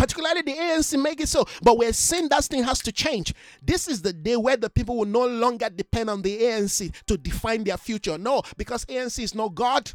Particularly 0.00 0.40
the 0.40 0.52
ANC 0.52 0.98
make 1.02 1.20
it 1.20 1.28
so, 1.28 1.44
but 1.62 1.76
we're 1.76 1.92
saying 1.92 2.30
that 2.30 2.42
thing 2.44 2.62
has 2.62 2.78
to 2.80 2.90
change. 2.90 3.34
This 3.62 3.86
is 3.86 4.00
the 4.00 4.14
day 4.14 4.34
where 4.34 4.56
the 4.56 4.70
people 4.70 4.96
will 4.96 5.04
no 5.04 5.26
longer 5.26 5.68
depend 5.68 6.08
on 6.08 6.22
the 6.22 6.40
ANC 6.40 6.90
to 7.04 7.18
define 7.18 7.64
their 7.64 7.76
future. 7.76 8.16
No, 8.16 8.42
because 8.56 8.86
ANC 8.86 9.22
is 9.22 9.34
no 9.34 9.50
God. 9.50 9.92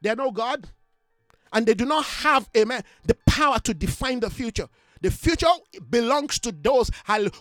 They're 0.00 0.16
no 0.16 0.30
God, 0.30 0.68
and 1.52 1.66
they 1.66 1.74
do 1.74 1.84
not 1.84 2.04
have, 2.04 2.48
amen, 2.56 2.82
the 3.04 3.16
power 3.26 3.58
to 3.60 3.74
define 3.74 4.20
the 4.20 4.30
future. 4.30 4.68
The 5.04 5.10
future 5.10 5.46
belongs 5.90 6.38
to 6.38 6.50
those 6.50 6.90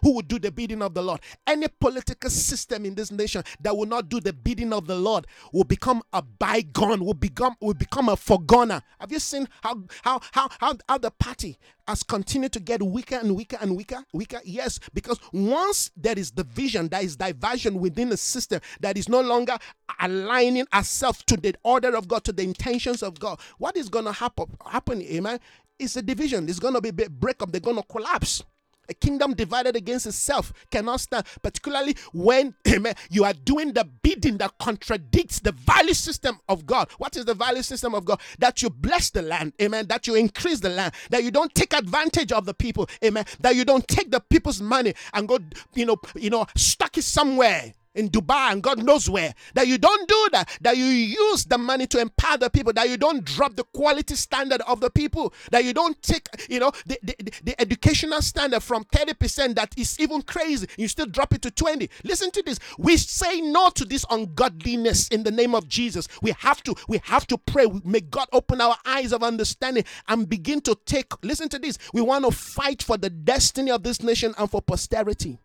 who 0.02 0.12
will 0.16 0.22
do 0.22 0.38
the 0.38 0.52
bidding 0.52 0.82
of 0.82 0.94
the 0.94 1.02
Lord. 1.02 1.22
Any 1.48 1.70
political 1.70 2.30
system 2.30 2.84
in 2.84 2.94
this 2.94 3.10
nation 3.10 3.42
that 3.62 3.78
will 3.78 3.86
not 3.86 4.10
do 4.10 4.20
the 4.20 4.34
bidding 4.34 4.74
of 4.74 4.86
the 4.86 4.98
Lord 4.98 5.28
will 5.54 5.64
become 5.64 6.02
a 6.12 6.22
bygone, 6.22 7.06
will 7.06 7.14
become 7.14 7.56
will 7.62 7.74
become 7.74 8.10
a 8.10 8.18
forgoner. 8.18 8.82
Have 9.00 9.14
you 9.14 9.20
seen 9.20 9.48
how 9.62 9.82
how 10.02 10.20
how 10.34 10.50
how, 10.60 10.78
how 10.90 10.98
the 10.98 11.12
party 11.12 11.58
has 11.88 12.04
continued 12.04 12.52
to 12.54 12.60
get 12.60 12.82
weaker 12.82 13.16
and 13.16 13.36
weaker 13.36 13.58
and 13.60 13.76
weaker, 13.76 14.04
weaker. 14.14 14.40
Yes, 14.44 14.80
because 14.94 15.20
once 15.32 15.92
there 15.98 16.18
is 16.18 16.32
division, 16.32 16.88
there 16.88 17.04
is 17.04 17.16
diversion 17.16 17.80
within 17.80 18.10
the 18.10 18.18
system 18.18 18.62
that 18.80 18.98
is 18.98 19.10
no 19.10 19.22
longer 19.22 19.58
aligning 20.00 20.66
ourselves 20.74 21.24
to 21.28 21.38
the 21.38 21.56
order 21.64 21.96
of 21.96 22.08
God, 22.08 22.24
to 22.26 22.32
the 22.32 22.44
intentions 22.44 23.04
of 23.04 23.20
God. 23.20 23.40
What 23.58 23.76
is 23.76 23.90
going 23.90 24.06
to 24.06 24.12
happen? 24.12 24.46
Happen, 24.66 25.02
amen. 25.02 25.40
It's 25.80 25.96
a 25.96 26.02
division. 26.02 26.48
It's 26.48 26.60
going 26.60 26.74
to 26.74 26.82
be 26.82 26.90
a 27.04 27.10
breakup. 27.10 27.52
They're 27.52 27.62
going 27.62 27.78
to 27.78 27.84
collapse. 27.84 28.44
A 28.90 28.94
kingdom 28.94 29.34
divided 29.34 29.78
against 29.78 30.06
itself 30.06 30.52
cannot 30.70 31.00
stand, 31.00 31.26
particularly 31.42 31.96
when 32.12 32.54
amen, 32.68 32.96
you 33.10 33.24
are 33.24 33.34
doing 33.34 33.72
the 33.72 33.86
bidding 34.02 34.38
that 34.38 34.58
contradicts 34.60 35.40
the 35.40 35.54
value 35.54 35.94
system 35.94 36.40
of 36.50 36.66
God. 36.66 36.92
What 36.98 37.16
is 37.16 37.24
the 37.24 37.34
value 37.34 37.64
system 37.64 37.96
of 37.96 38.04
God? 38.04 38.20
That 38.40 38.62
you 38.62 38.70
bless 38.70 39.10
the 39.10 39.22
land, 39.22 39.54
amen, 39.62 39.88
that 39.88 40.06
you 40.06 40.16
increase 40.16 40.60
the 40.60 40.70
land, 40.70 40.94
that 41.12 41.24
you 41.24 41.32
don't 41.32 41.56
take 41.56 41.74
advantage 41.74 42.34
of 42.34 42.46
the 42.46 42.54
people, 42.54 42.90
amen, 43.04 43.24
that 43.40 43.56
you 43.56 43.64
don't 43.64 43.88
take 43.88 44.12
the 44.12 44.20
people's 44.20 44.62
money 44.62 44.94
and 45.14 45.30
go, 45.30 45.40
you 45.76 45.86
know, 45.86 45.98
you 46.16 46.30
know, 46.30 46.46
stuck 46.56 46.98
it 46.98 47.04
somewhere 47.04 47.74
in 47.96 48.10
Dubai 48.10 48.52
and 48.52 48.64
God 48.64 48.84
knows 48.84 49.10
where. 49.10 49.34
That 49.54 49.68
you 49.68 49.78
don't 49.78 50.08
do 50.08 50.30
that. 50.34 50.50
That 50.62 50.78
you 50.78 50.86
use 50.86 51.46
the 51.46 51.58
money 51.58 51.88
to 51.88 52.00
empower 52.00 52.38
the 52.38 52.50
people. 52.50 52.74
That 52.74 52.90
you 52.90 52.98
don't 52.98 53.24
drop 53.24 53.56
the 53.56 53.64
quality 53.64 54.16
standard 54.16 54.62
of 54.68 54.80
the 54.80 54.90
people. 54.90 55.34
That 55.52 55.64
you 55.64 55.74
don't 55.74 56.02
take, 56.02 56.28
you 56.50 56.60
know, 56.60 56.72
the, 56.86 57.00
the, 57.04 57.16
the 57.44 57.62
educational 57.62 58.22
standard 58.22 58.62
from 58.62 58.84
30% 58.86 59.56
that 59.56 59.74
is 59.78 60.00
even 60.00 60.22
crazy. 60.22 60.68
You 60.78 60.88
still 60.88 61.06
drop 61.06 61.34
it 61.34 61.42
to 61.44 61.52
20. 61.52 61.90
Listen 62.04 62.32
to 62.32 62.42
this. 62.44 62.60
We 62.78 62.98
say 62.98 63.42
no 63.42 63.70
to 63.72 63.86
this 63.86 64.06
ungodliness 64.10 65.08
in 65.10 65.24
the 65.24 65.32
name 65.32 65.56
of 65.56 65.68
Jesus. 65.68 66.08
We 66.22 66.32
have 66.40 66.64
to, 66.64 66.76
we 66.88 67.00
have 67.04 67.28
to 67.28 67.38
pray. 67.38 67.66
May 67.84 68.02
God 68.02 68.28
open 68.32 68.62
our 68.62 68.78
eyes 68.86 69.14
of 69.14 69.24
understanding 69.24 69.84
and 70.08 70.28
begin 70.28 70.62
to 70.62 70.78
take, 70.86 71.12
listen 71.24 71.50
to 71.50 71.60
this. 71.60 71.78
We 71.94 72.02
want 72.02 72.26
to 72.26 72.32
fight 72.32 72.82
for 72.82 72.98
the 72.98 73.10
destiny 73.10 73.72
of 73.72 73.84
this 73.84 74.02
nation 74.02 74.34
and 74.38 74.50
for 74.50 74.62
posterity. 74.62 75.40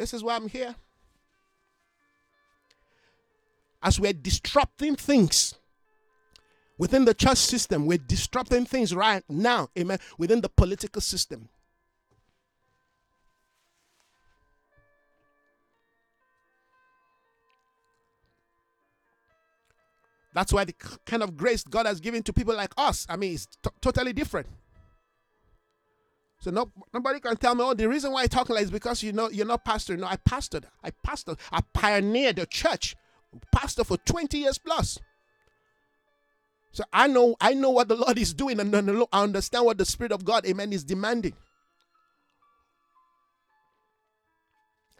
This 0.00 0.14
is 0.14 0.24
why 0.24 0.34
I'm 0.34 0.48
here. 0.48 0.74
As 3.82 4.00
we're 4.00 4.14
disrupting 4.14 4.96
things 4.96 5.56
within 6.78 7.04
the 7.04 7.12
church 7.12 7.36
system, 7.36 7.84
we're 7.84 7.98
disrupting 7.98 8.64
things 8.64 8.94
right 8.94 9.22
now, 9.28 9.68
amen, 9.78 9.98
within 10.16 10.40
the 10.40 10.48
political 10.48 11.02
system. 11.02 11.50
That's 20.32 20.50
why 20.50 20.64
the 20.64 20.74
kind 21.04 21.22
of 21.22 21.36
grace 21.36 21.62
God 21.62 21.84
has 21.84 22.00
given 22.00 22.22
to 22.22 22.32
people 22.32 22.56
like 22.56 22.72
us, 22.78 23.06
I 23.06 23.16
mean, 23.16 23.34
it's 23.34 23.44
t- 23.44 23.68
totally 23.82 24.14
different. 24.14 24.46
So 26.40 26.50
no, 26.50 26.72
nobody 26.92 27.20
can 27.20 27.36
tell 27.36 27.54
me, 27.54 27.62
oh, 27.62 27.74
the 27.74 27.88
reason 27.88 28.12
why 28.12 28.22
I 28.22 28.26
talk 28.26 28.48
like 28.48 28.62
is 28.62 28.70
because 28.70 29.02
you 29.02 29.12
know 29.12 29.28
you're 29.30 29.46
not 29.46 29.64
pastor. 29.64 29.96
No, 29.96 30.06
I 30.06 30.16
pastored. 30.16 30.64
I 30.82 30.90
pastored. 31.06 31.38
I 31.52 31.60
pioneered 31.74 32.36
the 32.36 32.46
church. 32.46 32.96
Pastor 33.52 33.84
for 33.84 33.98
20 33.98 34.38
years 34.38 34.58
plus. 34.58 34.98
So 36.72 36.84
I 36.92 37.08
know 37.08 37.36
I 37.40 37.52
know 37.52 37.70
what 37.70 37.88
the 37.88 37.96
Lord 37.96 38.18
is 38.18 38.32
doing, 38.32 38.58
and 38.58 38.74
I 38.74 39.06
understand 39.12 39.66
what 39.66 39.76
the 39.76 39.84
Spirit 39.84 40.12
of 40.12 40.24
God, 40.24 40.46
Amen, 40.46 40.72
is 40.72 40.84
demanding. 40.84 41.34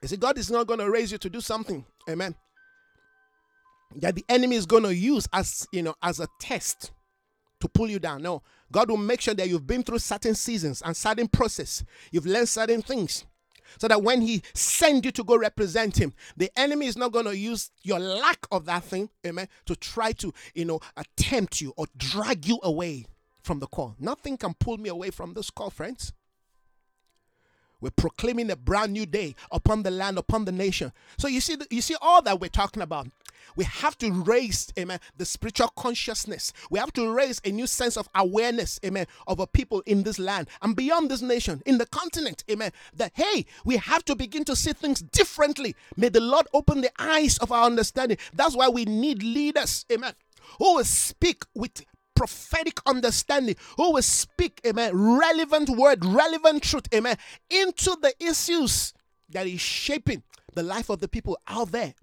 You 0.02 0.08
see, 0.08 0.16
God 0.16 0.38
is 0.38 0.50
not 0.50 0.66
going 0.66 0.80
to 0.80 0.90
raise 0.90 1.12
you 1.12 1.18
to 1.18 1.30
do 1.30 1.40
something, 1.40 1.84
Amen. 2.08 2.34
That 3.96 4.14
the 4.14 4.24
enemy 4.28 4.56
is 4.56 4.66
going 4.66 4.82
to 4.84 4.94
use 4.94 5.26
as 5.32 5.66
you 5.72 5.82
know 5.82 5.94
as 6.02 6.20
a 6.20 6.28
test 6.40 6.92
to 7.60 7.68
pull 7.68 7.88
you 7.88 7.98
down. 7.98 8.22
No, 8.22 8.42
God 8.72 8.90
will 8.90 8.96
make 8.96 9.20
sure 9.20 9.34
that 9.34 9.48
you've 9.48 9.66
been 9.66 9.82
through 9.82 9.98
certain 9.98 10.34
seasons 10.34 10.82
and 10.82 10.96
certain 10.96 11.28
process. 11.28 11.84
You've 12.10 12.26
learned 12.26 12.48
certain 12.48 12.82
things. 12.82 13.24
So 13.78 13.86
that 13.86 14.02
when 14.02 14.20
he 14.20 14.42
sends 14.52 15.04
you 15.04 15.12
to 15.12 15.22
go 15.22 15.36
represent 15.36 15.96
him, 15.96 16.12
the 16.36 16.50
enemy 16.56 16.86
is 16.86 16.96
not 16.96 17.12
going 17.12 17.26
to 17.26 17.36
use 17.36 17.70
your 17.82 18.00
lack 18.00 18.44
of 18.50 18.64
that 18.66 18.82
thing, 18.82 19.10
amen, 19.24 19.48
to 19.66 19.76
try 19.76 20.10
to, 20.12 20.32
you 20.54 20.64
know, 20.64 20.80
attempt 20.96 21.60
you 21.60 21.72
or 21.76 21.86
drag 21.96 22.46
you 22.46 22.58
away 22.64 23.06
from 23.42 23.60
the 23.60 23.68
call. 23.68 23.94
Nothing 23.98 24.36
can 24.36 24.54
pull 24.54 24.78
me 24.78 24.88
away 24.88 25.10
from 25.10 25.34
this 25.34 25.50
call, 25.50 25.70
friends. 25.70 26.12
We're 27.80 27.90
proclaiming 27.90 28.50
a 28.50 28.56
brand 28.56 28.92
new 28.92 29.06
day 29.06 29.34
upon 29.50 29.82
the 29.82 29.90
land, 29.90 30.18
upon 30.18 30.44
the 30.44 30.52
nation. 30.52 30.92
So 31.18 31.28
you 31.28 31.40
see, 31.40 31.56
you 31.70 31.80
see 31.80 31.96
all 32.00 32.22
that 32.22 32.40
we're 32.40 32.48
talking 32.48 32.82
about. 32.82 33.08
We 33.56 33.64
have 33.64 33.96
to 33.98 34.12
raise, 34.12 34.72
amen, 34.78 35.00
the 35.16 35.24
spiritual 35.24 35.68
consciousness. 35.68 36.52
We 36.70 36.78
have 36.78 36.92
to 36.94 37.10
raise 37.10 37.40
a 37.44 37.50
new 37.50 37.66
sense 37.66 37.96
of 37.96 38.08
awareness, 38.14 38.78
amen, 38.84 39.06
of 39.26 39.40
a 39.40 39.46
people 39.46 39.82
in 39.86 40.02
this 40.02 40.18
land 40.18 40.48
and 40.62 40.76
beyond 40.76 41.10
this 41.10 41.22
nation, 41.22 41.62
in 41.66 41.78
the 41.78 41.86
continent, 41.86 42.44
amen. 42.50 42.72
That 42.94 43.12
hey, 43.14 43.46
we 43.64 43.76
have 43.78 44.04
to 44.06 44.14
begin 44.14 44.44
to 44.44 44.56
see 44.56 44.72
things 44.72 45.00
differently. 45.00 45.74
May 45.96 46.10
the 46.10 46.20
Lord 46.20 46.46
open 46.52 46.80
the 46.80 46.92
eyes 46.98 47.38
of 47.38 47.50
our 47.50 47.64
understanding. 47.64 48.18
That's 48.32 48.56
why 48.56 48.68
we 48.68 48.84
need 48.84 49.22
leaders, 49.22 49.84
amen, 49.90 50.12
who 50.58 50.76
will 50.76 50.84
speak 50.84 51.44
with 51.54 51.84
prophetic 52.20 52.78
understanding, 52.84 53.56
who 53.78 53.94
will 53.94 54.02
speak, 54.02 54.60
amen, 54.66 54.90
relevant 54.94 55.70
word, 55.70 56.04
relevant 56.04 56.62
truth, 56.62 56.84
amen, 56.94 57.16
into 57.48 57.96
the 58.02 58.12
issues 58.20 58.92
that 59.30 59.46
is 59.46 59.58
shaping 59.58 60.22
the 60.52 60.62
life 60.62 60.90
of 60.90 60.98
the 61.00 61.08
people 61.08 61.38
out 61.48 61.72
there. 61.72 61.94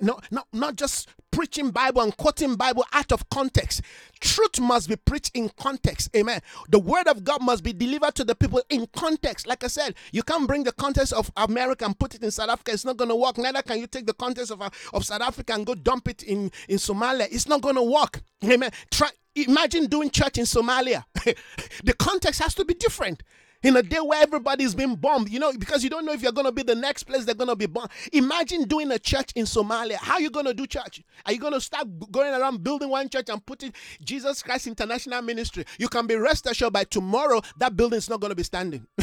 No, 0.00 0.18
not, 0.30 0.46
not 0.52 0.76
just 0.76 1.08
preaching 1.30 1.70
Bible 1.70 2.02
and 2.02 2.16
quoting 2.16 2.56
Bible 2.56 2.84
out 2.92 3.12
of 3.12 3.28
context. 3.30 3.82
Truth 4.20 4.60
must 4.60 4.88
be 4.88 4.96
preached 4.96 5.30
in 5.34 5.50
context. 5.56 6.10
Amen. 6.14 6.40
The 6.68 6.78
word 6.78 7.06
of 7.06 7.24
God 7.24 7.42
must 7.42 7.62
be 7.62 7.72
delivered 7.72 8.14
to 8.16 8.24
the 8.24 8.34
people 8.34 8.62
in 8.68 8.86
context. 8.94 9.46
Like 9.46 9.64
I 9.64 9.68
said, 9.68 9.94
you 10.12 10.22
can't 10.22 10.46
bring 10.46 10.64
the 10.64 10.72
context 10.72 11.12
of 11.12 11.30
America 11.36 11.84
and 11.84 11.98
put 11.98 12.14
it 12.14 12.22
in 12.22 12.30
South 12.30 12.50
Africa. 12.50 12.72
It's 12.72 12.84
not 12.84 12.96
going 12.96 13.10
to 13.10 13.16
work. 13.16 13.38
Neither 13.38 13.62
can 13.62 13.78
you 13.78 13.86
take 13.86 14.06
the 14.06 14.14
context 14.14 14.50
of, 14.50 14.60
of 14.60 15.04
South 15.04 15.22
Africa 15.22 15.54
and 15.54 15.64
go 15.64 15.74
dump 15.74 16.08
it 16.08 16.22
in, 16.22 16.50
in 16.68 16.78
Somalia. 16.78 17.28
It's 17.30 17.48
not 17.48 17.60
going 17.62 17.76
to 17.76 17.82
work. 17.82 18.22
Amen. 18.44 18.70
Try, 18.90 19.08
imagine 19.34 19.86
doing 19.86 20.10
church 20.10 20.38
in 20.38 20.44
Somalia. 20.44 21.04
the 21.84 21.94
context 21.94 22.42
has 22.42 22.54
to 22.54 22.64
be 22.64 22.74
different 22.74 23.22
in 23.62 23.76
a 23.76 23.82
day 23.82 24.00
where 24.00 24.22
everybody's 24.22 24.74
been 24.74 24.94
bombed, 24.94 25.28
you 25.28 25.38
know, 25.38 25.52
because 25.52 25.84
you 25.84 25.90
don't 25.90 26.04
know 26.04 26.12
if 26.12 26.22
you're 26.22 26.32
going 26.32 26.46
to 26.46 26.52
be 26.52 26.62
the 26.62 26.74
next 26.74 27.04
place 27.04 27.24
they're 27.24 27.34
going 27.34 27.48
to 27.48 27.56
be 27.56 27.66
bombed. 27.66 27.90
Imagine 28.12 28.64
doing 28.64 28.90
a 28.90 28.98
church 28.98 29.32
in 29.34 29.44
Somalia. 29.44 29.96
How 29.96 30.14
are 30.14 30.20
you 30.20 30.30
going 30.30 30.46
to 30.46 30.54
do 30.54 30.66
church? 30.66 31.02
Are 31.26 31.32
you 31.32 31.38
going 31.38 31.52
to 31.52 31.60
start 31.60 31.86
going 32.10 32.32
around 32.32 32.62
building 32.62 32.88
one 32.88 33.08
church 33.08 33.28
and 33.28 33.44
putting 33.44 33.72
Jesus 34.02 34.42
Christ 34.42 34.66
International 34.66 35.22
Ministry? 35.22 35.64
You 35.78 35.88
can 35.88 36.06
be 36.06 36.16
rest 36.16 36.46
assured 36.46 36.72
by 36.72 36.84
tomorrow 36.84 37.42
that 37.58 37.76
building's 37.76 38.08
not 38.08 38.20
going 38.20 38.30
to 38.30 38.36
be 38.36 38.42
standing. 38.42 38.86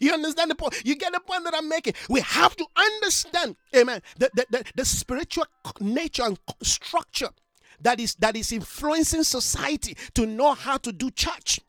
you 0.00 0.12
understand 0.12 0.50
the 0.50 0.54
point? 0.54 0.82
You 0.84 0.96
get 0.96 1.12
the 1.12 1.20
point 1.20 1.44
that 1.44 1.54
I'm 1.54 1.68
making. 1.68 1.94
We 2.08 2.20
have 2.20 2.56
to 2.56 2.66
understand, 2.76 3.56
amen, 3.76 4.02
the, 4.18 4.30
the, 4.34 4.46
the, 4.50 4.64
the 4.76 4.84
spiritual 4.84 5.46
nature 5.80 6.24
and 6.24 6.38
structure 6.62 7.30
that 7.80 8.00
is 8.00 8.14
that 8.16 8.36
is 8.36 8.52
influencing 8.52 9.22
society 9.22 9.96
to 10.14 10.26
know 10.26 10.54
how 10.54 10.76
to 10.78 10.92
do 10.92 11.10
church. 11.10 11.60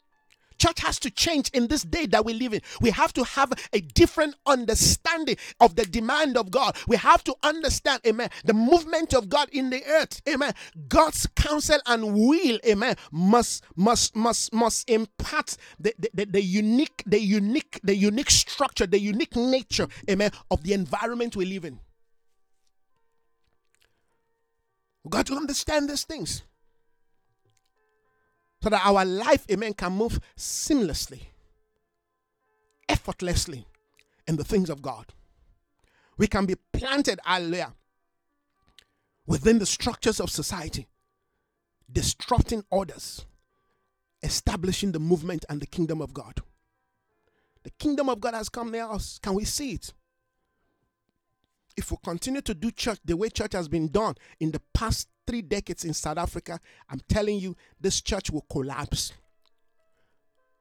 Church 0.60 0.81
has 0.81 0.99
to 0.99 1.10
change 1.10 1.49
in 1.53 1.68
this 1.68 1.84
day 1.84 2.06
that 2.07 2.26
we 2.26 2.34
live 2.34 2.53
in. 2.53 2.61
We 2.81 2.91
have 2.91 3.14
to 3.14 3.23
have 3.23 3.53
a 3.73 3.80
different 3.80 4.36
understanding 4.45 5.38
of 5.60 5.76
the 5.76 5.86
demand 5.86 6.38
of 6.38 6.52
God. 6.52 6.77
We 6.88 6.98
have 6.98 7.23
to 7.23 7.36
understand, 7.44 8.02
amen, 8.06 8.30
the 8.44 8.53
movement 8.53 9.14
of 9.14 9.30
God 9.30 9.49
in 9.52 9.69
the 9.69 9.84
earth. 9.86 10.22
Amen. 10.27 10.53
God's 10.88 11.26
counsel 11.36 11.80
and 11.86 12.14
will, 12.14 12.60
amen, 12.68 12.95
must 13.11 13.64
must 13.76 14.15
must 14.15 14.53
must 14.53 14.90
impart 14.90 15.56
the, 15.80 15.94
the, 15.98 16.10
the, 16.14 16.26
the 16.26 16.41
unique, 16.41 17.03
the 17.06 17.19
unique, 17.19 17.80
the 17.84 17.95
unique 17.95 18.30
structure, 18.30 18.86
the 18.86 18.99
unique 18.99 19.36
nature, 19.36 19.88
amen, 20.10 20.31
of 20.52 20.64
the 20.64 20.73
environment 20.73 21.36
we 21.36 21.45
live 21.45 21.65
in. 21.65 21.80
We've 25.03 25.11
got 25.11 25.27
to 25.27 25.36
understand 25.36 25.90
these 25.90 26.03
things 26.03 26.44
so 28.61 28.69
that 28.69 28.86
our 28.86 29.06
life, 29.06 29.45
amen, 29.49 29.73
can 29.73 29.94
move 29.94 30.19
seamlessly, 30.38 31.22
effortlessly 32.88 33.65
in 34.27 34.36
the 34.36 34.44
things 34.44 34.69
of 34.69 34.81
God. 34.81 35.06
We 36.18 36.27
can 36.27 36.45
be 36.45 36.56
planted, 36.73 37.19
hallelujah, 37.23 37.73
within 39.26 39.60
the 39.60 39.65
structures 39.65 40.19
of 40.19 40.30
society, 40.30 40.88
disrupting 41.91 42.64
orders, 42.69 43.26
establishing 44.22 44.91
the 44.91 44.99
movement 44.99 45.45
and 45.49 45.61
the 45.61 45.68
kingdom 45.68 46.02
of 46.02 46.14
God. 46.14 46.41
The 47.64 47.72
kingdom 47.72 48.10
of 48.10 48.19
God 48.19 48.34
has 48.34 48.49
come 48.49 48.72
near 48.72 48.90
us. 48.90 49.19
Can 49.22 49.34
we 49.36 49.45
see 49.45 49.72
it? 49.72 49.94
If 51.80 51.91
we 51.91 51.97
continue 52.03 52.41
to 52.41 52.53
do 52.53 52.72
church 52.72 52.99
the 53.06 53.15
way 53.15 53.30
church 53.30 53.53
has 53.53 53.69
been 53.69 53.88
done 53.88 54.15
in 54.41 54.51
the 54.51 54.60
past 54.73 55.07
three 55.26 55.41
decades 55.41 55.85
in 55.85 55.93
South 55.93 56.18
Africa, 56.18 56.60
I'm 56.89 56.99
telling 57.07 57.39
you, 57.39 57.56
this 57.80 58.01
church 58.01 58.30
will 58.30 58.45
collapse. 58.51 59.14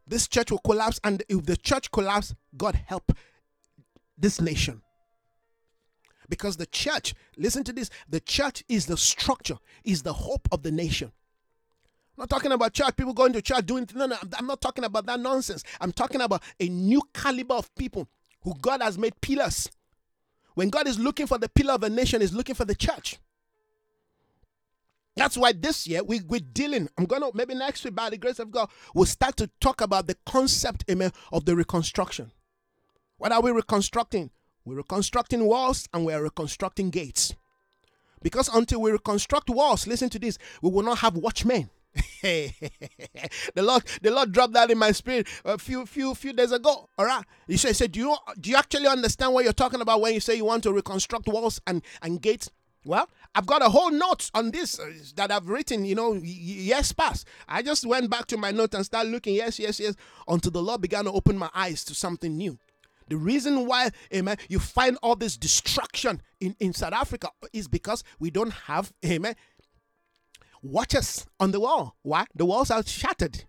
This 0.06 0.28
church 0.28 0.52
will 0.52 0.60
collapse, 0.60 1.00
and 1.02 1.24
if 1.28 1.44
the 1.44 1.56
church 1.56 1.90
collapse, 1.90 2.36
God 2.56 2.76
help 2.86 3.10
this 4.16 4.40
nation. 4.40 4.80
Because 6.28 6.56
the 6.56 6.66
church, 6.66 7.16
listen 7.36 7.64
to 7.64 7.72
this, 7.72 7.90
the 8.08 8.20
church 8.20 8.62
is 8.68 8.86
the 8.86 8.96
structure, 8.96 9.58
is 9.82 10.04
the 10.04 10.12
hope 10.12 10.46
of 10.52 10.62
the 10.62 10.70
nation. 10.70 11.10
I'm 12.16 12.22
not 12.22 12.30
talking 12.30 12.52
about 12.52 12.74
church, 12.74 12.96
people 12.96 13.12
going 13.12 13.32
to 13.32 13.42
church 13.42 13.66
doing, 13.66 13.88
no, 13.92 14.06
no, 14.06 14.16
I'm 14.38 14.46
not 14.46 14.60
talking 14.60 14.84
about 14.84 15.06
that 15.06 15.18
nonsense. 15.18 15.64
I'm 15.80 15.90
talking 15.90 16.20
about 16.20 16.44
a 16.60 16.68
new 16.68 17.02
caliber 17.12 17.54
of 17.54 17.74
people 17.74 18.06
who 18.42 18.54
God 18.62 18.82
has 18.82 18.96
made 18.96 19.20
pillars. 19.20 19.68
When 20.58 20.70
God 20.70 20.88
is 20.88 20.98
looking 20.98 21.28
for 21.28 21.38
the 21.38 21.48
pillar 21.48 21.74
of 21.74 21.84
a 21.84 21.88
nation, 21.88 22.20
He's 22.20 22.32
looking 22.32 22.56
for 22.56 22.64
the 22.64 22.74
church. 22.74 23.16
That's 25.14 25.36
why 25.36 25.52
this 25.52 25.86
year 25.86 26.02
we, 26.02 26.20
we're 26.26 26.40
dealing. 26.40 26.88
I'm 26.98 27.04
gonna 27.04 27.26
maybe 27.32 27.54
next 27.54 27.84
week, 27.84 27.94
by 27.94 28.10
the 28.10 28.16
grace 28.16 28.40
of 28.40 28.50
God, 28.50 28.68
we'll 28.92 29.06
start 29.06 29.36
to 29.36 29.48
talk 29.60 29.80
about 29.80 30.08
the 30.08 30.16
concept, 30.26 30.84
amen, 30.90 31.12
of 31.30 31.44
the 31.44 31.54
reconstruction. 31.54 32.32
What 33.18 33.30
are 33.30 33.40
we 33.40 33.52
reconstructing? 33.52 34.30
We're 34.64 34.78
reconstructing 34.78 35.44
walls 35.44 35.88
and 35.94 36.04
we're 36.04 36.24
reconstructing 36.24 36.90
gates. 36.90 37.36
Because 38.20 38.48
until 38.48 38.80
we 38.80 38.90
reconstruct 38.90 39.48
walls, 39.50 39.86
listen 39.86 40.10
to 40.10 40.18
this, 40.18 40.38
we 40.60 40.70
will 40.70 40.82
not 40.82 40.98
have 40.98 41.16
watchmen. 41.16 41.70
the 42.22 43.62
Lord, 43.62 43.84
the 44.02 44.10
Lord 44.10 44.32
dropped 44.32 44.54
that 44.54 44.70
in 44.70 44.78
my 44.78 44.92
spirit 44.92 45.26
a 45.44 45.58
few, 45.58 45.86
few, 45.86 46.14
few 46.14 46.32
days 46.32 46.52
ago. 46.52 46.88
All 46.98 47.04
right, 47.04 47.24
He 47.46 47.56
said, 47.56 47.76
said, 47.76 47.92
do 47.92 48.00
you, 48.00 48.16
do 48.40 48.50
you 48.50 48.56
actually 48.56 48.86
understand 48.86 49.34
what 49.34 49.44
you're 49.44 49.52
talking 49.52 49.80
about 49.80 50.00
when 50.00 50.14
you 50.14 50.20
say 50.20 50.36
you 50.36 50.44
want 50.44 50.62
to 50.64 50.72
reconstruct 50.72 51.26
walls 51.26 51.60
and 51.66 51.82
and 52.02 52.20
gates? 52.20 52.50
Well, 52.84 53.08
I've 53.34 53.46
got 53.46 53.60
a 53.62 53.68
whole 53.68 53.90
note 53.90 54.30
on 54.34 54.50
this 54.50 54.78
uh, 54.78 54.90
that 55.16 55.30
I've 55.30 55.48
written, 55.48 55.84
you 55.84 55.94
know, 55.94 56.14
years 56.14 56.92
past. 56.92 57.26
I 57.46 57.62
just 57.62 57.84
went 57.84 58.08
back 58.08 58.26
to 58.28 58.36
my 58.36 58.50
note 58.50 58.74
and 58.74 58.84
started 58.84 59.10
looking, 59.10 59.34
yes, 59.34 59.58
yes, 59.58 59.78
yes, 59.78 59.94
until 60.26 60.52
the 60.52 60.62
Lord 60.62 60.80
began 60.80 61.04
to 61.04 61.12
open 61.12 61.36
my 61.36 61.50
eyes 61.54 61.84
to 61.84 61.94
something 61.94 62.36
new. 62.36 62.58
The 63.08 63.16
reason 63.16 63.66
why, 63.66 63.90
amen, 64.14 64.36
you 64.48 64.58
find 64.58 64.98
all 65.02 65.16
this 65.16 65.36
destruction 65.36 66.22
in, 66.40 66.54
in 66.60 66.72
South 66.72 66.92
Africa 66.92 67.30
is 67.52 67.66
because 67.66 68.04
we 68.18 68.30
don't 68.30 68.52
have, 68.52 68.92
amen, 69.04 69.34
watchers 70.62 71.26
on 71.40 71.50
the 71.50 71.60
wall. 71.60 71.96
Why? 72.02 72.26
The 72.34 72.44
walls 72.44 72.70
are 72.70 72.84
shattered. 72.84 73.44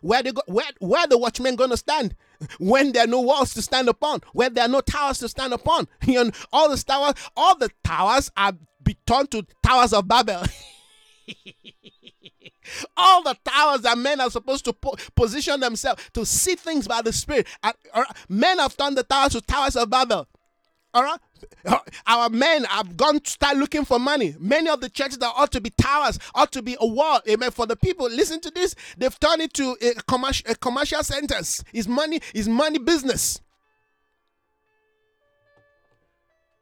Where 0.00 0.22
they 0.22 0.32
go, 0.32 0.42
where 0.46 0.70
where 0.78 1.06
the 1.08 1.18
watchmen 1.18 1.56
gonna 1.56 1.76
stand 1.76 2.14
when 2.58 2.92
there 2.92 3.04
are 3.04 3.08
no 3.08 3.20
walls 3.20 3.52
to 3.54 3.62
stand 3.62 3.88
upon, 3.88 4.20
where 4.32 4.48
there 4.48 4.64
are 4.64 4.68
no 4.68 4.80
towers 4.80 5.18
to 5.18 5.28
stand 5.28 5.52
upon? 5.52 5.88
You 6.06 6.24
know, 6.24 6.30
all 6.52 6.70
the 6.70 6.76
towers, 6.76 7.14
all 7.36 7.58
the 7.58 7.70
towers 7.84 8.30
are 8.36 8.52
be 8.82 8.96
turned 9.06 9.30
to 9.32 9.44
towers 9.62 9.92
of 9.92 10.06
Babel. 10.06 10.42
all 12.96 13.22
the 13.22 13.36
towers 13.44 13.82
that 13.82 13.98
men 13.98 14.20
are 14.20 14.30
supposed 14.30 14.64
to 14.66 14.72
po- 14.72 14.96
position 15.14 15.60
themselves 15.60 16.08
to 16.14 16.24
see 16.24 16.54
things 16.54 16.86
by 16.86 17.02
the 17.02 17.12
Spirit. 17.12 17.46
Uh, 17.62 17.72
men 18.28 18.58
have 18.58 18.76
turned 18.76 18.96
the 18.96 19.02
towers 19.02 19.32
to 19.32 19.40
towers 19.40 19.76
of 19.76 19.90
Babel. 19.90 20.26
All 20.94 21.02
right. 21.02 21.20
Our 22.06 22.28
men 22.30 22.64
have 22.64 22.96
gone 22.96 23.20
to 23.20 23.30
start 23.30 23.56
looking 23.56 23.84
for 23.84 23.98
money. 23.98 24.34
Many 24.38 24.68
of 24.68 24.80
the 24.80 24.88
churches 24.88 25.18
that 25.18 25.32
ought 25.36 25.52
to 25.52 25.60
be 25.60 25.70
towers, 25.70 26.18
ought 26.34 26.52
to 26.52 26.62
be 26.62 26.76
a 26.80 26.86
wall, 26.86 27.20
amen, 27.28 27.50
for 27.50 27.66
the 27.66 27.76
people. 27.76 28.06
Listen 28.06 28.40
to 28.40 28.50
this. 28.50 28.74
They've 28.96 29.18
turned 29.18 29.42
it 29.42 29.54
to 29.54 29.76
a 29.80 29.94
commercial, 30.02 30.50
a 30.50 30.54
commercial 30.54 31.02
centers. 31.02 31.62
Is 31.72 31.88
money, 31.88 32.20
is 32.34 32.48
money 32.48 32.78
business. 32.78 33.40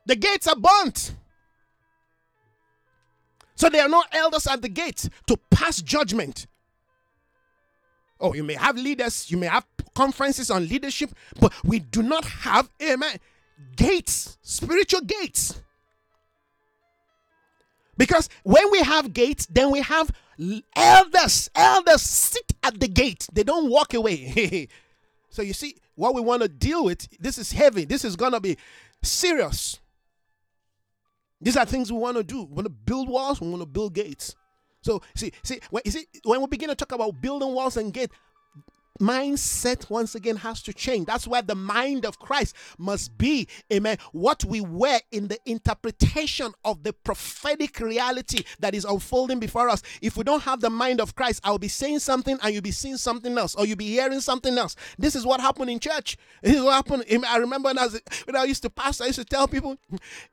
The 0.07 0.16
gates 0.16 0.47
are 0.47 0.57
burnt. 0.57 1.15
So 3.57 3.69
there 3.69 3.82
are 3.82 3.89
no 3.89 4.05
elders 4.12 4.47
at 4.47 4.62
the 4.62 4.69
gate 4.69 5.09
to 5.27 5.36
pass 5.51 5.81
judgment. 5.81 6.47
Oh, 8.20 8.35
you 8.35 8.44
may 8.44 8.55
have 8.55 8.77
leaders, 8.77 9.31
you 9.31 9.36
may 9.36 9.47
have 9.47 9.66
conferences 9.94 10.51
on 10.51 10.69
leadership, 10.69 11.11
but 11.40 11.53
we 11.65 11.81
do 11.81 12.03
not 12.03 12.24
have, 12.24 12.70
amen, 12.82 13.19
gates, 13.77 14.39
spiritual 14.43 15.03
gates. 15.03 15.61
Because 17.99 18.28
when 18.43 18.70
we 18.70 18.83
have 18.83 19.12
gates, 19.12 19.47
then 19.47 19.70
we 19.70 19.81
have 19.81 20.11
elders. 20.74 21.51
Elders 21.55 22.03
sit 22.03 22.53
at 22.62 22.78
the 22.78 22.89
gate. 22.89 23.27
They 23.33 23.43
don't 23.43 23.70
walk 23.70 23.95
away. 23.95 24.69
So 25.28 25.43
you 25.43 25.53
see, 25.53 25.77
what 25.97 26.15
we 26.15 26.23
want 26.23 26.41
to 26.41 26.49
deal 26.49 26.83
with, 26.83 27.07
this 27.20 27.37
is 27.37 27.53
heavy. 27.53 27.85
This 27.85 28.07
is 28.07 28.16
going 28.16 28.33
to 28.33 28.41
be 28.41 28.57
serious. 29.03 29.78
These 31.43 31.59
are 31.59 31.66
things 31.66 31.93
we 31.93 31.99
want 31.99 32.16
to 32.16 32.24
do. 32.24 32.45
We 32.45 32.55
want 32.55 32.65
to 32.65 32.70
build 32.70 33.11
walls, 33.11 33.39
we 33.39 33.51
want 33.51 33.61
to 33.61 33.66
build 33.66 33.93
gates. 33.93 34.35
So 34.81 35.03
see, 35.15 35.33
see, 35.43 35.61
when, 35.69 35.85
see, 35.91 36.07
when 36.24 36.41
we 36.41 36.47
begin 36.47 36.70
to 36.70 36.74
talk 36.74 36.93
about 36.93 37.20
building 37.20 37.53
walls 37.53 37.77
and 37.77 37.93
gates, 37.93 38.15
mindset 38.98 39.89
once 39.90 40.14
again 40.14 40.36
has 40.36 40.62
to 40.62 40.73
change. 40.73 41.06
That's 41.06 41.27
where 41.27 41.43
the 41.43 41.55
mind 41.55 42.05
of 42.05 42.18
Christ 42.18 42.55
must 42.78 43.16
be, 43.18 43.48
amen, 43.73 43.98
what 44.12 44.44
we 44.44 44.60
wear 44.60 45.01
in 45.12 45.28
the 45.28 45.39
interpretation 45.47 46.52
of 46.64 46.82
the 46.82 46.93
prophetic 46.93 47.81
reality 47.81 48.44
that 48.60 48.74
is 48.74 48.85
unfolding 48.85 49.39
before 49.39 49.68
us. 49.68 49.82
If 50.02 50.16
we 50.16 50.24
don't 50.24 50.43
have 50.43 50.60
the 50.60 50.70
mind 50.70 51.01
of 51.01 51.14
Christ, 51.14 51.40
I'll 51.44 51.59
be 51.59 51.68
saying 51.68 52.01
something 52.01 52.39
and 52.43 52.52
you'll 52.52 52.62
be 52.62 52.70
seeing 52.70 52.97
something 52.97 53.36
else, 53.36 53.55
or 53.55 53.66
you'll 53.66 53.77
be 53.77 53.86
hearing 53.86 54.20
something 54.20 54.56
else. 54.56 54.77
This 54.98 55.14
is 55.14 55.27
what 55.27 55.40
happened 55.40 55.70
in 55.70 55.78
church. 55.78 56.16
This 56.43 56.56
is 56.56 56.62
what 56.62 56.74
happened. 56.74 57.05
I 57.27 57.36
remember 57.39 57.68
when 57.68 57.78
I, 57.78 57.85
was, 57.85 58.01
when 58.24 58.36
I 58.36 58.44
used 58.44 58.62
to 58.62 58.70
pastor, 58.70 59.05
I 59.05 59.09
used 59.09 59.18
to 59.18 59.24
tell 59.24 59.48
people, 59.48 59.77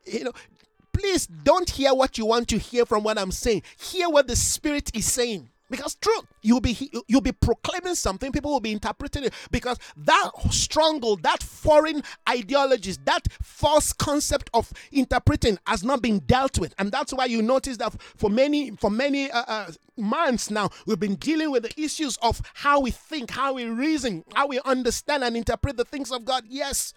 you 0.04 0.24
know, 0.24 0.32
please 0.92 1.26
don't 1.26 1.68
hear 1.68 1.92
what 1.94 2.18
you 2.18 2.24
want 2.26 2.48
to 2.48 2.58
hear 2.58 2.86
from 2.86 3.02
what 3.02 3.18
I'm 3.18 3.32
saying. 3.32 3.62
Hear 3.78 4.08
what 4.08 4.28
the 4.28 4.36
Spirit 4.36 4.94
is 4.94 5.10
saying. 5.10 5.50
Because 5.70 5.94
truth, 5.94 6.24
you'll 6.42 6.60
be 6.60 6.90
you'll 7.08 7.20
be 7.20 7.32
proclaiming 7.32 7.94
something, 7.94 8.30
people 8.32 8.50
will 8.52 8.60
be 8.60 8.72
interpreting 8.72 9.24
it. 9.24 9.34
Because 9.50 9.78
that 9.96 10.30
stronghold, 10.50 11.22
that 11.22 11.42
foreign 11.42 12.02
ideologies, 12.28 12.98
that 13.04 13.26
false 13.42 13.92
concept 13.92 14.50
of 14.52 14.70
interpreting 14.92 15.58
has 15.66 15.82
not 15.82 16.02
been 16.02 16.18
dealt 16.20 16.58
with, 16.58 16.74
and 16.78 16.92
that's 16.92 17.12
why 17.12 17.24
you 17.24 17.40
notice 17.40 17.78
that 17.78 17.94
for 18.16 18.28
many 18.28 18.72
for 18.72 18.90
many 18.90 19.30
uh, 19.30 19.44
uh, 19.46 19.70
months 19.96 20.50
now 20.50 20.68
we've 20.86 21.00
been 21.00 21.14
dealing 21.14 21.50
with 21.50 21.62
the 21.62 21.80
issues 21.80 22.16
of 22.18 22.42
how 22.54 22.80
we 22.80 22.90
think, 22.90 23.30
how 23.30 23.54
we 23.54 23.64
reason, 23.64 24.24
how 24.34 24.46
we 24.46 24.60
understand 24.64 25.24
and 25.24 25.36
interpret 25.36 25.76
the 25.76 25.84
things 25.84 26.12
of 26.12 26.24
God. 26.24 26.44
Yes, 26.46 26.92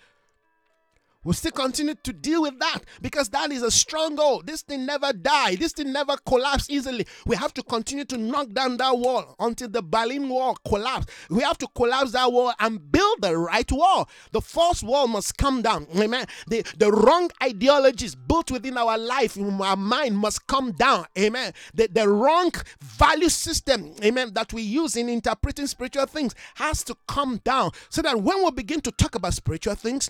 We'll 1.27 1.33
still 1.33 1.51
continue 1.51 1.93
to 1.93 2.13
deal 2.13 2.43
with 2.43 2.57
that 2.59 2.79
because 3.01 3.27
that 3.31 3.51
is 3.51 3.61
a 3.61 3.69
stronghold. 3.69 4.47
This 4.47 4.61
thing 4.61 4.85
never 4.85 5.11
die. 5.11 5.55
This 5.55 5.73
thing 5.73 5.91
never 5.91 6.15
collapse 6.25 6.69
easily. 6.69 7.05
We 7.25 7.35
have 7.35 7.53
to 7.55 7.63
continue 7.63 8.05
to 8.05 8.17
knock 8.17 8.53
down 8.53 8.77
that 8.77 8.97
wall 8.97 9.35
until 9.37 9.67
the 9.67 9.81
Berlin 9.81 10.29
Wall 10.29 10.57
collapse. 10.65 11.07
We 11.29 11.43
have 11.43 11.57
to 11.57 11.67
collapse 11.75 12.13
that 12.13 12.31
wall 12.31 12.53
and 12.61 12.93
build 12.93 13.21
the 13.21 13.37
right 13.37 13.69
wall. 13.69 14.07
The 14.31 14.39
false 14.39 14.81
wall 14.81 15.09
must 15.09 15.35
come 15.35 15.61
down. 15.61 15.87
Amen. 15.97 16.27
The, 16.47 16.65
the 16.77 16.93
wrong 16.93 17.29
ideologies 17.43 18.15
built 18.15 18.49
within 18.49 18.77
our 18.77 18.97
life, 18.97 19.35
in 19.35 19.59
our 19.59 19.75
mind, 19.75 20.17
must 20.17 20.47
come 20.47 20.71
down. 20.71 21.07
Amen. 21.19 21.51
The, 21.73 21.89
the 21.91 22.07
wrong 22.07 22.53
value 22.79 23.27
system, 23.27 23.93
amen, 24.01 24.31
that 24.35 24.53
we 24.53 24.61
use 24.61 24.95
in 24.95 25.09
interpreting 25.09 25.67
spiritual 25.67 26.05
things 26.05 26.33
has 26.55 26.85
to 26.85 26.95
come 27.05 27.41
down 27.43 27.71
so 27.89 28.01
that 28.01 28.21
when 28.21 28.45
we 28.45 28.51
begin 28.51 28.79
to 28.79 28.93
talk 28.93 29.15
about 29.15 29.33
spiritual 29.33 29.75
things, 29.75 30.09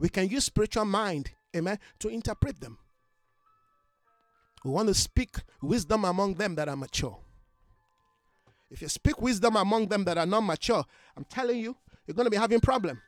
we 0.00 0.08
can 0.08 0.28
use 0.28 0.44
spiritual 0.44 0.86
mind, 0.86 1.30
amen, 1.54 1.78
to 2.00 2.08
interpret 2.08 2.58
them. 2.58 2.78
We 4.64 4.70
want 4.70 4.88
to 4.88 4.94
speak 4.94 5.36
wisdom 5.62 6.04
among 6.04 6.34
them 6.34 6.54
that 6.56 6.68
are 6.68 6.76
mature. 6.76 7.18
If 8.70 8.82
you 8.82 8.88
speak 8.88 9.20
wisdom 9.20 9.56
among 9.56 9.88
them 9.88 10.04
that 10.04 10.16
are 10.16 10.26
not 10.26 10.40
mature, 10.40 10.84
I'm 11.16 11.24
telling 11.24 11.58
you, 11.58 11.76
you're 12.06 12.14
going 12.14 12.26
to 12.26 12.30
be 12.30 12.36
having 12.36 12.60
problem. 12.60 13.00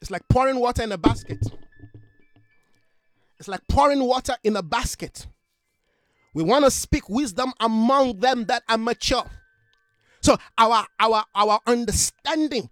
It's 0.00 0.10
like 0.10 0.26
pouring 0.28 0.58
water 0.60 0.82
in 0.82 0.92
a 0.92 0.98
basket. 0.98 1.38
It's 3.38 3.48
like 3.48 3.66
pouring 3.68 4.04
water 4.04 4.36
in 4.44 4.54
a 4.56 4.62
basket. 4.62 5.26
We 6.34 6.42
want 6.42 6.64
to 6.64 6.70
speak 6.70 7.08
wisdom 7.08 7.52
among 7.58 8.18
them 8.18 8.44
that 8.46 8.62
are 8.68 8.78
mature. 8.78 9.24
So 10.24 10.38
our 10.56 10.86
our 10.98 11.22
our 11.34 11.60
understanding, 11.66 12.70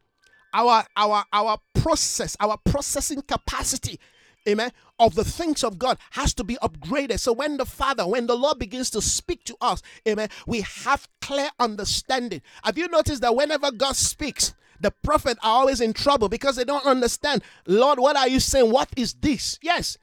our 0.55 0.87
our 0.97 1.23
our 1.35 1.59
process, 1.75 2.35
our 2.41 2.57
processing 2.65 3.21
capacity, 3.21 4.01
amen, 4.49 4.71
of 4.99 5.15
the 5.15 5.25
things 5.25 5.63
of 5.63 5.79
God 5.79 5.99
has 6.13 6.33
to 6.37 6.45
be 6.45 6.57
upgraded. 6.63 7.21
So 7.21 7.35
when 7.35 7.59
the 7.59 7.67
Father, 7.67 8.07
when 8.07 8.27
the 8.27 8.35
Lord 8.35 8.59
begins 8.59 8.89
to 8.93 9.03
speak 9.03 9.45
to 9.45 9.57
us, 9.61 9.83
amen, 10.09 10.31
we 10.47 10.63
have 10.63 11.07
clear 11.21 11.51
understanding. 11.61 12.41
Have 12.65 12.79
you 12.79 12.89
noticed 12.89 13.21
that 13.21 13.37
whenever 13.37 13.71
God 13.71 13.97
speaks, 13.97 14.55
the 14.81 14.91
prophet 15.03 15.37
are 15.43 15.59
always 15.59 15.83
in 15.83 15.93
trouble 15.93 16.31
because 16.31 16.57
they 16.57 16.65
don't 16.65 16.87
understand. 16.87 17.43
Lord, 17.67 17.99
what 17.99 18.17
are 18.17 18.29
you 18.29 18.41
saying? 18.41 18.71
What 18.71 18.89
is 18.97 19.13
this? 19.13 19.59
Yes. 19.61 19.99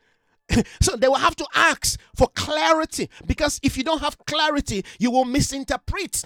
so 0.82 0.96
they 0.96 1.08
will 1.08 1.16
have 1.16 1.36
to 1.38 1.48
ask 1.56 2.00
for 2.16 2.28
clarity 2.36 3.10
because 3.26 3.60
if 3.64 3.76
you 3.76 3.84
don't 3.84 4.02
have 4.02 4.20
clarity, 4.28 4.86
you 5.00 5.10
will 5.10 5.26
misinterpret. 5.26 6.26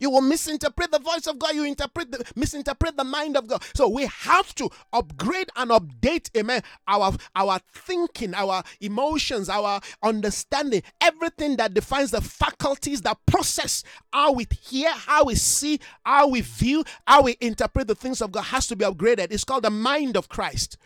You 0.00 0.10
will 0.10 0.22
misinterpret 0.22 0.90
the 0.90 0.98
voice 0.98 1.26
of 1.26 1.38
God. 1.38 1.54
You 1.54 1.64
interpret 1.64 2.10
the, 2.10 2.24
misinterpret 2.34 2.96
the 2.96 3.04
mind 3.04 3.36
of 3.36 3.46
God. 3.46 3.62
So 3.74 3.88
we 3.88 4.06
have 4.06 4.54
to 4.56 4.68
upgrade 4.92 5.50
and 5.56 5.70
update, 5.70 6.30
amen, 6.36 6.62
our 6.88 7.14
our 7.36 7.60
thinking, 7.72 8.34
our 8.34 8.64
emotions, 8.80 9.48
our 9.48 9.80
understanding, 10.02 10.82
everything 11.00 11.56
that 11.56 11.74
defines 11.74 12.10
the 12.10 12.20
faculties 12.20 13.02
that 13.02 13.18
process 13.26 13.84
how 14.12 14.32
we 14.32 14.46
hear, 14.62 14.90
how 14.90 15.24
we 15.24 15.34
see, 15.34 15.78
how 16.04 16.28
we 16.28 16.40
view, 16.40 16.84
how 17.06 17.22
we 17.22 17.36
interpret 17.40 17.86
the 17.86 17.94
things 17.94 18.20
of 18.22 18.32
God 18.32 18.42
has 18.42 18.66
to 18.68 18.76
be 18.76 18.84
upgraded. 18.84 19.30
It's 19.30 19.44
called 19.44 19.64
the 19.64 19.70
mind 19.70 20.16
of 20.16 20.28
Christ. 20.28 20.76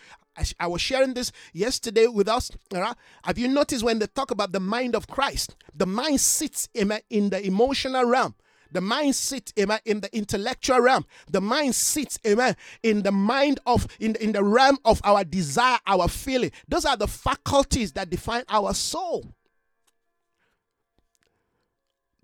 I, 0.59 0.67
was 0.67 0.81
sharing 0.81 1.15
this 1.15 1.31
yesterday 1.53 2.09
with 2.09 2.29
us. 2.29 2.51
Have 2.73 3.39
you 3.39 3.47
noticed 3.47 3.85
when 3.85 4.01
they 4.01 4.07
talk 4.07 4.33
about 4.33 4.51
the 4.51 4.59
mind 4.59 4.97
of 4.97 5.07
Christ? 5.07 5.55
The 5.75 5.87
mind 5.87 6.21
sits 6.21 6.69
in 6.75 6.89
the 6.89 7.41
emotional 7.47 8.05
realm. 8.05 8.35
The 8.75 8.81
mind 8.81 9.15
sits, 9.15 9.53
amen, 9.57 9.79
in 9.85 10.01
the 10.01 10.15
intellectual 10.15 10.81
realm. 10.81 11.07
The 11.31 11.41
mind 11.41 11.77
sits, 11.77 12.19
amen, 12.27 12.57
in 12.83 13.03
the 13.03 13.13
mind 13.13 13.61
of, 13.67 13.87
in, 14.01 14.17
in 14.17 14.33
the 14.33 14.43
realm 14.43 14.79
of 14.85 15.01
our 15.05 15.23
desire, 15.23 15.79
our 15.87 16.09
feeling. 16.09 16.51
Those 16.67 16.85
are 16.85 16.97
the 16.97 17.07
faculties 17.07 17.93
that 17.93 18.11
define 18.11 18.43
our 18.49 18.75
soul. 18.75 19.33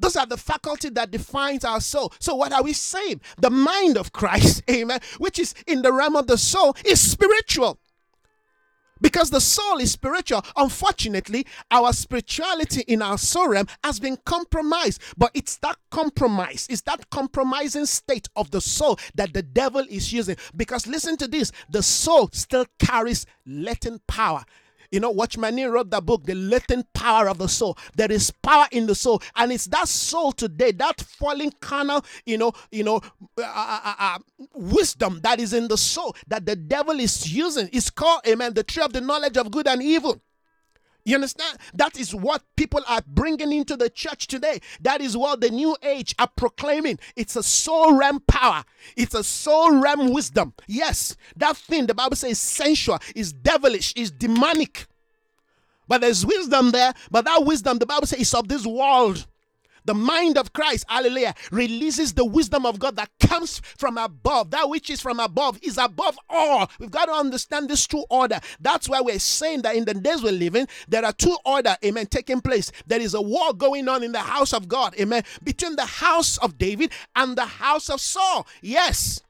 Those 0.01 0.17
are 0.17 0.27
the 0.27 0.37
faculty 0.37 0.89
that 0.89 1.13
defines 1.13 1.65
our 1.65 1.81
soul. 1.81 2.13
So 2.19 2.35
what 2.35 2.53
are 2.53 2.65
we 2.65 2.73
saying? 2.73 3.21
The 3.39 3.51
mind 3.51 3.97
of 3.97 4.13
Christ, 4.13 4.65
amen, 4.71 4.99
which 5.19 5.39
is 5.39 5.55
in 5.69 5.83
the 5.83 5.93
realm 5.93 6.17
of 6.17 6.27
the 6.27 6.37
soul, 6.37 6.75
is 6.85 7.01
spiritual 7.01 7.79
because 9.01 9.31
the 9.31 9.41
soul 9.41 9.79
is 9.79 9.93
spiritual. 9.93 10.45
Unfortunately, 10.57 11.47
our 11.71 11.93
spirituality 11.93 12.83
in 12.87 13.03
our 13.03 13.19
soul 13.19 13.49
realm 13.49 13.67
has 13.85 14.01
been 14.01 14.19
compromised. 14.25 15.01
But 15.17 15.31
it's 15.35 15.57
that 15.59 15.77
compromise, 15.91 16.67
it's 16.71 16.83
that 16.83 17.11
compromising 17.11 17.87
state 17.87 18.29
of 18.37 18.51
the 18.51 18.61
soul 18.61 18.99
that 19.15 19.33
the 19.33 19.43
devil 19.43 19.85
is 19.89 20.13
using. 20.13 20.37
Because 20.57 20.87
listen 20.87 21.17
to 21.19 21.29
this 21.29 21.53
the 21.71 21.83
soul 21.83 22.29
still 22.33 22.67
carries 22.79 23.27
latent 23.47 24.07
power. 24.07 24.45
You 24.91 24.99
know, 24.99 25.11
Watchman 25.11 25.55
Nee 25.55 25.67
wrote 25.67 25.91
that 25.91 26.05
book, 26.05 26.25
The 26.25 26.35
Latent 26.35 26.93
Power 26.93 27.29
of 27.29 27.39
the 27.39 27.49
Soul. 27.49 27.79
There 27.97 28.11
is 28.11 28.31
power 28.31 28.67
in 28.73 28.87
the 28.87 28.95
soul, 28.95 29.23
and 29.37 29.53
it's 29.53 29.67
that 29.67 29.89
soul 29.89 30.33
today, 30.33 30.73
that 30.73 31.01
falling 31.01 31.53
carnal, 31.61 32.05
you 32.27 32.39
know, 32.39 32.53
you 32.73 32.83
know, 32.83 33.01
uh, 33.39 33.43
uh, 33.43 33.81
uh, 33.85 33.95
uh, 33.99 34.19
wisdom 34.55 35.21
that 35.23 35.39
is 35.39 35.53
in 35.53 35.69
the 35.69 35.79
soul 35.79 36.17
that 36.27 36.45
the 36.45 36.57
devil 36.57 36.99
is 36.99 37.33
using. 37.33 37.69
It's 37.73 37.91
called, 37.91 38.23
amen, 38.27 38.55
the 38.55 38.65
tree 38.65 38.83
of 38.83 38.93
the 38.93 39.01
knowledge 39.01 39.37
of 39.37 39.51
good 39.51 39.69
and 39.69 39.83
evil. 39.83 40.21
You 41.05 41.15
understand? 41.17 41.59
That 41.75 41.99
is 41.99 42.15
what 42.15 42.43
people 42.57 42.83
are 42.87 43.03
bringing 43.07 43.53
into 43.53 43.77
the 43.77 43.89
church 43.89 44.27
today. 44.27 44.61
That 44.81 45.01
is 45.01 45.17
what 45.17 45.41
the 45.41 45.51
new 45.51 45.77
age 45.83 46.15
are 46.19 46.29
proclaiming. 46.29 46.99
It's 47.17 47.37
a 47.37 47.43
soul 47.43 47.95
realm 47.97 48.21
power, 48.21 48.65
it's 48.97 49.15
a 49.15 49.25
soul 49.25 49.81
realm 49.81 50.13
wisdom. 50.13 50.55
Yes, 50.67 51.17
that 51.37 51.57
thing 51.57 51.87
the 51.87 51.95
Bible 51.95 52.17
says 52.17 52.39
sensual, 52.39 52.99
is 53.15 53.33
devilish, 53.33 53.93
is 53.97 54.11
demonic. 54.11 54.87
But 55.89 56.03
there's 56.03 56.25
wisdom 56.25 56.71
there, 56.71 56.95
but 57.11 57.25
that 57.25 57.45
wisdom, 57.45 57.79
the 57.79 57.87
Bible 57.87 58.07
says, 58.07 58.21
is 58.21 58.35
of 58.35 58.47
this 58.47 58.65
world. 58.65 59.27
The 59.91 59.95
mind 59.95 60.39
of 60.39 60.53
Christ, 60.53 60.85
hallelujah, 60.89 61.35
releases 61.51 62.13
the 62.13 62.25
wisdom 62.25 62.65
of 62.65 62.79
God 62.79 62.95
that 62.95 63.11
comes 63.19 63.61
from 63.77 63.99
above. 63.99 64.53
That 64.53 64.69
which 64.69 64.89
is 64.89 65.01
from 65.01 65.19
above 65.19 65.59
is 65.65 65.79
above 65.79 66.17
all. 66.29 66.71
We've 66.79 66.93
got 66.93 67.07
to 67.07 67.13
understand 67.13 67.69
this 67.69 67.89
true 67.89 68.05
order. 68.09 68.39
That's 68.61 68.89
why 68.89 69.01
we're 69.01 69.19
saying 69.19 69.63
that 69.63 69.75
in 69.75 69.87
the 69.87 69.95
days 69.95 70.23
we're 70.23 70.31
living, 70.31 70.69
there 70.87 71.05
are 71.05 71.13
two 71.13 71.37
order, 71.45 71.77
amen, 71.85 72.07
taking 72.07 72.41
place. 72.41 72.71
There 72.87 73.01
is 73.01 73.15
a 73.15 73.21
war 73.21 73.53
going 73.53 73.89
on 73.89 74.05
in 74.05 74.13
the 74.13 74.21
house 74.21 74.53
of 74.53 74.69
God, 74.69 74.95
amen, 75.01 75.25
between 75.43 75.75
the 75.75 75.87
house 75.87 76.39
of 76.39 76.57
David 76.57 76.93
and 77.17 77.37
the 77.37 77.47
house 77.47 77.91
of 77.91 78.01
Saul. 78.01 78.47
Yes. 78.63 79.21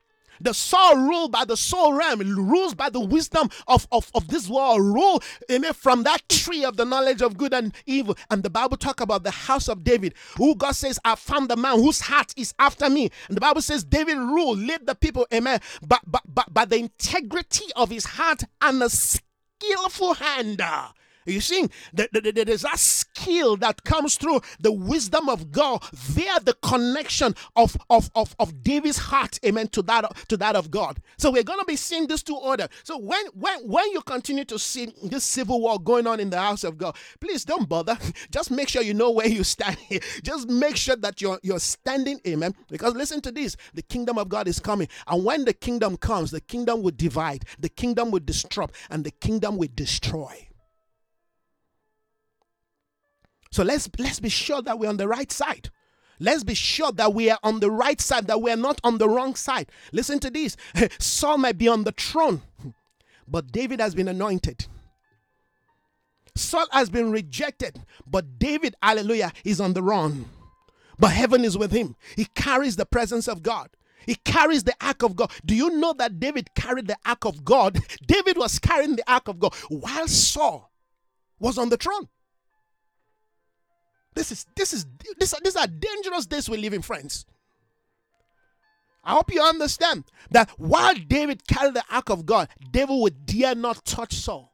The 0.41 0.55
soul 0.55 0.97
ruled 0.97 1.33
by 1.33 1.45
the 1.45 1.57
soul 1.57 1.93
realm, 1.93 2.21
rules 2.21 2.75
by 2.75 2.91
the 2.91 3.01
wisdom 3.01 3.51
of, 3.67 3.87
of, 3.93 4.11
of 4.15 4.29
this 4.29 4.49
world, 4.49 4.81
rule 4.81 5.23
amen, 5.51 5.73
from 5.73 6.03
that 6.05 6.29
tree 6.29 6.65
of 6.65 6.77
the 6.77 6.85
knowledge 6.85 7.23
of 7.23 7.37
good 7.37 7.53
and 7.55 7.75
evil. 7.87 8.17
And 8.31 8.43
the 8.43 8.51
Bible 8.51 8.77
talk 8.77 9.01
about 9.01 9.23
the 9.23 9.31
house 9.31 9.69
of 9.69 9.85
David, 9.85 10.15
who 10.37 10.55
God 10.55 10.73
says, 10.73 10.99
I 11.05 11.15
found 11.15 11.49
the 11.49 11.57
man 11.57 11.79
whose 11.79 12.01
heart 12.01 12.33
is 12.37 12.55
after 12.59 12.89
me. 12.89 13.11
And 13.29 13.37
the 13.37 13.41
Bible 13.41 13.63
says 13.63 13.85
David 13.85 14.17
ruled, 14.17 14.59
led 14.59 14.87
the 14.87 14.95
people, 14.95 15.27
amen, 15.33 15.61
but 15.87 16.01
but 16.07 16.23
but 16.27 16.53
by 16.53 16.65
the 16.65 16.77
integrity 16.77 17.67
of 17.77 17.91
his 17.91 18.05
heart 18.05 18.45
and 18.61 18.81
the 18.81 18.89
skillful 18.91 20.15
hand. 20.15 20.63
You 21.31 21.41
see, 21.41 21.69
there's 21.93 22.63
that 22.63 22.79
skill 22.79 23.57
that 23.59 23.85
comes 23.85 24.17
through 24.17 24.41
the 24.61 24.73
wisdom 24.73 25.29
of 25.29 25.51
God 25.53 25.85
via 25.93 26.41
the 26.41 26.55
connection 26.63 27.35
of, 27.57 27.77
of, 27.89 28.11
of, 28.15 28.35
of 28.39 28.63
David's 28.63 28.99
heart, 28.99 29.39
amen, 29.45 29.69
to 29.69 29.83
that 29.83 30.29
to 30.29 30.37
that 30.37 30.57
of 30.57 30.71
God. 30.71 31.01
So 31.19 31.31
we're 31.31 31.43
gonna 31.43 31.65
be 31.65 31.77
seeing 31.77 32.07
these 32.07 32.23
two 32.23 32.37
order. 32.37 32.69
So 32.85 32.99
when 32.99 33.25
when 33.35 33.61
when 33.69 33.91
you 33.93 34.01
continue 34.03 34.45
to 34.47 34.59
see 34.59 34.93
this 35.03 35.25
civil 35.25 35.61
war 35.61 35.79
going 35.79 36.07
on 36.07 36.21
in 36.21 36.31
the 36.31 36.39
house 36.39 36.65
of 36.65 36.79
God, 36.79 36.97
please 37.21 37.45
don't 37.45 37.69
bother. 37.69 37.99
Just 38.31 38.51
make 38.51 38.69
sure 38.69 38.83
you 38.83 38.95
know 38.95 39.11
where 39.11 39.29
you 39.29 39.45
stand. 39.45 39.77
Just 40.23 40.49
make 40.49 40.77
sure 40.77 40.97
that 40.97 41.21
you're 41.21 41.39
you're 41.43 41.61
standing, 41.61 42.21
amen. 42.27 42.55
Because 42.69 42.95
listen 42.95 43.21
to 43.23 43.33
this: 43.33 43.57
the 43.75 43.83
kingdom 43.83 44.19
of 44.19 44.29
God 44.29 44.49
is 44.49 44.59
coming, 44.59 44.89
and 45.07 45.25
when 45.25 45.45
the 45.45 45.55
kingdom 45.55 45.97
comes, 45.97 46.31
the 46.31 46.41
kingdom 46.41 46.83
will 46.83 46.93
divide, 46.97 47.45
the 47.59 47.69
kingdom 47.69 48.11
will 48.11 48.21
disrupt, 48.21 48.75
and 48.91 49.05
the 49.05 49.11
kingdom 49.11 49.57
will 49.57 49.69
destroy. 49.75 50.50
So 53.51 53.65
let's 53.65 53.89
let's 53.99 54.21
be 54.21 54.29
sure 54.29 54.63
that 54.63 54.79
we're 54.79 54.89
on 54.89 54.97
the 54.97 55.09
right 55.09 55.31
side. 55.31 55.71
Let's 56.21 56.45
be 56.45 56.55
sure 56.55 56.93
that 56.93 57.15
we 57.15 57.31
are 57.31 57.39
on 57.43 57.61
the 57.61 57.71
right 57.71 58.01
side, 58.01 58.27
that 58.27 58.43
we 58.43 58.51
are 58.51 58.57
not 58.57 58.81
on 58.85 58.99
the 58.99 59.09
wrong 59.09 59.35
side. 59.35 59.71
Listen 59.93 60.19
to 60.21 60.31
this 60.31 60.57
Saul 60.99 61.39
might 61.39 61.59
be 61.59 61.67
on 61.67 61.85
the 61.85 61.93
throne, 61.93 62.43
but 63.27 63.51
David 63.51 63.81
has 63.81 63.95
been 63.95 64.09
anointed. 64.09 64.67
Saul 66.37 66.67
has 66.71 66.91
been 66.91 67.11
rejected, 67.11 67.83
but 68.07 68.39
David, 68.39 68.77
hallelujah, 68.83 69.33
is 69.45 69.61
on 69.61 69.73
the 69.73 69.83
run. 69.83 70.27
But 70.99 71.09
heaven 71.09 71.45
is 71.45 71.57
with 71.59 71.73
him. 71.73 71.97
He 72.15 72.27
carries 72.27 72.77
the 72.77 72.87
presence 72.87 73.27
of 73.27 73.43
God. 73.43 73.71
He 74.07 74.15
carries 74.15 74.65
the 74.65 74.75
ark 74.81 75.03
of 75.03 75.17
God. 75.17 75.31
Do 75.45 75.55
you 75.55 75.71
know 75.71 75.93
that 75.95 76.21
David 76.21 76.55
carried 76.55 76.87
the 76.87 76.97
ark 77.05 77.25
of 77.25 77.45
God? 77.45 77.81
David 78.07 78.37
was 78.37 78.59
carrying 78.59 78.97
the 78.97 79.11
ark 79.11 79.29
of 79.29 79.41
God 79.41 79.55
while 79.69 80.07
Saul 80.07 80.71
was 81.39 81.59
on 81.59 81.71
the 81.71 81.77
throne. 81.77 82.09
This 84.15 84.33
is 84.33 84.47
this 84.57 84.73
is 84.73 84.87
this 85.19 85.35
these 85.43 85.57
are 85.57 85.67
dangerous 85.67 86.27
days 86.27 86.49
we 86.49 86.59
live 86.59 86.73
in, 86.73 86.83
friends. 86.83 87.27
I 89.03 89.13
hope 89.15 89.33
you 89.33 89.41
understand 89.43 90.05
that 90.31 90.51
while 90.59 90.95
David 90.95 91.47
carried 91.47 91.75
the 91.75 91.85
ark 91.91 92.11
of 92.11 92.27
God, 92.27 92.49
David 92.71 92.97
would 93.01 93.25
dare 93.25 93.55
not 93.55 93.85
touch 93.85 94.15
Saul. 94.15 94.53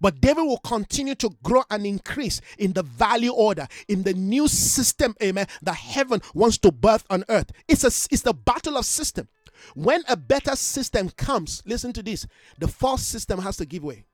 But 0.00 0.20
David 0.20 0.42
will 0.42 0.58
continue 0.58 1.14
to 1.16 1.30
grow 1.42 1.62
and 1.70 1.86
increase 1.86 2.40
in 2.58 2.72
the 2.72 2.82
value 2.82 3.32
order, 3.32 3.68
in 3.88 4.02
the 4.02 4.14
new 4.14 4.48
system, 4.48 5.14
amen, 5.22 5.46
that 5.62 5.76
heaven 5.76 6.20
wants 6.34 6.58
to 6.58 6.72
birth 6.72 7.04
on 7.10 7.24
earth. 7.28 7.52
It's, 7.68 7.84
a, 7.84 7.88
it's 8.12 8.22
the 8.22 8.34
battle 8.34 8.76
of 8.76 8.84
system. 8.84 9.28
When 9.74 10.02
a 10.08 10.16
better 10.16 10.56
system 10.56 11.10
comes, 11.10 11.62
listen 11.64 11.92
to 11.94 12.02
this 12.02 12.26
the 12.58 12.68
false 12.68 13.02
system 13.02 13.40
has 13.40 13.56
to 13.58 13.66
give 13.66 13.82
way. 13.82 14.04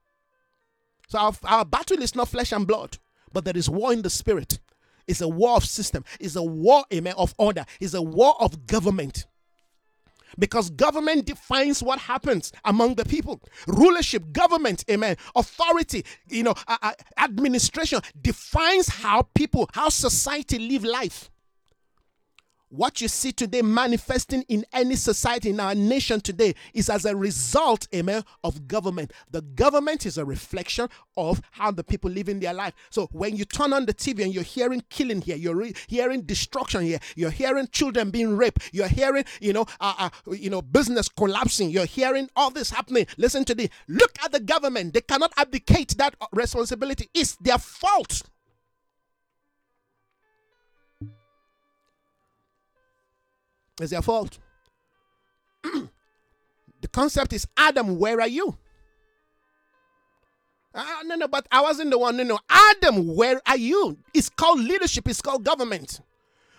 So 1.08 1.18
our, 1.18 1.32
our 1.44 1.64
battle 1.64 2.02
is 2.02 2.14
not 2.14 2.28
flesh 2.28 2.52
and 2.52 2.66
blood 2.66 2.98
but 3.32 3.44
there 3.44 3.56
is 3.56 3.68
war 3.68 3.92
in 3.92 4.02
the 4.02 4.10
spirit. 4.10 4.58
It's 5.06 5.20
a 5.20 5.28
war 5.28 5.56
of 5.56 5.64
system. 5.64 6.04
It's 6.20 6.36
a 6.36 6.42
war, 6.42 6.84
amen, 6.92 7.14
of 7.16 7.34
order. 7.38 7.64
It's 7.80 7.94
a 7.94 8.02
war 8.02 8.34
of 8.40 8.66
government. 8.66 9.26
Because 10.38 10.70
government 10.70 11.26
defines 11.26 11.82
what 11.82 11.98
happens 11.98 12.52
among 12.64 12.94
the 12.94 13.04
people. 13.04 13.40
Rulership, 13.66 14.32
government, 14.32 14.84
amen, 14.88 15.16
authority, 15.34 16.04
you 16.28 16.44
know, 16.44 16.54
uh, 16.68 16.76
uh, 16.80 16.92
administration 17.18 18.00
defines 18.22 18.88
how 18.88 19.22
people, 19.34 19.68
how 19.72 19.88
society 19.88 20.58
live 20.58 20.84
life 20.84 21.30
what 22.70 23.00
you 23.00 23.08
see 23.08 23.32
today 23.32 23.62
manifesting 23.62 24.42
in 24.48 24.64
any 24.72 24.96
society 24.96 25.50
in 25.50 25.60
our 25.60 25.74
nation 25.74 26.20
today 26.20 26.54
is 26.72 26.88
as 26.88 27.04
a 27.04 27.14
result 27.14 27.88
amen 27.94 28.24
of 28.44 28.66
government. 28.66 29.12
The 29.30 29.42
government 29.42 30.06
is 30.06 30.18
a 30.18 30.24
reflection 30.24 30.88
of 31.16 31.40
how 31.50 31.72
the 31.72 31.84
people 31.84 32.10
live 32.10 32.28
in 32.28 32.40
their 32.40 32.54
life. 32.54 32.74
So 32.90 33.08
when 33.12 33.36
you 33.36 33.44
turn 33.44 33.72
on 33.72 33.86
the 33.86 33.94
tv 33.94 34.22
and 34.24 34.32
you're 34.32 34.42
hearing 34.42 34.82
killing 34.88 35.20
here 35.20 35.36
you're 35.36 35.56
re- 35.56 35.74
hearing 35.88 36.22
destruction 36.22 36.82
here 36.82 37.00
you're 37.16 37.30
hearing 37.30 37.68
children 37.72 38.10
being 38.10 38.36
raped 38.36 38.70
you're 38.72 38.88
hearing 38.88 39.24
you 39.40 39.52
know 39.52 39.66
uh, 39.80 39.94
uh, 39.98 40.10
you 40.32 40.50
know 40.50 40.62
business 40.62 41.08
collapsing 41.08 41.70
you're 41.70 41.84
hearing 41.86 42.28
all 42.36 42.50
this 42.50 42.70
happening. 42.70 43.06
Listen 43.16 43.44
to 43.44 43.54
this. 43.54 43.68
Look 43.88 44.12
at 44.24 44.32
the 44.32 44.40
government. 44.40 44.94
They 44.94 45.00
cannot 45.00 45.32
abdicate 45.36 45.96
that 45.98 46.14
responsibility. 46.32 47.10
It's 47.14 47.36
their 47.36 47.58
fault 47.58 48.22
It's 53.80 53.90
their 53.90 54.02
fault. 54.02 54.38
the 55.62 56.88
concept 56.92 57.32
is 57.32 57.46
Adam, 57.56 57.98
where 57.98 58.20
are 58.20 58.28
you? 58.28 58.56
Uh, 60.74 60.84
no, 61.04 61.16
no, 61.16 61.28
but 61.28 61.46
I 61.50 61.60
wasn't 61.62 61.90
the 61.90 61.98
one. 61.98 62.16
No, 62.16 62.22
no. 62.22 62.38
Adam, 62.48 63.14
where 63.16 63.40
are 63.46 63.56
you? 63.56 63.98
It's 64.14 64.28
called 64.28 64.60
leadership, 64.60 65.08
it's 65.08 65.22
called 65.22 65.44
government. 65.44 66.00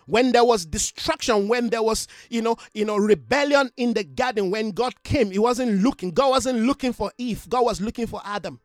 When 0.08 0.32
there 0.32 0.44
was 0.44 0.66
destruction, 0.66 1.48
when 1.48 1.70
there 1.70 1.84
was, 1.84 2.08
you 2.30 2.42
know, 2.42 2.58
you 2.74 2.84
know, 2.84 2.98
rebellion 2.98 3.72
in 3.78 3.94
the 3.94 4.04
garden, 4.04 4.52
when 4.52 4.72
God 4.72 5.04
came, 5.04 5.32
he 5.32 5.40
wasn't 5.40 5.84
looking. 5.84 6.12
God 6.12 6.32
wasn't 6.32 6.60
looking 6.60 6.92
for 6.92 7.14
Eve. 7.18 7.48
God 7.48 7.64
was 7.64 7.80
looking 7.80 8.08
for 8.08 8.20
Adam. 8.26 8.60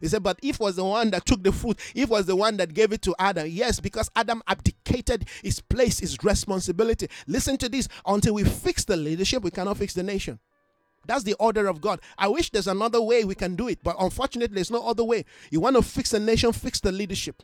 He 0.00 0.08
said, 0.08 0.22
but 0.22 0.38
Eve 0.42 0.60
was 0.60 0.76
the 0.76 0.84
one 0.84 1.10
that 1.10 1.26
took 1.26 1.42
the 1.42 1.52
fruit. 1.52 1.78
Eve 1.94 2.10
was 2.10 2.26
the 2.26 2.36
one 2.36 2.56
that 2.58 2.74
gave 2.74 2.92
it 2.92 3.02
to 3.02 3.14
Adam. 3.18 3.46
Yes, 3.48 3.80
because 3.80 4.10
Adam 4.16 4.42
abdicated 4.46 5.26
his 5.42 5.60
place, 5.60 5.98
his 5.98 6.16
responsibility. 6.22 7.08
Listen 7.26 7.56
to 7.58 7.68
this 7.68 7.88
until 8.06 8.34
we 8.34 8.44
fix 8.44 8.84
the 8.84 8.96
leadership, 8.96 9.42
we 9.42 9.50
cannot 9.50 9.76
fix 9.76 9.94
the 9.94 10.02
nation. 10.02 10.38
That's 11.06 11.24
the 11.24 11.34
order 11.34 11.68
of 11.68 11.80
God. 11.80 12.00
I 12.18 12.28
wish 12.28 12.50
there's 12.50 12.66
another 12.66 13.00
way 13.00 13.24
we 13.24 13.34
can 13.34 13.56
do 13.56 13.68
it, 13.68 13.78
but 13.82 13.96
unfortunately, 13.98 14.54
there's 14.54 14.70
no 14.70 14.86
other 14.86 15.04
way. 15.04 15.24
You 15.50 15.60
want 15.60 15.76
to 15.76 15.82
fix 15.82 16.10
the 16.10 16.20
nation, 16.20 16.52
fix 16.52 16.80
the 16.80 16.92
leadership. 16.92 17.42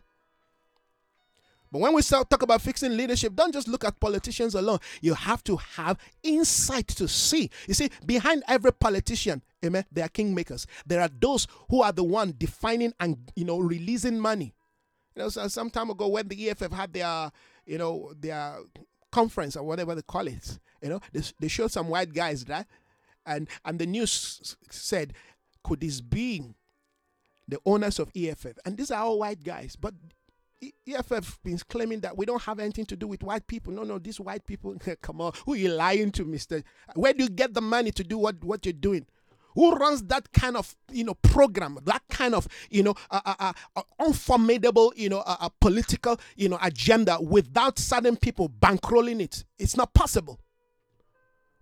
But 1.75 1.81
when 1.81 1.93
we 1.93 2.03
talk 2.03 2.41
about 2.43 2.63
fixing 2.63 2.97
leadership, 2.97 3.35
don't 3.35 3.53
just 3.53 3.67
look 3.67 3.83
at 3.83 3.99
politicians 3.99 4.55
alone. 4.55 4.79
You 5.01 5.13
have 5.15 5.43
to 5.43 5.57
have 5.57 5.99
insight 6.23 6.87
to 6.87 7.09
see. 7.09 7.51
You 7.67 7.75
see, 7.75 7.91
behind 8.07 8.45
every 8.47 8.73
politician, 8.73 9.43
amen, 9.65 9.85
there 9.91 10.05
are 10.05 10.09
kingmakers. 10.09 10.67
There 10.87 11.01
are 11.01 11.11
those 11.21 11.49
who 11.69 11.83
are 11.83 11.91
the 11.91 12.05
one 12.05 12.33
defining 12.39 12.93
and 13.01 13.19
you 13.35 13.45
know 13.45 13.59
releasing 13.59 14.21
money. 14.21 14.55
You 15.17 15.25
know, 15.25 15.29
so 15.31 15.49
some 15.49 15.69
time 15.69 15.91
ago 15.91 16.07
when 16.07 16.29
the 16.29 16.49
EFF 16.49 16.71
had 16.71 16.93
their, 16.93 17.33
you 17.67 17.79
know, 17.79 18.13
their 18.21 18.57
conference 19.11 19.57
or 19.57 19.65
whatever 19.65 19.97
they 19.97 20.03
call 20.03 20.29
it, 20.29 20.61
you 20.81 20.91
know, 20.91 21.01
they, 21.13 21.23
they 21.41 21.49
showed 21.49 21.73
some 21.73 21.89
white 21.89 22.13
guys, 22.13 22.45
right? 22.49 22.67
And 23.27 23.49
and 23.65 23.81
the 23.81 23.87
news 23.87 24.57
said, 24.71 25.13
could 25.65 25.81
this 25.81 26.01
be 26.01 26.55
the 27.49 27.59
owners 27.67 27.99
of 27.99 28.13
EFF? 28.15 28.59
And 28.65 28.77
these 28.77 28.93
are 28.93 29.03
all 29.03 29.19
white 29.19 29.43
guys, 29.43 29.75
but 29.75 29.95
EFF 30.87 31.39
been 31.43 31.59
claiming 31.69 32.01
that 32.01 32.17
we 32.17 32.27
don't 32.27 32.43
have 32.43 32.59
anything 32.59 32.87
to 32.87 32.97
do 32.97 33.07
with 33.07 33.23
white 33.23 33.47
people. 33.47 33.73
No, 33.73 33.83
no, 33.83 33.99
these 33.99 34.21
white 34.21 34.47
people, 34.47 34.77
come 35.03 35.21
on, 35.21 35.33
who 35.45 35.55
are 35.55 35.57
you 35.57 35.69
lying 35.71 36.11
to, 36.13 36.25
mister? 36.25 36.63
Where 36.95 37.13
do 37.13 37.25
you 37.25 37.31
get 37.31 37.55
the 37.55 37.61
money 37.61 37.91
to 37.93 38.05
do 38.05 38.19
what, 38.19 38.43
what 38.45 38.65
you're 38.65 38.73
doing? 38.73 39.07
Who 39.55 39.73
runs 39.77 40.03
that 40.05 40.33
kind 40.33 40.57
of, 40.57 40.75
you 40.91 41.05
know, 41.05 41.15
program, 41.15 41.79
that 41.85 42.03
kind 42.11 42.35
of, 42.35 42.49
you 42.71 42.83
know, 42.83 42.95
uh, 43.11 43.21
uh, 43.25 43.53
uh, 43.77 43.83
unformidable, 44.01 44.93
you 44.97 45.09
know, 45.09 45.23
uh, 45.25 45.49
political, 45.61 46.19
you 46.37 46.49
know, 46.49 46.59
agenda 46.61 47.19
without 47.21 47.79
certain 47.79 48.17
people 48.17 48.49
bankrolling 48.49 49.21
it? 49.21 49.45
It's 49.59 49.77
not 49.77 49.95
possible. 49.95 50.41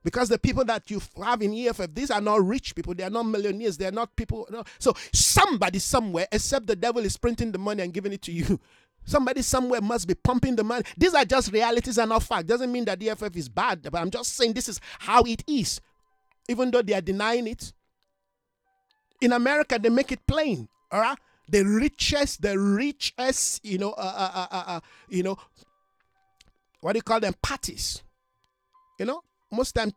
Because 0.05 0.29
the 0.29 0.39
people 0.39 0.65
that 0.65 0.91
you 0.91 1.01
have 1.23 1.43
in 1.43 1.55
EFF, 1.55 1.95
these 1.95 2.11
are 2.11 2.21
not 2.21 2.45
rich 2.45 2.75
people. 2.75 2.95
They 2.95 3.05
are 3.05 3.11
not 3.11 3.25
millionaires. 3.25 3.77
They 3.77 3.87
are 3.87 3.93
not 3.93 4.15
people. 4.17 4.49
No. 4.51 4.65
So 4.79 4.95
somebody 5.13 5.79
somewhere, 5.79 6.27
except 6.33 6.67
the 6.67 6.77
devil 6.77 7.05
is 7.05 7.17
printing 7.17 7.53
the 7.53 7.59
money 7.59 7.83
and 7.83 7.93
giving 7.93 8.13
it 8.13 8.23
to 8.23 8.33
you, 8.33 8.59
Somebody 9.05 9.43
somewhere 9.43 9.81
must 9.81 10.07
be 10.07 10.15
pumping 10.15 10.57
the 10.57 10.65
money. 10.65 10.85
These 10.97 11.15
are 11.15 11.25
just 11.25 11.53
realities 11.53 11.99
and 11.99 12.09
not 12.09 12.23
fact. 12.23 12.47
Doesn't 12.47 12.71
mean 12.71 12.85
that 12.85 13.01
the 13.01 13.11
EFF 13.11 13.37
is 13.37 13.49
bad, 13.49 13.83
but 13.83 13.97
I'm 13.97 14.11
just 14.11 14.35
saying 14.37 14.53
this 14.53 14.69
is 14.69 14.81
how 14.99 15.23
it 15.23 15.43
is. 15.47 15.81
Even 16.49 16.71
though 16.71 16.83
they 16.83 16.95
are 16.95 17.01
denying 17.01 17.47
it. 17.47 17.73
In 19.21 19.33
America, 19.33 19.79
they 19.81 19.89
make 19.89 20.11
it 20.13 20.27
plain. 20.27 20.69
All 20.91 21.01
right? 21.01 21.19
The 21.49 21.65
richest, 21.65 22.43
the 22.43 22.59
richest, 22.59 23.65
you 23.65 23.79
know, 23.79 23.93
uh, 23.93 24.01
uh, 24.17 24.31
uh, 24.35 24.47
uh, 24.51 24.65
uh 24.67 24.81
you 25.09 25.23
know, 25.23 25.37
what 26.81 26.93
do 26.93 26.99
you 26.99 27.03
call 27.03 27.21
them? 27.21 27.35
Parties. 27.43 28.03
You 28.99 29.07
know, 29.07 29.23
most 29.51 29.73
time 29.73 29.93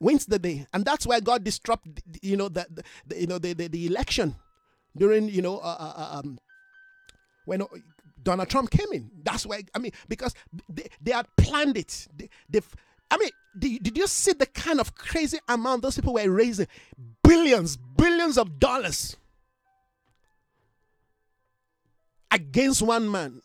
wins 0.00 0.26
the 0.26 0.38
day, 0.38 0.66
and 0.72 0.84
that's 0.84 1.06
why 1.06 1.20
God 1.20 1.44
disrupt, 1.44 1.86
you 2.22 2.36
know, 2.36 2.48
the, 2.48 2.66
the 3.06 3.20
you 3.20 3.26
know 3.26 3.38
the, 3.38 3.52
the, 3.54 3.68
the 3.68 3.86
election 3.86 4.36
during 4.96 5.28
you 5.28 5.42
know 5.42 5.58
uh, 5.58 5.76
uh, 5.78 5.92
uh 5.96 6.18
um, 6.18 6.38
when 7.46 7.62
Donald 8.22 8.48
Trump 8.50 8.70
came 8.70 8.92
in. 8.92 9.10
That's 9.22 9.46
why, 9.46 9.64
I 9.74 9.78
mean, 9.78 9.92
because 10.08 10.34
they, 10.68 10.88
they 11.00 11.12
had 11.12 11.26
planned 11.36 11.78
it. 11.78 12.06
They, 12.48 12.60
I 13.10 13.16
mean, 13.16 13.30
did, 13.58 13.82
did 13.82 13.96
you 13.96 14.06
see 14.06 14.32
the 14.32 14.46
kind 14.46 14.80
of 14.80 14.94
crazy 14.94 15.38
amount 15.48 15.82
those 15.82 15.94
people 15.94 16.12
were 16.12 16.30
raising? 16.30 16.66
Billions, 17.22 17.76
billions 17.76 18.36
of 18.36 18.58
dollars 18.58 19.16
against 22.30 22.82
one 22.82 23.10
man. 23.10 23.40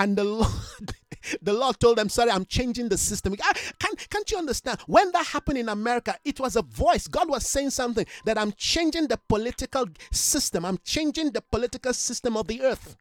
And 0.00 0.16
the 0.16 0.24
Lord, 0.24 0.50
the 1.42 1.52
Lord 1.52 1.78
told 1.78 1.98
them, 1.98 2.08
"Sorry, 2.08 2.30
I'm 2.30 2.46
changing 2.46 2.88
the 2.88 2.96
system." 2.96 3.36
Ah, 3.42 3.52
can 3.78 3.94
can't 4.08 4.28
you 4.30 4.38
understand? 4.38 4.80
When 4.86 5.12
that 5.12 5.26
happened 5.26 5.58
in 5.58 5.68
America, 5.68 6.16
it 6.24 6.40
was 6.40 6.56
a 6.56 6.62
voice. 6.62 7.06
God 7.06 7.28
was 7.28 7.46
saying 7.46 7.70
something 7.70 8.06
that 8.24 8.38
I'm 8.38 8.52
changing 8.52 9.08
the 9.08 9.18
political 9.28 9.86
system. 10.10 10.64
I'm 10.64 10.78
changing 10.84 11.32
the 11.32 11.42
political 11.42 11.92
system 11.92 12.36
of 12.36 12.48
the 12.48 12.62
earth. 12.62 12.96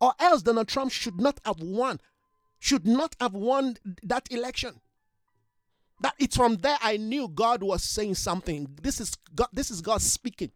Or 0.00 0.12
else 0.18 0.42
Donald 0.42 0.66
Trump 0.66 0.90
should 0.90 1.20
not 1.20 1.38
have 1.44 1.60
won, 1.60 2.00
should 2.58 2.86
not 2.86 3.14
have 3.20 3.34
won 3.34 3.76
that 4.02 4.26
election. 4.32 4.80
That 6.00 6.14
it's 6.18 6.36
from 6.36 6.56
there 6.56 6.78
I 6.82 6.96
knew 6.96 7.28
God 7.28 7.62
was 7.62 7.84
saying 7.84 8.16
something. 8.16 8.66
This 8.82 9.00
is 9.00 9.14
God, 9.34 9.48
this 9.52 9.70
is 9.70 9.82
God 9.82 10.02
speaking. 10.02 10.50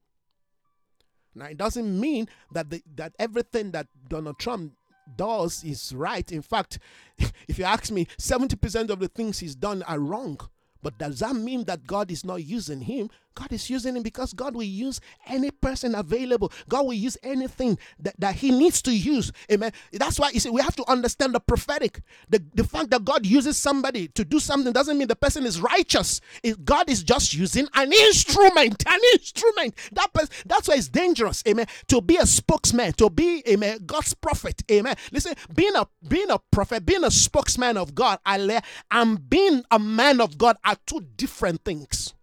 Now 1.36 1.46
it 1.46 1.56
doesn't 1.56 2.00
mean 2.00 2.28
that 2.52 2.70
the, 2.70 2.82
that 2.96 3.12
everything 3.18 3.70
that 3.72 3.86
Donald 4.08 4.38
Trump 4.38 4.72
does 5.16 5.64
is 5.64 5.92
right. 5.94 6.30
In 6.30 6.42
fact, 6.42 6.78
if 7.48 7.58
you 7.58 7.64
ask 7.64 7.90
me, 7.90 8.06
70% 8.18 8.90
of 8.90 8.98
the 8.98 9.08
things 9.08 9.38
he's 9.38 9.54
done 9.54 9.82
are 9.84 9.98
wrong. 9.98 10.40
But 10.82 10.98
does 10.98 11.20
that 11.20 11.34
mean 11.34 11.64
that 11.64 11.86
God 11.86 12.10
is 12.10 12.24
not 12.24 12.44
using 12.44 12.82
him? 12.82 13.10
God 13.34 13.52
is 13.52 13.68
using 13.68 13.96
him 13.96 14.02
because 14.02 14.32
God 14.32 14.54
will 14.54 14.62
use 14.62 15.00
any 15.26 15.50
person 15.50 15.94
available. 15.94 16.52
God 16.68 16.86
will 16.86 16.94
use 16.94 17.16
anything 17.22 17.78
that, 17.98 18.14
that 18.18 18.36
he 18.36 18.50
needs 18.50 18.82
to 18.82 18.92
use. 18.92 19.32
Amen. 19.50 19.72
That's 19.92 20.18
why 20.18 20.30
you 20.30 20.40
see 20.40 20.50
we 20.50 20.60
have 20.60 20.76
to 20.76 20.90
understand 20.90 21.34
the 21.34 21.40
prophetic. 21.40 22.00
The, 22.28 22.42
the 22.54 22.64
fact 22.64 22.90
that 22.90 23.04
God 23.04 23.26
uses 23.26 23.56
somebody 23.56 24.08
to 24.08 24.24
do 24.24 24.38
something 24.38 24.72
doesn't 24.72 24.96
mean 24.96 25.08
the 25.08 25.16
person 25.16 25.46
is 25.46 25.60
righteous. 25.60 26.20
It, 26.42 26.64
God 26.64 26.88
is 26.88 27.02
just 27.02 27.34
using 27.34 27.66
an 27.74 27.92
instrument. 27.92 28.84
An 28.86 29.00
instrument. 29.14 29.74
That 29.92 30.12
person, 30.12 30.34
that's 30.46 30.68
why 30.68 30.74
it's 30.76 30.88
dangerous. 30.88 31.42
Amen. 31.48 31.66
To 31.88 32.00
be 32.00 32.16
a 32.16 32.26
spokesman, 32.26 32.92
to 32.94 33.10
be 33.10 33.42
amen, 33.48 33.80
God's 33.86 34.14
prophet. 34.14 34.62
Amen. 34.70 34.96
Listen, 35.12 35.34
being 35.54 35.74
a 35.74 35.86
being 36.06 36.30
a 36.30 36.38
prophet, 36.50 36.84
being 36.86 37.04
a 37.04 37.10
spokesman 37.10 37.76
of 37.76 37.94
God, 37.94 38.18
I 38.24 38.62
and 38.90 39.28
being 39.28 39.64
a 39.70 39.78
man 39.78 40.20
of 40.20 40.38
God 40.38 40.56
are 40.64 40.76
two 40.86 41.00
different 41.16 41.64
things 41.64 42.14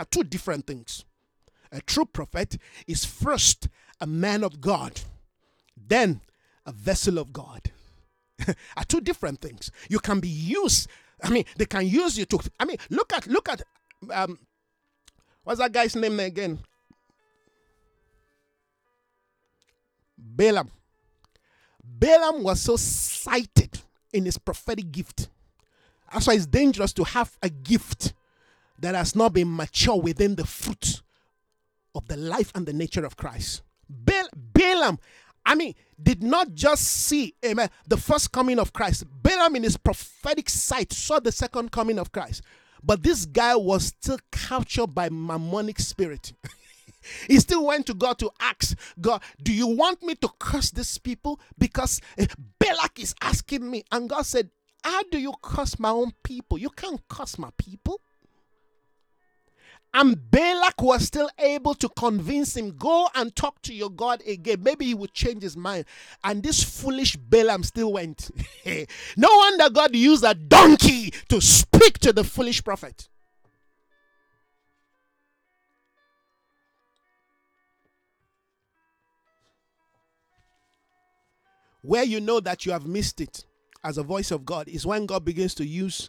are 0.00 0.06
two 0.06 0.24
different 0.24 0.66
things. 0.66 1.04
A 1.70 1.82
true 1.82 2.06
prophet 2.06 2.56
is 2.86 3.04
first 3.04 3.68
a 4.00 4.06
man 4.06 4.42
of 4.42 4.58
God, 4.60 5.02
then 5.76 6.22
a 6.64 6.72
vessel 6.72 7.18
of 7.18 7.34
God. 7.34 7.70
are 8.48 8.84
two 8.88 9.02
different 9.02 9.42
things. 9.42 9.70
You 9.90 9.98
can 9.98 10.18
be 10.18 10.28
used. 10.28 10.88
I 11.22 11.28
mean, 11.28 11.44
they 11.56 11.66
can 11.66 11.86
use 11.86 12.16
you 12.16 12.24
to. 12.24 12.38
I 12.58 12.64
mean, 12.64 12.78
look 12.88 13.12
at 13.12 13.26
look 13.26 13.50
at 13.50 13.60
um, 14.10 14.38
what's 15.44 15.60
that 15.60 15.72
guy's 15.72 15.94
name 15.94 16.18
again? 16.18 16.60
Balaam. 20.16 20.70
Balaam 21.84 22.42
was 22.42 22.62
so 22.62 22.76
sighted 22.76 23.82
in 24.14 24.24
his 24.24 24.38
prophetic 24.38 24.90
gift. 24.90 25.28
That's 26.10 26.26
why 26.26 26.34
it's 26.34 26.46
dangerous 26.46 26.94
to 26.94 27.04
have 27.04 27.36
a 27.42 27.50
gift 27.50 28.14
that 28.80 28.94
has 28.94 29.14
not 29.14 29.32
been 29.32 29.54
mature 29.54 30.00
within 30.00 30.34
the 30.34 30.46
fruit 30.46 31.02
of 31.94 32.06
the 32.08 32.16
life 32.16 32.52
and 32.54 32.66
the 32.66 32.72
nature 32.72 33.04
of 33.04 33.16
Christ. 33.16 33.62
Balaam, 33.88 34.98
I 35.44 35.54
mean, 35.54 35.74
did 36.00 36.22
not 36.22 36.54
just 36.54 36.82
see, 36.84 37.34
amen, 37.44 37.70
the 37.86 37.96
first 37.96 38.32
coming 38.32 38.58
of 38.58 38.72
Christ. 38.72 39.04
Balaam, 39.22 39.56
in 39.56 39.62
his 39.62 39.76
prophetic 39.76 40.48
sight, 40.48 40.92
saw 40.92 41.18
the 41.20 41.32
second 41.32 41.72
coming 41.72 41.98
of 41.98 42.12
Christ. 42.12 42.42
But 42.82 43.02
this 43.02 43.26
guy 43.26 43.56
was 43.56 43.86
still 43.86 44.18
captured 44.30 44.88
by 44.88 45.08
mammonic 45.10 45.78
spirit. 45.78 46.32
he 47.28 47.38
still 47.38 47.66
went 47.66 47.86
to 47.86 47.94
God 47.94 48.18
to 48.20 48.30
ask 48.40 48.76
God, 49.00 49.22
Do 49.42 49.52
you 49.52 49.66
want 49.66 50.02
me 50.02 50.14
to 50.16 50.28
curse 50.38 50.70
these 50.70 50.98
people? 50.98 51.40
Because 51.58 52.00
uh, 52.18 52.26
Balak 52.58 52.98
is 53.00 53.14
asking 53.20 53.70
me. 53.70 53.84
And 53.92 54.08
God 54.08 54.24
said, 54.24 54.50
How 54.82 55.02
do 55.10 55.18
you 55.18 55.34
curse 55.42 55.78
my 55.78 55.90
own 55.90 56.12
people? 56.22 56.58
You 56.58 56.70
can't 56.70 57.00
curse 57.08 57.38
my 57.38 57.50
people. 57.58 58.00
And 59.92 60.30
Balak 60.30 60.80
was 60.80 61.04
still 61.04 61.28
able 61.38 61.74
to 61.74 61.88
convince 61.88 62.56
him, 62.56 62.76
go 62.76 63.08
and 63.14 63.34
talk 63.34 63.60
to 63.62 63.74
your 63.74 63.90
God 63.90 64.22
again. 64.24 64.62
Maybe 64.62 64.84
he 64.84 64.94
would 64.94 65.12
change 65.12 65.42
his 65.42 65.56
mind. 65.56 65.84
And 66.22 66.42
this 66.42 66.62
foolish 66.62 67.16
Balaam 67.16 67.64
still 67.64 67.92
went. 67.94 68.30
no 69.16 69.28
wonder 69.28 69.68
God 69.68 69.94
used 69.96 70.22
a 70.24 70.34
donkey 70.34 71.12
to 71.28 71.40
speak 71.40 71.98
to 72.00 72.12
the 72.12 72.22
foolish 72.22 72.62
prophet. 72.62 73.08
Where 81.82 82.04
you 82.04 82.20
know 82.20 82.40
that 82.40 82.64
you 82.64 82.72
have 82.72 82.86
missed 82.86 83.20
it 83.20 83.44
as 83.82 83.98
a 83.98 84.02
voice 84.02 84.30
of 84.30 84.44
God 84.44 84.68
is 84.68 84.86
when 84.86 85.06
God 85.06 85.24
begins 85.24 85.54
to 85.54 85.66
use, 85.66 86.08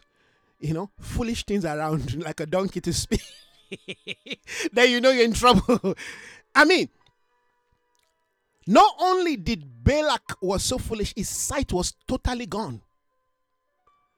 you 0.60 0.74
know, 0.74 0.90
foolish 1.00 1.44
things 1.44 1.64
around 1.64 2.22
like 2.22 2.40
a 2.40 2.46
donkey 2.46 2.80
to 2.82 2.92
speak. 2.92 3.22
then 4.72 4.90
you 4.90 5.00
know 5.00 5.10
you're 5.10 5.24
in 5.24 5.32
trouble. 5.32 5.94
I 6.54 6.64
mean, 6.64 6.88
not 8.66 8.94
only 9.00 9.36
did 9.36 9.84
Balak 9.84 10.36
was 10.40 10.62
so 10.62 10.78
foolish, 10.78 11.12
his 11.16 11.28
sight 11.28 11.72
was 11.72 11.94
totally 12.06 12.46
gone. 12.46 12.82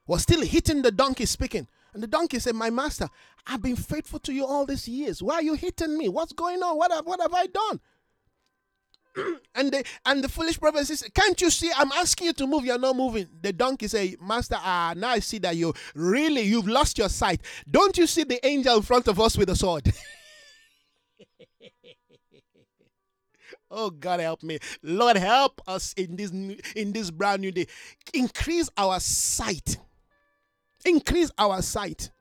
Was 0.07 0.21
still 0.23 0.41
hitting 0.41 0.81
the 0.81 0.91
donkey 0.91 1.25
speaking. 1.25 1.67
And 1.93 2.03
the 2.03 2.07
donkey 2.07 2.39
said, 2.39 2.55
My 2.55 2.69
master, 2.69 3.09
I've 3.47 3.61
been 3.61 3.75
faithful 3.75 4.19
to 4.19 4.33
you 4.33 4.45
all 4.45 4.65
these 4.65 4.87
years. 4.87 5.23
Why 5.23 5.35
are 5.35 5.41
you 5.41 5.53
hitting 5.53 5.97
me? 5.97 6.09
What's 6.09 6.33
going 6.33 6.61
on? 6.61 6.77
What 6.77 6.91
have, 6.91 7.05
what 7.05 7.21
have 7.21 7.33
I 7.33 7.47
done? 7.47 7.79
and 9.55 9.71
the 9.71 9.83
and 10.05 10.23
the 10.23 10.29
foolish 10.29 10.59
prophet 10.59 10.85
says, 10.85 11.03
Can't 11.13 11.39
you 11.41 11.49
see? 11.49 11.71
I'm 11.75 11.91
asking 11.93 12.27
you 12.27 12.33
to 12.33 12.47
move, 12.47 12.65
you're 12.65 12.77
not 12.77 12.95
moving. 12.95 13.27
The 13.41 13.53
donkey 13.53 13.87
say, 13.87 14.15
Master, 14.21 14.57
ah, 14.57 14.93
now 14.95 15.09
I 15.09 15.19
see 15.19 15.39
that 15.39 15.55
you 15.55 15.73
really 15.93 16.41
you've 16.41 16.67
lost 16.67 16.97
your 16.97 17.09
sight. 17.09 17.41
Don't 17.69 17.97
you 17.97 18.07
see 18.07 18.23
the 18.23 18.45
angel 18.45 18.77
in 18.77 18.83
front 18.83 19.07
of 19.07 19.19
us 19.19 19.37
with 19.37 19.49
a 19.49 19.55
sword? 19.55 19.91
oh 23.71 23.89
God 23.89 24.19
help 24.19 24.43
me. 24.43 24.59
Lord 24.81 25.17
help 25.17 25.61
us 25.67 25.93
in 25.93 26.15
this 26.15 26.31
in 26.75 26.91
this 26.91 27.11
brand 27.11 27.41
new 27.41 27.51
day. 27.51 27.67
Increase 28.13 28.69
our 28.77 28.99
sight. 28.99 29.77
Increase 30.83 31.31
our 31.37 31.61
sight. 31.61 32.11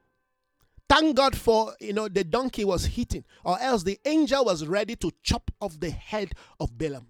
Thank 0.94 1.16
God 1.16 1.36
for, 1.36 1.74
you 1.80 1.92
know, 1.92 2.06
the 2.06 2.22
donkey 2.22 2.64
was 2.64 2.86
hitting, 2.86 3.24
or 3.42 3.58
else 3.60 3.82
the 3.82 3.98
angel 4.04 4.44
was 4.44 4.64
ready 4.64 4.94
to 4.94 5.10
chop 5.24 5.50
off 5.60 5.80
the 5.80 5.90
head 5.90 6.34
of 6.60 6.78
Balaam. 6.78 7.08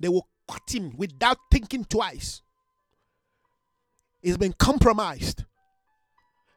They 0.00 0.08
will 0.08 0.26
cut 0.50 0.62
him 0.74 0.94
without 0.96 1.36
thinking 1.50 1.84
twice. 1.84 2.40
He's 4.22 4.38
been 4.38 4.54
compromised. 4.54 5.44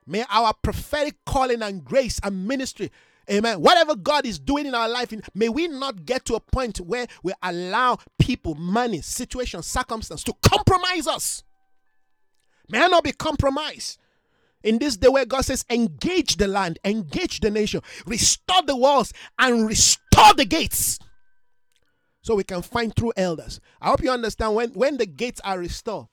May 0.08 0.24
our 0.30 0.54
prophetic 0.64 1.16
calling 1.26 1.62
and 1.62 1.84
grace 1.84 2.22
and 2.24 2.48
ministry, 2.48 2.90
amen, 3.30 3.60
whatever 3.60 3.94
God 3.94 4.26
is 4.26 4.40
doing 4.40 4.66
in 4.66 4.74
our 4.74 4.88
life, 4.88 5.14
may 5.36 5.50
we 5.50 5.68
not 5.68 6.06
get 6.06 6.24
to 6.26 6.36
a 6.36 6.40
point 6.40 6.78
where 6.78 7.06
we 7.22 7.34
allow 7.44 7.98
people, 8.18 8.56
money, 8.56 9.02
situation, 9.02 9.62
circumstance 9.62 10.24
to 10.24 10.34
compromise 10.42 11.06
us. 11.06 11.44
May 12.70 12.82
I 12.82 12.88
not 12.88 13.04
be 13.04 13.12
compromised 13.12 13.98
in 14.64 14.78
this 14.80 14.98
day 14.98 15.10
where 15.10 15.26
God 15.26 15.46
says, 15.46 15.66
engage 15.70 16.38
the 16.38 16.48
land, 16.48 16.80
engage 16.86 17.40
the 17.40 17.52
nation, 17.52 17.82
restore 18.06 18.62
the 18.64 18.76
walls, 18.76 19.14
and 19.40 19.68
restore 19.68 20.34
the 20.36 20.46
gates. 20.46 21.00
So 22.22 22.36
we 22.36 22.44
can 22.44 22.62
find 22.62 22.96
true 22.96 23.14
elders. 23.18 23.60
I 23.82 23.90
hope 23.90 24.04
you 24.04 24.12
understand 24.12 24.56
when, 24.56 24.70
when 24.72 24.98
the 24.98 25.08
gates 25.08 25.42
are 25.44 25.58
restored, 25.58 26.08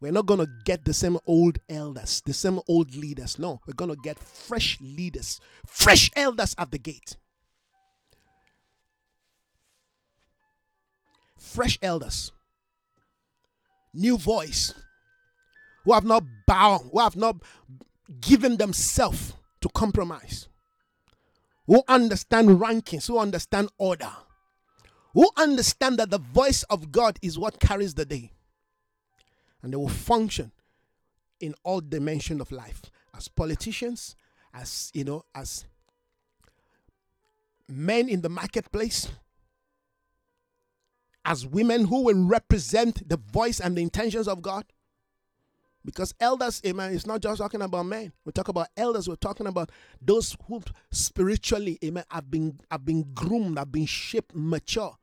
we're 0.00 0.12
not 0.12 0.26
going 0.26 0.40
to 0.40 0.48
get 0.64 0.84
the 0.84 0.92
same 0.92 1.16
old 1.26 1.58
elders, 1.68 2.22
the 2.26 2.32
same 2.32 2.58
old 2.66 2.94
leaders. 2.96 3.38
No, 3.38 3.60
we're 3.66 3.74
going 3.74 3.90
to 3.94 4.00
get 4.02 4.18
fresh 4.18 4.76
leaders, 4.80 5.40
fresh 5.64 6.10
elders 6.16 6.56
at 6.58 6.72
the 6.72 6.78
gate. 6.78 7.16
Fresh 11.38 11.78
elders, 11.82 12.32
new 13.94 14.16
voice, 14.16 14.74
who 15.84 15.92
have 15.92 16.04
not 16.04 16.24
bowed, 16.46 16.88
who 16.92 17.00
have 17.00 17.16
not 17.16 17.36
given 18.20 18.56
themselves 18.56 19.34
to 19.60 19.68
compromise, 19.70 20.48
who 21.66 21.82
understand 21.88 22.48
rankings, 22.60 23.06
who 23.06 23.18
understand 23.18 23.70
order, 23.78 24.10
who 25.14 25.28
understand 25.36 25.98
that 25.98 26.10
the 26.10 26.18
voice 26.18 26.62
of 26.64 26.92
God 26.92 27.18
is 27.22 27.38
what 27.38 27.60
carries 27.60 27.94
the 27.94 28.04
day. 28.04 28.32
And 29.62 29.72
they 29.72 29.76
will 29.76 29.88
function 29.88 30.52
in 31.40 31.54
all 31.64 31.80
dimensions 31.80 32.40
of 32.40 32.50
life 32.50 32.82
as 33.14 33.28
politicians, 33.28 34.16
as 34.54 34.90
you 34.94 35.04
know, 35.04 35.24
as 35.34 35.66
men 37.68 38.08
in 38.08 38.22
the 38.22 38.28
marketplace, 38.28 39.08
as 41.24 41.46
women 41.46 41.86
who 41.86 42.04
will 42.04 42.24
represent 42.24 43.08
the 43.08 43.16
voice 43.16 43.60
and 43.60 43.76
the 43.76 43.82
intentions 43.82 44.26
of 44.26 44.42
God 44.42 44.64
because 45.84 46.14
elders, 46.20 46.60
amen, 46.66 46.94
it's 46.94 47.06
not 47.06 47.20
just 47.20 47.40
talking 47.40 47.62
about 47.62 47.86
men. 47.86 48.12
We 48.24 48.32
talk 48.32 48.48
about 48.48 48.68
elders, 48.76 49.08
we're 49.08 49.16
talking 49.16 49.46
about 49.46 49.70
those 50.00 50.36
who 50.46 50.62
spiritually, 50.90 51.78
amen, 51.84 52.04
have 52.10 52.30
been 52.30 52.58
have 52.70 52.84
been 52.84 53.12
groomed, 53.14 53.58
have 53.58 53.72
been 53.72 53.86
shaped, 53.86 54.32
mature 54.34 54.96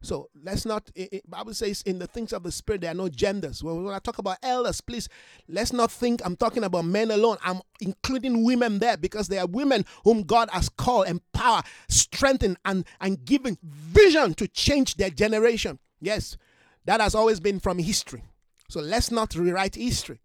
So 0.00 0.28
let's 0.44 0.64
not. 0.64 0.90
It, 0.94 1.28
Bible 1.28 1.54
says 1.54 1.82
in 1.82 1.98
the 1.98 2.06
things 2.06 2.32
of 2.32 2.42
the 2.44 2.52
spirit 2.52 2.82
there 2.82 2.92
are 2.92 2.94
no 2.94 3.08
genders. 3.08 3.64
When, 3.64 3.84
when 3.84 3.94
I 3.94 3.98
talk 3.98 4.18
about 4.18 4.38
elders, 4.42 4.80
please 4.80 5.08
let's 5.48 5.72
not 5.72 5.90
think 5.90 6.20
I'm 6.24 6.36
talking 6.36 6.64
about 6.64 6.84
men 6.84 7.10
alone. 7.10 7.36
I'm 7.42 7.60
including 7.80 8.44
women 8.44 8.78
there 8.78 8.96
because 8.96 9.28
there 9.28 9.40
are 9.40 9.46
women 9.46 9.84
whom 10.04 10.22
God 10.22 10.50
has 10.52 10.68
called, 10.68 11.08
empower, 11.08 11.62
strengthened, 11.88 12.58
and 12.64 12.84
and 13.00 13.24
given 13.24 13.58
vision 13.62 14.34
to 14.34 14.46
change 14.46 14.96
their 14.96 15.10
generation. 15.10 15.78
Yes, 16.00 16.36
that 16.84 17.00
has 17.00 17.14
always 17.14 17.40
been 17.40 17.58
from 17.58 17.78
history. 17.78 18.24
So 18.68 18.80
let's 18.80 19.10
not 19.10 19.34
rewrite 19.34 19.76
history. 19.76 20.20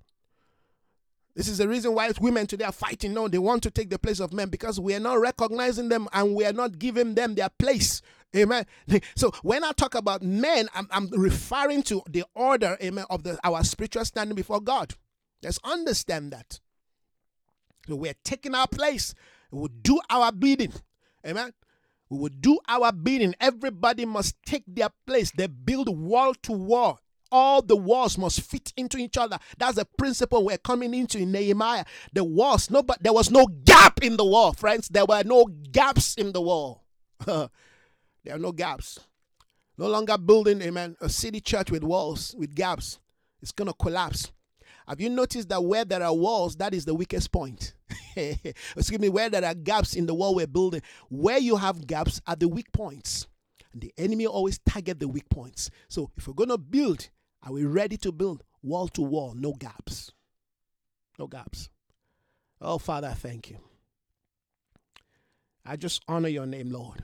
This 1.36 1.48
is 1.48 1.58
the 1.58 1.68
reason 1.68 1.96
why 1.96 2.12
women 2.22 2.46
today 2.46 2.66
are 2.66 2.72
fighting. 2.72 3.14
No, 3.14 3.28
they 3.28 3.40
want 3.40 3.64
to 3.64 3.72
take 3.72 3.90
the 3.90 3.98
place 3.98 4.20
of 4.20 4.34
men 4.34 4.50
because 4.50 4.80
we 4.80 4.94
are 4.94 5.00
not 5.00 5.20
recognizing 5.20 5.90
them 5.90 6.08
and 6.14 6.36
we 6.36 6.46
are 6.46 6.54
not 6.54 6.78
giving 6.78 7.16
them 7.16 7.36
their 7.36 7.50
place. 7.50 8.02
Amen. 8.36 8.66
So 9.16 9.32
when 9.42 9.64
I 9.64 9.72
talk 9.72 9.96
about 9.96 10.22
men, 10.22 10.68
I'm, 10.76 10.88
I'm 10.92 11.10
referring 11.12 11.84
to 11.84 12.04
the 12.10 12.26
order, 12.36 12.78
amen, 12.82 13.06
of 13.10 13.24
the, 13.24 13.40
our 13.44 13.64
spiritual 13.64 14.06
standing 14.06 14.36
before 14.36 14.62
God. 14.62 14.94
Let's 15.42 15.60
understand 15.64 16.34
that. 16.34 16.60
So 17.88 17.96
we're 17.96 18.16
taking 18.24 18.56
our 18.56 18.68
place. 18.68 19.16
We 19.52 19.60
will 19.60 19.68
do 19.82 20.00
our 20.10 20.32
bidding. 20.32 20.74
Amen. 21.26 21.54
We 22.10 22.18
will 22.18 22.30
do 22.30 22.60
our 22.68 22.92
bidding. 22.92 23.34
Everybody 23.40 24.06
must 24.06 24.36
take 24.46 24.64
their 24.68 24.90
place. 25.08 25.32
They 25.32 25.48
build 25.48 25.90
wall 25.90 26.34
to 26.44 26.52
wall 26.52 27.00
all 27.34 27.64
the 27.64 27.76
walls 27.76 28.18
must 28.18 28.42
fit 28.42 28.72
into 28.78 28.98
each 28.98 29.18
other. 29.18 29.40
That's 29.58 29.76
the 29.76 29.86
principle 29.98 30.46
we're 30.46 30.60
coming 30.60 30.94
into 30.94 31.18
in 31.18 31.32
Nehemiah. 31.32 31.84
The 32.14 32.24
walls, 32.24 32.70
no, 32.70 32.84
but 32.84 33.02
there 33.02 33.12
was 33.12 33.32
no 33.32 33.48
gap 33.48 34.04
in 34.04 34.16
the 34.16 34.24
wall, 34.24 34.54
friends. 34.54 34.88
There 34.88 35.06
were 35.06 35.24
no 35.26 35.46
gaps 35.46 36.14
in 36.14 36.32
the 36.32 36.42
wall. 36.42 36.86
there 37.26 37.50
are 38.30 38.40
no 38.40 38.52
gaps. 38.52 39.00
No 39.78 39.88
longer 39.88 40.18
building, 40.20 40.62
amen, 40.62 40.96
a 41.02 41.10
city 41.10 41.42
church 41.42 41.72
with 41.72 41.84
walls, 41.84 42.36
with 42.38 42.54
gaps. 42.54 43.00
It's 43.42 43.52
going 43.52 43.68
to 43.68 43.74
collapse. 43.74 44.32
Have 44.88 45.02
you 45.02 45.10
noticed 45.10 45.50
that 45.50 45.64
where 45.64 45.86
there 45.86 46.04
are 46.04 46.14
walls, 46.14 46.56
that 46.58 46.76
is 46.76 46.86
the 46.86 46.94
weakest 46.94 47.32
point? 47.32 47.74
Excuse 48.16 49.00
me, 49.00 49.10
where 49.10 49.30
there 49.30 49.44
are 49.44 49.56
gaps 49.56 49.96
in 49.96 50.06
the 50.06 50.14
wall 50.14 50.36
we're 50.36 50.46
building, 50.46 50.82
where 51.10 51.40
you 51.40 51.56
have 51.56 51.88
gaps 51.88 52.22
are 52.28 52.36
the 52.36 52.48
weak 52.48 52.72
points. 52.72 53.28
And 53.72 53.82
the 53.82 53.92
enemy 53.98 54.28
always 54.28 54.60
target 54.60 55.00
the 55.00 55.08
weak 55.08 55.28
points. 55.30 55.72
So 55.88 56.12
if 56.16 56.28
we're 56.28 56.36
going 56.36 56.50
to 56.50 56.60
build, 56.60 57.10
are 57.46 57.52
we 57.52 57.66
ready 57.66 57.98
to 57.98 58.12
build 58.12 58.44
wall 58.62 58.88
to 58.90 59.02
wall, 59.02 59.34
no 59.36 59.54
gaps? 59.54 60.12
No 61.20 61.28
gaps. 61.28 61.70
Oh, 62.62 62.78
Father, 62.78 63.10
I 63.10 63.14
thank 63.14 63.50
you. 63.50 63.58
I 65.66 65.76
just 65.76 66.02
honor 66.08 66.30
your 66.30 66.46
name, 66.46 66.72
Lord. 66.72 67.04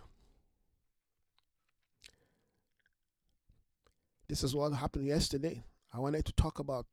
This 4.28 4.44
is 4.44 4.56
what 4.56 4.72
happened 4.74 5.08
yesterday. 5.08 5.64
I 5.94 6.00
wanted 6.00 6.26
to 6.26 6.34
talk 6.34 6.60
about, 6.60 6.86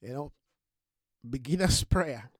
you 0.00 0.12
know, 0.12 0.32
beginner's 1.28 1.82
prayer. 1.84 2.30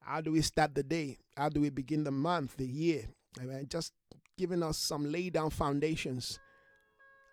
How 0.00 0.20
do 0.20 0.32
we 0.32 0.40
start 0.40 0.74
the 0.74 0.82
day? 0.82 1.18
How 1.36 1.48
do 1.48 1.60
we 1.60 1.68
begin 1.68 2.04
the 2.04 2.10
month, 2.10 2.56
the 2.56 2.66
year? 2.66 3.04
I 3.40 3.44
mean, 3.44 3.66
just 3.68 3.92
giving 4.38 4.62
us 4.62 4.78
some 4.78 5.10
lay 5.10 5.30
down 5.30 5.50
foundations 5.50 6.38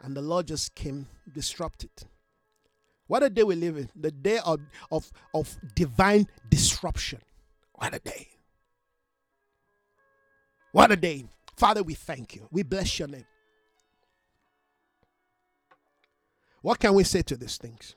and 0.01 0.15
the 0.15 0.21
Lord 0.21 0.47
just 0.47 0.75
came 0.75 1.07
disrupted. 1.33 1.91
What 3.07 3.23
a 3.23 3.29
day 3.29 3.43
we 3.43 3.55
live 3.55 3.77
in. 3.77 3.89
The 3.95 4.11
day 4.11 4.39
of, 4.45 4.59
of, 4.91 5.11
of 5.33 5.57
divine 5.75 6.27
disruption. 6.49 7.19
What 7.73 7.93
a 7.93 7.99
day. 7.99 8.27
What 10.71 10.91
a 10.91 10.95
day. 10.95 11.25
Father, 11.55 11.83
we 11.83 11.93
thank 11.93 12.35
you. 12.35 12.47
We 12.51 12.63
bless 12.63 12.99
your 12.99 13.07
name. 13.07 13.25
What 16.61 16.79
can 16.79 16.93
we 16.93 17.03
say 17.03 17.21
to 17.23 17.37
these 17.37 17.57
things? 17.57 17.95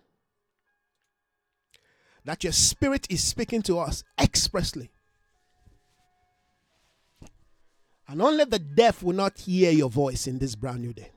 That 2.25 2.45
your 2.45 2.53
spirit 2.53 3.07
is 3.11 3.23
speaking 3.23 3.63
to 3.63 3.79
us 3.79 4.05
expressly. 4.21 4.91
And 8.07 8.21
only 8.23 8.45
the 8.45 8.59
deaf 8.59 9.03
will 9.03 9.15
not 9.15 9.39
hear 9.39 9.71
your 9.71 9.91
voice 9.91 10.27
in 10.27 10.39
this 10.39 10.55
brand 10.55 10.83
new 10.83 10.93
day. 10.93 11.11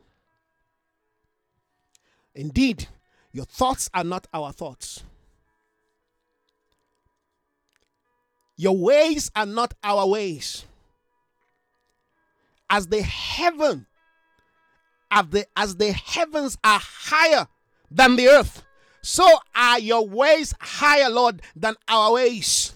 Indeed, 2.36 2.88
your 3.32 3.46
thoughts 3.46 3.90
are 3.94 4.04
not 4.04 4.28
our 4.34 4.52
thoughts. 4.52 5.04
Your 8.56 8.78
ways 8.78 9.32
are 9.36 9.46
not 9.46 9.74
our 9.84 10.08
ways. 10.08 10.66
As 12.70 12.88
the 12.88 13.02
heaven, 13.02 13.86
as 15.12 15.28
the, 15.30 15.46
as 15.56 15.76
the 15.76 15.92
heavens 15.92 16.58
are 16.64 16.80
higher 16.82 17.48
than 17.90 18.16
the 18.16 18.28
earth, 18.28 18.64
so 19.02 19.28
are 19.56 19.80
your 19.80 20.08
ways 20.08 20.54
higher, 20.60 21.10
Lord, 21.10 21.42
than 21.56 21.76
our 21.88 22.14
ways. 22.14 22.74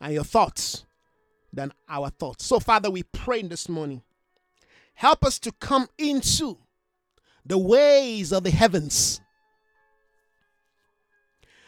And 0.00 0.12
your 0.12 0.24
thoughts 0.24 0.84
than 1.52 1.72
our 1.88 2.10
thoughts. 2.10 2.44
So, 2.44 2.60
Father, 2.60 2.90
we 2.90 3.02
pray 3.02 3.42
this 3.42 3.68
morning. 3.68 4.02
Help 4.94 5.24
us 5.24 5.38
to 5.40 5.52
come 5.52 5.88
into 5.96 6.58
the 7.44 7.58
ways 7.58 8.32
of 8.32 8.44
the 8.44 8.50
heavens. 8.50 9.20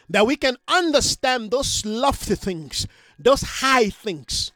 That 0.09 0.27
we 0.27 0.35
can 0.35 0.57
understand 0.67 1.51
those 1.51 1.85
lofty 1.85 2.35
things, 2.35 2.87
those 3.17 3.41
high 3.41 3.89
things. 3.89 4.51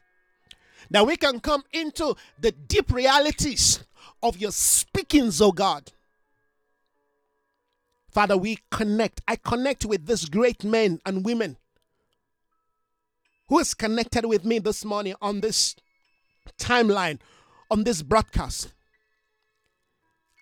That 0.90 1.06
we 1.06 1.16
can 1.16 1.40
come 1.40 1.64
into 1.72 2.14
the 2.38 2.52
deep 2.52 2.92
realities 2.92 3.84
of 4.22 4.38
your 4.38 4.52
speakings, 4.52 5.40
oh 5.40 5.52
God. 5.52 5.92
Father, 8.10 8.36
we 8.36 8.58
connect. 8.70 9.20
I 9.28 9.36
connect 9.36 9.84
with 9.84 10.06
these 10.06 10.24
great 10.24 10.64
men 10.64 11.00
and 11.06 11.24
women 11.24 11.56
who 13.48 13.58
is 13.58 13.74
connected 13.74 14.26
with 14.26 14.44
me 14.44 14.58
this 14.58 14.84
morning 14.84 15.14
on 15.20 15.40
this 15.40 15.76
timeline, 16.58 17.18
on 17.70 17.84
this 17.84 18.02
broadcast. 18.02 18.72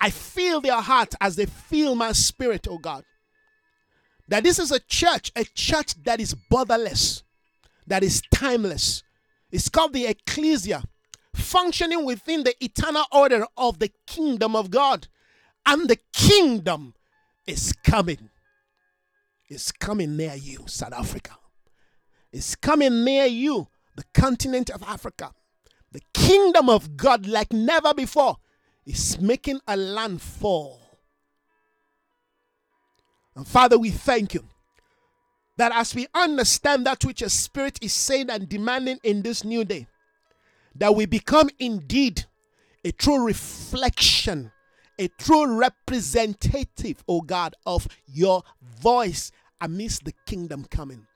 I 0.00 0.10
feel 0.10 0.60
their 0.60 0.80
heart 0.80 1.14
as 1.20 1.36
they 1.36 1.46
feel 1.46 1.94
my 1.94 2.12
spirit, 2.12 2.66
oh 2.68 2.78
God. 2.78 3.04
That 4.28 4.44
this 4.44 4.58
is 4.58 4.70
a 4.70 4.80
church, 4.80 5.32
a 5.34 5.44
church 5.44 5.94
that 6.04 6.20
is 6.20 6.34
borderless, 6.50 7.22
that 7.86 8.02
is 8.02 8.22
timeless. 8.32 9.02
It's 9.50 9.68
called 9.68 9.94
the 9.94 10.06
ecclesia, 10.06 10.84
functioning 11.34 12.04
within 12.04 12.44
the 12.44 12.54
eternal 12.62 13.04
order 13.10 13.46
of 13.56 13.78
the 13.78 13.90
kingdom 14.06 14.54
of 14.54 14.70
God. 14.70 15.08
And 15.64 15.88
the 15.88 15.98
kingdom 16.12 16.94
is 17.46 17.72
coming. 17.84 18.30
It's 19.48 19.72
coming 19.72 20.16
near 20.16 20.34
you, 20.34 20.64
South 20.66 20.92
Africa. 20.92 21.36
It's 22.32 22.54
coming 22.54 23.04
near 23.04 23.24
you, 23.24 23.68
the 23.96 24.04
continent 24.12 24.68
of 24.68 24.82
Africa. 24.82 25.32
The 25.92 26.02
kingdom 26.12 26.68
of 26.68 26.98
God, 26.98 27.26
like 27.26 27.52
never 27.52 27.94
before, 27.94 28.36
is 28.88 29.20
making 29.20 29.60
a 29.68 29.76
landfall. 29.76 30.80
And 33.36 33.46
Father, 33.46 33.78
we 33.78 33.90
thank 33.90 34.34
you 34.34 34.44
that 35.58 35.72
as 35.72 35.94
we 35.94 36.06
understand 36.14 36.86
that 36.86 37.04
which 37.04 37.20
your 37.20 37.30
spirit 37.30 37.78
is 37.82 37.92
saying 37.92 38.30
and 38.30 38.48
demanding 38.48 38.98
in 39.04 39.22
this 39.22 39.44
new 39.44 39.64
day, 39.64 39.86
that 40.74 40.94
we 40.94 41.04
become 41.04 41.50
indeed 41.58 42.24
a 42.84 42.90
true 42.92 43.24
reflection, 43.24 44.50
a 44.98 45.08
true 45.18 45.58
representative, 45.58 47.04
O 47.06 47.16
oh 47.16 47.20
God, 47.20 47.54
of 47.66 47.86
your 48.06 48.42
voice 48.80 49.30
amidst 49.60 50.04
the 50.04 50.14
kingdom 50.26 50.64
coming. 50.64 51.06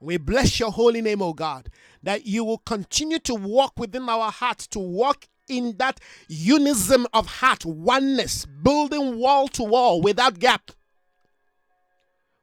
We 0.00 0.16
bless 0.16 0.58
your 0.58 0.72
holy 0.72 1.02
name, 1.02 1.20
O 1.20 1.26
oh 1.26 1.32
God, 1.32 1.68
that 2.02 2.26
you 2.26 2.44
will 2.44 2.58
continue 2.58 3.18
to 3.20 3.34
walk 3.34 3.78
within 3.78 4.08
our 4.08 4.32
hearts, 4.32 4.66
to 4.68 4.78
walk 4.78 5.26
in 5.48 5.76
that 5.78 6.00
unism 6.28 7.06
of 7.12 7.26
heart, 7.26 7.64
oneness, 7.64 8.46
building 8.62 9.18
wall 9.18 9.48
to 9.48 9.62
wall 9.62 10.00
without 10.00 10.38
gap. 10.38 10.70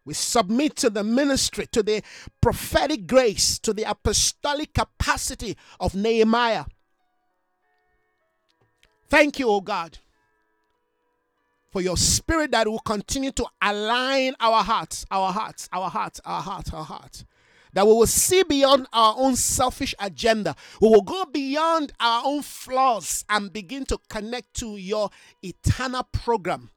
We 0.06 0.14
submit 0.14 0.76
to 0.78 0.90
the 0.90 1.04
ministry, 1.04 1.68
to 1.68 1.84
the 1.84 2.02
prophetic 2.42 3.06
grace, 3.06 3.60
to 3.60 3.74
the 3.74 3.84
apostolic 3.84 4.74
capacity 4.74 5.56
of 5.80 5.94
Nehemiah. 5.94 6.66
Thank 9.08 9.40
you, 9.40 9.50
O 9.50 9.62
God, 9.62 10.00
for 11.72 11.82
your 11.82 11.98
spirit 11.98 12.52
that 12.52 12.68
will 12.68 12.80
continue 12.80 13.32
to 13.32 13.46
align 13.62 14.36
our 14.40 14.64
hearts, 14.64 15.06
our 15.12 15.32
hearts, 15.32 15.70
our 15.72 15.90
hearts, 15.90 16.22
our 16.26 16.42
hearts, 16.42 16.74
our 16.74 16.84
hearts 16.84 17.26
that 17.74 17.86
we 17.86 17.94
will 17.94 18.08
see 18.08 18.44
beyond 18.44 18.88
our 18.94 19.16
own 19.18 19.36
selfish 19.36 19.94
agenda. 20.00 20.56
We 20.82 20.90
will 20.90 21.02
go 21.02 21.26
beyond 21.26 21.94
our 22.00 22.24
own 22.26 22.42
flaws 22.42 23.26
and 23.30 23.54
begin 23.54 23.86
to 23.86 24.00
connect 24.10 24.56
to 24.56 24.78
your 24.78 25.10
eternal 25.44 26.04
program, 26.12 26.72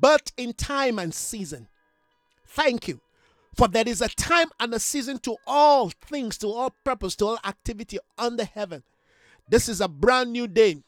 but 0.00 0.32
in 0.36 0.52
time 0.52 0.98
and 0.98 1.14
season. 1.14 1.68
Thank 2.46 2.88
you. 2.88 3.00
For 3.56 3.68
there 3.68 3.88
is 3.88 4.02
a 4.02 4.08
time 4.08 4.48
and 4.60 4.74
a 4.74 4.78
season 4.78 5.18
to 5.20 5.36
all 5.46 5.88
things, 5.88 6.36
to 6.38 6.48
all 6.48 6.74
purpose, 6.84 7.16
to 7.16 7.26
all 7.26 7.38
activity 7.44 7.98
under 8.18 8.44
heaven. 8.44 8.82
This 9.48 9.68
is 9.68 9.80
a 9.80 9.88
brand 9.88 10.32
new 10.32 10.46
day. 10.46 10.82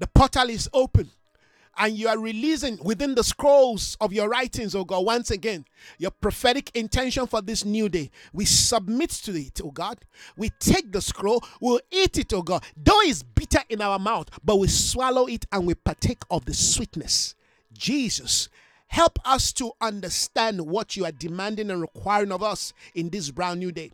The 0.00 0.08
portal 0.08 0.50
is 0.50 0.68
open 0.72 1.10
and 1.78 1.96
you 1.96 2.08
are 2.08 2.18
releasing 2.18 2.78
within 2.82 3.14
the 3.14 3.24
scrolls 3.24 3.96
of 4.00 4.12
your 4.12 4.28
writings, 4.28 4.74
oh 4.74 4.84
God, 4.84 5.04
once 5.04 5.30
again, 5.30 5.64
your 5.98 6.10
prophetic 6.10 6.70
intention 6.74 7.26
for 7.26 7.40
this 7.40 7.64
new 7.64 7.88
day. 7.88 8.10
We 8.32 8.44
submit 8.44 9.10
to 9.10 9.32
it, 9.32 9.60
oh 9.64 9.70
God. 9.70 9.98
We 10.36 10.50
take 10.58 10.92
the 10.92 11.00
scroll, 11.00 11.42
we'll 11.60 11.80
eat 11.90 12.18
it, 12.18 12.32
oh 12.32 12.42
God. 12.42 12.62
Though 12.76 13.00
it's 13.00 13.22
bitter 13.22 13.62
in 13.68 13.80
our 13.80 13.98
mouth, 13.98 14.28
but 14.44 14.56
we 14.56 14.68
swallow 14.68 15.26
it 15.26 15.46
and 15.52 15.66
we 15.66 15.74
partake 15.74 16.22
of 16.30 16.44
the 16.44 16.54
sweetness. 16.54 17.34
Jesus, 17.72 18.48
help 18.88 19.18
us 19.24 19.52
to 19.54 19.72
understand 19.80 20.60
what 20.60 20.96
you 20.96 21.04
are 21.04 21.12
demanding 21.12 21.70
and 21.70 21.80
requiring 21.80 22.32
of 22.32 22.42
us 22.42 22.72
in 22.94 23.08
this 23.08 23.30
brand 23.30 23.60
new 23.60 23.72
day 23.72 23.92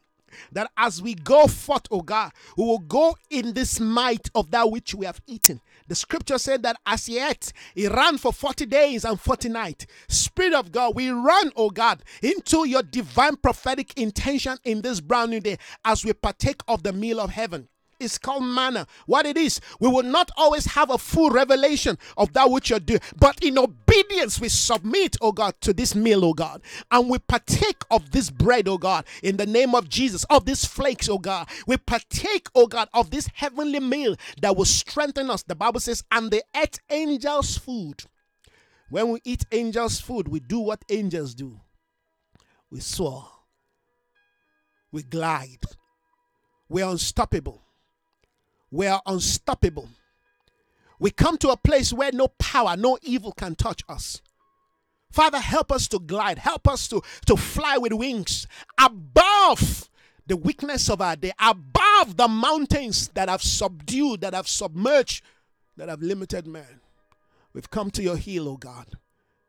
that 0.53 0.71
as 0.77 1.03
we 1.03 1.15
go 1.15 1.47
forth, 1.47 1.85
O 1.91 2.01
God, 2.01 2.33
we 2.57 2.65
will 2.65 2.79
go 2.79 3.17
in 3.31 3.53
this 3.53 3.81
might 3.81 4.29
of 4.35 4.51
that 4.51 4.71
which 4.71 4.95
we 4.95 5.07
have 5.07 5.21
eaten. 5.27 5.61
The 5.89 5.95
scripture 5.95 6.39
said 6.39 6.63
that 6.65 6.77
as 6.87 7.09
yet 7.09 7.53
he 7.75 7.89
ran 7.89 8.19
for 8.19 8.33
40 8.33 8.67
days 8.67 9.05
and 9.05 9.19
40 9.19 9.49
nights. 9.49 9.87
Spirit 10.09 10.53
of 10.53 10.71
God, 10.71 10.95
we 10.95 11.09
run, 11.09 11.51
O 11.57 11.71
God, 11.71 12.03
into 12.23 12.69
your 12.69 12.83
divine 12.83 13.37
prophetic 13.37 13.99
intention 13.99 14.59
in 14.65 14.83
this 14.83 15.01
brand 15.01 15.31
new 15.31 15.41
day 15.41 15.57
as 15.85 16.05
we 16.05 16.13
partake 16.13 16.61
of 16.69 16.83
the 16.83 16.93
meal 16.93 17.19
of 17.19 17.31
heaven 17.31 17.69
is 18.01 18.19
called 18.19 18.45
manna. 18.45 18.87
What 19.07 19.27
it 19.27 19.37
is, 19.37 19.61
we 19.81 19.89
will 19.89 20.03
not 20.03 20.31
always 20.37 20.67
have 20.67 20.91
a 20.91 20.99
full 20.99 21.31
revelation 21.31 21.99
of 22.17 22.33
that 22.35 22.51
which 22.51 22.71
you're 22.71 22.81
doing, 22.81 23.01
but 23.17 23.43
in 23.43 23.59
obedience, 23.59 24.41
we 24.41 24.49
submit, 24.49 25.17
oh 25.21 25.33
God, 25.33 25.55
to 25.63 25.73
this 25.73 25.95
meal, 25.95 26.25
oh 26.25 26.35
God, 26.35 26.63
and 26.91 27.09
we 27.09 27.19
partake 27.19 27.83
of 27.91 28.11
this 28.11 28.31
bread, 28.31 28.69
oh 28.69 28.79
God, 28.79 29.05
in 29.23 29.37
the 29.37 29.47
name 29.47 29.75
of 29.75 29.89
Jesus, 29.89 30.25
of 30.25 30.45
these 30.45 30.65
flakes, 30.65 31.09
oh 31.09 31.19
God. 31.19 31.49
We 31.67 31.77
partake, 31.77 32.49
oh 32.55 32.67
God, 32.67 32.89
of 32.95 33.11
this 33.11 33.29
heavenly 33.35 33.81
meal 33.81 34.17
that 34.43 34.57
will 34.57 34.65
strengthen 34.65 35.31
us. 35.31 35.43
The 35.43 35.55
Bible 35.55 35.81
says, 35.81 36.05
and 36.11 36.31
they 36.31 36.43
ate 36.57 36.81
angels' 36.91 37.57
food. 37.57 38.05
When 38.91 39.11
we 39.11 39.21
eat 39.25 39.45
angels' 39.53 40.01
food, 40.01 40.29
we 40.29 40.41
do 40.41 40.61
what 40.61 40.85
angels 40.89 41.35
do 41.35 41.61
we 42.71 42.81
soar, 42.81 43.27
we 44.93 45.03
glide, 45.03 45.65
we're 46.69 46.87
unstoppable 46.87 47.63
we 48.71 48.87
are 48.87 49.03
unstoppable. 49.07 49.89
We 50.99 51.11
come 51.11 51.39
to 51.39 51.51
a 51.51 51.57
place 51.57 51.93
where 51.93 52.13
no 52.13 52.29
power, 52.29 52.77
no 52.77 52.99
evil 53.03 53.33
can 53.33 53.55
touch 53.55 53.83
us. 53.89 54.21
Father, 55.11 55.39
help 55.39 55.73
us 55.73 55.89
to 55.89 55.99
glide, 55.99 56.39
help 56.39 56.69
us 56.69 56.89
to, 56.89 57.03
to 57.27 57.37
fly 57.37 57.79
with 57.79 57.93
wings 57.93 58.47
above 58.79 59.89
the 60.27 60.37
weakness 60.37 60.91
of 60.91 61.01
our 61.01 61.17
day, 61.17 61.33
above 61.41 62.17
the 62.17 62.29
mountains 62.29 63.09
that 63.15 63.29
have 63.29 63.43
subdued, 63.43 64.21
that 64.21 64.35
have 64.35 64.47
submerged, 64.47 65.25
that 65.77 65.89
have 65.89 66.03
limited 66.03 66.47
man. 66.47 66.81
We've 67.55 67.71
come 67.71 67.91
to 67.93 68.03
your 68.03 68.17
heel, 68.17 68.49
O 68.49 68.53
oh 68.53 68.57
God. 68.57 68.87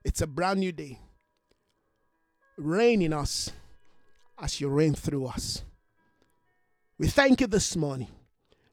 It's 0.05 0.21
a 0.21 0.27
brand 0.27 0.61
new 0.61 0.71
day. 0.71 0.99
Reign 2.57 3.01
in 3.01 3.11
us 3.11 3.51
as 4.41 4.61
you 4.61 4.69
reign 4.69 4.95
through 4.95 5.27
us. 5.27 5.63
We 6.97 7.07
thank 7.07 7.41
you 7.41 7.47
this 7.47 7.75
morning. 7.75 8.07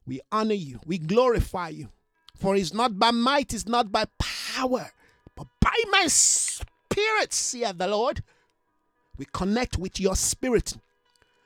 We 0.07 0.21
honor 0.31 0.53
you. 0.53 0.79
We 0.85 0.97
glorify 0.97 1.69
you. 1.69 1.89
For 2.35 2.55
it's 2.55 2.73
not 2.73 2.97
by 2.97 3.11
might, 3.11 3.53
it's 3.53 3.67
not 3.67 3.91
by 3.91 4.05
power, 4.19 4.91
but 5.35 5.47
by 5.59 5.75
my 5.89 6.05
spirit, 6.07 7.33
saith 7.33 7.77
the 7.77 7.87
Lord. 7.87 8.23
We 9.17 9.25
connect 9.33 9.77
with 9.77 9.99
your 9.99 10.15
spirit, 10.15 10.77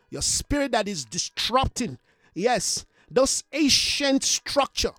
your 0.10 0.22
spirit 0.22 0.74
that 0.74 0.88
is 0.90 1.06
disrupting, 1.06 1.98
yes, 2.34 2.86
those 3.10 3.46
ancient 3.54 4.24
structure, 4.24 4.92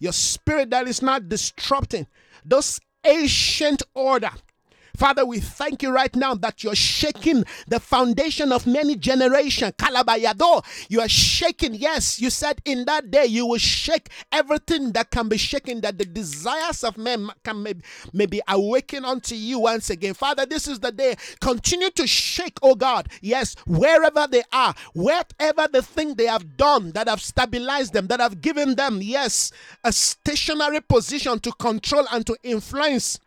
your 0.00 0.12
spirit 0.12 0.70
that 0.70 0.88
is 0.88 1.02
not 1.02 1.28
disrupting 1.28 2.06
those 2.46 2.80
ancient 3.04 3.82
order 3.94 4.30
Father, 4.96 5.24
we 5.26 5.40
thank 5.40 5.82
you 5.82 5.90
right 5.90 6.14
now 6.16 6.34
that 6.34 6.64
you're 6.64 6.74
shaking 6.74 7.44
the 7.68 7.78
foundation 7.78 8.52
of 8.52 8.66
many 8.66 8.96
generations. 8.96 9.72
Kalabayado, 9.72 10.64
you 10.88 11.00
are 11.00 11.08
shaking. 11.08 11.74
Yes, 11.74 12.20
you 12.20 12.30
said 12.30 12.60
in 12.64 12.84
that 12.86 13.10
day 13.10 13.26
you 13.26 13.46
will 13.46 13.58
shake 13.58 14.08
everything 14.32 14.92
that 14.92 15.10
can 15.10 15.28
be 15.28 15.36
shaken, 15.36 15.80
that 15.82 15.98
the 15.98 16.04
desires 16.04 16.82
of 16.82 16.96
men 16.96 17.30
can 17.44 17.62
maybe, 17.62 17.82
maybe 18.12 18.40
awaken 18.48 19.04
unto 19.04 19.34
you 19.34 19.60
once 19.60 19.90
again. 19.90 20.14
Father, 20.14 20.46
this 20.46 20.66
is 20.66 20.80
the 20.80 20.92
day. 20.92 21.16
Continue 21.40 21.90
to 21.90 22.06
shake, 22.06 22.58
oh 22.62 22.74
God. 22.74 23.08
Yes, 23.20 23.54
wherever 23.66 24.26
they 24.26 24.42
are, 24.52 24.74
whatever 24.94 25.68
the 25.70 25.82
thing 25.82 26.14
they 26.14 26.26
have 26.26 26.56
done 26.56 26.92
that 26.92 27.08
have 27.08 27.20
stabilized 27.20 27.92
them, 27.92 28.06
that 28.06 28.20
have 28.20 28.40
given 28.40 28.74
them, 28.74 29.00
yes, 29.02 29.52
a 29.84 29.92
stationary 29.92 30.80
position 30.80 31.38
to 31.40 31.52
control 31.52 32.06
and 32.12 32.26
to 32.26 32.36
influence 32.42 33.18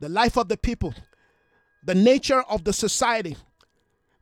the 0.00 0.08
life 0.08 0.36
of 0.36 0.48
the 0.48 0.56
people, 0.56 0.94
the 1.84 1.94
nature 1.94 2.42
of 2.42 2.64
the 2.64 2.72
society, 2.72 3.36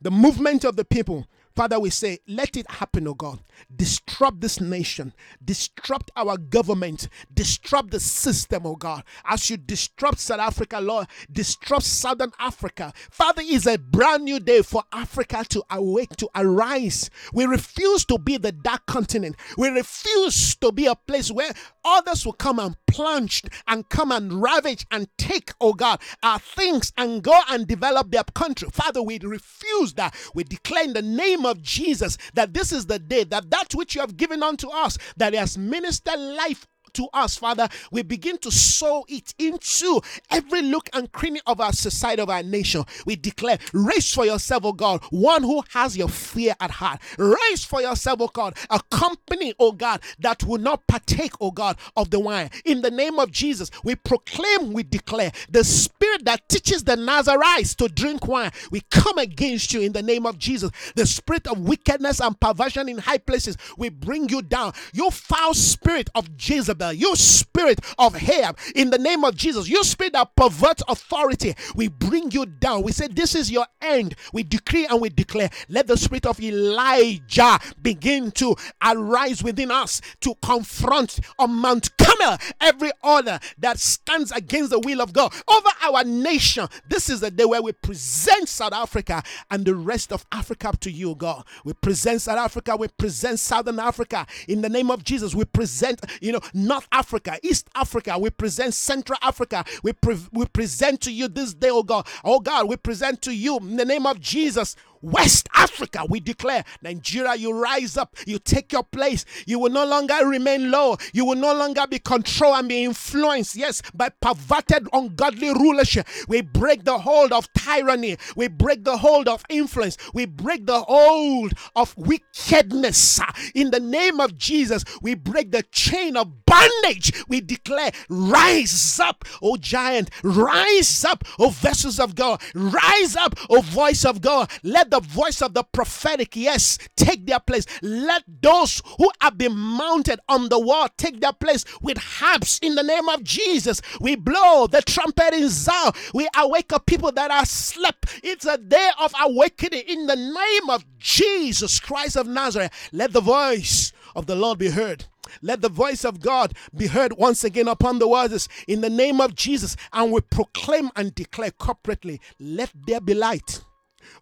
the 0.01 0.11
movement 0.11 0.65
of 0.65 0.77
the 0.77 0.85
people. 0.85 1.27
Father, 1.59 1.81
we 1.81 1.91
say, 1.91 2.21
let 2.29 2.57
it 2.57 2.71
happen, 2.71 3.09
oh 3.09 3.15
God. 3.15 3.41
Disrupt 3.75 4.41
this 4.41 4.61
nation, 4.61 5.13
disrupt 5.45 6.09
our 6.15 6.37
government, 6.37 7.09
disrupt 7.35 7.91
the 7.91 7.99
system, 7.99 8.65
oh 8.65 8.77
God. 8.77 9.03
As 9.25 9.51
you 9.51 9.57
disrupt 9.57 10.21
South 10.21 10.39
Africa, 10.39 10.79
Lord, 10.79 11.09
disrupt 11.33 11.83
Southern 11.83 12.31
Africa. 12.39 12.93
Father, 13.11 13.43
it's 13.45 13.67
a 13.67 13.77
brand 13.77 14.23
new 14.23 14.39
day 14.39 14.63
for 14.63 14.85
Africa 14.93 15.45
to 15.49 15.65
awake, 15.69 16.15
to 16.19 16.29
arise. 16.37 17.11
We 17.33 17.45
refuse 17.45 18.05
to 18.05 18.19
be 18.19 18.37
the 18.37 18.53
dark 18.53 18.87
continent. 18.87 19.35
We 19.57 19.67
refuse 19.67 20.55
to 20.61 20.71
be 20.71 20.87
a 20.87 20.95
place 20.95 21.33
where 21.33 21.51
others 21.85 22.25
will 22.25 22.35
come 22.35 22.61
and 22.61 22.77
plunge 22.87 23.43
and 23.67 23.89
come 23.89 24.13
and 24.13 24.41
ravage 24.41 24.87
and 24.93 25.09
take, 25.19 25.53
oh 25.61 25.73
God, 25.73 26.01
our 26.23 26.39
things 26.39 26.93
and 26.97 27.23
go 27.23 27.37
and 27.49 27.67
develop 27.67 28.13
their 28.13 28.25
country. 28.35 28.69
Father, 28.71 29.03
we 29.03 29.19
refuse 29.19 29.95
that. 29.95 30.15
We 30.35 30.45
declare 30.45 30.85
in 30.85 30.93
the 30.93 31.03
name 31.03 31.47
of 31.49 31.63
Jesus 31.63 32.17
that 32.35 32.55
this 32.55 32.73
is 32.73 32.87
the 32.87 32.99
day 32.99 33.25
that 33.25 33.51
that 33.51 33.75
which 33.75 33.95
you 33.95 34.01
have 34.01 34.17
given 34.17 34.43
unto 34.43 34.69
us, 34.71 34.99
that 35.17 35.35
has 35.35 35.59
ministered 35.59 36.19
life 36.19 36.67
to 36.95 37.09
us, 37.13 37.37
Father, 37.37 37.69
we 37.91 38.03
begin 38.03 38.39
to 38.39 38.51
sow 38.51 39.05
it 39.09 39.35
into 39.39 40.01
every 40.31 40.63
look 40.63 40.89
and 40.93 41.11
cranny 41.13 41.41
of 41.47 41.61
our 41.61 41.73
society, 41.73 42.23
of 42.23 42.31
our 42.31 42.43
nation. 42.43 42.85
We 43.07 43.17
declare, 43.17 43.59
raise 43.73 44.13
for 44.13 44.25
yourself, 44.25 44.65
oh 44.65 44.73
God, 44.73 45.03
one 45.11 45.43
who 45.43 45.63
has 45.71 45.97
your 45.97 46.09
fear 46.09 46.55
at 46.61 46.71
heart. 46.71 47.01
Raise 47.19 47.65
for 47.65 47.81
yourself, 47.81 48.21
oh 48.21 48.29
God, 48.29 48.57
a 48.71 48.81
company, 48.91 49.55
oh 49.59 49.73
God, 49.73 50.01
that 50.21 50.45
will 50.45 50.59
not 50.59 50.87
partake, 50.87 51.33
O 51.41 51.51
God, 51.51 51.77
of 51.97 52.11
the 52.11 52.21
wine. 52.21 52.51
In 52.65 52.83
the 52.83 52.91
name 52.91 53.19
of 53.19 53.31
Jesus, 53.31 53.71
we 53.85 53.95
proclaim, 53.95 54.73
we 54.73 54.83
declare 54.83 55.33
the 55.51 55.65
spirit 55.65 56.25
that 56.25 56.49
teaches 56.49 56.85
the 56.85 56.97
Nazarites 56.97 57.75
to 57.77 57.89
drink 57.89 58.27
wine. 58.27 58.51
We 58.71 58.83
come 58.91 59.19
against 59.19 59.73
you 59.73 59.81
in 59.81 59.93
the 59.93 60.03
name 60.03 60.27
of 60.27 60.39
Jesus. 60.39 60.71
The 60.95 61.07
spirit 61.07 61.47
of 61.47 61.61
wickedness 61.61 62.21
and 62.21 62.39
perversion 62.39 62.89
in 62.89 62.99
high 62.99 63.19
places, 63.19 63.57
we 63.77 63.89
bring 63.89 64.29
you 64.29 64.43
down. 64.43 64.73
You 64.93 65.11
foul 65.11 65.55
spirit 65.55 66.11
of 66.15 66.29
Jezebel 66.39 66.78
Jezebel, 66.79 66.93
you 66.93 67.17
spirit 67.17 67.81
of 67.99 68.15
Ahab, 68.15 68.59
in 68.75 68.91
the 68.91 68.99
name 68.99 69.25
of 69.25 69.37
Jesus, 69.37 69.69
you 69.69 69.83
spirit 69.85 70.13
that 70.13 70.35
perverts 70.37 70.83
authority, 70.89 71.55
we 71.75 71.89
bring 71.89 72.31
you 72.31 72.47
down. 72.47 72.83
We 72.83 72.93
say, 72.93 73.09
This 73.09 73.35
is 73.35 73.51
your 73.51 73.67
end. 73.81 74.15
We 74.33 74.43
decree 74.43 74.87
and 74.87 75.01
we 75.01 75.09
declare, 75.09 75.51
let 75.69 75.87
the 75.87 75.97
spirit 75.97 76.27
of 76.27 76.41
Elijah 76.41 77.59
begin 77.83 78.31
to 78.33 78.55
arise 78.85 79.43
within 79.43 79.71
us 79.71 80.01
to 80.21 80.35
confront 80.43 81.21
on 81.39 81.55
Mount 81.55 81.97
Carmel 81.99 82.39
every 82.61 82.91
order 83.03 83.39
that 83.59 83.79
stands 83.79 84.31
against 84.33 84.71
the 84.71 84.81
will 84.81 85.01
of 85.01 85.13
God 85.13 85.33
over 85.49 85.69
our 85.83 86.05
nation. 86.05 86.69
This 86.89 87.09
is 87.09 87.21
the 87.21 87.31
day 87.31 87.45
where 87.45 87.63
we 87.63 87.73
present 87.73 88.49
South 88.49 88.73
Africa 88.73 89.23
and 89.51 89.65
the 89.65 89.75
rest 89.75 90.13
of 90.13 90.25
Africa 90.33 90.73
to 90.81 90.91
you, 90.91 91.15
God. 91.15 91.45
We 91.65 91.73
present 91.73 92.23
South 92.23 92.39
Africa, 92.39 92.77
we 92.77 92.89
present 92.89 93.41
Southern 93.41 93.79
Africa 93.79 94.27
in 94.47 94.61
the 94.61 94.69
name 94.69 94.91
of 94.91 95.05
Jesus. 95.05 95.35
We 95.35 95.45
present, 95.45 96.01
you 96.21 96.33
know, 96.33 96.41
North 96.69 96.89
Africa, 96.93 97.39
East 97.43 97.69
Africa. 97.75 98.19
We 98.19 98.31
present 98.31 98.75
Central 98.75 99.19
Africa. 99.23 99.65
We, 99.83 99.95
pre- 99.95 100.19
we 100.33 100.47
present 100.47 101.01
to 101.03 101.13
you 101.13 101.29
this 101.29 101.55
day, 101.55 101.71
oh 101.71 101.83
God. 101.83 102.07
Oh 102.25 102.41
God, 102.41 102.69
we 102.69 102.77
present 102.77 103.23
to 103.23 103.35
you 103.35 103.59
in 103.59 103.77
the 103.77 103.87
name 103.87 104.07
of 104.07 104.21
Jesus 104.21 104.77
West 105.01 105.49
Africa, 105.55 106.05
we 106.09 106.21
declare, 106.21 106.65
Nigeria, 106.83 107.35
you 107.35 107.53
rise 107.53 107.97
up, 107.97 108.17
you 108.27 108.39
take 108.39 108.73
your 108.73 108.85
place. 108.85 109.25
You 109.47 109.59
will 109.59 109.71
no 109.71 109.85
longer 109.85 110.27
remain 110.27 110.71
low. 110.71 110.97
You 111.13 111.25
will 111.25 111.37
no 111.37 111.55
longer 111.55 111.87
be 111.87 111.99
controlled 111.99 112.59
and 112.59 112.69
be 112.69 112.85
influenced, 112.85 113.57
yes, 113.57 113.83
by 113.95 114.09
perverted, 114.09 114.89
ungodly 114.93 115.51
rulership. 115.51 116.07
We 116.29 116.43
break 116.43 116.85
the 116.85 116.99
hold 116.99 117.33
of 117.33 117.53
tyranny. 117.53 118.17
We 118.37 118.49
break 118.49 118.85
the 118.85 118.99
hold 118.99 119.29
of 119.29 119.45
influence. 119.49 119.97
We 120.15 120.27
break 120.27 120.67
the 120.67 120.81
hold 120.81 121.53
of 121.77 121.97
wickedness. 121.97 123.21
In 123.55 123.71
the 123.71 123.81
name 123.81 124.21
of 124.21 124.37
Jesus, 124.37 124.85
we 125.03 125.15
break 125.15 125.53
the 125.53 125.63
chain 125.71 126.17
of 126.17 126.45
bondage. 126.45 127.25
We 127.29 127.41
declare, 127.41 127.93
rise 128.09 128.99
up, 129.01 129.25
O 129.43 129.57
giant, 129.57 130.11
rise 130.23 131.05
up, 131.05 131.25
O 131.39 131.51
vessels 131.51 132.01
of 132.01 132.15
God, 132.15 132.43
rise 132.55 133.17
up, 133.17 133.35
O 133.51 133.61
voice 133.61 134.05
of 134.05 134.21
God. 134.21 134.51
Let 134.63 134.88
The 134.89 135.01
voice 135.01 135.43
of 135.43 135.55
the 135.55 135.65
prophetic, 135.65 136.35
yes, 136.35 136.79
take 136.97 137.27
their 137.27 137.41
place. 137.41 137.67
Let 137.83 138.25
those 138.41 138.81
who 138.97 139.11
have 139.21 139.37
been 139.37 139.57
mounted 139.57 140.19
on 140.29 140.49
the 140.49 140.59
wall 140.59 140.89
take 140.97 141.21
their 141.21 141.33
place 141.33 141.65
with 141.83 141.99
harps 141.99 142.59
in 142.61 142.75
the 142.75 142.83
name 142.83 143.09
of 143.09 143.23
Jesus. 143.23 143.81
We 144.01 144.17
blow 144.17 144.67
the 144.67 144.83
trumpet 144.83 145.35
in 145.35 145.49
Zion. 145.49 145.93
We 146.15 146.29
awake 146.37 146.73
up 146.73 146.87
people 146.87 147.13
that 147.13 147.31
are 147.31 147.45
slept. 147.45 148.21
It's 148.23 148.47
a 148.47 148.59
day 148.59 148.91
of 148.99 149.13
awakening 149.21 149.85
in 149.87 150.07
the 150.07 150.17
name 150.17 150.71
of 150.71 150.85
Jesus 150.99 151.81
Christ 151.81 152.17
of 152.17 152.27
Nazareth. 152.27 152.73
Let 152.93 153.13
the 153.13 153.21
voice 153.21 153.93
of 154.17 154.27
the 154.27 154.37
Lord 154.37 154.59
be 154.59 154.71
heard. 154.71 155.05
Let 155.43 155.61
the 155.61 155.69
voice 155.69 156.05
of 156.05 156.21
God 156.21 156.55
be 156.75 156.87
heard 156.87 157.13
once 157.13 157.45
again 157.45 157.69
upon 157.69 157.99
the 157.99 158.09
waters 158.09 158.49
in 158.67 158.81
the 158.81 158.91
name 158.91 159.21
of 159.21 159.35
Jesus. 159.35 159.77
And 159.93 160.11
we 160.11 160.21
proclaim 160.23 160.91
and 160.97 161.15
declare 161.15 161.51
corporately, 161.51 162.21
let 162.41 162.73
there 162.87 163.01
be 163.01 163.15
light. 163.15 163.63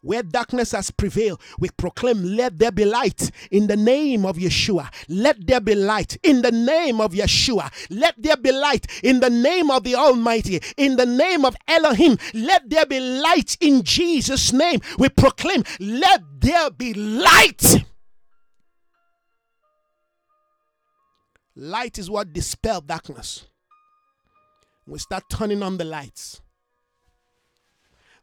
Where 0.00 0.22
darkness 0.22 0.72
has 0.72 0.90
prevailed, 0.90 1.40
we 1.58 1.68
proclaim, 1.76 2.22
let 2.22 2.58
there 2.58 2.72
be 2.72 2.84
light 2.84 3.30
in 3.50 3.66
the 3.66 3.76
name 3.76 4.24
of 4.24 4.36
Yeshua. 4.36 4.92
Let 5.08 5.46
there 5.46 5.60
be 5.60 5.74
light 5.74 6.16
in 6.22 6.42
the 6.42 6.52
name 6.52 7.00
of 7.00 7.12
Yeshua. 7.12 7.72
Let 7.90 8.14
there 8.22 8.36
be 8.36 8.52
light 8.52 8.86
in 9.02 9.20
the 9.20 9.30
name 9.30 9.70
of 9.70 9.84
the 9.84 9.94
Almighty, 9.94 10.60
in 10.76 10.96
the 10.96 11.06
name 11.06 11.44
of 11.44 11.56
Elohim. 11.68 12.18
Let 12.34 12.68
there 12.70 12.86
be 12.86 13.00
light 13.00 13.56
in 13.60 13.82
Jesus' 13.82 14.52
name. 14.52 14.80
We 14.98 15.08
proclaim, 15.08 15.64
let 15.80 16.22
there 16.40 16.70
be 16.70 16.94
light. 16.94 17.84
Light 21.56 21.98
is 21.98 22.10
what 22.10 22.32
dispels 22.32 22.82
darkness. 22.86 23.46
We 24.86 24.98
start 24.98 25.24
turning 25.30 25.62
on 25.62 25.78
the 25.78 25.84
lights. 25.84 26.40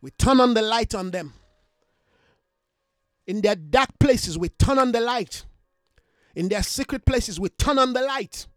We 0.01 0.11
turn 0.11 0.39
on 0.39 0.53
the 0.53 0.61
light 0.61 0.93
on 0.93 1.11
them. 1.11 1.33
In 3.25 3.41
their 3.41 3.55
dark 3.55 3.89
places, 3.99 4.37
we 4.37 4.49
turn 4.49 4.79
on 4.79 4.91
the 4.91 4.99
light. 4.99 5.45
In 6.35 6.49
their 6.49 6.63
secret 6.63 7.05
places, 7.05 7.39
we 7.39 7.49
turn 7.49 7.79
on 7.79 7.93
the 7.93 8.01
light. 8.01 8.47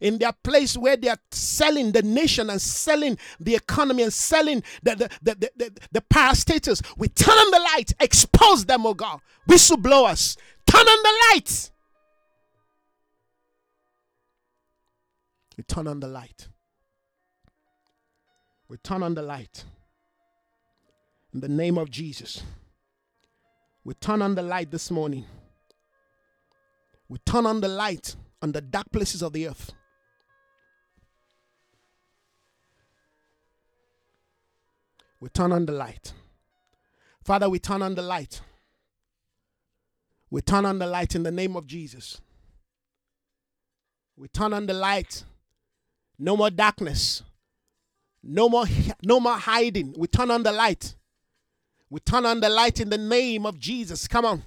In 0.00 0.18
their 0.18 0.32
place 0.32 0.76
where 0.76 0.96
they 0.96 1.08
are 1.08 1.18
selling 1.30 1.92
the 1.92 2.02
nation 2.02 2.50
and 2.50 2.60
selling 2.60 3.16
the 3.38 3.54
economy 3.54 4.02
and 4.02 4.12
selling 4.12 4.62
the, 4.82 4.96
the, 4.96 5.08
the, 5.22 5.34
the, 5.34 5.50
the, 5.56 5.80
the 5.92 6.00
parastatals, 6.00 6.84
we 6.96 7.08
turn 7.08 7.34
on 7.34 7.50
the 7.50 7.60
light, 7.74 7.92
expose 8.00 8.64
them, 8.64 8.86
oh 8.86 8.94
God. 8.94 9.20
Whistleblowers, 9.48 10.36
turn 10.66 10.86
on 10.86 11.02
the 11.02 11.12
light. 11.32 11.70
We 15.56 15.64
turn 15.64 15.86
on 15.86 16.00
the 16.00 16.08
light. 16.08 16.48
We 18.68 18.76
turn 18.78 19.02
on 19.02 19.14
the 19.14 19.22
light. 19.22 19.64
In 21.32 21.40
the 21.40 21.48
name 21.48 21.78
of 21.78 21.90
Jesus. 21.90 22.42
We 23.84 23.94
turn 23.94 24.22
on 24.22 24.34
the 24.34 24.42
light 24.42 24.70
this 24.70 24.90
morning. 24.90 25.26
We 27.08 27.18
turn 27.18 27.44
on 27.44 27.60
the 27.60 27.68
light 27.68 28.16
on 28.40 28.52
the 28.52 28.60
dark 28.60 28.90
places 28.90 29.22
of 29.22 29.32
the 29.32 29.48
earth. 29.48 29.72
We 35.20 35.28
turn 35.28 35.52
on 35.52 35.66
the 35.66 35.72
light. 35.72 36.12
Father, 37.22 37.48
we 37.48 37.58
turn 37.58 37.82
on 37.82 37.94
the 37.94 38.02
light. 38.02 38.40
We 40.30 40.40
turn 40.40 40.66
on 40.66 40.78
the 40.78 40.86
light 40.86 41.14
in 41.14 41.22
the 41.22 41.30
name 41.30 41.56
of 41.56 41.66
Jesus. 41.66 42.20
We 44.16 44.28
turn 44.28 44.52
on 44.52 44.66
the 44.66 44.74
light 44.74 45.24
no 46.18 46.36
more 46.36 46.50
darkness. 46.50 47.22
No 48.22 48.48
more 48.48 48.64
no 49.02 49.20
more 49.20 49.36
hiding. 49.36 49.94
We 49.96 50.08
turn 50.08 50.30
on 50.30 50.42
the 50.42 50.52
light. 50.52 50.94
We 51.90 52.00
turn 52.00 52.26
on 52.26 52.40
the 52.40 52.48
light 52.48 52.80
in 52.80 52.90
the 52.90 52.98
name 52.98 53.46
of 53.46 53.58
Jesus. 53.58 54.08
Come 54.08 54.24
on. 54.24 54.42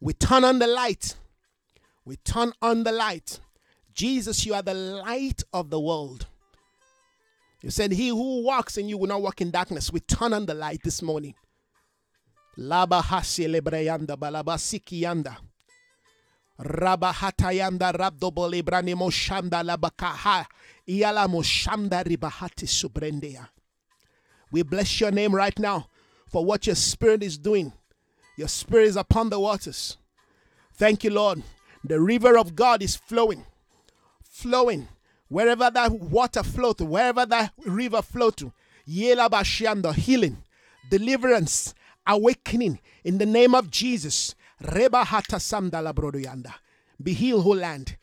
We 0.00 0.12
turn 0.12 0.44
on 0.44 0.58
the 0.58 0.66
light. 0.66 1.16
We 2.04 2.16
turn 2.16 2.52
on 2.62 2.84
the 2.84 2.92
light. 2.92 3.40
Jesus, 3.94 4.44
you 4.44 4.54
are 4.54 4.62
the 4.62 4.74
light 4.74 5.42
of 5.52 5.70
the 5.70 5.80
world. 5.80 6.26
You 7.62 7.70
said, 7.70 7.92
He 7.92 8.08
who 8.08 8.42
walks 8.42 8.76
in 8.76 8.88
you 8.88 8.98
will 8.98 9.08
not 9.08 9.22
walk 9.22 9.40
in 9.40 9.50
darkness. 9.50 9.92
We 9.92 10.00
turn 10.00 10.32
on 10.32 10.46
the 10.46 10.54
light 10.54 10.80
this 10.84 11.02
morning. 11.02 11.34
Yanda. 12.58 13.02
Moshanda. 21.28 23.46
We 24.52 24.62
bless 24.62 25.00
your 25.00 25.10
name 25.10 25.34
right 25.34 25.58
now 25.58 25.88
for 26.36 26.44
what 26.44 26.66
your 26.66 26.76
spirit 26.76 27.22
is 27.22 27.38
doing. 27.38 27.72
Your 28.36 28.48
spirit 28.48 28.88
is 28.88 28.96
upon 28.96 29.30
the 29.30 29.40
waters. 29.40 29.96
Thank 30.74 31.02
you, 31.02 31.08
Lord. 31.08 31.42
The 31.82 31.98
river 31.98 32.36
of 32.36 32.54
God 32.54 32.82
is 32.82 32.94
flowing, 32.94 33.46
flowing. 34.22 34.86
Wherever 35.28 35.70
that 35.70 35.92
water 35.92 36.42
flow 36.42 36.74
to, 36.74 36.84
wherever 36.84 37.24
that 37.24 37.54
river 37.64 38.02
flow 38.02 38.28
to, 38.32 38.52
Yela 38.86 39.30
Bashianda, 39.30 39.94
healing, 39.94 40.36
deliverance, 40.90 41.72
awakening 42.06 42.80
in 43.02 43.16
the 43.16 43.24
name 43.24 43.54
of 43.54 43.70
Jesus. 43.70 44.34
Reba 44.60 45.04
hata 45.04 45.36
samdala 45.36 45.94
brodoyanda. 45.94 46.52
Be 47.02 47.14
healed, 47.14 47.46
O 47.46 47.52
land. 47.52 47.96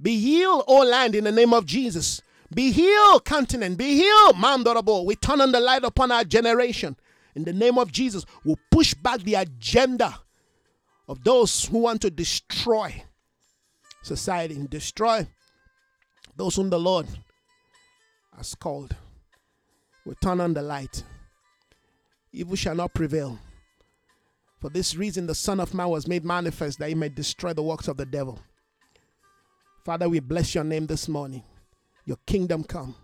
Be 0.00 0.20
healed, 0.20 0.62
O 0.68 0.84
land, 0.84 1.16
in 1.16 1.24
the 1.24 1.32
name 1.32 1.52
of 1.52 1.66
Jesus. 1.66 2.22
Be 2.54 2.70
healed, 2.70 3.24
continent. 3.24 3.76
Be 3.76 3.96
healed, 3.96 4.36
Mandorable. 4.36 5.04
We 5.04 5.16
turn 5.16 5.40
on 5.40 5.50
the 5.50 5.58
light 5.58 5.82
upon 5.82 6.12
our 6.12 6.22
generation. 6.22 6.94
In 7.34 7.44
the 7.44 7.52
name 7.52 7.78
of 7.78 7.90
Jesus, 7.90 8.24
we'll 8.44 8.58
push 8.70 8.94
back 8.94 9.20
the 9.20 9.34
agenda 9.34 10.18
of 11.08 11.22
those 11.24 11.64
who 11.64 11.78
want 11.78 12.02
to 12.02 12.10
destroy 12.10 13.02
society 14.02 14.54
and 14.54 14.68
destroy 14.68 15.26
those 16.36 16.56
whom 16.56 16.70
the 16.70 16.78
Lord 16.78 17.06
has 18.36 18.54
called. 18.54 18.94
We 20.04 20.14
turn 20.16 20.40
on 20.40 20.54
the 20.54 20.62
light. 20.62 21.04
Evil 22.32 22.56
shall 22.56 22.74
not 22.74 22.94
prevail. 22.94 23.38
For 24.60 24.70
this 24.70 24.94
reason, 24.94 25.26
the 25.26 25.34
Son 25.34 25.60
of 25.60 25.74
Man 25.74 25.88
was 25.88 26.06
made 26.06 26.24
manifest 26.24 26.78
that 26.78 26.88
he 26.88 26.94
may 26.94 27.08
destroy 27.08 27.52
the 27.52 27.62
works 27.62 27.88
of 27.88 27.96
the 27.96 28.06
devil. 28.06 28.38
Father, 29.84 30.08
we 30.08 30.20
bless 30.20 30.54
your 30.54 30.64
name 30.64 30.86
this 30.86 31.08
morning. 31.08 31.42
Your 32.04 32.18
kingdom 32.26 32.64
come. 32.64 32.94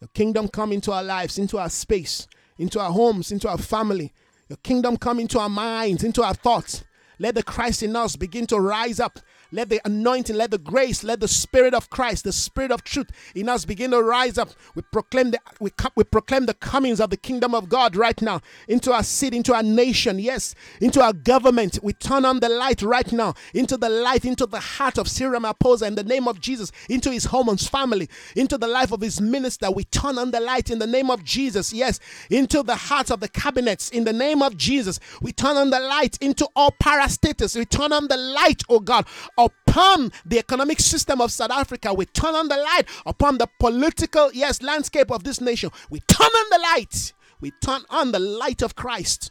Your 0.00 0.08
kingdom 0.08 0.48
come 0.48 0.72
into 0.72 0.92
our 0.92 1.02
lives, 1.02 1.38
into 1.38 1.58
our 1.58 1.70
space, 1.70 2.26
into 2.58 2.80
our 2.80 2.90
homes, 2.90 3.30
into 3.32 3.48
our 3.48 3.58
family. 3.58 4.12
Your 4.48 4.58
kingdom 4.58 4.96
come 4.96 5.18
into 5.20 5.38
our 5.38 5.48
minds, 5.48 6.04
into 6.04 6.22
our 6.22 6.34
thoughts. 6.34 6.84
Let 7.18 7.34
the 7.34 7.42
Christ 7.42 7.82
in 7.82 7.96
us 7.96 8.16
begin 8.16 8.46
to 8.48 8.60
rise 8.60 9.00
up 9.00 9.18
let 9.52 9.68
the 9.68 9.80
anointing, 9.84 10.36
let 10.36 10.50
the 10.50 10.58
grace, 10.58 11.04
let 11.04 11.20
the 11.20 11.28
spirit 11.28 11.74
of 11.74 11.90
Christ, 11.90 12.24
the 12.24 12.32
spirit 12.32 12.70
of 12.70 12.84
truth 12.84 13.08
in 13.34 13.48
us 13.48 13.64
begin 13.64 13.90
to 13.92 14.02
rise 14.02 14.38
up. 14.38 14.50
We 14.74 14.82
proclaim 14.82 15.30
the 15.30 15.40
we, 15.60 15.70
we 15.94 16.04
proclaim 16.04 16.46
the 16.46 16.54
comings 16.54 17.00
of 17.00 17.10
the 17.10 17.16
kingdom 17.16 17.54
of 17.54 17.68
God 17.68 17.96
right 17.96 18.20
now 18.20 18.40
into 18.68 18.92
our 18.92 19.02
city, 19.02 19.36
into 19.38 19.54
our 19.54 19.62
nation, 19.62 20.18
yes, 20.18 20.54
into 20.80 21.00
our 21.00 21.12
government. 21.12 21.78
We 21.82 21.92
turn 21.92 22.24
on 22.24 22.40
the 22.40 22.48
light 22.48 22.82
right 22.82 23.10
now 23.12 23.34
into 23.54 23.76
the 23.76 23.88
light, 23.88 24.24
into 24.24 24.46
the 24.46 24.60
heart 24.60 24.98
of 24.98 25.08
Cyril 25.08 25.40
Ramaphosa 25.40 25.86
in 25.86 25.94
the 25.94 26.04
name 26.04 26.28
of 26.28 26.40
Jesus, 26.40 26.72
into 26.88 27.10
his 27.10 27.26
home 27.26 27.48
and 27.48 27.58
his 27.58 27.68
family, 27.68 28.08
into 28.34 28.58
the 28.58 28.66
life 28.66 28.92
of 28.92 29.00
his 29.00 29.20
minister. 29.20 29.70
We 29.70 29.84
turn 29.84 30.18
on 30.18 30.30
the 30.30 30.40
light 30.40 30.70
in 30.70 30.78
the 30.78 30.86
name 30.86 31.10
of 31.10 31.24
Jesus, 31.24 31.72
yes, 31.72 32.00
into 32.30 32.62
the 32.62 32.76
hearts 32.76 33.10
of 33.10 33.20
the 33.20 33.28
cabinets 33.28 33.90
in 33.90 34.04
the 34.04 34.12
name 34.12 34.42
of 34.42 34.56
Jesus. 34.56 35.00
We 35.20 35.32
turn 35.32 35.56
on 35.56 35.70
the 35.70 35.80
light 35.80 36.18
into 36.20 36.48
all 36.54 36.74
parastatals. 36.82 37.56
We 37.56 37.64
turn 37.64 37.92
on 37.92 38.08
the 38.08 38.16
light, 38.16 38.62
oh 38.68 38.80
God, 38.80 39.06
upon 39.46 40.12
the 40.24 40.38
economic 40.38 40.80
system 40.80 41.20
of 41.20 41.32
South 41.32 41.50
Africa. 41.50 41.94
We 41.94 42.06
turn 42.06 42.34
on 42.34 42.48
the 42.48 42.56
light 42.56 42.84
upon 43.04 43.38
the 43.38 43.48
political, 43.58 44.32
yes, 44.32 44.62
landscape 44.62 45.10
of 45.10 45.24
this 45.24 45.40
nation. 45.40 45.70
We 45.90 46.00
turn 46.00 46.26
on 46.26 46.50
the 46.50 46.58
light. 46.74 47.12
We 47.40 47.52
turn 47.62 47.82
on 47.90 48.12
the 48.12 48.18
light 48.18 48.62
of 48.62 48.76
Christ. 48.76 49.30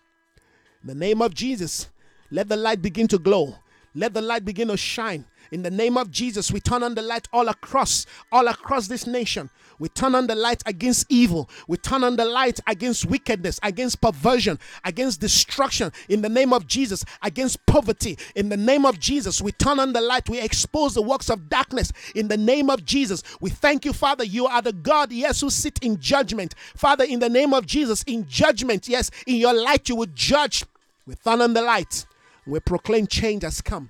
In 0.81 0.87
the 0.87 0.95
name 0.95 1.21
of 1.21 1.33
Jesus, 1.33 1.89
let 2.31 2.47
the 2.47 2.55
light 2.55 2.81
begin 2.81 3.07
to 3.09 3.17
glow. 3.17 3.55
Let 3.95 4.13
the 4.13 4.21
light 4.21 4.45
begin 4.45 4.67
to 4.67 4.77
shine. 4.77 5.25
In 5.51 5.63
the 5.63 5.71
name 5.71 5.97
of 5.97 6.11
Jesus, 6.11 6.51
we 6.51 6.59
turn 6.59 6.83
on 6.83 6.95
the 6.95 7.01
light 7.01 7.27
all 7.31 7.47
across, 7.47 8.05
all 8.31 8.47
across 8.47 8.87
this 8.87 9.07
nation. 9.07 9.49
We 9.79 9.89
turn 9.89 10.15
on 10.15 10.27
the 10.27 10.35
light 10.35 10.63
against 10.65 11.05
evil. 11.09 11.49
We 11.67 11.77
turn 11.77 12.03
on 12.03 12.15
the 12.15 12.25
light 12.25 12.59
against 12.67 13.05
wickedness, 13.05 13.59
against 13.63 14.01
perversion, 14.01 14.59
against 14.83 15.21
destruction. 15.21 15.91
In 16.09 16.21
the 16.21 16.29
name 16.29 16.53
of 16.53 16.67
Jesus, 16.67 17.03
against 17.21 17.65
poverty. 17.65 18.17
In 18.35 18.49
the 18.49 18.57
name 18.57 18.85
of 18.85 18.99
Jesus, 18.99 19.41
we 19.41 19.51
turn 19.51 19.79
on 19.79 19.93
the 19.93 20.01
light. 20.01 20.29
We 20.29 20.39
expose 20.39 20.93
the 20.93 21.01
works 21.01 21.29
of 21.29 21.49
darkness. 21.49 21.91
In 22.15 22.27
the 22.27 22.37
name 22.37 22.69
of 22.69 22.85
Jesus, 22.85 23.23
we 23.41 23.49
thank 23.49 23.85
you, 23.85 23.93
Father. 23.93 24.23
You 24.23 24.47
are 24.47 24.61
the 24.61 24.73
God, 24.73 25.11
yes, 25.11 25.41
who 25.41 25.49
sit 25.49 25.79
in 25.79 25.99
judgment. 25.99 26.55
Father, 26.75 27.03
in 27.03 27.19
the 27.19 27.29
name 27.29 27.53
of 27.53 27.65
Jesus, 27.65 28.03
in 28.03 28.27
judgment, 28.27 28.87
yes, 28.87 29.11
in 29.27 29.35
your 29.35 29.53
light, 29.53 29.89
you 29.89 29.95
will 29.95 30.07
judge. 30.13 30.63
We 31.05 31.15
turn 31.15 31.41
on 31.41 31.53
the 31.53 31.61
light. 31.61 32.05
We 32.47 32.59
proclaim 32.59 33.07
change 33.07 33.43
has 33.43 33.61
come. 33.61 33.89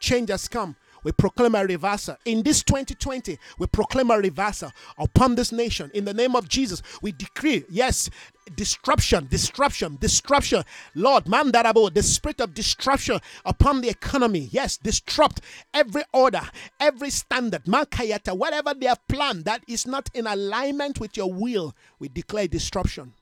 Change 0.00 0.30
has 0.30 0.48
come 0.48 0.76
We 1.04 1.12
proclaim 1.12 1.54
a 1.54 1.64
reversal. 1.64 2.16
In 2.24 2.42
this 2.42 2.62
2020, 2.62 3.38
we 3.58 3.66
proclaim 3.66 4.10
a 4.10 4.18
reversal 4.18 4.72
upon 4.98 5.34
this 5.34 5.52
nation. 5.52 5.90
In 5.94 6.04
the 6.04 6.14
name 6.14 6.34
of 6.34 6.48
Jesus, 6.48 6.82
we 7.02 7.12
decree, 7.12 7.64
yes, 7.68 8.10
disruption, 8.56 9.26
disruption, 9.30 9.98
disruption. 10.00 10.64
Lord, 10.94 11.24
mandarabo, 11.26 11.92
the 11.92 12.02
spirit 12.02 12.40
of 12.40 12.54
disruption 12.54 13.20
upon 13.44 13.82
the 13.82 13.90
economy. 13.90 14.48
Yes, 14.50 14.78
disrupt 14.78 15.40
every 15.72 16.02
order, 16.12 16.42
every 16.80 17.10
standard, 17.10 17.64
makayata, 17.64 18.36
whatever 18.36 18.74
they 18.74 18.86
have 18.86 19.06
planned 19.08 19.44
that 19.44 19.62
is 19.68 19.86
not 19.86 20.10
in 20.14 20.26
alignment 20.26 21.00
with 21.00 21.16
your 21.16 21.32
will. 21.32 21.74
We 21.98 22.08
declare 22.08 22.48
disruption, 22.48 23.12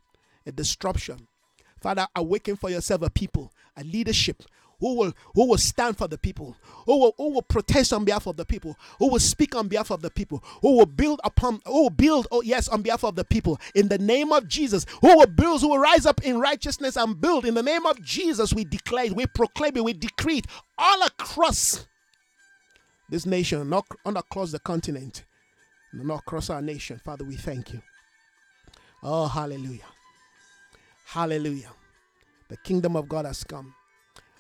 a 0.46 0.52
disruption. 0.52 1.26
Father, 1.80 2.06
awaken 2.14 2.54
for 2.54 2.70
yourself 2.70 3.02
a 3.02 3.10
people, 3.10 3.52
a 3.76 3.82
leadership 3.82 4.44
who 4.82 4.94
will 4.96 5.12
who 5.34 5.48
will 5.48 5.58
stand 5.58 5.96
for 5.96 6.08
the 6.08 6.18
people, 6.18 6.56
who 6.84 6.98
will 6.98 7.14
who 7.16 7.30
will 7.32 7.42
protest 7.42 7.92
on 7.92 8.04
behalf 8.04 8.26
of 8.26 8.36
the 8.36 8.44
people, 8.44 8.76
who 8.98 9.08
will 9.08 9.20
speak 9.20 9.56
on 9.56 9.68
behalf 9.68 9.90
of 9.90 10.02
the 10.02 10.10
people, 10.10 10.42
who 10.60 10.76
will 10.76 10.86
build 10.86 11.20
upon 11.24 11.60
who 11.64 11.84
will 11.84 11.90
build 11.90 12.26
oh 12.30 12.42
yes 12.42 12.68
on 12.68 12.82
behalf 12.82 13.04
of 13.04 13.14
the 13.14 13.24
people 13.24 13.58
in 13.74 13.88
the 13.88 13.98
name 13.98 14.32
of 14.32 14.48
Jesus, 14.48 14.84
who 15.00 15.16
will 15.16 15.26
build, 15.26 15.62
who 15.62 15.68
will 15.68 15.78
rise 15.78 16.04
up 16.04 16.22
in 16.22 16.38
righteousness 16.38 16.96
and 16.96 17.20
build 17.20 17.46
in 17.46 17.54
the 17.54 17.62
name 17.62 17.86
of 17.86 18.02
Jesus. 18.02 18.52
We 18.52 18.64
declare 18.64 19.06
it, 19.06 19.16
we 19.16 19.26
proclaim 19.26 19.76
it, 19.76 19.84
we 19.84 19.94
decree 19.94 20.38
it 20.38 20.46
all 20.76 21.02
across 21.06 21.86
this 23.08 23.26
nation, 23.26 23.68
not, 23.68 23.86
not 24.04 24.16
across 24.16 24.52
the 24.52 24.58
continent, 24.58 25.24
not 25.92 26.20
across 26.20 26.50
our 26.50 26.62
nation. 26.62 26.98
Father, 26.98 27.24
we 27.24 27.36
thank 27.36 27.72
you. 27.72 27.82
Oh, 29.02 29.26
hallelujah. 29.26 29.84
Hallelujah. 31.06 31.70
The 32.48 32.56
kingdom 32.58 32.96
of 32.96 33.08
God 33.08 33.26
has 33.26 33.44
come. 33.44 33.74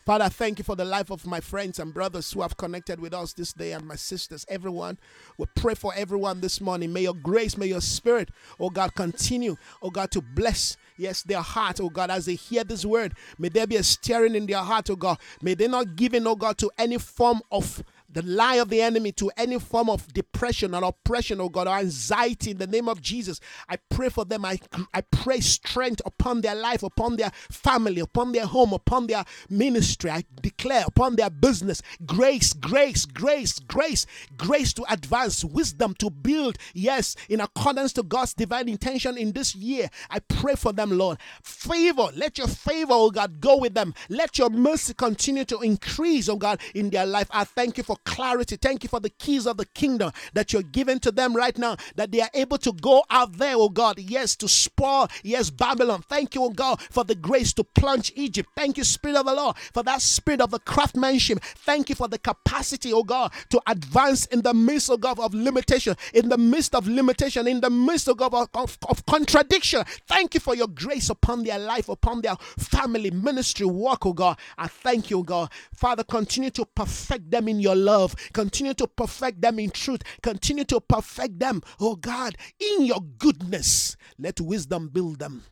Father, 0.04 0.28
thank 0.28 0.58
you 0.58 0.64
for 0.64 0.74
the 0.74 0.84
life 0.84 1.10
of 1.10 1.24
my 1.28 1.38
friends 1.38 1.78
and 1.78 1.94
brothers 1.94 2.32
who 2.32 2.42
have 2.42 2.56
connected 2.56 2.98
with 2.98 3.14
us 3.14 3.32
this 3.34 3.52
day 3.52 3.70
and 3.70 3.86
my 3.86 3.94
sisters, 3.94 4.44
everyone. 4.48 4.98
We 5.38 5.46
pray 5.54 5.74
for 5.74 5.94
everyone 5.94 6.40
this 6.40 6.60
morning. 6.60 6.92
May 6.92 7.02
your 7.02 7.14
grace, 7.14 7.56
may 7.56 7.66
your 7.66 7.80
spirit, 7.80 8.30
oh 8.58 8.68
God, 8.68 8.96
continue, 8.96 9.56
oh 9.80 9.90
God, 9.90 10.10
to 10.10 10.20
bless, 10.20 10.76
yes, 10.96 11.22
their 11.22 11.40
heart, 11.40 11.80
oh 11.80 11.88
God, 11.88 12.10
as 12.10 12.26
they 12.26 12.34
hear 12.34 12.64
this 12.64 12.84
word. 12.84 13.14
May 13.38 13.48
there 13.48 13.66
be 13.66 13.76
a 13.76 13.84
stirring 13.84 14.34
in 14.34 14.46
their 14.46 14.58
heart, 14.58 14.90
oh 14.90 14.96
God. 14.96 15.18
May 15.40 15.54
they 15.54 15.68
not 15.68 15.94
give 15.94 16.14
in, 16.14 16.26
oh 16.26 16.34
God, 16.34 16.58
to 16.58 16.70
any 16.78 16.98
form 16.98 17.40
of 17.52 17.84
the 18.12 18.22
lie 18.22 18.56
of 18.56 18.68
the 18.68 18.82
enemy 18.82 19.12
to 19.12 19.30
any 19.36 19.58
form 19.58 19.88
of 19.88 20.12
depression 20.12 20.74
or 20.74 20.84
oppression, 20.84 21.40
oh 21.40 21.48
God, 21.48 21.66
or 21.66 21.76
anxiety 21.76 22.52
in 22.52 22.58
the 22.58 22.66
name 22.66 22.88
of 22.88 23.00
Jesus. 23.00 23.40
I 23.68 23.76
pray 23.90 24.08
for 24.08 24.24
them. 24.24 24.44
I, 24.44 24.58
I 24.92 25.00
pray 25.00 25.40
strength 25.40 26.02
upon 26.04 26.42
their 26.42 26.54
life, 26.54 26.82
upon 26.82 27.16
their 27.16 27.30
family, 27.50 28.00
upon 28.00 28.32
their 28.32 28.46
home, 28.46 28.72
upon 28.72 29.06
their 29.06 29.24
ministry. 29.48 30.10
I 30.10 30.24
declare 30.40 30.84
upon 30.86 31.16
their 31.16 31.30
business 31.30 31.82
grace, 32.04 32.52
grace, 32.52 33.06
grace, 33.06 33.58
grace, 33.58 34.06
grace 34.36 34.72
to 34.74 34.84
advance, 34.92 35.44
wisdom 35.44 35.94
to 35.94 36.10
build, 36.10 36.58
yes, 36.74 37.16
in 37.28 37.40
accordance 37.40 37.92
to 37.94 38.02
God's 38.02 38.34
divine 38.34 38.68
intention 38.68 39.16
in 39.16 39.32
this 39.32 39.54
year. 39.54 39.88
I 40.10 40.18
pray 40.20 40.54
for 40.54 40.72
them, 40.72 40.90
Lord. 40.90 41.18
Favor, 41.42 42.08
let 42.14 42.38
your 42.38 42.48
favor, 42.48 42.92
oh 42.92 43.10
God, 43.10 43.40
go 43.40 43.56
with 43.56 43.74
them. 43.74 43.94
Let 44.08 44.38
your 44.38 44.50
mercy 44.50 44.94
continue 44.94 45.44
to 45.46 45.60
increase, 45.60 46.28
oh 46.28 46.36
God, 46.36 46.60
in 46.74 46.90
their 46.90 47.06
life. 47.06 47.28
I 47.30 47.44
thank 47.44 47.78
you 47.78 47.84
for 47.84 47.96
clarity. 48.04 48.56
Thank 48.56 48.82
you 48.82 48.88
for 48.88 49.00
the 49.00 49.10
keys 49.10 49.46
of 49.46 49.56
the 49.56 49.66
kingdom 49.66 50.12
that 50.34 50.52
you're 50.52 50.62
giving 50.62 50.98
to 51.00 51.10
them 51.10 51.34
right 51.34 51.56
now, 51.56 51.76
that 51.96 52.12
they 52.12 52.20
are 52.20 52.30
able 52.34 52.58
to 52.58 52.72
go 52.72 53.04
out 53.10 53.34
there, 53.38 53.54
oh 53.56 53.68
God, 53.68 53.98
yes, 53.98 54.36
to 54.36 54.48
spoil, 54.48 55.08
yes, 55.22 55.50
Babylon. 55.50 56.02
Thank 56.08 56.34
you, 56.34 56.44
oh 56.44 56.50
God, 56.50 56.80
for 56.90 57.04
the 57.04 57.14
grace 57.14 57.52
to 57.54 57.64
plunge 57.64 58.12
Egypt. 58.16 58.48
Thank 58.56 58.78
you, 58.78 58.84
Spirit 58.84 59.16
of 59.16 59.26
the 59.26 59.34
Lord, 59.34 59.56
for 59.72 59.82
that 59.82 60.02
spirit 60.02 60.40
of 60.40 60.50
the 60.50 60.58
craftsmanship. 60.60 61.40
Thank 61.42 61.88
you 61.88 61.94
for 61.94 62.08
the 62.08 62.18
capacity, 62.18 62.92
oh 62.92 63.02
God, 63.02 63.32
to 63.50 63.60
advance 63.66 64.26
in 64.26 64.42
the 64.42 64.54
midst, 64.54 64.90
oh 64.90 64.96
God, 64.96 65.18
of 65.18 65.34
limitation, 65.34 65.96
in 66.14 66.28
the 66.28 66.38
midst 66.38 66.74
of 66.74 66.86
limitation, 66.88 67.46
in 67.46 67.60
the 67.60 67.70
midst, 67.70 68.08
oh 68.08 68.14
God, 68.14 68.34
of, 68.34 68.48
of, 68.54 68.78
of 68.88 69.06
contradiction. 69.06 69.84
Thank 70.06 70.34
you 70.34 70.40
for 70.40 70.54
your 70.54 70.68
grace 70.68 71.10
upon 71.10 71.44
their 71.44 71.58
life, 71.58 71.88
upon 71.88 72.22
their 72.22 72.36
family, 72.58 73.10
ministry, 73.10 73.66
work, 73.66 74.06
oh 74.06 74.12
God. 74.12 74.38
I 74.58 74.68
thank 74.68 75.10
you, 75.10 75.20
oh 75.20 75.22
God. 75.22 75.50
Father, 75.74 76.04
continue 76.04 76.50
to 76.50 76.64
perfect 76.66 77.30
them 77.30 77.48
in 77.48 77.60
your 77.60 77.76
love 77.76 77.91
love. 77.92 78.14
Continue 78.32 78.74
to 78.74 78.86
perfect 78.86 79.40
them 79.40 79.58
in 79.58 79.70
truth. 79.70 80.02
Continue 80.22 80.64
to 80.64 80.80
perfect 80.80 81.38
them, 81.38 81.62
oh 81.80 81.96
God, 81.96 82.36
in 82.58 82.84
your 82.84 83.00
goodness. 83.18 83.96
Let 84.18 84.40
wisdom 84.40 84.88
build 84.88 85.18
them. 85.18 85.44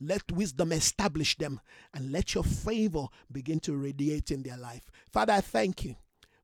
Let 0.00 0.32
wisdom 0.32 0.72
establish 0.72 1.38
them 1.38 1.60
and 1.94 2.10
let 2.10 2.34
your 2.34 2.44
favor 2.44 3.06
begin 3.30 3.60
to 3.60 3.76
radiate 3.76 4.30
in 4.30 4.42
their 4.42 4.58
life. 4.58 4.90
Father, 5.10 5.34
I 5.34 5.40
thank 5.40 5.84
you. 5.84 5.94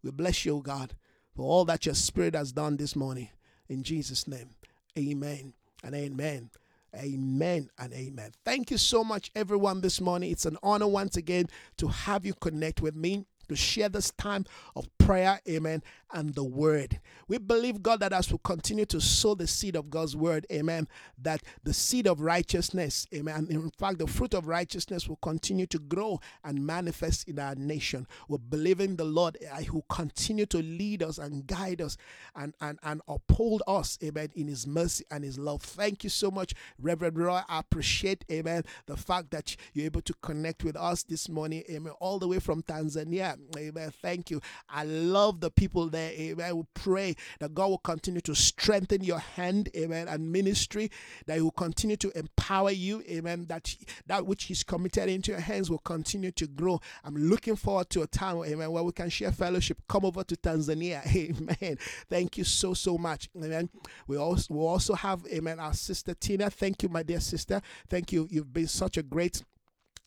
We 0.03 0.13
bless 0.13 0.45
you, 0.45 0.57
oh 0.57 0.61
God, 0.61 0.95
for 1.35 1.43
all 1.43 1.65
that 1.67 1.85
your 1.85 1.97
spirit 1.97 2.35
has 2.35 2.53
done 2.53 2.77
this 2.77 2.95
morning. 2.95 3.29
In 3.69 3.83
Jesus' 3.83 4.29
name, 4.29 4.51
amen 4.97 5.53
and 5.83 5.95
amen. 5.95 6.51
Amen 6.97 7.71
and 7.79 7.93
amen. 7.93 8.33
Thank 8.45 8.73
you 8.73 8.79
so 8.79 9.05
much, 9.05 9.31
everyone, 9.37 9.81
this 9.81 10.01
morning. 10.01 10.33
It's 10.33 10.47
an 10.47 10.57
honor 10.61 10.89
once 10.89 11.17
again 11.17 11.47
to 11.77 11.87
have 11.87 12.27
you 12.27 12.35
connect 12.35 12.81
with 12.81 12.97
me 12.97 13.27
to 13.51 13.57
share 13.57 13.89
this 13.89 14.13
time 14.13 14.47
of 14.77 14.89
prayer, 14.99 15.41
amen, 15.49 15.83
and 16.13 16.35
the 16.35 16.45
word. 16.45 17.01
We 17.29 17.39
believe, 17.39 17.83
God, 17.83 18.01
that 18.01 18.13
as 18.13 18.33
we 18.33 18.39
continue 18.43 18.87
to 18.87 19.01
sow 19.01 19.35
the 19.35 19.47
seed 19.47 19.77
of 19.77 19.91
God's 19.91 20.17
word, 20.17 20.47
amen, 20.51 20.89
that 21.23 21.43
the 21.63 21.73
seed 21.73 22.07
of 22.07 22.21
righteousness, 22.21 23.07
amen, 23.15 23.49
in 23.51 23.71
fact, 23.71 23.99
the 23.99 24.07
fruit 24.07 24.35
of 24.35 24.49
righteousness 24.49 25.09
will 25.09 25.17
continue 25.17 25.67
to 25.67 25.79
grow 25.79 26.21
and 26.45 26.65
manifest 26.65 27.29
in 27.29 27.39
our 27.39 27.55
nation. 27.55 28.07
We 28.29 28.39
believe 28.39 28.81
in 28.81 28.97
the 28.97 29.05
Lord 29.05 29.39
uh, 29.53 29.63
who 29.63 29.85
continue 29.89 30.47
to 30.47 30.59
lead 30.59 31.03
us 31.03 31.19
and 31.19 31.47
guide 31.47 31.81
us 31.81 31.97
and, 32.35 32.55
and, 32.61 32.79
and 32.83 33.03
uphold 33.07 33.63
us, 33.67 33.99
amen, 34.03 34.31
in 34.35 34.49
his 34.49 34.67
mercy 34.67 35.05
and 35.11 35.23
his 35.23 35.39
love. 35.39 35.63
Thank 35.63 36.05
you 36.05 36.11
so 36.11 36.31
much, 36.31 36.55
Reverend 36.81 37.19
Roy. 37.19 37.41
I 37.49 37.59
appreciate, 37.61 38.25
amen, 38.31 38.65
the 38.87 38.97
fact 38.97 39.31
that 39.31 39.55
you're 39.73 39.87
able 39.87 40.03
to 40.03 40.15
connect 40.23 40.65
with 40.65 40.77
us 40.77 41.03
this 41.03 41.29
morning, 41.29 41.63
amen, 41.71 41.93
all 42.01 42.19
the 42.19 42.29
way 42.29 42.39
from 42.39 42.63
Tanzania. 42.63 43.37
Amen. 43.57 43.93
Thank 44.03 44.31
you. 44.31 44.41
I 44.69 44.85
love 44.85 45.41
the 45.41 45.51
people 45.51 45.89
there. 45.89 46.00
Amen. 46.01 46.57
We 46.57 46.63
pray 46.75 47.17
that 47.39 47.55
God 47.55 47.69
will 47.69 47.79
continue 47.79 48.21
to 48.23 48.35
strengthen 48.35 49.03
your 49.03 49.19
hand. 49.19 49.69
Amen. 49.77 50.09
And 50.09 50.31
ministry, 50.33 50.91
that 51.27 51.37
He 51.37 51.43
will 51.43 51.51
continue 51.51 51.97
to 51.97 52.17
empower 52.19 52.71
you. 52.71 53.03
Amen. 53.09 53.47
That 53.49 53.75
that 54.07 54.27
which 54.27 54.45
He's 54.45 54.63
committed 54.63 55.09
into 55.09 55.33
your 55.33 55.41
hands 55.41 55.71
will 55.71 55.79
continue 55.79 56.31
to 56.33 56.47
grow. 56.47 56.81
I'm 57.05 57.17
looking 57.17 57.57
forward 57.57 57.91
to 57.91 58.03
a 58.03 58.07
time, 58.07 58.39
amen, 58.45 58.71
where 58.71 58.83
we 58.83 58.93
can 58.93 59.11
share 59.11 59.33
fellowship. 59.33 59.79
Come 59.89 60.05
over 60.05 60.25
to 60.25 60.37
Tanzania. 60.37 61.01
Amen. 61.61 61.79
Thank 62.09 62.39
you 62.39 62.45
so, 62.45 62.75
so 62.75 62.97
much. 62.99 63.29
Amen. 63.37 63.69
We 64.07 64.17
also 64.17 64.55
we 64.55 64.61
also 64.61 64.95
have, 64.95 65.27
amen, 65.27 65.61
our 65.61 65.75
sister 65.75 66.15
Tina. 66.15 66.51
Thank 66.51 66.83
you, 66.83 66.89
my 66.89 67.03
dear 67.03 67.21
sister. 67.21 67.61
Thank 67.89 68.13
you. 68.13 68.27
You've 68.31 68.53
been 68.53 68.67
such 68.67 68.97
a 68.97 69.03
great 69.03 69.43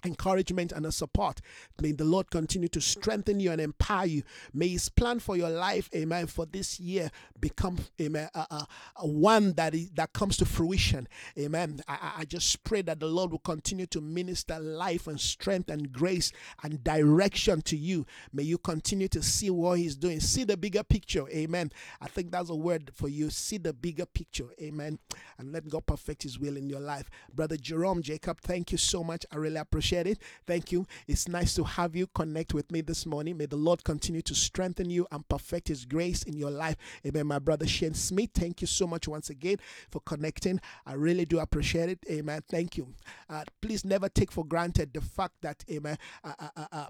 encouragement 0.04 0.72
and 0.72 0.86
a 0.86 0.92
support. 0.92 1.42
May 1.82 1.92
the 1.92 2.04
Lord 2.06 2.30
continue 2.30 2.68
to 2.70 2.82
strengthen 2.82 3.40
you 3.40 3.52
and 3.52 3.62
empower 3.62 4.06
you. 4.06 4.24
May 4.54 4.70
His 4.70 4.90
plan 4.90 5.20
for 5.20 5.38
your 5.38 5.50
life, 5.50 5.90
amen, 5.96 6.28
for 6.28 6.46
this 6.46 6.80
year 6.80 7.12
become, 7.40 7.78
amen, 8.02 8.30
one 9.02 9.54
that 9.54 9.74
is 9.76 9.92
that 9.92 10.14
comes 10.14 10.38
to 10.38 10.46
fruition. 10.46 11.08
Amen. 11.38 11.82
I, 11.88 12.14
I 12.20 12.26
just 12.26 12.64
pray 12.64 12.82
that 12.84 13.00
the 13.00 13.08
Lord 13.08 13.32
will 13.32 13.40
continue 13.40 13.86
to 13.88 14.02
minister 14.02 14.60
life 14.60 15.08
and 15.08 15.20
strength 15.20 15.70
and 15.70 15.92
grace 15.92 16.32
and 16.64 16.84
direction 16.84 17.62
to 17.64 17.78
you. 17.78 18.06
May 18.32 18.44
you 18.44 18.58
continue 18.58 19.08
to 19.10 19.22
see 19.22 19.50
what 19.50 19.80
He's 19.80 19.96
doing. 19.96 20.20
See 20.20 20.44
the 20.44 20.58
bigger 20.58 20.84
picture. 20.84 21.28
Amen. 21.30 21.72
I 22.02 22.08
think 22.08 22.32
that's 22.32 22.50
a 22.50 22.56
word 22.56 22.92
for 22.94 23.08
you. 23.08 23.30
See 23.30 23.58
the 23.58 23.74
bigger 23.74 24.06
picture. 24.06 24.48
Amen. 24.62 25.00
And 25.38 25.52
let 25.52 25.68
God 25.70 25.86
perfect 25.86 26.24
His 26.24 26.40
will 26.40 26.58
in 26.58 26.70
your 26.70 26.80
life. 26.80 27.10
Brother 27.34 27.58
Jerome 27.58 28.02
Jacob, 28.02 28.42
thank 28.42 28.72
you 28.72 28.78
so 28.78 29.04
much. 29.04 29.26
I 29.32 29.38
really 29.38 29.58
appreciate 29.58 29.93
appreciate 29.94 30.08
it. 30.08 30.24
Thank 30.46 30.72
you. 30.72 30.86
It's 31.08 31.28
nice 31.28 31.56
to 31.56 31.64
have 31.64 31.96
you 31.96 32.08
connect 32.08 32.54
with 32.54 32.72
me 32.72 32.82
this 32.82 33.06
morning. 33.06 33.38
May 33.38 33.46
the 33.46 33.56
Lord 33.56 33.84
continue 33.84 34.22
to 34.24 34.36
strengthen 34.36 34.90
you 34.90 35.08
and 35.12 35.28
perfect 35.28 35.68
His 35.68 35.86
grace 35.86 36.24
in 36.24 36.38
your 36.38 36.52
life. 36.52 36.76
Amen. 37.06 37.28
My 37.28 37.40
brother 37.40 37.68
Shane 37.68 37.94
Smith, 37.94 38.32
thank 38.34 38.62
you 38.62 38.68
so 38.68 38.88
much 38.88 39.08
once 39.08 39.30
again 39.30 39.58
for 39.90 40.02
connecting. 40.02 40.60
I 40.86 40.94
really 40.94 41.26
do 41.26 41.40
appreciate 41.40 41.90
it. 41.90 42.00
Amen. 42.10 42.42
Thank 42.50 42.78
you. 42.78 42.88
Uh, 43.30 43.44
please 43.62 43.86
never 43.86 44.10
take 44.10 44.32
for 44.32 44.46
granted 44.46 44.94
the 44.94 45.02
fact 45.02 45.36
that, 45.42 45.64
amen. 45.70 45.98
Uh, 46.24 46.34
uh, 46.40 46.50
uh, 46.58 46.66
uh 46.72 46.86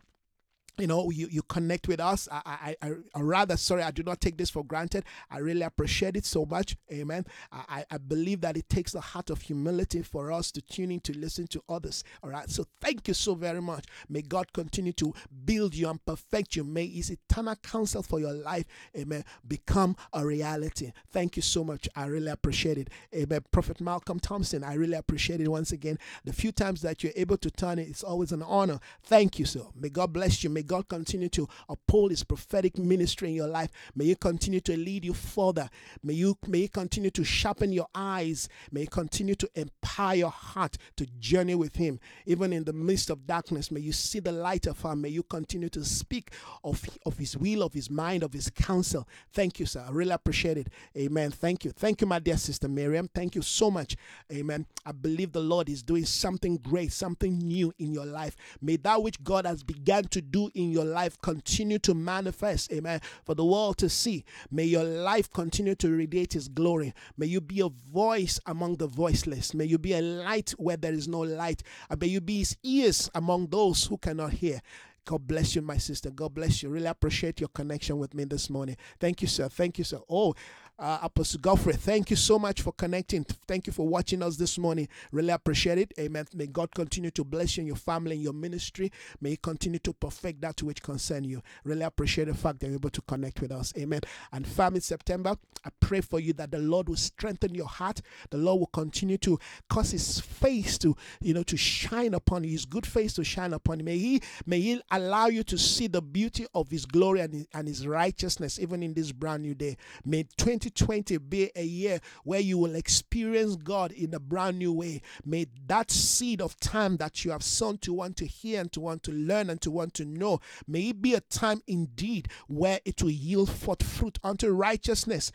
you 0.78 0.88
know 0.88 1.10
you, 1.12 1.28
you 1.30 1.42
connect 1.44 1.88
with 1.88 2.00
us. 2.00 2.28
I, 2.32 2.76
I 2.82 2.94
i 3.14 3.22
rather 3.22 3.58
sorry 3.58 3.84
i 3.84 3.92
do 3.92 4.04
not 4.04 4.22
take 4.22 4.38
this 4.38 4.50
for 4.50 4.64
granted. 4.64 5.06
I 5.30 5.38
really 5.40 5.62
appreciate 5.62 6.16
it 6.16 6.26
so 6.26 6.46
much. 6.46 6.76
Amen. 6.92 7.26
I, 7.52 7.86
I 7.90 7.98
believe 7.98 8.42
that 8.42 8.58
it 8.58 8.70
takes 8.70 8.96
a 8.96 9.02
heart 9.02 9.30
of 9.30 9.42
humility 9.42 10.02
for 10.02 10.32
us 10.32 10.52
to 10.52 10.62
tune 10.62 10.92
in 10.92 11.00
to 11.02 11.18
listen 11.18 11.48
to 11.48 11.62
others. 11.70 12.04
All 12.24 12.30
right. 12.30 12.50
So 12.50 12.66
thank 12.82 13.08
you 13.08 13.14
so 13.14 13.36
very 13.36 13.62
much. 13.62 13.86
May 14.10 14.22
god 14.22 14.52
continue 14.54 14.94
to 14.94 15.14
build 15.46 15.76
you 15.76 15.90
and 15.90 16.04
perfect 16.06 16.56
you. 16.56 16.64
May 16.64 16.88
his 16.88 17.12
eternal 17.12 17.56
counsel 17.58 18.02
for 18.02 18.20
your 18.20 18.34
life 18.34 18.66
amen 18.98 19.24
become 19.48 19.96
a 20.14 20.26
reality. 20.26 20.92
Thank 21.12 21.36
you 21.36 21.42
so 21.42 21.64
much. 21.64 21.88
I 21.96 22.08
really 22.08 22.32
appreciate 22.32 22.78
it. 22.78 22.90
Amen. 23.14 23.42
Prophet 23.52 23.80
malcolm 23.80 24.20
thompson 24.20 24.64
i 24.64 24.74
really 24.74 24.98
appreciate 24.98 25.40
it 25.40 25.48
once 25.48 25.72
again. 25.72 26.00
The 26.24 26.34
few 26.34 26.52
times 26.52 26.82
that 26.82 27.04
you're 27.04 27.14
able 27.16 27.38
to 27.38 27.52
turn 27.52 27.78
it 27.80 27.88
it's 27.88 28.04
always 28.04 28.32
an 28.32 28.42
honor. 28.42 28.80
Thank 29.04 29.38
you 29.38 29.46
sir. 29.46 29.62
May 29.76 29.90
god 29.90 30.14
bless 30.14 30.44
you. 30.44 30.50
May 30.50 30.63
May 30.64 30.68
God 30.68 30.88
continue 30.88 31.28
to 31.30 31.50
uphold 31.68 32.12
his 32.12 32.24
prophetic 32.24 32.78
ministry 32.78 33.28
in 33.28 33.36
your 33.36 33.48
life. 33.48 33.70
May 33.96 34.06
He 34.06 34.16
continue 34.16 34.62
to 34.62 34.78
lead 34.78 35.04
you 35.04 35.14
further. 35.14 35.70
May 36.02 36.14
you 36.14 36.38
may 36.48 36.62
He 36.62 36.68
continue 36.70 37.10
to 37.12 37.24
sharpen 37.26 37.74
your 37.74 37.88
eyes. 37.94 38.48
May 38.72 38.82
He 38.82 38.88
continue 38.88 39.36
to 39.36 39.50
empower 39.56 40.16
your 40.16 40.30
heart 40.30 40.78
to 40.96 41.06
journey 41.20 41.56
with 41.56 41.76
Him. 41.76 42.00
Even 42.26 42.54
in 42.54 42.64
the 42.64 42.72
midst 42.72 43.10
of 43.10 43.28
darkness, 43.28 43.72
may 43.72 43.82
you 43.82 43.92
see 43.92 44.22
the 44.22 44.32
light 44.32 44.66
of 44.66 44.82
Him. 44.82 45.02
May 45.02 45.10
you 45.10 45.24
continue 45.24 45.68
to 45.68 45.84
speak 45.84 46.32
of, 46.64 46.82
of 47.06 47.18
His 47.18 47.36
will, 47.36 47.62
of 47.62 47.74
His 47.74 47.90
mind, 47.90 48.24
of 48.24 48.32
His 48.32 48.50
counsel. 48.50 49.06
Thank 49.34 49.60
you, 49.60 49.66
sir. 49.66 49.84
I 49.86 49.92
really 49.92 50.12
appreciate 50.12 50.58
it. 50.58 50.70
Amen. 50.98 51.32
Thank 51.32 51.66
you. 51.66 51.72
Thank 51.72 52.00
you, 52.00 52.08
my 52.08 52.20
dear 52.20 52.38
sister 52.38 52.70
Miriam. 52.70 53.10
Thank 53.14 53.36
you 53.36 53.42
so 53.42 53.70
much. 53.70 53.98
Amen. 54.32 54.66
I 54.86 54.94
believe 54.94 55.34
the 55.34 55.42
Lord 55.42 55.68
is 55.68 55.84
doing 55.84 56.06
something 56.06 56.56
great, 56.56 56.94
something 56.94 57.38
new 57.38 57.74
in 57.80 57.92
your 57.92 58.06
life. 58.06 58.38
May 58.62 58.78
that 58.78 59.04
which 59.04 59.22
God 59.26 59.46
has 59.46 59.62
begun 59.62 60.06
to 60.06 60.22
do 60.22 60.50
in 60.54 60.72
your 60.72 60.86
life 60.86 61.20
continue 61.22 61.80
to 61.80 61.94
manifest. 61.94 62.72
Amen. 62.72 63.02
For 63.26 63.36
the 63.36 63.46
world 63.46 63.78
to 63.80 63.90
see. 63.90 64.26
May 64.52 64.66
your 64.66 64.84
life 64.84 65.32
continue 65.32 65.76
to 65.76 65.96
radiate 65.96 66.34
His 66.34 66.48
glory. 66.48 66.94
May 67.18 67.28
you 67.28 67.42
be 67.42 67.62
a 67.62 67.70
voice 67.70 68.40
among 68.46 68.78
the 68.78 68.88
voiceless. 68.88 69.54
May 69.54 69.66
you 69.66 69.78
be 69.78 69.94
a 69.94 70.02
light 70.02 70.52
where 70.52 70.78
there 70.78 70.94
is 70.94 71.08
no 71.08 71.20
light. 71.20 71.64
And 71.90 72.00
may 72.00 72.08
you 72.08 72.22
be 72.22 72.40
His 72.40 72.58
ears 72.64 73.10
among 73.16 73.48
those 73.48 73.86
who 73.86 73.98
cannot 73.98 74.34
hear. 74.34 74.62
God 75.06 75.28
bless 75.28 75.54
you, 75.56 75.62
my 75.62 75.78
sister. 75.78 76.10
God 76.10 76.34
bless 76.34 76.64
you. 76.64 76.70
Really 76.70 76.88
appreciate 76.88 77.42
your 77.42 77.50
connection 77.50 77.98
with 77.98 78.14
me 78.14 78.24
this 78.24 78.50
morning. 78.50 78.78
Thank 79.00 79.22
you, 79.22 79.28
sir. 79.28 79.50
Thank 79.50 79.78
you, 79.78 79.84
sir. 79.84 80.00
Oh, 80.10 80.34
uh, 80.80 81.00
Apostle 81.04 81.40
Godfrey, 81.40 81.74
thank 81.74 82.10
you 82.10 82.16
so 82.16 82.40
much 82.40 82.62
for 82.62 82.72
connecting. 82.74 83.24
Thank 83.48 83.68
you 83.68 83.74
for 83.74 83.88
watching 83.88 84.24
us 84.24 84.38
this 84.38 84.58
morning. 84.58 84.88
Really 85.12 85.30
appreciate 85.30 85.78
it. 85.78 85.94
Amen. 86.00 86.26
May 86.34 86.48
God 86.48 86.74
continue 86.74 87.12
to 87.12 87.24
bless 87.24 87.58
you 87.58 87.62
and 87.62 87.68
your 87.68 87.76
family 87.78 88.14
and 88.14 88.24
your 88.24 88.34
ministry. 88.34 88.92
May 89.22 89.32
He 89.32 89.38
continue 89.38 89.80
to 89.80 89.94
perfect 89.94 90.42
that 90.42 90.62
which 90.64 90.82
concern 90.82 91.24
you. 91.24 91.42
Really 91.64 91.84
appreciate 91.84 92.26
the 92.26 92.34
fact 92.34 92.60
that 92.60 92.68
you're 92.68 92.76
able 92.76 92.90
to 92.90 93.02
connect 93.04 93.40
with 93.42 93.52
us. 93.52 93.74
Amen. 93.78 94.02
And 94.32 94.48
family 94.48 94.80
September, 94.80 95.38
I 95.64 95.70
pray 95.80 96.02
for 96.02 96.20
you 96.20 96.34
that 96.34 96.52
the 96.52 96.60
Lord 96.60 96.90
will 96.90 96.96
strengthen 96.96 97.54
your 97.54 97.68
heart. 97.68 98.02
The 98.32 98.38
Lord 98.38 98.60
will 98.60 98.68
continue 98.68 99.18
to 99.20 99.40
cause 99.70 99.92
His 99.92 100.20
face 100.20 100.78
to, 100.80 100.96
you 101.22 101.34
know, 101.34 101.44
to 101.44 101.58
shine 101.58 102.14
upon 102.14 102.44
you. 102.44 102.52
His 102.52 102.66
good 102.66 102.86
face 102.86 103.14
to 103.14 103.24
shine 103.24 103.54
upon 103.54 103.80
you. 103.80 103.86
May 103.86 103.98
He, 104.00 104.22
may 104.46 104.60
He 104.60 104.82
allow 104.92 105.28
you 105.28 105.44
to 105.44 105.58
see 105.58 105.88
the 105.88 106.02
beauty 106.02 106.48
of 106.54 106.70
His 106.70 106.86
glory 106.86 107.22
and 107.22 107.34
His, 107.34 107.48
and 107.54 107.68
His 107.68 107.88
righteousness 107.88 108.60
even 108.60 108.84
in 108.84 108.94
this 108.94 109.12
brand 109.12 109.44
new 109.44 109.54
day. 109.54 109.78
May 110.04 110.26
20 110.38 110.63
2020 110.70 111.18
be 111.18 111.52
a 111.56 111.64
year 111.64 112.00
where 112.24 112.40
you 112.40 112.58
will 112.58 112.76
experience 112.76 113.56
God 113.56 113.92
in 113.92 114.14
a 114.14 114.20
brand 114.20 114.60
new 114.60 114.72
way. 114.72 115.02
May 115.26 115.48
that 115.68 115.92
seed 115.92 116.42
of 116.42 116.60
time 116.60 116.98
that 116.98 117.26
you 117.26 117.32
have 117.32 117.44
sown 117.44 117.78
to 117.80 117.94
want 117.94 118.18
to 118.18 118.26
hear 118.26 118.62
and 118.62 118.72
to 118.74 118.80
want 118.80 119.04
to 119.04 119.12
learn 119.12 119.50
and 119.50 119.62
to 119.62 119.72
want 119.72 119.94
to 119.96 120.06
know, 120.06 120.40
may 120.68 120.90
it 120.90 121.02
be 121.02 121.14
a 121.14 121.22
time 121.22 121.62
indeed 121.68 122.28
where 122.48 122.80
it 122.86 123.02
will 123.02 123.10
yield 123.10 123.50
forth 123.50 123.84
fruit 123.84 124.20
unto 124.24 124.50
righteousness. 124.50 125.32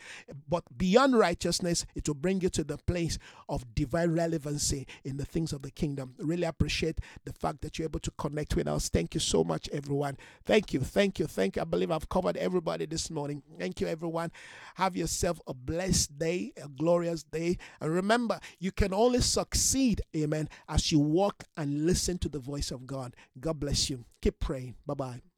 But 0.47 0.63
beyond 0.77 1.17
righteousness, 1.17 1.85
it 1.95 2.07
will 2.07 2.15
bring 2.15 2.41
you 2.41 2.49
to 2.49 2.63
the 2.63 2.77
place 2.77 3.17
of 3.47 3.75
divine 3.75 4.11
relevancy 4.11 4.87
in 5.03 5.17
the 5.17 5.25
things 5.25 5.53
of 5.53 5.61
the 5.61 5.71
kingdom. 5.71 6.15
Really 6.17 6.43
appreciate 6.43 6.99
the 7.25 7.33
fact 7.33 7.61
that 7.61 7.77
you're 7.77 7.87
able 7.87 7.99
to 8.01 8.11
connect 8.11 8.55
with 8.55 8.67
us. 8.67 8.89
Thank 8.89 9.13
you 9.13 9.19
so 9.19 9.43
much, 9.43 9.69
everyone. 9.71 10.17
Thank 10.45 10.73
you, 10.73 10.81
thank 10.81 11.19
you, 11.19 11.27
thank 11.27 11.55
you. 11.55 11.61
I 11.61 11.65
believe 11.65 11.91
I've 11.91 12.09
covered 12.09 12.37
everybody 12.37 12.85
this 12.85 13.09
morning. 13.09 13.41
Thank 13.57 13.81
you, 13.81 13.87
everyone. 13.87 14.31
Have 14.75 14.95
yourself 14.95 15.18
yourself 15.19 15.41
a 15.47 15.53
blessed 15.53 16.17
day, 16.17 16.53
a 16.63 16.67
glorious 16.67 17.23
day. 17.23 17.57
And 17.81 17.93
remember, 17.93 18.39
you 18.59 18.71
can 18.71 18.93
only 18.93 19.21
succeed, 19.21 20.01
amen, 20.15 20.49
as 20.67 20.91
you 20.91 20.99
walk 20.99 21.43
and 21.57 21.85
listen 21.85 22.17
to 22.19 22.29
the 22.29 22.39
voice 22.39 22.71
of 22.71 22.85
God. 22.87 23.15
God 23.39 23.59
bless 23.59 23.89
you. 23.89 24.05
Keep 24.21 24.39
praying. 24.39 24.75
Bye 24.85 24.93
bye. 24.93 25.28